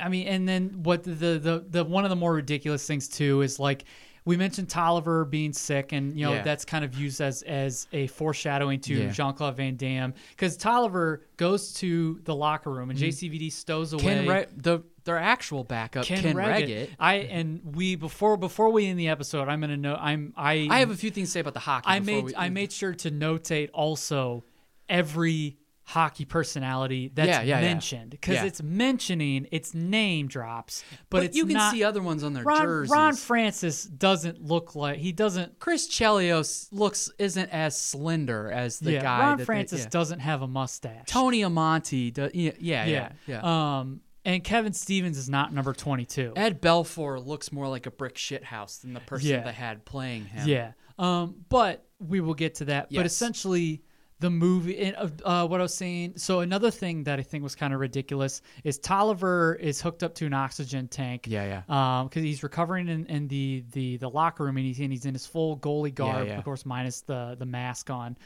I 0.00 0.08
mean, 0.08 0.28
and 0.28 0.48
then 0.48 0.82
what 0.84 1.02
the 1.02 1.10
the 1.38 1.64
the 1.68 1.84
one 1.84 2.04
of 2.04 2.10
the 2.10 2.16
more 2.16 2.32
ridiculous 2.34 2.86
things 2.86 3.08
too 3.08 3.42
is 3.42 3.58
like 3.58 3.84
we 4.24 4.36
mentioned 4.36 4.68
Tolliver 4.68 5.24
being 5.24 5.52
sick, 5.52 5.92
and 5.92 6.16
you 6.18 6.24
know 6.26 6.34
Yeah. 6.34 6.42
that's 6.42 6.64
kind 6.64 6.84
of 6.84 6.94
used 6.94 7.20
as 7.20 7.42
as 7.42 7.86
a 7.92 8.06
foreshadowing 8.08 8.80
to 8.80 8.94
Yeah. 8.94 9.10
Jean 9.10 9.34
Claude 9.34 9.56
Van 9.56 9.76
Damme 9.76 10.14
because 10.30 10.56
Tolliver 10.56 11.26
goes 11.36 11.72
to 11.74 12.20
the 12.24 12.34
locker 12.34 12.70
room 12.70 12.90
and 12.90 12.98
JCVD 12.98 13.50
stows 13.50 13.92
away. 13.92 14.02
Mm-hmm. 14.04 14.26
Ken 14.26 14.28
Re- 14.28 14.46
the 14.56 14.80
their 15.04 15.18
actual 15.18 15.64
backup 15.64 16.04
Ken, 16.04 16.22
Ken 16.22 16.36
Reggett. 16.36 16.68
Reggett. 16.68 16.90
I 17.00 17.14
and 17.16 17.60
we 17.74 17.96
before 17.96 18.36
before 18.36 18.70
we 18.70 18.86
end 18.86 19.00
the 19.00 19.08
episode, 19.08 19.48
I'm 19.48 19.60
gonna 19.60 19.76
know. 19.76 19.96
I'm 19.98 20.32
I 20.36 20.68
I 20.70 20.78
have 20.78 20.90
a 20.90 20.96
few 20.96 21.10
things 21.10 21.28
to 21.28 21.32
say 21.32 21.40
about 21.40 21.54
the 21.54 21.60
hockey. 21.60 21.86
I 21.88 21.98
made 21.98 22.24
we- 22.24 22.36
I 22.36 22.48
made 22.50 22.70
sure 22.72 22.94
to 22.94 23.10
notate 23.10 23.70
also 23.74 24.44
every 24.88 25.56
hockey 25.92 26.24
personality 26.24 27.10
that's 27.14 27.28
Yeah, 27.28 27.42
yeah, 27.42 27.60
mentioned 27.60 28.10
because 28.10 28.36
Yeah. 28.36 28.44
it's 28.44 28.62
mentioning 28.62 29.46
it's 29.52 29.74
name 29.74 30.26
drops, 30.26 30.82
but, 30.90 31.18
but 31.18 31.22
it's 31.24 31.36
you 31.36 31.44
can 31.44 31.54
not, 31.54 31.72
see 31.72 31.84
other 31.84 32.00
ones 32.02 32.24
on 32.24 32.32
their 32.32 32.44
Ron, 32.44 32.62
jerseys. 32.62 32.90
Ron 32.90 33.14
Francis 33.14 33.84
doesn't 33.84 34.42
look 34.42 34.74
like 34.74 34.96
he 34.98 35.12
doesn't. 35.12 35.58
Chris 35.58 35.86
Chelios 35.88 36.68
looks 36.72 37.10
isn't 37.18 37.50
as 37.50 37.78
slender 37.78 38.50
as 38.50 38.78
the 38.78 38.98
guy. 38.98 39.20
Ron 39.20 39.30
that 39.32 39.38
they- 39.38 39.44
Francis 39.44 39.82
yeah. 39.82 39.88
doesn't 39.90 40.20
have 40.20 40.40
a 40.40 40.48
mustache. 40.48 41.04
Tony 41.06 41.42
Amonte. 41.42 42.14
Do, 42.14 42.30
yeah, 42.32 42.52
yeah, 42.58 42.86
yeah, 42.86 43.12
yeah. 43.26 43.78
Um, 43.80 44.00
and 44.24 44.42
Kevin 44.42 44.72
Stevens 44.72 45.18
is 45.18 45.28
not 45.28 45.52
number 45.52 45.72
twenty 45.74 46.06
two. 46.06 46.32
Ed 46.36 46.62
Belfour 46.62 47.24
looks 47.24 47.52
more 47.52 47.68
like 47.68 47.86
a 47.86 47.90
brick 47.90 48.16
shit 48.16 48.44
house 48.44 48.78
than 48.78 48.94
the 48.94 49.00
person 49.00 49.44
they 49.44 49.52
had 49.52 49.84
playing 49.84 50.24
him. 50.24 50.48
Yeah. 50.48 50.72
Um, 50.98 51.44
but 51.48 51.84
we 51.98 52.20
will 52.20 52.34
get 52.34 52.54
to 52.56 52.66
that. 52.66 52.88
But 52.92 53.04
essentially, 53.04 53.82
the 54.22 54.30
movie. 54.30 54.78
And, 54.78 54.96
uh, 54.96 55.42
uh, 55.42 55.46
what 55.46 55.60
I 55.60 55.62
was 55.62 55.74
saying. 55.74 56.14
So 56.16 56.40
another 56.40 56.70
thing 56.70 57.04
that 57.04 57.18
I 57.18 57.22
think 57.22 57.42
was 57.42 57.54
kind 57.54 57.74
of 57.74 57.80
ridiculous 57.80 58.40
is 58.64 58.78
Tolliver 58.78 59.54
is 59.56 59.82
hooked 59.82 60.02
up 60.02 60.14
to 60.16 60.26
an 60.26 60.32
oxygen 60.32 60.88
tank. 60.88 61.26
Yeah, 61.28 61.62
yeah. 61.66 62.04
because 62.04 62.22
he's 62.22 62.42
recovering 62.42 62.88
in, 62.88 63.04
in 63.06 63.28
the, 63.28 63.64
the 63.72 63.98
the 63.98 64.08
locker 64.08 64.44
room 64.44 64.56
and 64.56 64.64
he's 64.64 64.80
in 64.80 64.90
he's 64.90 65.04
in 65.04 65.12
his 65.12 65.26
full 65.26 65.58
goalie 65.58 65.94
garb, 65.94 66.26
yeah. 66.26 66.38
of 66.38 66.44
course, 66.44 66.64
minus 66.64 67.02
the 67.02 67.36
the 67.38 67.46
mask 67.46 67.90
on. 67.90 68.16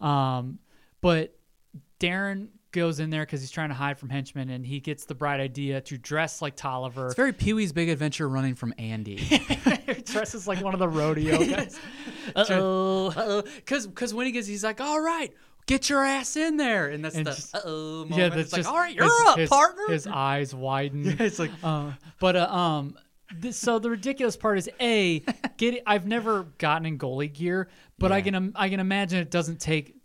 Um, 0.00 0.58
but 1.00 1.34
Darren 2.00 2.48
goes 2.74 3.00
in 3.00 3.08
there 3.08 3.22
because 3.22 3.40
he's 3.40 3.50
trying 3.50 3.70
to 3.70 3.74
hide 3.74 3.98
from 3.98 4.10
henchmen, 4.10 4.50
and 4.50 4.66
he 4.66 4.80
gets 4.80 5.06
the 5.06 5.14
bright 5.14 5.40
idea 5.40 5.80
to 5.80 5.96
dress 5.96 6.42
like 6.42 6.56
Tolliver. 6.56 7.06
It's 7.06 7.14
very 7.14 7.32
Pee 7.32 7.54
Wee's 7.54 7.72
Big 7.72 7.88
Adventure 7.88 8.28
running 8.28 8.54
from 8.54 8.74
Andy. 8.76 9.16
he 9.16 10.02
dresses 10.02 10.46
like 10.46 10.60
one 10.60 10.74
of 10.74 10.80
the 10.80 10.88
rodeo 10.88 11.38
guys. 11.46 11.78
Uh-oh. 12.36 13.42
Because 13.56 13.86
because 13.86 14.14
when 14.14 14.26
he 14.26 14.32
gets, 14.32 14.46
he's 14.46 14.64
like, 14.64 14.80
all 14.80 15.00
right, 15.00 15.32
get 15.66 15.88
your 15.88 16.04
ass 16.04 16.36
in 16.36 16.56
there, 16.56 16.88
and 16.88 17.04
that's 17.04 17.16
And 17.16 17.26
the 17.26 17.30
just- 17.32 17.54
uh 17.54 17.60
oh 17.64 18.04
moment. 18.08 18.16
Yeah, 18.16 18.26
it's 18.26 18.34
that's 18.36 18.52
like, 18.52 18.58
just 18.60 18.68
all 18.68 18.76
right, 18.78 18.94
you're 18.94 19.04
his, 19.04 19.12
up, 19.28 19.38
his, 19.38 19.48
partner. 19.50 19.84
His 19.88 20.06
eyes 20.06 20.54
widen. 20.54 21.04
Yeah, 21.04 21.14
it's 21.18 21.38
like- 21.38 21.50
uh, 21.62 21.92
but 22.20 22.36
uh, 22.36 22.46
um, 22.54 22.96
this, 23.36 23.56
so 23.56 23.78
the 23.78 23.90
ridiculous 23.90 24.36
part 24.36 24.58
is 24.58 24.70
a 24.80 25.22
get. 25.56 25.82
I've 25.86 26.06
never 26.06 26.44
gotten 26.58 26.86
in 26.86 26.98
goalie 26.98 27.32
gear, 27.32 27.68
but 27.98 28.12
I 28.12 28.20
can 28.22 28.52
I 28.54 28.68
can 28.68 28.80
imagine 28.80 29.18
it 29.20 29.30
doesn't 29.30 29.60
take 29.60 29.96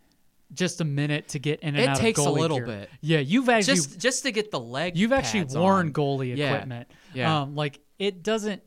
just 0.52 0.82
a 0.82 0.84
minute 0.86 1.28
to 1.28 1.38
get 1.40 1.60
in 1.60 1.76
and 1.76 1.78
It 1.78 1.90
out 1.90 1.98
It 2.00 2.02
takes 2.02 2.20
a 2.20 2.30
little 2.30 2.58
gear. 2.58 2.66
bit. 2.66 2.90
Yeah, 3.02 3.20
you've 3.20 3.50
actually 3.50 3.76
just 3.76 4.00
just 4.00 4.24
to 4.24 4.32
get 4.32 4.50
the 4.50 4.60
leg. 4.60 4.98
you've 4.98 5.12
actually 5.14 5.44
worn 5.44 5.88
on. 5.88 5.94
goalie 5.94 6.36
Yeah. 6.36 6.54
equipment. 6.54 6.88
Yeah. 7.14 7.42
Um, 7.42 7.56
like 7.56 7.80
it 8.00 8.24
doesn't. 8.24 8.64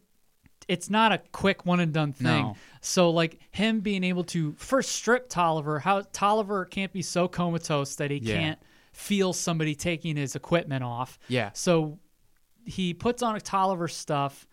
It's 0.69 0.89
not 0.91 1.13
a 1.13 1.19
quick 1.33 1.67
one 1.67 1.81
and 1.81 1.93
done 1.93 2.13
thing. 2.13 2.27
No. 2.27 2.57
So 2.81 3.11
like 3.11 3.39
him 3.51 3.81
being 3.81 4.05
able 4.05 4.25
to 4.25 4.53
first 4.59 4.93
strip 4.93 5.29
Tolliver, 5.29 5.79
how 5.79 6.03
Tolliver 6.13 6.65
can't 6.65 6.93
be 6.93 7.03
so 7.03 7.29
comatose 7.29 7.95
that 7.97 8.11
he 8.11 8.19
Yeah. 8.19 8.35
can't 8.39 8.59
feel 8.93 9.33
somebody 9.33 9.75
taking 9.75 10.17
his 10.17 10.35
equipment 10.37 10.85
off. 10.85 11.19
Yeah. 11.29 11.51
So 11.55 11.99
he 12.65 12.95
puts 12.95 13.23
on 13.23 13.37
a 13.37 13.41
Tolliver 13.41 13.89
stuff, 13.89 14.47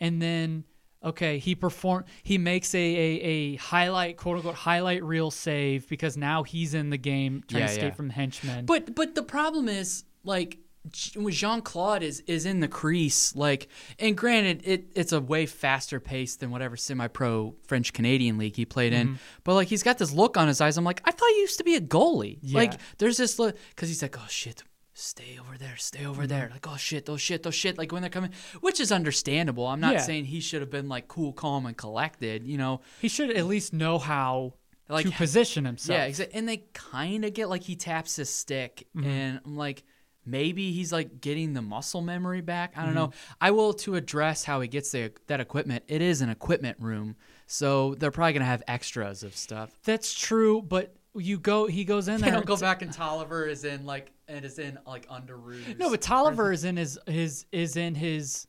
and 0.00 0.20
then 0.22 0.64
okay, 1.02 1.38
he 1.38 1.54
perform. 1.54 2.04
He 2.22 2.38
makes 2.38 2.74
a, 2.74 2.78
a 2.78 3.20
a 3.22 3.56
highlight 3.56 4.16
quote 4.16 4.36
unquote 4.36 4.54
highlight 4.54 5.02
reel 5.02 5.30
save 5.30 5.88
because 5.88 6.16
now 6.16 6.42
he's 6.42 6.74
in 6.74 6.90
the 6.90 6.96
game 6.98 7.42
trying 7.48 7.60
Yeah, 7.62 7.66
to 7.66 7.72
escape 7.72 7.84
yeah. 7.92 7.94
from 7.94 8.08
the 8.08 8.14
henchmen. 8.14 8.66
But 8.66 8.94
but 8.94 9.14
the 9.14 9.22
problem 9.22 9.68
is 9.68 10.04
like 10.24 10.58
Jean 10.90 11.60
Claude 11.60 12.02
is 12.02 12.20
is 12.26 12.46
in 12.46 12.60
the 12.60 12.68
crease 12.68 13.36
like 13.36 13.68
and 13.98 14.16
granted 14.16 14.62
it 14.64 14.86
it's 14.94 15.12
a 15.12 15.20
way 15.20 15.44
faster 15.46 16.00
pace 16.00 16.36
than 16.36 16.50
whatever 16.50 16.76
semi 16.76 17.06
pro 17.06 17.54
French 17.66 17.92
Canadian 17.92 18.38
league 18.38 18.56
he 18.56 18.64
played 18.64 18.92
Mm-hmm. 18.92 19.12
in 19.12 19.18
but 19.44 19.54
like 19.54 19.68
he's 19.68 19.82
got 19.82 19.98
this 19.98 20.12
look 20.12 20.36
on 20.38 20.48
his 20.48 20.60
eyes 20.60 20.78
I'm 20.78 20.84
like 20.84 21.02
I 21.04 21.10
thought 21.10 21.28
you 21.28 21.36
used 21.36 21.58
to 21.58 21.64
be 21.64 21.74
a 21.76 21.80
goalie 21.80 22.38
like 22.54 22.74
there's 22.98 23.18
this 23.18 23.38
look 23.38 23.56
because 23.70 23.88
he's 23.90 24.00
like 24.02 24.16
oh 24.18 24.26
shit 24.28 24.62
stay 24.94 25.38
over 25.38 25.56
there 25.58 25.76
stay 25.76 26.06
over 26.06 26.26
there 26.26 26.44
Mm-hmm. 26.44 26.52
like 26.54 26.68
oh 26.68 26.76
shit 26.76 27.08
oh 27.10 27.16
shit 27.18 27.46
oh 27.46 27.50
shit 27.50 27.76
like 27.76 27.92
when 27.92 28.00
they're 28.02 28.10
coming 28.10 28.30
which 28.60 28.80
is 28.80 28.90
understandable 28.90 29.66
I'm 29.66 29.80
not 29.80 29.92
Yeah. 29.94 30.00
saying 30.00 30.24
he 30.26 30.40
should 30.40 30.62
have 30.62 30.70
been 30.70 30.88
like 30.88 31.08
cool 31.08 31.32
calm 31.34 31.66
and 31.66 31.76
collected 31.76 32.44
you 32.44 32.56
know 32.58 32.80
he 33.00 33.08
should 33.08 33.30
at 33.30 33.46
least 33.46 33.72
know 33.74 33.98
how 33.98 34.54
Like, 34.88 35.06
to 35.06 35.12
position 35.12 35.64
himself. 35.66 36.18
yeah. 36.18 36.24
And 36.34 36.48
they 36.48 36.64
kind 36.72 37.24
of 37.24 37.32
get 37.34 37.48
like 37.48 37.62
he 37.62 37.76
taps 37.76 38.16
his 38.16 38.28
stick, 38.28 38.88
Mm-hmm. 38.96 39.06
and 39.08 39.40
I'm 39.46 39.56
like, 39.56 39.84
maybe 40.30 40.72
he's 40.72 40.92
like 40.92 41.20
getting 41.20 41.52
the 41.54 41.62
muscle 41.62 42.00
memory 42.00 42.40
back. 42.40 42.72
I 42.76 42.84
don't 42.84 42.94
know. 42.94 43.08
Mm-hmm. 43.08 43.32
I 43.40 43.50
will 43.50 43.72
to 43.74 43.96
address 43.96 44.44
how 44.44 44.60
he 44.60 44.68
gets 44.68 44.90
the, 44.92 45.12
that 45.26 45.40
equipment. 45.40 45.84
It 45.88 46.00
is 46.02 46.20
an 46.22 46.30
equipment 46.30 46.78
room, 46.80 47.16
so 47.46 47.94
they're 47.96 48.10
probably 48.10 48.32
gonna 48.34 48.44
have 48.44 48.62
extras 48.68 49.22
of 49.22 49.36
stuff. 49.36 49.70
That's 49.84 50.12
true, 50.14 50.62
but 50.62 50.94
you 51.14 51.38
go. 51.38 51.66
He 51.66 51.84
goes 51.84 52.08
in 52.08 52.16
They 52.20 52.26
there. 52.26 52.32
don't 52.34 52.46
go 52.46 52.56
back 52.56 52.82
and 52.82 52.92
Tolliver 52.92 53.46
is 53.46 53.64
in 53.64 53.84
like 53.84 54.12
and 54.28 54.44
is 54.44 54.58
in 54.60 54.78
like 54.86 55.08
underoos. 55.08 55.76
No, 55.78 55.90
but 55.90 56.00
Tolliver 56.00 56.52
is 56.52 56.64
in 56.64 56.76
his 56.76 56.98
his 57.06 57.46
is 57.50 57.76
in 57.76 57.94
his 57.96 58.46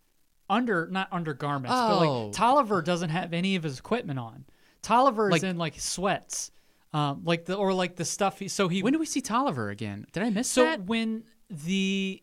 under 0.49 0.88
not 0.88 1.07
undergarments, 1.11 1.73
but 1.73 1.97
Oh. 2.05 2.25
like 2.25 2.34
Tolliver 2.34 2.82
doesn't 2.82 3.09
have 3.09 3.34
any 3.34 3.55
of 3.55 3.63
his 3.63 3.79
equipment 3.79 4.19
on. 4.19 4.45
Tolliver 4.82 5.27
is 5.29 5.32
Like- 5.32 5.43
in 5.43 5.57
like 5.57 5.79
sweats, 5.79 6.51
um, 6.93 7.21
like 7.23 7.45
the 7.45 7.55
or 7.55 7.73
like 7.73 7.95
the 7.95 8.05
stuff. 8.05 8.38
He, 8.39 8.47
so 8.47 8.67
he 8.67 8.84
when 8.84 8.93
do 8.93 8.99
we 8.99 9.05
see 9.05 9.21
Tolliver 9.21 9.69
again? 9.69 10.05
Did 10.11 10.23
I 10.23 10.29
miss 10.29 10.47
so 10.49 10.63
that? 10.63 10.79
So 10.79 10.84
when 10.84 11.23
the 11.52 12.22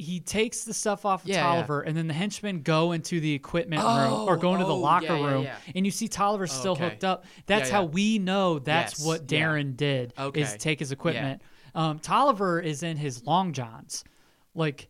he 0.00 0.20
takes 0.20 0.62
the 0.62 0.72
stuff 0.74 1.04
off 1.04 1.22
of 1.24 1.28
Yeah, 1.28 1.36
yeah. 1.36 1.42
Tolliver, 1.42 1.80
and 1.80 1.96
then 1.96 2.06
the 2.06 2.14
henchmen 2.14 2.62
go 2.62 2.92
into 2.92 3.18
the 3.18 3.34
equipment 3.34 3.82
room 3.82 4.12
or 4.28 4.36
go 4.36 4.52
into 4.54 4.64
the 4.64 4.72
oh, 4.72 4.78
locker 4.78 5.06
yeah, 5.06 5.16
yeah, 5.18 5.26
room, 5.26 5.42
yeah. 5.44 5.56
and 5.74 5.84
you 5.84 5.90
see 5.90 6.06
Tolliver 6.06 6.46
still 6.46 6.72
Okay. 6.72 6.84
hooked 6.90 7.02
up. 7.04 7.24
That's 7.46 7.68
Yeah, 7.70 7.76
how 7.76 7.82
yeah. 7.82 7.88
we 7.88 8.18
know 8.20 8.60
that's 8.60 9.00
Yes, 9.00 9.06
what 9.06 9.30
yeah. 9.32 9.40
Darren 9.40 9.76
did 9.76 10.12
is 10.34 10.56
take 10.56 10.78
his 10.78 10.92
equipment. 10.92 11.42
Um, 11.74 11.98
Tolliver 11.98 12.60
is 12.60 12.82
in 12.84 12.96
his 12.96 13.26
long 13.26 13.52
johns, 13.52 14.04
like 14.54 14.88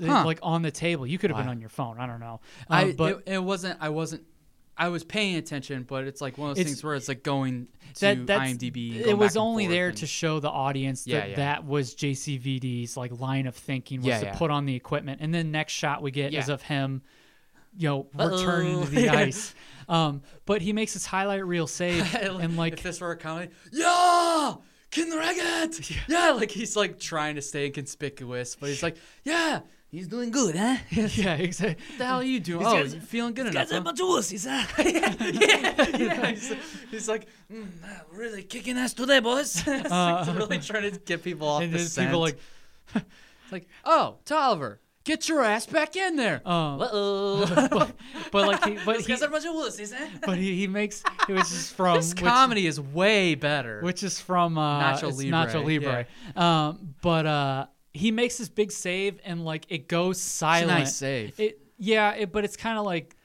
Huh. 0.00 0.24
like 0.24 0.38
on 0.42 0.62
the 0.62 0.70
table. 0.72 1.06
You 1.06 1.18
could 1.18 1.30
have 1.30 1.36
been 1.36 1.48
on 1.48 1.60
your 1.60 1.68
phone. 1.68 1.98
I 1.98 2.06
don't 2.06 2.20
know. 2.20 2.40
I 2.68 2.82
Um, 2.82 2.92
but 2.92 3.22
it, 3.26 3.34
it 3.34 3.42
wasn't. 3.42 3.78
I 3.80 3.88
wasn't. 3.90 4.24
I 4.76 4.88
was 4.88 5.04
paying 5.04 5.36
attention, 5.36 5.84
but 5.84 6.04
it's 6.04 6.20
like 6.20 6.36
one 6.36 6.50
of 6.50 6.56
those 6.56 6.62
It's- 6.62 6.74
things 6.74 6.84
where 6.84 6.94
it's 6.96 7.06
like 7.08 7.22
going 7.22 7.68
to 7.94 8.00
that 8.00 8.26
that's, 8.26 8.52
IMDb. 8.54 8.96
It 8.96 9.16
was 9.16 9.36
only 9.36 9.68
there 9.68 9.88
and- 9.90 9.96
to 9.98 10.06
show 10.06 10.40
the 10.40 10.50
audience 10.50 11.04
that 11.04 11.10
Yeah, 11.10 11.24
yeah. 11.26 11.36
that 11.36 11.64
was 11.64 11.94
JCVD's 11.94 12.96
like 12.96 13.18
line 13.20 13.46
of 13.46 13.54
thinking 13.54 14.00
was 14.00 14.08
Yeah, 14.08 14.20
to 14.20 14.26
yeah. 14.26 14.34
put 14.34 14.50
on 14.50 14.66
the 14.66 14.74
equipment, 14.74 15.20
and 15.20 15.32
then 15.32 15.52
next 15.52 15.72
shot 15.74 16.02
we 16.02 16.10
get 16.10 16.34
is 16.34 16.48
of 16.48 16.62
him, 16.62 17.02
you 17.76 17.88
know, 17.88 18.06
returning 18.14 18.78
Uh-oh. 18.78 18.84
to 18.86 18.90
the 18.90 19.08
ice. 19.26 19.54
Um, 19.88 20.22
but 20.44 20.60
he 20.62 20.72
makes 20.72 20.92
his 20.94 21.06
highlight 21.06 21.46
reel 21.46 21.66
save, 21.68 22.12
and 22.16 22.56
like 22.56 22.72
if 22.72 22.82
this 22.82 23.00
were 23.00 23.12
a 23.12 23.16
comedy, 23.16 23.52
yeah, 23.70 24.54
Kinraget, 24.90 25.96
yeah, 26.08 26.30
like 26.32 26.50
he's 26.50 26.76
like 26.76 26.98
trying 26.98 27.34
to 27.36 27.42
stay 27.42 27.66
inconspicuous, 27.66 28.56
but 28.56 28.68
he's 28.70 28.82
like, 28.82 28.96
yeah, 29.24 29.60
he's 29.94 30.08
doing 30.08 30.30
good, 30.30 30.56
huh? 30.56 30.76
what 30.94 31.16
yeah, 31.16 31.34
exactly. 31.34 31.76
the 31.98 32.04
hell 32.04 32.16
are 32.16 32.24
you 32.24 32.40
doing? 32.40 32.66
Oh, 32.66 32.76
you 32.82 33.00
feeling 33.00 33.34
good 33.34 33.46
enough? 33.46 33.70
huh? 33.70 33.82
yeah, 34.82 36.26
he's, 36.30 36.52
he's 36.90 37.08
like, 37.08 37.26
mm, 37.52 37.66
uh, 37.84 37.86
really 38.10 38.42
kicking 38.42 38.76
ass 38.76 38.92
today, 38.92 39.20
boys. 39.20 39.62
It's 39.66 39.90
like 39.90 40.36
really 40.36 40.58
trying 40.58 40.90
to 40.90 40.98
get 40.98 41.22
people 41.22 41.48
off 41.48 41.62
And 41.62 41.72
the 41.72 41.78
scent. 41.78 42.08
people 42.08 42.20
like, 42.20 42.38
like, 43.52 43.68
oh, 43.84 44.16
Tolliver, 44.24 44.80
get 45.04 45.28
your 45.28 45.42
ass 45.42 45.66
back 45.66 45.96
in 45.96 46.16
there. 46.16 46.40
um, 46.46 46.80
Uh-oh. 46.80 47.68
but, 47.70 47.92
but 48.32 48.46
like 48.48 48.64
he, 48.64 48.78
but 48.84 49.00
he, 49.00 49.06
guys 49.06 49.22
are 49.22 49.26
a 49.26 49.30
bunch 49.30 49.44
of 49.44 49.54
wussies, 49.54 49.92
eh? 49.92 50.08
but 50.26 50.38
he, 50.38 50.56
he 50.56 50.66
makes 50.66 51.02
it 51.28 51.32
was 51.32 51.48
just 51.50 51.74
from 51.74 51.96
This 51.96 52.14
which- 52.14 52.24
comedy 52.24 52.66
is 52.66 52.80
way 52.80 53.34
better. 53.36 53.80
which 53.82 54.02
is 54.02 54.20
from 54.20 54.58
uh, 54.58 54.92
Nacho 54.92 55.16
Libre, 55.16 55.24
Nacho 55.30 55.64
Libre. 55.64 56.06
Um, 56.36 56.94
but 57.00 57.26
uh, 57.26 57.66
he 57.94 58.10
makes 58.10 58.36
this 58.38 58.48
big 58.48 58.72
save 58.72 59.20
and 59.24 59.44
like 59.44 59.64
it 59.68 59.88
goes 59.88 60.20
silent. 60.20 60.68
nice 60.68 60.96
save. 60.96 61.38
It 61.38 61.60
yeah, 61.78 62.12
it, 62.12 62.32
but 62.32 62.44
it's 62.44 62.56
kind 62.56 62.78
of 62.78 62.84
like 62.84 63.16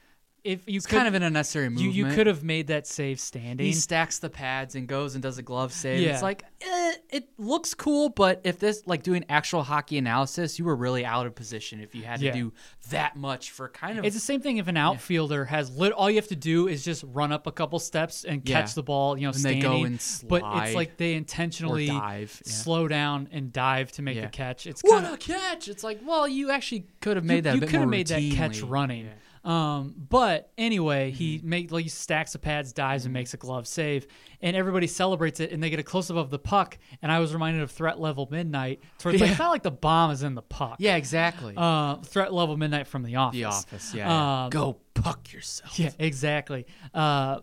if 0.43 0.67
you 0.67 0.77
it's 0.77 0.85
could, 0.85 0.95
kind 0.95 1.07
of 1.07 1.13
an 1.13 1.23
unnecessary 1.23 1.65
you 1.65 1.69
movement. 1.71 1.93
you 1.95 2.05
could 2.07 2.27
have 2.27 2.43
made 2.43 2.67
that 2.67 2.87
save 2.87 3.19
standing. 3.19 3.65
He 3.65 3.73
stacks 3.73 4.19
the 4.19 4.29
pads 4.29 4.75
and 4.75 4.87
goes 4.87 5.13
and 5.15 5.21
does 5.21 5.37
a 5.37 5.41
glove 5.41 5.73
save. 5.73 6.01
Yeah. 6.01 6.13
It's 6.13 6.21
like 6.21 6.43
eh, 6.61 6.93
it 7.09 7.29
looks 7.37 7.73
cool, 7.73 8.09
but 8.09 8.41
if 8.43 8.59
this 8.59 8.83
like 8.85 9.03
doing 9.03 9.25
actual 9.29 9.63
hockey 9.63 9.97
analysis, 9.97 10.57
you 10.59 10.65
were 10.65 10.75
really 10.75 11.05
out 11.05 11.25
of 11.25 11.35
position 11.35 11.79
if 11.81 11.93
you 11.95 12.03
had 12.03 12.19
to 12.21 12.31
do 12.31 12.53
that 12.89 13.15
much 13.15 13.51
for 13.51 13.67
kind 13.69 13.99
of. 13.99 14.05
It's 14.05 14.15
the 14.15 14.21
same 14.21 14.41
thing 14.41 14.57
if 14.57 14.67
an 14.67 14.77
outfielder 14.77 15.45
has 15.45 15.75
lit. 15.75 15.91
All 15.93 16.09
you 16.09 16.15
have 16.17 16.27
to 16.27 16.35
do 16.35 16.67
is 16.67 16.83
just 16.85 17.03
run 17.07 17.31
up 17.31 17.45
a 17.47 17.51
couple 17.51 17.79
steps 17.79 18.23
and 18.23 18.41
Yeah. 18.47 18.61
catch 18.61 18.73
the 18.75 18.83
ball. 18.83 19.17
You 19.17 19.23
know, 19.23 19.29
And 19.29 19.35
they 19.43 19.59
standing. 19.59 19.61
go 19.61 19.83
and 19.85 19.99
But 20.27 20.43
it's 20.63 20.75
like 20.75 20.97
they 20.97 21.13
intentionally 21.13 21.87
dive, 21.87 22.41
yeah. 22.45 22.51
slow 22.51 22.87
down 22.87 23.27
and 23.31 23.51
dive 23.51 23.91
to 23.93 24.01
make 24.01 24.15
Yeah. 24.15 24.23
the 24.23 24.27
catch. 24.29 24.67
It's 24.67 24.81
what 24.83 25.03
kind 25.03 25.05
of 25.07 25.13
a 25.13 25.17
catch! 25.17 25.67
It's 25.67 25.83
like, 25.83 25.99
well, 26.05 26.27
you 26.27 26.51
actually 26.51 26.85
could 27.01 27.17
have 27.17 27.25
made 27.25 27.43
that. 27.45 27.55
you, 27.55 27.61
could 27.61 27.71
have 27.79 27.89
made 27.89 28.07
that 28.07 28.21
catch 28.33 28.61
routinely. 28.61 28.69
running. 28.69 29.09
Um, 29.49 29.95
but 29.97 30.51
anyway, 30.57 31.09
he 31.11 31.37
Mm-hmm. 31.39 31.49
make 31.49 31.71
like 31.71 31.89
stacks 31.89 32.35
of 32.35 32.41
pads, 32.41 32.71
dives, 32.73 33.05
and 33.05 33.13
makes 33.13 33.33
a 33.33 33.37
glove 33.37 33.67
save, 33.67 34.05
and 34.41 34.55
everybody 34.55 34.85
celebrates 34.85 35.39
it, 35.39 35.51
and 35.51 35.61
they 35.63 35.69
get 35.69 35.79
a 35.79 35.83
close 35.83 36.11
up 36.11 36.17
of 36.17 36.29
the 36.29 36.37
puck. 36.39 36.77
And 37.01 37.11
I 37.11 37.19
was 37.19 37.33
reminded 37.33 37.63
of 37.63 37.71
Threat 37.71 37.99
Level 37.99 38.27
Midnight. 38.29 38.81
It's 38.97 39.05
like 39.05 39.21
it's 39.21 39.39
not 39.39 39.49
like 39.49 39.63
the 39.63 39.71
bomb 39.71 40.11
is 40.11 40.21
in 40.23 40.35
the 40.35 40.41
puck. 40.43 40.75
Yeah, 40.79 40.95
exactly. 40.97 41.55
Uh, 41.57 41.95
Threat 41.97 42.33
Level 42.33 42.57
Midnight 42.57 42.85
from 42.87 43.03
The 43.03 43.15
Office. 43.15 43.37
the 43.39 43.43
office. 43.45 43.93
Yeah. 43.95 44.07
yeah. 44.07 44.43
Um, 44.45 44.49
Go 44.51 44.77
puck 44.93 45.31
yourself. 45.33 45.79
Yeah, 45.79 45.91
exactly. 45.97 46.65
Uh, 46.93 47.39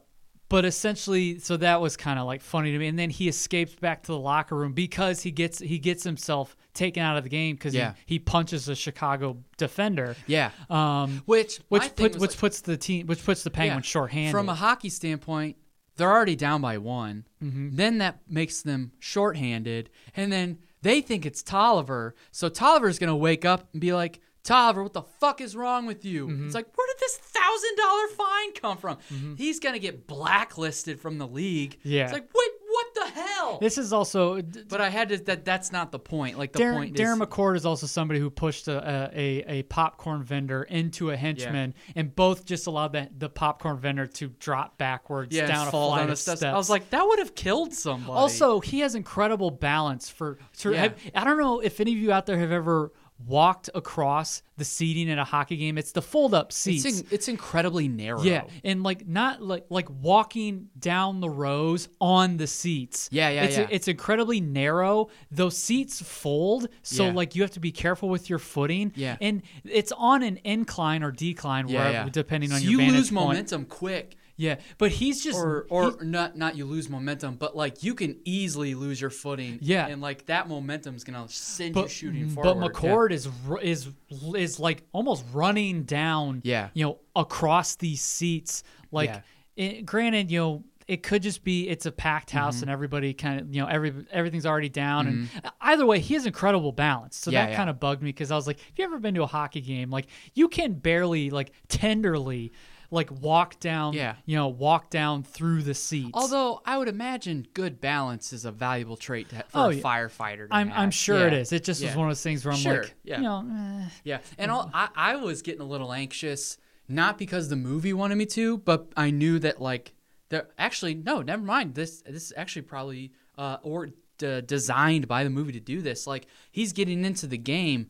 but 0.48 0.64
essentially, 0.64 1.38
so 1.38 1.56
that 1.56 1.80
was 1.80 1.96
kind 1.96 2.18
of 2.18 2.26
like 2.26 2.40
funny 2.40 2.72
to 2.72 2.78
me. 2.78 2.86
And 2.86 2.98
then 2.98 3.10
he 3.10 3.28
escapes 3.28 3.74
back 3.74 4.02
to 4.04 4.12
the 4.12 4.18
locker 4.18 4.54
room 4.56 4.72
because 4.72 5.22
he 5.22 5.30
gets 5.30 5.58
he 5.58 5.78
gets 5.78 6.04
himself 6.04 6.56
taken 6.74 7.02
out 7.02 7.16
of 7.16 7.24
the 7.24 7.30
game 7.30 7.56
because 7.56 7.74
Yeah. 7.74 7.94
he, 8.06 8.14
he 8.14 8.18
punches 8.18 8.68
a 8.68 8.74
Chicago 8.74 9.38
defender. 9.56 10.14
Yeah. 10.26 10.50
Um, 10.70 11.22
Which 11.26 11.60
which 11.68 11.94
put, 11.96 12.12
which 12.16 12.30
like- 12.32 12.38
puts 12.38 12.60
the 12.60 12.76
team 12.76 13.06
which 13.06 13.24
puts 13.24 13.42
the 13.42 13.50
Penguins 13.50 13.86
Yeah. 13.86 13.90
shorthanded. 13.90 14.32
From 14.32 14.48
a 14.48 14.54
hockey 14.54 14.88
standpoint, 14.90 15.56
they're 15.96 16.10
already 16.12 16.36
down 16.36 16.60
by 16.60 16.78
one. 16.78 17.26
Mm-hmm. 17.42 17.76
Then 17.76 17.98
that 17.98 18.20
makes 18.28 18.62
them 18.62 18.92
shorthanded, 18.98 19.90
and 20.14 20.30
then 20.30 20.58
they 20.82 21.00
think 21.00 21.26
it's 21.26 21.42
Tolliver. 21.42 22.14
So 22.30 22.48
Tolliver's 22.48 22.98
gonna 22.98 23.16
wake 23.16 23.44
up 23.44 23.68
and 23.72 23.80
be 23.80 23.92
like, 23.94 24.20
"Tolliver, 24.46 24.82
what 24.82 24.92
the 24.94 25.02
fuck 25.02 25.40
is 25.40 25.54
wrong 25.54 25.86
with 25.86 26.04
you?" 26.04 26.26
Mm-hmm. 26.28 26.46
It's 26.46 26.54
like, 26.54 26.66
where 26.76 26.86
did 26.86 27.00
this 27.00 27.16
thousand 27.18 27.76
dollar 27.76 28.08
fine 28.08 28.52
come 28.54 28.78
from? 28.78 29.36
He's 29.36 29.60
gonna 29.60 29.78
get 29.78 30.06
blacklisted 30.06 31.00
from 31.00 31.18
the 31.18 31.26
league. 31.26 31.78
Yeah. 31.82 32.04
It's 32.04 32.12
like, 32.12 32.28
what? 32.32 32.50
What 32.68 32.94
the 32.94 33.20
hell? 33.20 33.58
this 33.58 33.78
is 33.78 33.92
also 33.92 34.40
d- 34.42 34.64
but 34.68 34.82
I 34.82 34.90
had 34.90 35.08
to. 35.08 35.16
That 35.16 35.46
that's 35.46 35.72
not 35.72 35.92
the 35.92 35.98
point. 35.98 36.36
Like 36.36 36.52
the 36.52 36.58
Darren, 36.58 36.74
point 36.74 36.96
Darren 36.96 37.22
is. 37.22 37.28
McCord 37.28 37.56
is 37.56 37.64
also 37.64 37.86
somebody 37.86 38.20
who 38.20 38.28
pushed 38.28 38.68
a, 38.68 39.10
a, 39.14 39.44
a, 39.46 39.62
popcorn 39.62 40.22
vendor 40.22 40.62
into 40.64 41.10
a 41.10 41.16
henchman, 41.16 41.72
and 41.94 42.14
both 42.14 42.44
just 42.44 42.66
allowed 42.66 42.92
the, 42.92 43.08
the 43.16 43.30
popcorn 43.30 43.78
vendor 43.78 44.06
to 44.06 44.28
drop 44.40 44.76
backwards 44.76 45.34
yeah, 45.34 45.46
down 45.46 45.68
a 45.68 45.70
flight 45.70 46.00
down 46.02 46.10
of 46.10 46.18
steps. 46.18 46.40
steps. 46.40 46.52
I 46.52 46.56
was 46.56 46.68
like, 46.68 46.90
that 46.90 47.06
would 47.06 47.18
have 47.18 47.34
killed 47.34 47.72
somebody. 47.72 48.12
Also, 48.12 48.60
he 48.60 48.80
has 48.80 48.94
incredible 48.94 49.50
balance 49.50 50.10
for. 50.10 50.38
for 50.52 50.72
Yeah. 50.72 50.90
I 51.14 51.24
don't 51.24 51.38
know 51.38 51.60
if 51.60 51.80
any 51.80 51.92
of 51.92 51.98
you 51.98 52.12
out 52.12 52.26
there 52.26 52.38
have 52.38 52.52
ever 52.52 52.92
walked 53.24 53.70
across 53.74 54.42
the 54.56 54.64
seating 54.64 55.10
at 55.10 55.18
a 55.18 55.24
hockey 55.24 55.56
game. 55.56 55.78
It's 55.78 55.92
the 55.92 56.02
fold 56.02 56.34
up 56.34 56.52
seats. 56.52 56.84
It's 56.84 57.00
in, 57.00 57.06
it's 57.10 57.28
incredibly 57.28 57.88
narrow. 57.88 58.22
Yeah, 58.22 58.44
and 58.64 58.82
like 58.82 59.06
not 59.06 59.42
like 59.42 59.66
like 59.70 59.88
walking 59.90 60.68
down 60.78 61.20
the 61.20 61.30
rows 61.30 61.88
on 62.00 62.36
the 62.36 62.46
seats. 62.46 63.08
Yeah, 63.12 63.28
yeah, 63.30 63.44
it's 63.44 63.56
yeah. 63.58 63.66
it's 63.70 63.88
incredibly 63.88 64.40
narrow. 64.40 65.08
Those 65.30 65.56
seats 65.56 66.00
fold, 66.02 66.68
so 66.82 67.06
Yeah. 67.06 67.12
like 67.12 67.34
you 67.34 67.42
have 67.42 67.52
to 67.52 67.60
be 67.60 67.72
careful 67.72 68.08
with 68.08 68.28
your 68.28 68.38
footing. 68.38 68.92
Yeah. 68.94 69.16
and 69.20 69.42
it's 69.64 69.92
on 69.92 70.22
an 70.22 70.38
incline 70.44 71.02
or 71.02 71.10
decline, 71.10 71.68
Yeah, 71.68 71.78
wherever, 71.78 71.92
yeah. 72.06 72.08
depending 72.10 72.52
on 72.52 72.60
So 72.60 72.68
your 72.68 72.80
you 72.82 72.92
lose 72.92 73.10
point. 73.10 73.28
momentum 73.28 73.64
quick. 73.64 74.16
Yeah, 74.38 74.56
but 74.76 74.90
he's 74.90 75.24
just 75.24 75.38
or 75.38 75.66
or 75.70 75.96
not 76.02 76.36
not 76.36 76.56
you 76.56 76.66
lose 76.66 76.88
momentum, 76.90 77.36
but 77.36 77.56
like 77.56 77.82
you 77.82 77.94
can 77.94 78.20
easily 78.24 78.74
lose 78.74 79.00
your 79.00 79.08
footing. 79.10 79.58
Yeah. 79.62 79.86
and 79.86 80.02
like 80.02 80.26
that 80.26 80.46
momentum's 80.48 81.04
gonna 81.04 81.26
send 81.28 81.74
you 81.74 81.88
shooting 81.88 82.28
forward. 82.28 82.60
but. 82.60 82.72
McCord 82.74 83.12
is 83.12 83.28
is 83.62 83.88
is 84.34 84.60
like 84.60 84.82
almost 84.92 85.24
running 85.32 85.84
down. 85.84 86.42
Yeah. 86.44 86.68
you 86.74 86.84
know, 86.84 86.98
across 87.14 87.76
these 87.76 88.02
seats. 88.02 88.62
Like, 88.92 89.08
Yeah. 89.10 89.20
it, 89.56 89.86
granted, 89.86 90.30
you 90.30 90.38
know. 90.38 90.64
It 90.88 91.02
could 91.02 91.20
just 91.20 91.42
be 91.42 91.68
it's 91.68 91.84
a 91.84 91.90
packed 91.90 92.28
Mm-hmm. 92.28 92.38
house 92.38 92.62
and 92.62 92.70
everybody 92.70 93.12
kind 93.12 93.40
of 93.40 93.52
you 93.52 93.60
know 93.60 93.66
every 93.66 93.92
everything's 94.12 94.46
already 94.46 94.68
down 94.68 95.08
and 95.08 95.28
either 95.62 95.84
way 95.84 95.98
he 95.98 96.14
has 96.14 96.26
incredible 96.26 96.70
balance 96.70 97.16
so 97.16 97.32
Yeah, 97.32 97.46
that 97.46 97.50
yeah. 97.50 97.56
kind 97.56 97.68
of 97.68 97.80
bugged 97.80 98.02
me 98.04 98.10
because 98.10 98.30
I 98.30 98.36
was 98.36 98.46
like 98.46 98.60
have 98.60 98.70
you 98.78 98.84
ever 98.84 99.00
been 99.00 99.16
to 99.16 99.24
a 99.24 99.26
hockey 99.26 99.60
game 99.62 99.90
like 99.90 100.06
you 100.34 100.46
can 100.48 100.74
barely 100.74 101.30
like 101.30 101.50
tenderly 101.66 102.52
like 102.96 103.10
walk 103.12 103.60
down 103.60 103.92
Yeah. 103.94 104.16
you 104.24 104.34
know 104.36 104.48
walk 104.48 104.90
down 104.90 105.22
through 105.22 105.62
the 105.62 105.74
seats 105.74 106.10
Although 106.14 106.60
I 106.64 106.76
would 106.78 106.88
imagine 106.88 107.46
good 107.54 107.80
balance 107.80 108.32
is 108.32 108.44
a 108.44 108.50
valuable 108.50 108.96
trait 108.96 109.28
to, 109.28 109.36
for 109.36 109.44
Oh, 109.54 109.68
a 109.70 109.74
yeah. 109.74 109.82
firefighter. 109.82 110.48
To 110.48 110.54
I'm 110.54 110.68
have. 110.68 110.78
I'm 110.82 110.90
sure 110.90 111.26
it 111.28 111.32
Yeah. 111.32 111.38
is 111.40 111.52
it 111.52 111.62
just 111.64 111.82
was 111.84 111.94
one 111.94 112.06
of 112.08 112.10
those 112.10 112.22
things 112.22 112.44
where 112.44 112.52
I'm 112.54 112.58
Sure, 112.60 112.82
like 112.82 112.94
yeah. 113.04 113.16
you 113.18 113.22
know 113.22 113.46
eh. 113.84 113.88
Yeah, 114.04 114.18
and 114.38 114.50
all, 114.50 114.70
I 114.74 114.88
I 114.96 115.16
was 115.16 115.42
getting 115.42 115.60
a 115.60 115.66
little 115.74 115.92
anxious, 115.92 116.58
not 116.88 117.18
because 117.18 117.48
the 117.48 117.56
movie 117.56 117.92
wanted 117.92 118.16
me 118.16 118.26
to, 118.26 118.58
but 118.58 118.88
I 118.96 119.10
knew 119.10 119.38
that 119.40 119.60
like 119.60 119.92
there 120.30 120.48
actually 120.58 120.94
no, 120.94 121.22
never 121.22 121.42
mind. 121.42 121.74
This 121.74 122.02
this 122.02 122.24
is 122.24 122.32
actually 122.36 122.62
probably 122.62 123.12
uh 123.38 123.58
or 123.62 123.90
d- 124.18 124.40
designed 124.40 125.06
by 125.06 125.22
the 125.24 125.30
movie 125.30 125.52
to 125.52 125.60
do 125.60 125.82
this. 125.82 126.06
Like 126.06 126.26
he's 126.50 126.72
getting 126.72 127.04
into 127.04 127.26
the 127.26 127.38
game. 127.38 127.88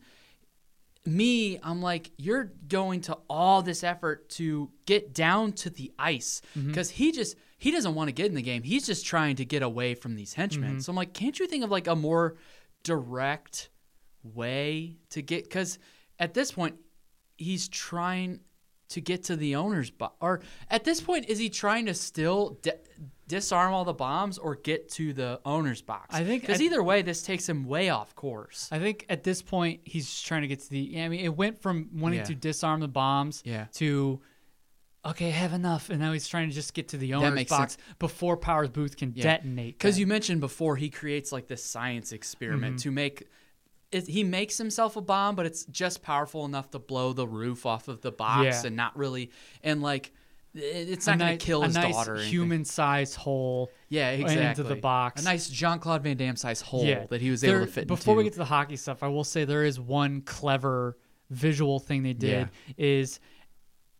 Me, 1.07 1.59
I'm 1.63 1.81
like, 1.81 2.11
you're 2.17 2.51
going 2.67 3.01
to 3.01 3.17
all 3.29 3.61
this 3.61 3.83
effort 3.83 4.29
to 4.31 4.69
get 4.85 5.13
down 5.13 5.53
to 5.53 5.69
the 5.69 5.91
ice 5.97 6.41
mm-hmm. 6.57 6.67
because 6.67 6.89
he 6.89 7.11
just 7.11 7.35
he 7.57 7.71
doesn't 7.71 7.95
want 7.95 8.09
to 8.09 8.11
get 8.11 8.27
in 8.27 8.35
the 8.35 8.41
game. 8.41 8.63
He's 8.63 8.85
just 8.85 9.05
trying 9.05 9.37
to 9.37 9.45
get 9.45 9.63
away 9.63 9.95
from 9.95 10.15
these 10.15 10.33
henchmen. 10.33 10.71
Mm-hmm. 10.71 10.79
So 10.79 10.91
I'm 10.91 10.95
like, 10.95 11.13
can't 11.13 11.39
you 11.39 11.47
think 11.47 11.63
of 11.63 11.71
like 11.71 11.87
a 11.87 11.95
more 11.95 12.35
direct 12.83 13.69
way 14.23 14.97
to 15.09 15.21
get 15.21 15.43
because 15.43 15.79
at 16.19 16.33
this 16.33 16.51
point 16.51 16.75
he's 17.37 17.67
trying 17.67 18.39
to 18.89 19.01
get 19.01 19.23
to 19.25 19.35
the 19.35 19.55
owner's 19.55 19.89
box 19.89 20.15
or 20.21 20.41
at 20.69 20.83
this 20.83 21.01
point 21.01 21.25
is 21.27 21.37
he 21.37 21.49
trying 21.49 21.85
to 21.85 21.93
still 21.93 22.57
di- 22.61 22.71
disarm 23.27 23.73
all 23.73 23.83
the 23.85 23.93
bombs 23.93 24.37
or 24.37 24.55
get 24.55 24.89
to 24.89 25.11
the 25.13 25.39
owner's 25.45 25.81
box 25.81 26.15
I 26.15 26.23
think 26.23 26.41
because 26.43 26.61
either 26.61 26.81
way 26.81 27.01
this 27.01 27.21
takes 27.21 27.47
him 27.47 27.65
way 27.65 27.89
off 27.89 28.15
course 28.15 28.69
I 28.71 28.79
think 28.79 29.05
at 29.09 29.23
this 29.23 29.41
point 29.41 29.81
he's 29.83 30.05
just 30.05 30.25
trying 30.25 30.41
to 30.43 30.47
get 30.47 30.59
to 30.61 30.69
the. 30.69 31.01
I 31.01 31.09
mean, 31.09 31.19
it 31.19 31.35
went 31.35 31.61
from 31.61 31.89
wanting 31.93 32.19
Yeah. 32.19 32.25
to 32.25 32.35
disarm 32.35 32.79
the 32.79 32.87
bombs 32.87 33.41
Yeah. 33.45 33.65
to 33.75 34.21
okay, 35.05 35.27
I 35.27 35.31
have 35.31 35.53
enough, 35.53 35.89
and 35.89 35.99
now 35.99 36.11
he's 36.11 36.27
trying 36.27 36.49
to 36.49 36.53
just 36.55 36.73
get 36.73 36.89
to 36.89 36.97
the 36.97 37.13
owner's 37.13 37.45
box 37.45 37.77
before 37.97 38.35
Powers 38.35 38.69
Boothe 38.69 38.97
can 38.97 39.11
detonate. 39.11 39.77
because 39.77 39.97
you 39.97 40.05
mentioned 40.05 40.41
before 40.41 40.75
he 40.75 40.89
creates 40.89 41.31
like 41.31 41.47
this 41.47 41.63
science 41.63 42.11
experiment 42.11 42.75
Mm-hmm. 42.75 42.89
to 42.89 42.91
make 42.91 43.27
it, 43.91 44.05
he 44.07 44.23
makes 44.25 44.57
himself 44.57 44.97
a 44.97 45.01
bomb 45.01 45.35
but 45.35 45.45
it's 45.45 45.63
just 45.65 46.01
powerful 46.01 46.43
enough 46.43 46.69
to 46.71 46.79
blow 46.79 47.13
the 47.13 47.25
roof 47.27 47.65
off 47.65 47.87
of 47.87 48.01
the 48.01 48.11
box 48.11 48.43
Yeah. 48.63 48.67
and 48.67 48.75
not 48.75 48.97
really 48.97 49.31
and 49.63 49.81
like 49.81 50.11
it's 50.57 51.05
not 51.07 51.19
going 51.19 51.37
to 51.37 51.45
kill 51.45 51.61
a 51.63 51.67
his 51.67 51.75
nice 51.75 51.93
daughter 51.93 52.17
human-sized 52.17 53.15
hole. 53.15 53.69
Yeah, 53.89 54.09
exactly. 54.11 54.45
into 54.45 54.63
the 54.63 54.75
box. 54.81 55.21
A 55.21 55.25
nice 55.25 55.47
Jean 55.49 55.79
Claude 55.79 56.03
Van 56.03 56.17
Damme 56.17 56.35
sized 56.35 56.63
hole 56.63 56.83
Yeah, 56.85 57.05
that 57.09 57.21
he 57.21 57.29
was 57.31 57.41
There- 57.41 57.57
able 57.57 57.65
to 57.67 57.71
fit 57.71 57.87
Before 57.87 58.15
we 58.15 58.23
get 58.23 58.33
to 58.33 58.39
the 58.39 58.45
hockey 58.45 58.75
stuff, 58.75 59.03
I 59.03 59.07
will 59.07 59.23
say 59.23 59.45
there 59.45 59.63
is 59.63 59.79
one 59.79 60.21
clever 60.21 60.97
visual 61.29 61.79
thing 61.79 62.03
they 62.03 62.13
did 62.13 62.49
is 62.77 63.19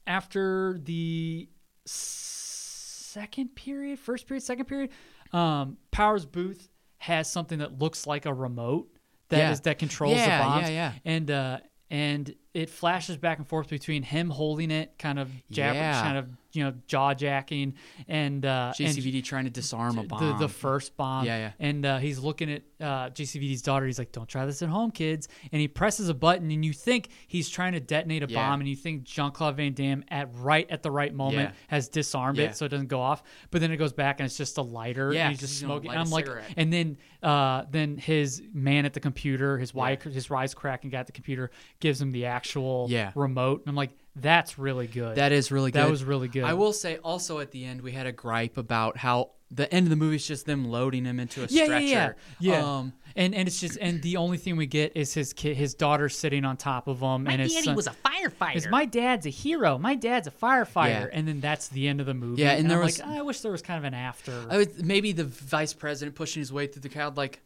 after 0.07 0.79
the 0.83 1.49
second 1.85 3.55
period, 3.55 3.99
first 3.99 4.27
period, 4.27 4.41
second 4.43 4.65
period, 4.65 4.89
um, 5.33 5.77
Powers 5.91 6.25
Boothe 6.25 6.61
has 6.97 7.29
something 7.29 7.59
that 7.59 7.79
looks 7.79 8.07
like 8.07 8.25
a 8.25 8.33
remote 8.33 8.87
that 9.29 9.51
is 9.51 9.59
Yeah. 9.59 9.61
that 9.63 9.79
controls 9.79 10.15
Yeah, 10.17 10.23
the 10.25 10.29
yeah, 10.29 10.43
bombs. 10.43 10.69
yeah. 10.69 10.93
And 11.05 11.31
uh, 11.31 11.59
and 11.89 12.33
it 12.57 12.69
flashes 12.69 13.17
back 13.17 13.37
and 13.37 13.47
forth 13.47 13.69
between 13.69 14.01
him 14.03 14.29
holding 14.31 14.71
it, 14.71 14.97
kind 14.97 15.19
of 15.19 15.29
jab, 15.51 15.75
Yeah. 15.75 16.01
kind 16.01 16.17
of 16.17 16.27
you 16.53 16.63
know 16.63 16.73
jaw 16.87 17.13
jacking, 17.13 17.75
and 18.07 18.43
uh, 18.43 18.73
and 18.79 18.87
JCVD 18.89 19.23
trying 19.23 19.43
to 19.43 19.51
disarm 19.51 19.99
a 19.99 20.01
the, 20.01 20.07
bomb. 20.07 20.39
the 20.39 20.47
first 20.49 20.97
bomb. 20.97 21.25
Yeah, 21.25 21.37
yeah. 21.37 21.51
And 21.59 21.85
uh, 21.85 21.97
he's 21.99 22.17
looking 22.17 22.51
at 22.51 22.63
uh, 22.81 23.09
JCVD's 23.11 23.61
daughter. 23.61 23.85
He's 23.85 23.99
like, 23.99 24.11
"Don't 24.11 24.27
try 24.27 24.45
this 24.47 24.61
at 24.63 24.69
home, 24.69 24.89
kids." 24.89 25.27
And 25.51 25.61
he 25.61 25.67
presses 25.67 26.09
a 26.09 26.15
button, 26.15 26.49
and 26.49 26.65
you 26.65 26.73
think 26.73 27.09
he's 27.27 27.47
trying 27.47 27.73
to 27.73 27.79
detonate 27.79 28.23
a 28.23 28.27
Yeah. 28.29 28.49
bomb, 28.49 28.61
and 28.61 28.67
you 28.67 28.75
think 28.75 29.03
Jean 29.03 29.31
Claude 29.31 29.55
Van 29.57 29.73
Damme 29.73 30.03
at 30.09 30.29
right 30.33 30.65
at 30.71 30.81
the 30.81 30.89
right 30.89 31.13
moment 31.13 31.49
Yeah. 31.49 31.55
has 31.67 31.89
disarmed 31.89 32.39
it, 32.39 32.55
so 32.55 32.65
it 32.65 32.69
doesn't 32.69 32.87
go 32.87 33.01
off. 33.01 33.21
But 33.51 33.61
then 33.61 33.71
it 33.71 33.77
goes 33.77 33.93
back, 33.93 34.19
and 34.19 34.25
it's 34.25 34.37
just 34.37 34.57
a 34.57 34.63
lighter. 34.63 35.13
Yeah, 35.13 35.23
and 35.27 35.31
he's 35.33 35.41
just 35.41 35.59
smoking. 35.59 35.91
And 35.91 35.99
I'm 35.99 36.09
like, 36.09 36.25
cigarette. 36.25 36.53
and 36.57 36.73
then 36.73 36.97
uh, 37.21 37.65
then 37.69 37.97
his 37.97 38.41
man 38.53 38.85
at 38.85 38.93
the 38.93 38.99
computer, 38.99 39.57
his 39.57 39.73
wife, 39.75 40.03
his 40.03 40.27
wisecracking 40.27 40.91
guy 40.91 40.99
at 40.99 41.07
the 41.07 41.11
computer, 41.11 41.51
gives 41.79 41.99
him 42.01 42.11
the 42.11 42.25
actual 42.47 42.87
Yeah. 42.89 43.11
remote, 43.15 43.61
and 43.61 43.69
I'm 43.69 43.75
like, 43.75 43.91
that's 44.15 44.57
really 44.57 44.87
good. 44.87 45.15
that 45.17 45.31
is 45.31 45.51
really 45.51 45.71
good. 45.71 45.79
That 45.83 45.91
was 45.91 46.03
really 46.03 46.27
good. 46.27 46.43
I 46.43 46.53
will 46.53 46.73
say 46.73 46.97
also 46.97 47.39
at 47.39 47.51
the 47.51 47.65
end 47.65 47.81
we 47.81 47.91
had 47.91 48.07
a 48.07 48.11
gripe 48.11 48.57
about 48.57 48.97
how 48.97 49.31
the 49.51 49.71
end 49.73 49.85
of 49.85 49.89
the 49.91 49.95
movie 49.95 50.15
is 50.17 50.27
just 50.27 50.45
them 50.45 50.65
loading 50.65 51.05
him 51.05 51.19
into 51.19 51.41
a 51.43 51.47
yeah, 51.49 51.65
stretcher. 51.65 51.85
yeah, 51.85 52.11
yeah, 52.39 52.53
yeah. 52.59 52.77
Um, 52.77 52.93
and 53.15 53.33
and 53.35 53.47
it's 53.47 53.59
just 53.59 53.77
and 53.79 54.01
the 54.01 54.17
only 54.17 54.37
thing 54.37 54.57
we 54.57 54.65
get 54.65 54.93
is 54.97 55.13
his 55.13 55.33
kid, 55.33 55.55
his 55.55 55.73
daughter 55.75 56.09
sitting 56.09 56.45
on 56.45 56.57
top 56.57 56.87
of 56.87 56.99
him, 56.99 57.27
and 57.27 57.39
his 57.41 57.53
daddy 57.53 57.65
son, 57.67 57.75
was 57.75 57.87
a 57.87 57.91
firefighter. 58.05 58.55
is 58.55 58.67
my 58.67 58.85
dad's 58.85 59.25
a 59.27 59.29
hero. 59.29 59.77
My 59.77 59.93
dad's 59.95 60.27
a 60.27 60.31
firefighter, 60.31 60.87
Yeah. 61.05 61.07
and 61.13 61.27
then 61.27 61.39
that's 61.39 61.67
the 61.69 61.87
end 61.87 61.99
of 61.99 62.07
the 62.07 62.13
movie. 62.15 62.41
Yeah, 62.41 62.51
and 62.51 62.61
and 62.61 62.71
there 62.71 62.79
I'm 62.79 62.85
was- 62.85 62.99
like, 62.99 63.07
I 63.09 63.21
wish 63.21 63.41
there 63.41 63.51
was 63.51 63.61
kind 63.61 63.77
of 63.77 63.83
an 63.85 63.93
after. 63.93 64.33
I 64.49 64.67
maybe 64.83 65.11
the 65.11 65.25
vice 65.25 65.73
president 65.73 66.15
pushing 66.15 66.41
his 66.41 66.51
way 66.51 66.65
through 66.67 66.81
the 66.81 66.89
crowd, 66.89 67.15
like, 67.17 67.41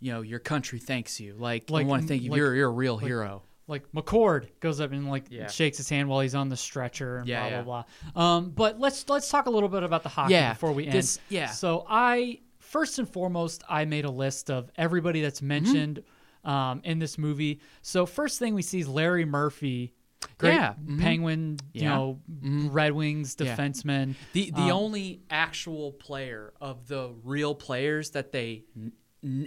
you 0.00 0.12
know, 0.12 0.20
your 0.22 0.40
country 0.40 0.78
thanks 0.80 1.20
you. 1.20 1.34
Like, 1.38 1.70
Like- 1.70 1.86
I 1.86 1.88
want 1.88 2.02
to 2.02 2.08
thank 2.08 2.22
you. 2.22 2.30
like- 2.32 2.38
you're 2.38 2.54
you're 2.54 2.68
a 2.68 2.72
real 2.72 2.98
hero. 2.98 3.42
Like 3.70 3.90
McCord 3.92 4.48
goes 4.60 4.80
up 4.80 4.92
and 4.92 5.08
like 5.08 5.24
Yeah. 5.30 5.46
shakes 5.48 5.76
his 5.78 5.88
hand 5.88 6.08
while 6.08 6.20
he's 6.20 6.34
on 6.34 6.48
the 6.48 6.56
stretcher 6.56 7.18
and 7.18 7.26
Yeah, 7.28 7.40
blah 7.40 7.48
yeah. 7.50 7.62
blah 7.62 7.84
blah. 8.14 8.22
Um, 8.36 8.50
but 8.50 8.78
let's 8.80 9.08
let's 9.08 9.30
talk 9.30 9.46
a 9.46 9.50
little 9.50 9.68
bit 9.68 9.82
about 9.82 10.02
the 10.02 10.08
hockey 10.10 10.34
before 10.50 10.72
we 10.72 10.84
end. 10.84 10.92
this- 10.94 11.18
yeah. 11.28 11.46
So 11.50 11.86
I 11.88 12.40
first 12.58 12.98
and 12.98 13.08
foremost 13.08 13.62
I 13.68 13.84
made 13.84 14.04
a 14.04 14.10
list 14.10 14.50
of 14.50 14.70
everybody 14.76 15.22
that's 15.22 15.40
mentioned 15.42 16.02
um, 16.44 16.80
in 16.84 16.98
this 16.98 17.18
movie. 17.18 17.60
So 17.82 18.06
first 18.06 18.38
thing 18.38 18.54
we 18.54 18.62
see 18.62 18.80
is 18.80 18.88
Larry 18.88 19.24
Murphy. 19.24 19.94
Great 20.38 20.54
Yeah, 20.54 20.74
mhm. 20.84 21.00
Penguin, 21.00 21.58
you 21.72 21.84
know, 21.84 22.20
Red 22.42 22.92
Wings 22.92 23.34
defenseman. 23.36 24.14
The 24.34 24.50
the 24.50 24.62
Um, 24.62 24.70
only 24.72 25.20
actual 25.30 25.92
player 25.92 26.52
of 26.60 26.88
the 26.88 27.10
real 27.24 27.54
players 27.54 28.10
that 28.10 28.32
they 28.32 28.64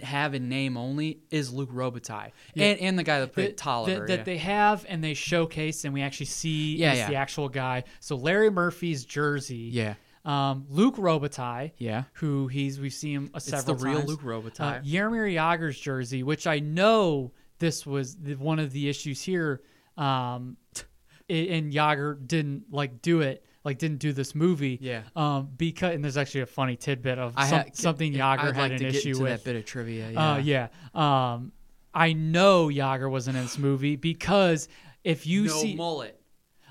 have 0.02 0.34
in 0.34 0.48
name 0.48 0.76
only 0.76 1.20
is 1.30 1.52
Luc 1.52 1.70
Robitaille, 1.70 2.30
and 2.56 2.78
and 2.78 2.98
the 2.98 3.02
guy 3.02 3.20
that 3.20 3.32
played 3.32 3.48
that, 3.48 3.56
Tolliver. 3.56 4.00
that, 4.00 4.06
that 4.06 4.18
yeah. 4.18 4.24
they 4.24 4.36
have 4.38 4.86
and 4.88 5.02
they 5.02 5.14
showcase 5.14 5.84
and 5.84 5.92
we 5.92 6.02
actually 6.02 6.26
see 6.26 6.76
Yeah, 6.76 6.92
is 6.92 6.98
yeah. 7.00 7.08
the 7.08 7.16
actual 7.16 7.48
guy. 7.48 7.84
So 8.00 8.16
Larry 8.16 8.50
Murphy's 8.50 9.04
jersey. 9.04 9.70
Yeah. 9.72 9.94
Um, 10.24 10.66
Luc 10.70 10.96
Robitaille. 10.96 11.72
Yeah. 11.76 12.04
Who 12.14 12.48
he's 12.48 12.80
we've 12.80 12.92
seen 12.92 13.16
him 13.16 13.30
uh, 13.34 13.38
several 13.40 13.76
the 13.76 13.84
real 13.84 13.98
times. 13.98 14.08
Luc 14.08 14.22
Robitaille. 14.22 14.78
Uh, 14.78 14.82
Jaromir 14.82 15.32
Jagr's 15.32 15.78
jersey, 15.78 16.22
which 16.22 16.46
I 16.46 16.60
know 16.60 17.32
this 17.58 17.84
was 17.84 18.16
the, 18.16 18.34
one 18.34 18.58
of 18.58 18.72
the 18.72 18.88
issues 18.88 19.22
here. 19.22 19.60
Um, 19.96 20.56
and 21.28 21.72
Jagr 21.72 22.26
didn't 22.26 22.64
like 22.70 23.02
do 23.02 23.20
it. 23.20 23.44
Like 23.64 23.78
didn't 23.78 23.98
do 23.98 24.12
this 24.12 24.34
movie. 24.34 24.78
Yeah. 24.80 25.02
Um, 25.16 25.48
because 25.56 25.94
and 25.94 26.04
there's 26.04 26.16
actually 26.18 26.42
a 26.42 26.46
funny 26.46 26.76
tidbit 26.76 27.18
of 27.18 27.32
some, 27.32 27.60
ha- 27.60 27.64
something 27.72 28.20
I'd 28.20 28.40
had 28.40 28.56
like 28.56 28.72
an 28.72 28.78
to 28.78 28.84
get 28.84 28.94
issue 28.94 29.20
with. 29.22 29.30
that 29.30 29.44
bit 29.44 29.56
of 29.56 29.64
trivia. 29.64 30.08
Uh, 30.08 30.36
Yeah. 30.44 30.68
yeah. 30.94 31.32
Um, 31.34 31.52
I 31.94 32.12
know 32.12 32.66
Jagr 32.68 33.10
wasn't 33.10 33.36
in 33.38 33.44
this 33.44 33.56
movie 33.58 33.96
because 33.96 34.68
if 35.02 35.26
you 35.26 35.44
no 35.46 35.52
see, 35.52 35.74
mullet. 35.76 36.20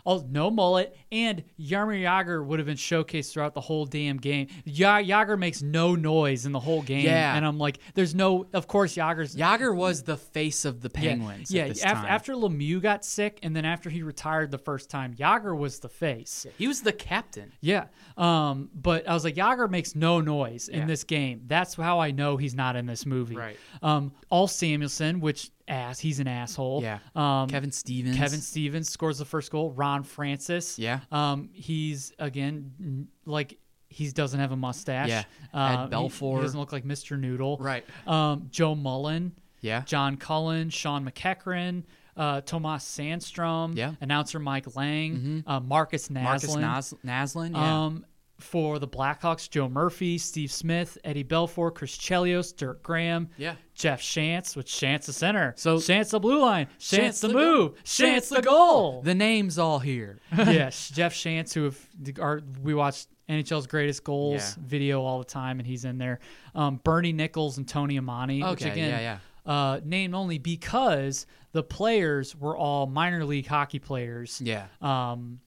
Oh, 0.05 0.23
no 0.29 0.51
mullet, 0.51 0.95
and 1.11 1.43
Jaromir 1.59 2.01
Jagr 2.03 2.45
would 2.45 2.59
have 2.59 2.65
been 2.65 2.75
showcased 2.75 3.31
throughout 3.31 3.53
the 3.53 3.61
whole 3.61 3.85
damn 3.85 4.17
game. 4.17 4.47
Ya- 4.65 4.99
Jagr 5.01 5.39
makes 5.39 5.61
no 5.61 5.95
noise 5.95 6.45
in 6.45 6.51
the 6.51 6.59
whole 6.59 6.81
game, 6.81 7.05
Yeah. 7.05 7.35
and 7.35 7.45
I'm 7.45 7.57
like, 7.57 7.79
there's 7.93 8.13
no. 8.13 8.45
Of 8.53 8.67
course, 8.67 8.95
Jagr's 8.95 9.35
Jagr 9.35 9.73
was 9.75 10.03
the 10.03 10.17
face 10.17 10.65
of 10.65 10.81
the 10.81 10.89
Penguins. 10.89 11.51
Yeah, 11.51 11.63
at 11.63 11.69
this 11.69 11.83
af- 11.83 12.05
after 12.05 12.33
Lemieux 12.33 12.81
got 12.81 13.05
sick, 13.05 13.39
and 13.43 13.55
then 13.55 13.63
after 13.65 13.89
he 13.89 14.03
retired 14.03 14.51
the 14.51 14.57
first 14.57 14.89
time, 14.89 15.13
Jagr 15.13 15.57
was 15.57 15.79
the 15.79 15.89
face. 15.89 16.45
he 16.57 16.67
was 16.67 16.81
the 16.81 16.91
captain. 16.93 17.53
Yeah. 17.61 17.85
Um, 18.17 18.69
but 18.75 19.07
I 19.07 19.13
was 19.13 19.23
like, 19.23 19.35
Jagr 19.35 19.69
makes 19.69 19.95
no 19.95 20.19
noise 20.19 20.69
Yeah. 20.71 20.81
in 20.81 20.87
this 20.87 21.03
game. 21.03 21.43
That's 21.47 21.75
how 21.75 21.99
I 21.99 22.11
know 22.11 22.37
he's 22.37 22.55
not 22.55 22.75
in 22.75 22.85
this 22.85 23.05
movie. 23.05 23.35
Right. 23.37 23.57
Um, 23.81 24.11
Ulf 24.31 24.51
Samuelsson, 24.51 25.19
which 25.21 25.49
ass. 25.67 25.99
He's 25.99 26.19
an 26.19 26.27
asshole. 26.27 26.81
Yeah. 26.83 26.99
Um, 27.15 27.47
Kevin 27.49 27.71
Stevens. 27.71 28.17
Kevin 28.17 28.41
Stevens 28.41 28.89
scores 28.89 29.17
the 29.19 29.25
first 29.25 29.51
goal. 29.51 29.71
Ron 29.71 30.03
Francis. 30.03 30.77
Yeah. 30.79 30.99
Um, 31.11 31.49
he's 31.53 32.11
again 32.19 33.07
like 33.25 33.57
he 33.89 34.09
doesn't 34.11 34.39
have 34.39 34.51
a 34.51 34.55
mustache. 34.57 35.09
Yeah. 35.09 35.23
Uh, 35.53 35.85
Ed 35.85 35.91
Belfour. 35.95 36.37
He, 36.37 36.41
doesn't 36.41 36.59
look 36.59 36.71
like 36.71 36.83
Mr. 36.83 37.19
Noodle. 37.19 37.57
Right. 37.59 37.85
Um, 38.07 38.47
Joe 38.49 38.75
Mullen. 38.75 39.33
Yeah. 39.61 39.81
John 39.85 40.17
Cullen, 40.17 40.69
Shawn 40.69 41.09
McEachern, 41.09 41.83
uh, 42.17 42.41
Tomas 42.41 42.83
Sandstrom, 42.83 43.77
Yeah. 43.77 43.91
Mm-hmm. 43.91 44.03
announcer 44.03 44.39
Mike 44.39 44.75
Lange, 44.75 45.43
uh, 45.47 45.59
Marcus 45.61 46.09
Naslund. 46.09 46.23
Marcus 46.23 46.55
Nas- 46.55 46.93
Naslund. 47.05 47.51
Yeah. 47.53 47.85
Um, 47.85 48.05
for 48.39 48.77
the 48.79 48.87
Blackhawks, 48.87 49.49
Joe 49.49 49.69
Murphy, 49.69 50.17
Steve 50.17 50.51
Smith, 50.51 50.97
Eddie 51.03 51.23
Belfour, 51.23 51.73
Chris 51.73 51.95
Chelios, 51.97 52.55
Dirk 52.55 52.83
Graham, 52.83 53.29
Yeah. 53.37 53.55
Jeff 53.73 54.01
Shantz, 54.01 54.55
which 54.55 54.71
Shantz 54.71 55.05
the 55.05 55.13
center, 55.13 55.53
So- 55.55 55.77
Shantz 55.77 56.09
the 56.11 56.19
blue 56.19 56.41
line, 56.41 56.67
Shantz, 56.79 56.99
Shantz 56.99 57.21
the 57.21 57.27
the 57.29 57.33
move. 57.33 57.83
Shantz 57.83 58.29
the 58.35 58.41
goal. 58.41 59.01
the 59.01 59.15
names 59.15 59.57
all 59.57 59.79
here. 59.79 60.19
yes, 60.37 60.89
Jeff 60.89 61.13
Shantz, 61.13 61.53
who 61.53 61.63
have, 61.65 61.79
are 62.19 62.41
we 62.61 62.73
watched 62.73 63.07
NHL's 63.29 63.67
greatest 63.67 64.03
goals 64.03 64.41
Yeah. 64.57 64.63
video 64.67 65.01
all 65.03 65.19
the 65.19 65.25
time, 65.25 65.59
and 65.59 65.67
he's 65.67 65.85
in 65.85 65.97
there. 65.97 66.19
Um, 66.53 66.81
Bernie 66.83 67.13
Nicholls 67.13 67.57
and 67.57 67.67
Tony 67.67 67.97
Amonte, 67.99 68.49
which 68.49 68.63
again, 68.65 68.89
yeah, 68.89 68.99
yeah. 68.99 69.17
Uh, 69.45 69.79
named 69.85 70.13
only 70.15 70.37
because 70.39 71.25
the 71.53 71.63
players 71.63 72.35
were 72.35 72.57
all 72.57 72.87
minor 72.87 73.23
league 73.25 73.47
hockey 73.47 73.79
players. 73.79 74.41
Yeah. 74.43 74.65
Um, 74.81 75.39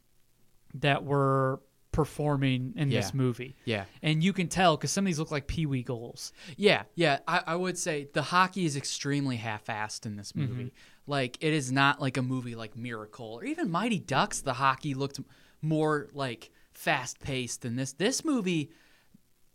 that 0.74 1.04
were 1.04 1.60
performing 1.96 2.74
in 2.76 2.90
Yeah. 2.90 3.00
this 3.00 3.14
movie. 3.14 3.56
Yeah. 3.64 3.86
And 4.02 4.22
you 4.22 4.34
can 4.34 4.48
tell 4.48 4.76
because 4.76 4.90
some 4.90 5.04
of 5.04 5.06
these 5.06 5.18
look 5.18 5.30
like 5.30 5.46
Pee 5.46 5.64
Wee 5.64 5.82
goals. 5.82 6.32
Yeah, 6.56 6.82
yeah. 6.94 7.20
I, 7.26 7.42
I 7.46 7.56
would 7.56 7.78
say 7.78 8.08
the 8.12 8.22
hockey 8.22 8.66
is 8.66 8.76
extremely 8.76 9.36
half-assed 9.36 10.04
in 10.04 10.16
this 10.16 10.34
movie. 10.34 10.64
Mm-hmm. 10.64 11.10
Like 11.10 11.38
it 11.40 11.54
is 11.54 11.72
not 11.72 12.00
like 12.00 12.18
a 12.18 12.22
movie 12.22 12.54
like 12.54 12.76
Miracle 12.76 13.38
or 13.40 13.44
even 13.44 13.70
Mighty 13.70 13.98
Ducks. 13.98 14.42
The 14.42 14.52
hockey 14.52 14.92
looked 14.92 15.18
more 15.62 16.08
like 16.12 16.50
fast-paced 16.74 17.62
than 17.62 17.76
this. 17.76 17.94
This 17.94 18.24
movie, 18.24 18.70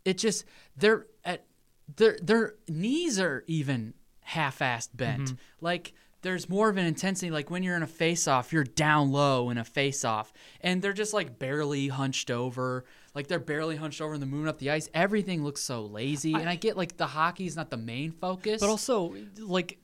it 0.03 0.17
just 0.17 0.43
they're 0.75 1.05
at 1.23 1.45
their 1.95 2.17
their 2.23 2.55
knees 2.67 3.19
are 3.19 3.43
even 3.45 3.93
half-assed 4.21 4.89
bent. 4.95 5.25
Mm-hmm. 5.25 5.35
Like 5.61 5.93
there's 6.21 6.47
more 6.49 6.69
of 6.69 6.77
an 6.77 6.85
intensity. 6.85 7.31
Like 7.31 7.49
when 7.49 7.63
you're 7.63 7.75
in 7.75 7.83
a 7.83 7.87
face-off, 7.87 8.53
you're 8.53 8.63
down 8.63 9.11
low 9.11 9.49
in 9.49 9.57
a 9.57 9.63
face-off, 9.63 10.31
and 10.61 10.81
they're 10.81 10.93
just 10.93 11.13
like 11.13 11.39
barely 11.39 11.87
hunched 11.87 12.29
over. 12.31 12.85
Like 13.15 13.27
they're 13.27 13.39
barely 13.39 13.75
hunched 13.75 14.01
over 14.01 14.13
and 14.13 14.21
they're 14.21 14.29
moving 14.29 14.47
up 14.47 14.57
the 14.59 14.69
ice. 14.71 14.89
Everything 14.93 15.43
looks 15.43 15.61
so 15.61 15.81
lazy. 15.85 16.33
and 16.33 16.47
I 16.47 16.55
get 16.55 16.77
like 16.77 16.95
the 16.97 17.07
hockey's 17.07 17.55
not 17.55 17.69
the 17.69 17.77
main 17.77 18.11
focus. 18.11 18.61
But 18.61 18.69
also, 18.69 19.13
like, 19.39 19.79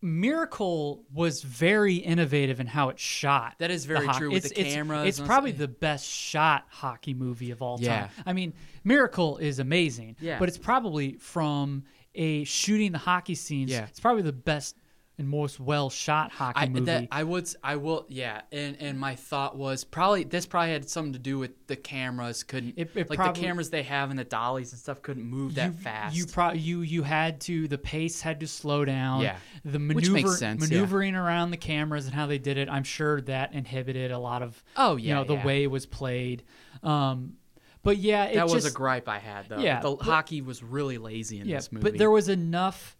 Miracle 0.00 1.04
was 1.12 1.42
very 1.42 1.96
innovative 1.96 2.60
in 2.60 2.68
how 2.68 2.88
it 2.90 3.00
shot. 3.00 3.54
That 3.58 3.72
is 3.72 3.84
very 3.84 4.06
true 4.08 4.30
with 4.30 4.44
It's, 4.44 4.54
the 4.54 4.60
it's- 4.60 4.74
cameras 4.74 5.08
It's 5.08 5.18
and 5.18 5.26
probably 5.26 5.50
the 5.50 5.66
best 5.66 6.06
shot 6.08 6.66
hockey 6.70 7.14
movie 7.14 7.50
of 7.50 7.62
all 7.62 7.78
Yeah. 7.80 8.02
time. 8.02 8.10
I 8.24 8.32
mean, 8.32 8.52
Miracle 8.84 9.38
is 9.38 9.58
amazing. 9.58 10.14
Yeah. 10.20 10.38
But 10.38 10.48
it's 10.48 10.58
probably 10.58 11.14
from 11.14 11.82
a 12.14 12.44
shooting 12.44 12.92
the 12.92 12.98
hockey 12.98 13.34
scenes. 13.34 13.72
Yeah. 13.72 13.86
It's 13.86 13.98
probably 13.98 14.22
the 14.22 14.32
best 14.32 14.76
and 15.18 15.28
most 15.28 15.58
well 15.58 15.90
shot 15.90 16.30
hockey 16.30 16.60
I 16.60 16.68
movie. 16.68 16.84
that 16.86 17.08
I 17.10 17.24
would 17.24 17.52
I 17.62 17.74
will 17.76 18.06
yeah 18.08 18.42
and 18.52 18.76
and 18.80 18.98
my 18.98 19.16
thought 19.16 19.56
was 19.56 19.82
probably 19.82 20.22
this 20.24 20.46
probably 20.46 20.70
had 20.70 20.88
something 20.88 21.12
to 21.14 21.18
do 21.18 21.38
with 21.38 21.66
the 21.66 21.74
cameras 21.76 22.44
couldn't 22.44 22.74
It- 22.76 22.90
it 22.94 23.10
like 23.10 23.16
probably- 23.18 23.40
the 23.40 23.46
cameras 23.46 23.70
they 23.70 23.82
have 23.82 24.10
and 24.10 24.18
the 24.18 24.24
dollies 24.24 24.72
and 24.72 24.80
stuff 24.80 25.02
couldn't 25.02 25.24
move 25.24 25.56
that 25.56 25.66
you, 25.66 25.72
fast. 25.72 26.16
You 26.16 26.26
pro- 26.26 26.52
you 26.52 26.80
you 26.82 27.02
had 27.02 27.40
to 27.42 27.66
the 27.68 27.78
pace 27.78 28.20
had 28.22 28.38
to 28.40 28.46
slow 28.46 28.84
down. 28.84 29.22
Yeah. 29.22 29.36
The 29.64 29.78
Which 29.78 29.96
maneuver 30.08 30.12
makes 30.12 30.38
sense, 30.38 30.62
yeah. 30.70 30.76
maneuvering 30.78 31.14
around 31.16 31.50
the 31.50 31.56
cameras 31.56 32.06
and 32.06 32.14
how 32.14 32.26
they 32.26 32.38
did 32.38 32.56
it, 32.56 32.68
I'm 32.68 32.84
sure 32.84 33.20
that 33.22 33.52
inhibited 33.54 34.12
a 34.12 34.18
lot 34.18 34.42
of 34.42 34.62
Oh, 34.76 34.96
yeah, 34.96 35.02
you 35.02 35.08
yeah, 35.08 35.14
know, 35.16 35.24
the 35.24 35.34
yeah. 35.34 35.44
way 35.46 35.62
it 35.64 35.70
was 35.70 35.84
played. 35.86 36.44
Um 36.82 37.34
but 37.82 37.96
yeah, 37.96 38.24
it 38.24 38.34
that 38.34 38.44
was 38.44 38.64
just, 38.64 38.68
a 38.68 38.72
gripe 38.72 39.08
I 39.08 39.18
had 39.18 39.48
though. 39.48 39.58
Yeah, 39.60 39.80
the 39.80 39.92
but- 39.96 40.04
hockey 40.04 40.42
was 40.42 40.62
really 40.62 40.98
lazy 40.98 41.40
in 41.40 41.48
yeah, 41.48 41.56
this 41.56 41.72
movie. 41.72 41.82
but 41.82 41.98
there 41.98 42.10
was 42.10 42.28
enough 42.28 42.96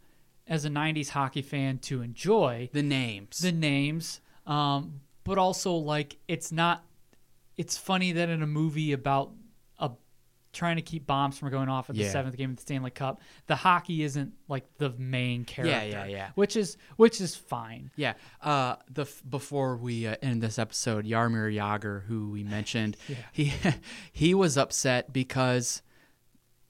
as 0.48 0.64
a 0.64 0.68
90s 0.68 1.10
hockey 1.10 1.42
fan 1.42 1.78
to 1.78 2.02
enjoy 2.02 2.70
the 2.72 2.82
names. 2.82 3.38
the 3.38 3.52
names 3.52 4.20
um 4.46 5.00
but 5.24 5.36
also 5.38 5.74
like 5.74 6.16
it's 6.26 6.50
not 6.50 6.84
it's 7.56 7.76
funny 7.76 8.12
that 8.12 8.28
in 8.28 8.42
a 8.42 8.46
movie 8.46 8.92
about 8.92 9.32
a 9.78 9.90
trying 10.52 10.76
to 10.76 10.82
keep 10.82 11.06
bombs 11.06 11.36
from 11.38 11.50
going 11.50 11.68
off 11.68 11.90
at 11.90 11.96
the 11.96 12.04
seventh 12.04 12.36
game 12.36 12.50
of 12.50 12.56
the 12.56 12.62
Stanley 12.62 12.90
Cup, 12.90 13.20
the 13.46 13.56
hockey 13.56 14.02
isn't 14.02 14.32
like 14.48 14.64
the 14.78 14.90
main 14.96 15.44
character. 15.44 15.76
yeah, 15.76 15.84
yeah. 15.84 16.06
yeah. 16.06 16.30
Which 16.36 16.56
is 16.56 16.76
which 16.96 17.20
is 17.20 17.34
fine. 17.36 17.90
Yeah. 17.96 18.14
Uh, 18.40 18.76
the 18.90 19.02
f- 19.02 19.22
before 19.28 19.76
we 19.76 20.06
uh, 20.06 20.16
end 20.22 20.40
this 20.42 20.58
episode, 20.58 21.04
Jaromir 21.04 21.54
Jagr, 21.54 22.04
who 22.04 22.30
we 22.30 22.44
mentioned, 22.44 22.96
he 23.32 23.52
he 24.12 24.34
was 24.34 24.56
upset 24.56 25.12
because 25.12 25.82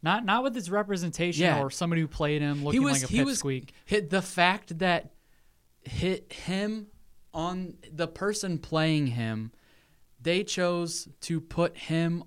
Not 0.02 0.24
not 0.24 0.44
with 0.44 0.54
his 0.54 0.70
representation 0.70 1.42
Yeah. 1.42 1.60
or 1.60 1.70
somebody 1.70 2.00
who 2.02 2.08
played 2.08 2.40
him 2.42 2.62
looking 2.64 2.80
he 2.80 2.84
was 2.84 3.02
like 3.02 3.10
a 3.10 3.14
he 3.14 3.24
was 3.24 3.42
pipsqueak. 3.42 3.70
hit 3.84 4.10
the 4.10 4.22
fact 4.22 4.78
that 4.78 5.10
hit 5.82 6.32
him 6.32 6.86
on 7.34 7.74
the 7.92 8.06
person 8.08 8.58
playing 8.58 9.08
him. 9.08 9.52
They 10.20 10.44
chose 10.44 11.08
to 11.22 11.40
put 11.40 11.76
him 11.76 12.24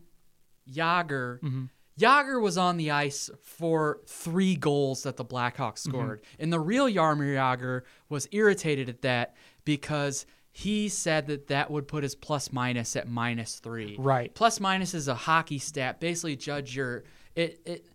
Jagr. 0.69 1.39
Mm-hmm. 1.41 1.65
Jagr 1.99 2.41
was 2.41 2.57
on 2.57 2.77
the 2.77 2.91
ice 2.91 3.30
for 3.43 3.99
three 4.07 4.56
goals 4.56 5.03
that 5.03 5.18
the 5.18 5.26
Blackhawks 5.26 5.81
Mm-hmm. 5.81 5.89
scored, 5.89 6.22
and 6.39 6.52
the 6.52 6.60
real 6.60 6.88
Jaromir 6.88 7.35
Jagr 7.35 7.81
was 8.10 8.27
irritated 8.31 8.89
at 8.89 9.02
that 9.02 9.35
because 9.65 10.26
he 10.52 10.89
said 10.89 11.27
that 11.27 11.48
that 11.48 11.69
would 11.72 11.88
put 11.88 12.03
his 12.03 12.15
plus 12.15 12.52
minus 12.52 12.95
at 12.95 13.07
minus 13.07 13.60
three. 13.60 13.95
Right. 13.99 14.34
Plus 14.34 14.60
minus 14.60 14.93
is 14.93 15.07
a 15.07 15.15
hockey 15.15 15.60
stat. 15.60 15.99
Basically, 15.99 16.35
judge 16.35 16.76
your 16.76 17.03
it. 17.35 17.59
it 17.65 17.85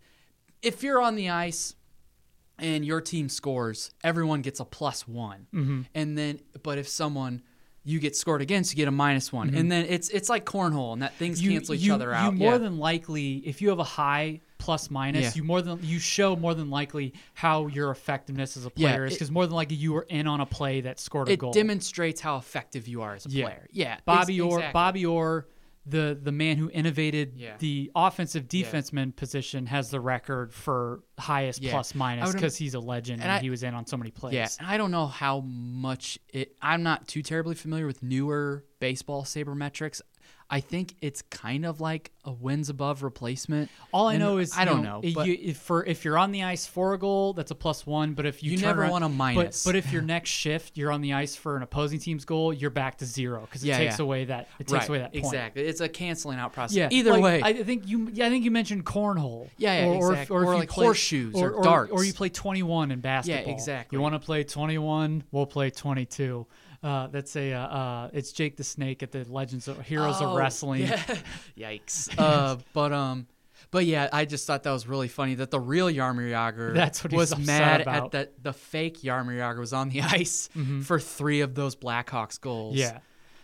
if 0.62 0.82
you're 0.82 1.00
on 1.00 1.14
the 1.16 1.30
ice 1.30 1.74
and 2.58 2.84
your 2.84 3.00
team 3.00 3.28
scores, 3.28 3.90
everyone 4.02 4.42
gets 4.42 4.60
a 4.60 4.64
plus 4.64 5.06
one. 5.06 5.46
Mm-hmm. 5.54 5.82
And 5.94 6.16
then, 6.18 6.40
but 6.62 6.78
if 6.78 6.88
someone 6.88 7.42
you 7.84 8.00
get 8.00 8.16
scored 8.16 8.42
against, 8.42 8.72
you 8.72 8.76
get 8.76 8.88
a 8.88 8.92
minus 8.92 9.32
one. 9.32 9.54
And 9.54 9.70
then 9.70 9.86
it's 9.88 10.08
it's 10.08 10.28
like 10.28 10.44
cornhole, 10.44 10.92
and 10.94 11.02
that 11.02 11.14
things 11.14 11.40
cancel 11.40 11.74
each 11.74 11.82
Mm-hmm. 11.82 11.86
you, 11.86 11.94
other 11.94 12.08
You 12.08 12.14
out. 12.14 12.34
more 12.34 12.52
yeah. 12.52 12.58
than 12.58 12.78
likely, 12.78 13.34
if 13.46 13.62
you 13.62 13.68
have 13.68 13.78
a 13.78 13.84
high 13.84 14.40
plus 14.58 14.90
minus, 14.90 15.22
Yeah. 15.22 15.32
you 15.36 15.44
more 15.44 15.62
than 15.62 15.78
you 15.84 16.00
show 16.00 16.34
more 16.34 16.54
than 16.54 16.68
likely 16.70 17.12
how 17.34 17.68
your 17.68 17.90
effectiveness 17.92 18.56
as 18.56 18.64
a 18.66 18.72
Yeah, 18.74 18.88
player 18.90 19.04
is 19.04 19.12
it- 19.12 19.16
because 19.16 19.30
more 19.30 19.46
than 19.46 19.54
likely 19.54 19.76
you 19.76 19.92
were 19.92 20.06
in 20.08 20.26
on 20.26 20.40
a 20.40 20.46
play 20.46 20.80
that 20.80 20.98
scored 20.98 21.28
a 21.28 21.32
it 21.32 21.38
goal. 21.38 21.52
demonstrates 21.52 22.20
how 22.20 22.38
effective 22.38 22.88
you 22.88 23.02
are 23.02 23.14
as 23.14 23.26
a 23.26 23.28
Yeah. 23.30 23.44
player. 23.44 23.68
Yeah, 23.70 23.98
Bobby 24.04 24.38
exactly. 24.42 24.72
Bobby 24.72 25.06
Orr, 25.06 25.46
the 25.88 26.18
the 26.20 26.32
man 26.32 26.56
who 26.56 26.68
innovated 26.70 27.34
Yeah. 27.36 27.54
the 27.58 27.90
offensive 27.94 28.48
defenseman 28.48 29.14
position, 29.14 29.66
has 29.66 29.90
the 29.90 30.00
record 30.00 30.52
for 30.52 31.02
highest 31.18 31.62
Yeah. 31.62 31.80
minus 31.94 32.32
because 32.34 32.56
he's 32.56 32.74
a 32.74 32.80
legend 32.80 33.22
and, 33.22 33.30
and 33.30 33.32
I- 33.32 33.40
he 33.40 33.50
was 33.50 33.62
in 33.62 33.72
on 33.74 33.86
so 33.86 33.96
many 33.96 34.10
plays. 34.10 34.34
Yeah, 34.34 34.48
and 34.58 34.66
I 34.68 34.76
don't 34.78 34.90
know 34.90 35.06
how 35.06 35.40
much 35.40 36.18
it. 36.32 36.56
I'm 36.60 36.82
not 36.82 37.06
too 37.06 37.22
terribly 37.22 37.54
familiar 37.54 37.86
with 37.86 38.02
newer 38.02 38.64
baseball 38.80 39.22
sabermetrics. 39.22 40.00
I 40.48 40.60
think 40.60 40.94
it's 41.01 41.23
kind 41.23 41.66
of 41.66 41.81
like 41.81 42.12
a 42.24 42.31
wins 42.31 42.68
above 42.68 43.02
replacement. 43.02 43.68
All 43.93 44.06
I 44.06 44.14
And 44.14 44.23
know 44.23 44.39
is 44.39 44.56
I 44.56 44.64
don't 44.64 44.85
know. 44.85 45.01
if 45.02 45.14
but- 45.14 45.27
you, 45.27 45.36
if 45.40 45.56
for 45.59 45.85
if 45.85 46.05
you're 46.05 46.16
on 46.16 46.31
the 46.31 46.44
ice 46.44 46.66
for 46.68 46.94
a 46.94 46.98
goal, 46.98 47.32
that's 47.32 47.51
a 47.51 47.55
plus 47.56 47.85
one. 47.85 48.14
But 48.14 48.27
if 48.27 48.44
you, 48.44 48.52
You 48.52 48.59
never 48.59 48.89
want 48.89 49.02
a 49.05 49.09
minus. 49.09 49.64
But, 49.64 49.70
but 49.70 49.77
if 49.77 49.93
your 49.93 50.02
next 50.14 50.31
shift 50.31 50.77
you're 50.77 50.93
on 50.93 51.01
the 51.01 51.14
ice 51.14 51.35
for 51.35 51.56
an 51.56 51.64
opposing 51.64 51.98
team's 51.98 52.24
goal, 52.24 52.52
you're 52.52 52.70
back 52.70 52.98
to 52.98 53.05
zero 53.06 53.40
because 53.40 53.64
it 53.64 53.68
Yeah, 53.68 53.78
takes 53.78 53.98
yeah. 53.98 54.05
away 54.05 54.24
that 54.27 54.48
it 54.60 54.68
takes 54.68 54.73
right, 54.73 54.89
away 54.89 54.98
that 54.98 55.12
point. 55.12 55.24
exactly. 55.24 55.62
It's 55.66 55.81
a 55.81 55.89
canceling 55.89 56.39
out 56.39 56.52
process. 56.52 56.77
Yeah. 56.77 56.89
Either 56.93 57.10
like, 57.12 57.23
way, 57.23 57.43
I 57.43 57.52
think 57.64 57.89
you. 57.89 58.09
Yeah, 58.12 58.27
I 58.27 58.31
think 58.31 58.44
you 58.44 58.52
mentioned 58.52 58.85
cornhole. 58.86 59.48
Yeah, 59.59 59.81
yeah, 59.81 59.86
or, 59.89 59.94
or 59.94 60.12
if- 60.12 60.18
exactly. 60.20 60.36
Or, 60.36 60.43
if 60.55 60.59
like 60.60 60.68
play- 60.68 60.85
horseshoes 60.85 61.35
or 61.35 61.60
darts. 61.62 61.90
or 61.90 62.05
you 62.05 62.12
play 62.12 62.28
21 62.28 62.93
in 62.93 63.01
basketball. 63.01 63.47
Yeah, 63.47 63.52
exactly. 63.52 63.97
You 63.97 64.01
want 64.01 64.14
to 64.14 64.20
play 64.20 64.44
21? 64.44 65.24
We'll 65.32 65.47
play 65.47 65.70
22. 65.70 66.47
Uh, 66.82 67.07
that's 67.09 67.35
a. 67.36 67.53
Uh, 67.53 67.61
uh, 67.66 68.11
it's 68.12 68.32
Jake 68.32 68.57
the 68.57 68.65
Snake 68.65 69.03
at 69.03 69.12
the 69.12 69.24
Legends 69.28 69.69
of 69.69 69.81
Heroes 69.81 70.20
of 70.20 70.31
Oh, 70.32 70.36
Wrestling. 70.36 70.82
yeah. 70.82 71.03
Yikes. 71.59 72.15
uh, 72.19 72.57
but 72.73 72.93
um, 72.93 73.27
but 73.70 73.85
yeah, 73.86 74.09
I 74.12 74.24
just 74.24 74.47
thought 74.47 74.62
that 74.65 74.70
was 74.73 74.86
really 74.86 75.09
funny 75.09 75.35
that 75.36 75.51
the 75.51 75.59
real 75.61 75.89
Jaromir 75.89 76.31
Jagr 76.31 76.74
That's 76.74 77.03
what 77.03 77.12
was 77.12 77.36
mad. 77.39 77.81
Mm-hmm. 77.82 77.89
at 78.05 78.11
that 78.12 78.43
the 78.43 78.53
fake 78.53 79.01
Jaromir 79.03 79.39
Jagr 79.39 79.59
was 79.59 79.73
on 79.73 79.89
the 79.89 80.01
ice 80.03 80.48
for 80.85 81.01
three 81.01 81.40
of 81.40 81.55
those 81.55 81.74
Blackhawks 81.77 82.40
goals. 82.40 82.77
Yeah. 82.77 82.98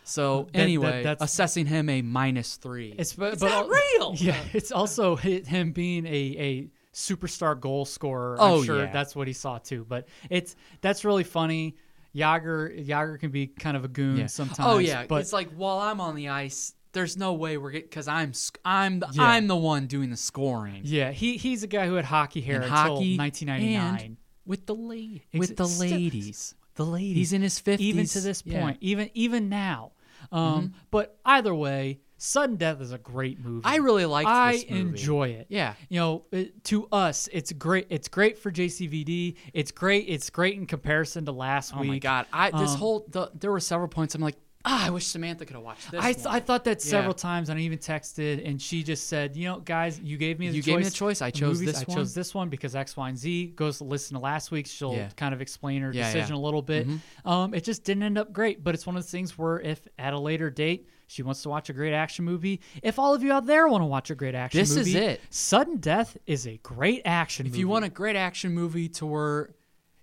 So 0.05 0.49
that- 0.53 0.59
anyway, 0.61 1.03
that's- 1.05 1.31
assessing 1.31 1.67
him 1.67 1.89
a 1.89 2.03
minus 2.03 2.57
three. 2.57 2.95
It's 2.99 3.13
but, 3.15 3.39
but 3.41 3.51
al- 3.51 3.69
real? 3.69 4.15
Yeah, 4.17 4.37
it's 4.53 4.73
also 4.73 5.17
him 5.17 5.73
being 5.73 6.07
a 6.07 6.11
a 6.11 6.69
superstar 6.95 7.59
goal 7.59 7.85
scorer. 7.87 8.37
Oh, 8.39 8.59
I'm 8.59 8.65
sure 8.65 8.81
yeah. 8.85 8.93
that's 8.93 9.17
what 9.17 9.27
he 9.27 9.33
saw 9.33 9.59
too. 9.59 9.87
But 9.89 10.09
it's 10.29 10.57
that's 10.83 11.05
really 11.05 11.25
funny. 11.25 11.77
Jagr 12.15 12.87
Jagr 12.87 13.19
can 13.19 13.31
be 13.31 13.47
kind 13.47 13.77
of 13.77 13.85
a 13.85 13.89
goon 13.89 14.17
Yeah. 14.19 14.27
sometimes. 14.27 14.61
Oh 14.61 14.79
yeah, 14.79 15.07
but 15.09 15.21
it's 15.21 15.33
like 15.33 15.51
while 15.55 15.79
I'm 15.79 16.01
on 16.01 16.15
the 16.15 16.29
ice, 16.29 16.75
there's 16.93 17.17
no 17.17 17.33
way 17.35 17.57
we're 17.57 17.71
getting 17.71 17.89
because 17.89 18.09
I'm 18.09 18.33
I'm 18.65 19.01
the, 19.01 19.09
Yeah. 19.13 19.23
I'm 19.25 19.47
the 19.47 19.57
one 19.57 19.87
doing 19.87 20.11
the 20.11 20.17
scoring. 20.17 20.83
yeah, 20.85 21.11
he 21.11 21.37
he's 21.37 21.63
a 21.63 21.67
guy 21.67 21.87
who 21.87 21.95
had 21.95 22.05
hockey 22.05 22.41
hair 22.41 22.57
And 22.57 22.65
until 22.65 22.97
hockey 22.97 23.17
1999. 23.17 24.05
and 24.07 24.17
with 24.45 24.67
the 24.67 24.75
lady, 24.75 25.23
Ex- 25.33 25.39
with 25.49 25.57
the 25.57 25.67
ladies. 25.67 26.55
the 26.75 26.85
ladies. 26.85 27.17
He's 27.17 27.33
in 27.33 27.43
his 27.43 27.59
50s. 27.61 27.81
even 27.81 28.07
to 28.07 28.21
this 28.21 28.43
Yeah. 28.45 28.61
point, 28.61 28.79
even 28.81 29.11
even 29.15 29.49
now. 29.49 29.93
Um, 30.31 30.75
But 30.91 31.19
either 31.25 31.55
way, 31.55 32.01
Sudden 32.23 32.55
Death 32.57 32.81
is 32.81 32.93
a 32.93 32.99
great 32.99 33.45
movie. 33.45 33.63
I 33.65 33.77
really 33.79 34.05
liked 34.07 34.29
I 34.29 34.53
this 34.53 34.71
movie. 34.71 34.81
enjoy 34.91 35.29
it. 35.31 35.47
Yeah. 35.49 35.75
you 35.89 35.99
know, 35.99 36.25
it, 36.31 36.63
to 36.65 36.87
us, 36.93 37.29
it's 37.33 37.51
great. 37.53 37.89
It's 37.91 38.07
great 38.07 38.39
for 38.39 38.53
JCVD. 38.53 39.35
It's 39.53 39.73
great. 39.73 40.07
It's 40.09 40.31
great 40.31 40.55
in 40.57 40.67
comparison 40.67 41.25
to 41.27 41.33
last 41.33 41.73
Oh 41.77 41.81
week. 41.81 41.89
my 41.89 41.99
god! 41.99 42.27
I 42.33 42.51
this 42.53 42.73
Um, 42.73 42.79
whole 42.79 43.07
the, 43.09 43.31
there 43.35 43.51
were 43.51 43.59
several 43.61 43.89
points. 43.89 44.15
I'm 44.15 44.21
like, 44.23 44.37
ah, 44.65 44.87
I 44.87 44.91
wish 44.91 45.07
Samantha 45.07 45.45
could 45.45 45.57
have 45.57 45.65
watched 45.65 45.91
this. 45.91 46.01
I, 46.01 46.13
th- 46.13 46.25
one." 46.27 46.35
I 46.37 46.39
thought 46.41 46.63
that 46.65 46.81
several 46.81 47.11
Yeah. 47.15 47.17
times, 47.17 47.49
and 47.49 47.59
I 47.59 47.63
even 47.63 47.79
texted, 47.79 48.49
and 48.49 48.63
she 48.63 48.85
just 48.85 49.09
said, 49.09 49.37
"You 49.37 49.47
know, 49.49 49.59
guys, 49.59 49.99
you 50.01 50.17
gave 50.17 50.39
me 50.39 50.49
the 50.49 50.55
You 50.55 50.63
choice. 50.63 50.67
gave 50.67 50.79
me 50.79 50.85
the 50.85 50.91
choice. 50.93 51.23
I 51.23 51.31
The 51.33 51.39
chose 51.39 51.61
movies, 51.61 51.75
this 51.75 51.83
I 51.83 51.85
one." 51.89 51.97
chose 51.97 52.15
this 52.15 52.35
one 52.35 52.49
because 52.51 52.77
X, 52.77 52.97
Y, 52.97 53.09
and 53.09 53.19
Z 53.19 53.47
goes 53.57 53.79
to 53.79 53.85
listen 53.85 54.15
to 54.15 54.21
last 54.23 54.53
week. 54.53 54.67
She'll 54.69 54.95
Yeah. 54.95 55.09
kind 55.17 55.35
of 55.35 55.41
explain 55.41 55.83
her 55.83 55.93
Yeah, 55.93 56.05
decision 56.13 56.35
a 56.37 56.41
little 56.41 56.63
bit. 56.63 56.87
Um, 57.25 57.53
it 57.53 57.65
just 57.65 57.83
didn't 57.83 58.05
end 58.05 58.17
up 58.17 58.33
great, 58.33 58.63
but 58.63 58.75
it's 58.77 58.87
one 58.87 58.97
of 58.97 59.03
those 59.03 59.11
things 59.11 59.37
where 59.37 59.59
if 59.61 59.81
at 59.99 60.13
a 60.15 60.19
later 60.21 60.51
date 60.51 60.87
she 61.13 61.23
wants 61.23 61.43
to 61.43 61.49
watch 61.49 61.69
a 61.69 61.73
great 61.73 61.93
action 61.93 62.25
movie, 62.25 62.61
if 62.83 62.99
all 62.99 63.15
of 63.15 63.23
you 63.23 63.33
out 63.33 63.47
there 63.47 63.69
want 63.69 63.83
to 63.83 63.87
watch 63.87 64.11
a 64.11 64.15
great 64.15 64.35
action 64.35 64.61
movie, 64.61 64.75
This 64.75 64.87
is 64.89 64.95
it. 64.95 65.21
Sudden 65.31 65.77
Death 65.77 66.17
is 66.27 66.47
a 66.47 66.59
great 66.63 67.03
action. 67.05 67.45
Movie. 67.45 67.57
If 67.57 67.59
you 67.61 67.69
want 67.69 67.85
a 67.85 67.91
great 67.91 68.17
action 68.17 68.53
movie 68.53 68.89
to 68.91 69.07
where 69.07 69.51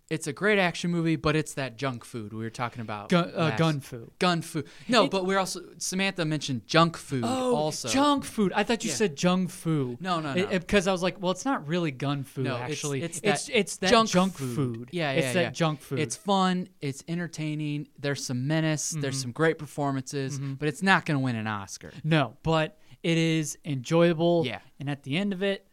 it's 0.09 0.25
a 0.27 0.33
great 0.33 0.57
action 0.57 0.89
movie, 0.89 1.15
but 1.15 1.35
it's 1.35 1.53
that 1.53 1.77
junk 1.77 2.03
food 2.03 2.33
we 2.33 2.39
were 2.43 2.49
talking 2.49 2.81
about. 2.81 3.09
gun, 3.09 3.31
uh, 3.35 3.55
gun 3.57 3.79
food. 3.79 4.09
Gun 4.17 4.41
food. 4.41 4.65
No, 4.87 5.05
It- 5.05 5.11
but 5.11 5.25
we're 5.25 5.37
also 5.37 5.61
Samantha 5.77 6.25
mentioned 6.25 6.65
junk 6.65 6.97
food 6.97 7.23
Oh, 7.23 7.55
also. 7.55 7.87
junk 7.89 8.25
food. 8.25 8.51
I 8.55 8.63
thought 8.63 8.83
you 8.83 8.89
Yeah. 8.89 8.95
said 8.95 9.15
junk 9.15 9.51
food. 9.51 10.01
No, 10.01 10.19
no, 10.19 10.33
no. 10.33 10.47
because 10.47 10.87
I 10.87 10.91
was 10.91 11.03
like, 11.03 11.21
well, 11.21 11.31
it's 11.31 11.45
not 11.45 11.67
really 11.67 11.91
gun 11.91 12.23
food. 12.23 12.45
No, 12.45 12.57
actually, 12.57 13.03
it's, 13.03 13.19
it's 13.23 13.45
that 13.45 13.55
it's 13.59 13.77
that 13.77 13.89
junk, 13.91 14.09
junk, 14.09 14.33
food. 14.33 14.55
food. 14.55 14.89
Yeah, 14.91 15.11
yeah, 15.11 15.19
it's 15.19 15.33
that 15.33 15.41
yeah. 15.41 15.49
junk 15.51 15.81
food. 15.81 15.99
It's 15.99 16.15
fun. 16.15 16.69
It's 16.81 17.03
entertaining. 17.07 17.87
There's 17.99 18.25
some 18.25 18.47
menace. 18.47 18.89
There's 18.89 19.15
Mm-hmm. 19.15 19.21
some 19.21 19.31
great 19.31 19.57
performances, 19.59 20.39
but 20.39 20.67
it's 20.67 20.81
not 20.81 21.05
going 21.05 21.19
to 21.19 21.23
win 21.23 21.35
an 21.35 21.45
Oscar. 21.47 21.91
no, 22.03 22.35
but 22.43 22.77
it 23.03 23.17
is 23.17 23.57
enjoyable. 23.63 24.43
Yeah. 24.45 24.59
and 24.79 24.89
at 24.89 25.03
the 25.03 25.17
end 25.17 25.33
of 25.33 25.43
it, 25.43 25.65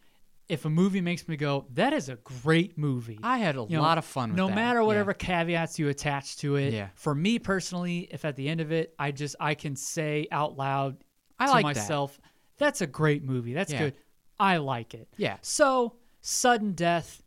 if 0.48 0.64
a 0.64 0.70
movie 0.70 1.01
makes 1.01 1.27
me 1.27 1.36
go, 1.36 1.66
that 1.74 1.93
is 1.93 2.09
a 2.09 2.16
great 2.16 2.78
movie. 2.78 3.18
I 3.23 3.39
had 3.39 3.56
a 3.56 3.66
You 3.68 3.77
know, 3.77 3.82
lot 3.82 3.98
of 3.98 4.05
fun 4.05 4.31
with 4.31 4.36
no 4.36 4.47
that. 4.48 4.55
matter 4.55 4.81
Yeah. 4.81 4.86
whatever 4.86 5.12
caveats 5.12 5.78
you 5.78 5.89
attach 5.89 6.36
to 6.39 6.56
it. 6.56 6.73
Yeah. 6.73 6.89
For 6.94 7.14
me 7.14 7.39
personally, 7.39 8.09
if 8.10 8.24
at 8.24 8.36
the 8.36 8.48
end 8.48 8.60
of 8.60 8.70
it, 8.73 8.94
I 8.98 9.10
just 9.10 9.35
I 9.40 9.55
can 9.55 9.74
say 9.77 10.28
out 10.31 10.56
loud 10.56 11.02
I 11.39 11.47
to 11.47 11.52
like 11.52 11.62
that. 11.74 11.81
myself, 11.81 12.20
that's 12.59 12.81
a 12.81 12.86
great 12.86 13.24
movie. 13.24 13.52
That's 13.55 13.73
Yeah. 13.73 13.78
good. 13.81 13.97
I 14.39 14.59
like 14.59 14.94
it. 14.94 15.09
Yeah. 15.16 15.36
So 15.43 15.97
sudden 16.20 16.73
death. 16.73 17.23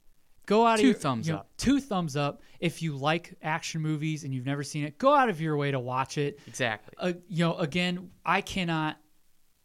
Go 0.46 0.66
out 0.66 0.78
Two 0.80 0.84
of 0.86 0.88
your, 0.88 0.94
thumbs 0.96 1.28
you 1.28 1.34
know, 1.34 1.40
up. 1.42 1.50
Two 1.58 1.80
thumbs 1.80 2.16
up. 2.16 2.42
If 2.60 2.82
you 2.82 2.96
like 2.96 3.36
action 3.44 3.82
movies 3.82 4.24
and 4.24 4.34
you've 4.34 4.46
never 4.48 4.64
seen 4.64 4.84
it, 4.84 4.98
go 4.98 5.14
out 5.14 5.30
of 5.30 5.40
your 5.40 5.56
way 5.58 5.70
to 5.72 5.80
watch 5.80 6.18
it. 6.18 6.40
Exactly. 6.48 6.94
Uh, 6.98 7.14
you 7.28 7.46
know, 7.46 7.56
again, 7.58 8.10
I 8.26 8.42
cannot 8.42 8.98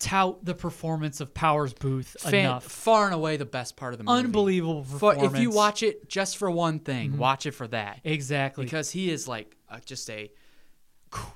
tout 0.04 0.44
the 0.44 0.54
performance 0.54 1.20
of 1.20 1.32
Powers 1.34 1.72
Boothe 1.72 2.06
Fan- 2.06 2.34
enough. 2.34 2.64
far 2.64 3.06
and 3.06 3.14
away 3.14 3.36
the 3.36 3.44
best 3.46 3.74
part 3.76 3.94
of 3.94 3.98
the 3.98 4.04
movie. 4.04 4.18
Unbelievable 4.18 4.84
For, 4.84 4.90
performance. 5.12 5.22
Mm-hmm. 5.26 5.36
if 5.36 5.42
you 5.42 5.50
watch 5.50 5.82
it 5.82 6.08
just 6.08 6.36
for 6.36 6.50
one 6.50 6.78
thing, 6.78 7.16
watch 7.16 7.46
it 7.46 7.52
for 7.52 7.66
that. 7.68 8.00
exactly, 8.04 8.64
Because 8.64 8.90
he 8.90 9.10
is 9.10 9.26
like 9.26 9.56
uh, 9.70 9.78
just 9.84 10.08
a 10.10 10.30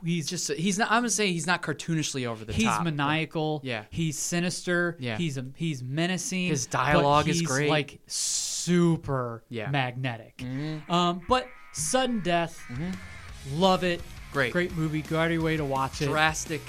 he's 0.05 0.27
just 0.27 0.51
a, 0.51 0.55
he's 0.55 0.77
not. 0.79 0.91
I'm 0.91 0.99
gonna 1.03 1.11
say 1.11 1.31
he's 1.33 1.47
not 1.47 1.63
cartoonishly 1.63 2.27
over 2.27 2.45
the 2.45 2.53
he's 2.53 2.65
top. 2.65 2.83
but 2.85 2.95
maniacal. 2.95 3.61
Yeah. 3.63 3.85
he's 3.91 4.19
sinister. 4.19 4.97
Yeah. 4.99 5.17
he's 5.17 5.39
he's 5.57 5.83
menacing. 5.83 6.49
His 6.49 6.67
but 6.67 6.73
dialogue 6.79 7.29
is 7.29 7.39
he's, 7.41 7.49
great. 7.49 7.71
Like 7.71 8.01
super 8.07 9.45
Yeah. 9.49 9.65
Mm-hmm. 9.65 9.73
magnetic. 9.73 10.45
Um, 10.89 11.21
but 11.29 11.47
sudden 11.73 12.21
death, 12.21 12.61
love 13.55 13.85
it. 13.85 14.01
Great. 14.33 14.53
great 14.53 14.77
movie. 14.77 15.01
Go 15.03 15.19
out 15.19 15.27
of 15.27 15.33
your 15.33 15.43
way 15.43 15.57
to 15.57 15.65
watch 15.65 16.03
it. 16.03 16.07
drastic, 16.07 16.61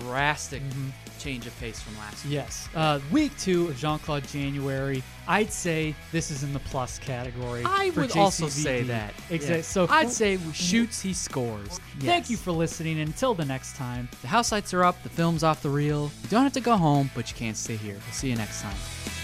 drastic 0.00 0.62
Mm-hmm. 0.62 0.90
change 1.18 1.46
of 1.46 1.58
pace 1.60 1.80
from 1.80 1.96
last 1.98 2.24
year. 2.24 2.40
Yes. 2.40 2.68
Uh, 2.74 2.98
week 3.10 3.36
two 3.38 3.68
of 3.68 3.76
Jean 3.76 3.98
Claude 3.98 4.26
January. 4.28 5.02
I'd 5.28 5.52
say 5.52 5.94
this 6.10 6.30
is 6.30 6.42
in 6.42 6.52
the 6.52 6.58
plus 6.60 6.98
category. 6.98 7.62
I 7.64 7.90
would 7.90 8.16
also 8.16 8.48
say 8.48 8.82
that. 8.84 9.14
Exactly. 9.30 9.56
Yeah. 9.56 9.62
So 9.62 9.86
I'd 9.88 10.10
say 10.10 10.38
shoots 10.52 11.00
he 11.00 11.12
scores. 11.12 11.78
Thank 12.00 12.28
you 12.30 12.36
for 12.36 12.50
listening. 12.52 12.98
And 13.00 13.08
until 13.08 13.34
the 13.34 13.44
next 13.44 13.76
time. 13.76 14.08
The 14.22 14.28
house 14.28 14.50
lights 14.52 14.74
are 14.74 14.82
up. 14.84 15.00
The 15.02 15.10
film's 15.10 15.44
off 15.44 15.62
the 15.62 15.70
reel. 15.70 16.10
You 16.24 16.28
don't 16.30 16.42
have 16.42 16.52
to 16.54 16.60
go 16.60 16.76
home, 16.76 17.10
but 17.14 17.30
you 17.30 17.36
can't 17.36 17.56
stay 17.56 17.76
here. 17.76 17.94
We'll 17.94 18.12
see 18.12 18.30
you 18.30 18.36
next 18.36 18.62
time. 18.62 19.21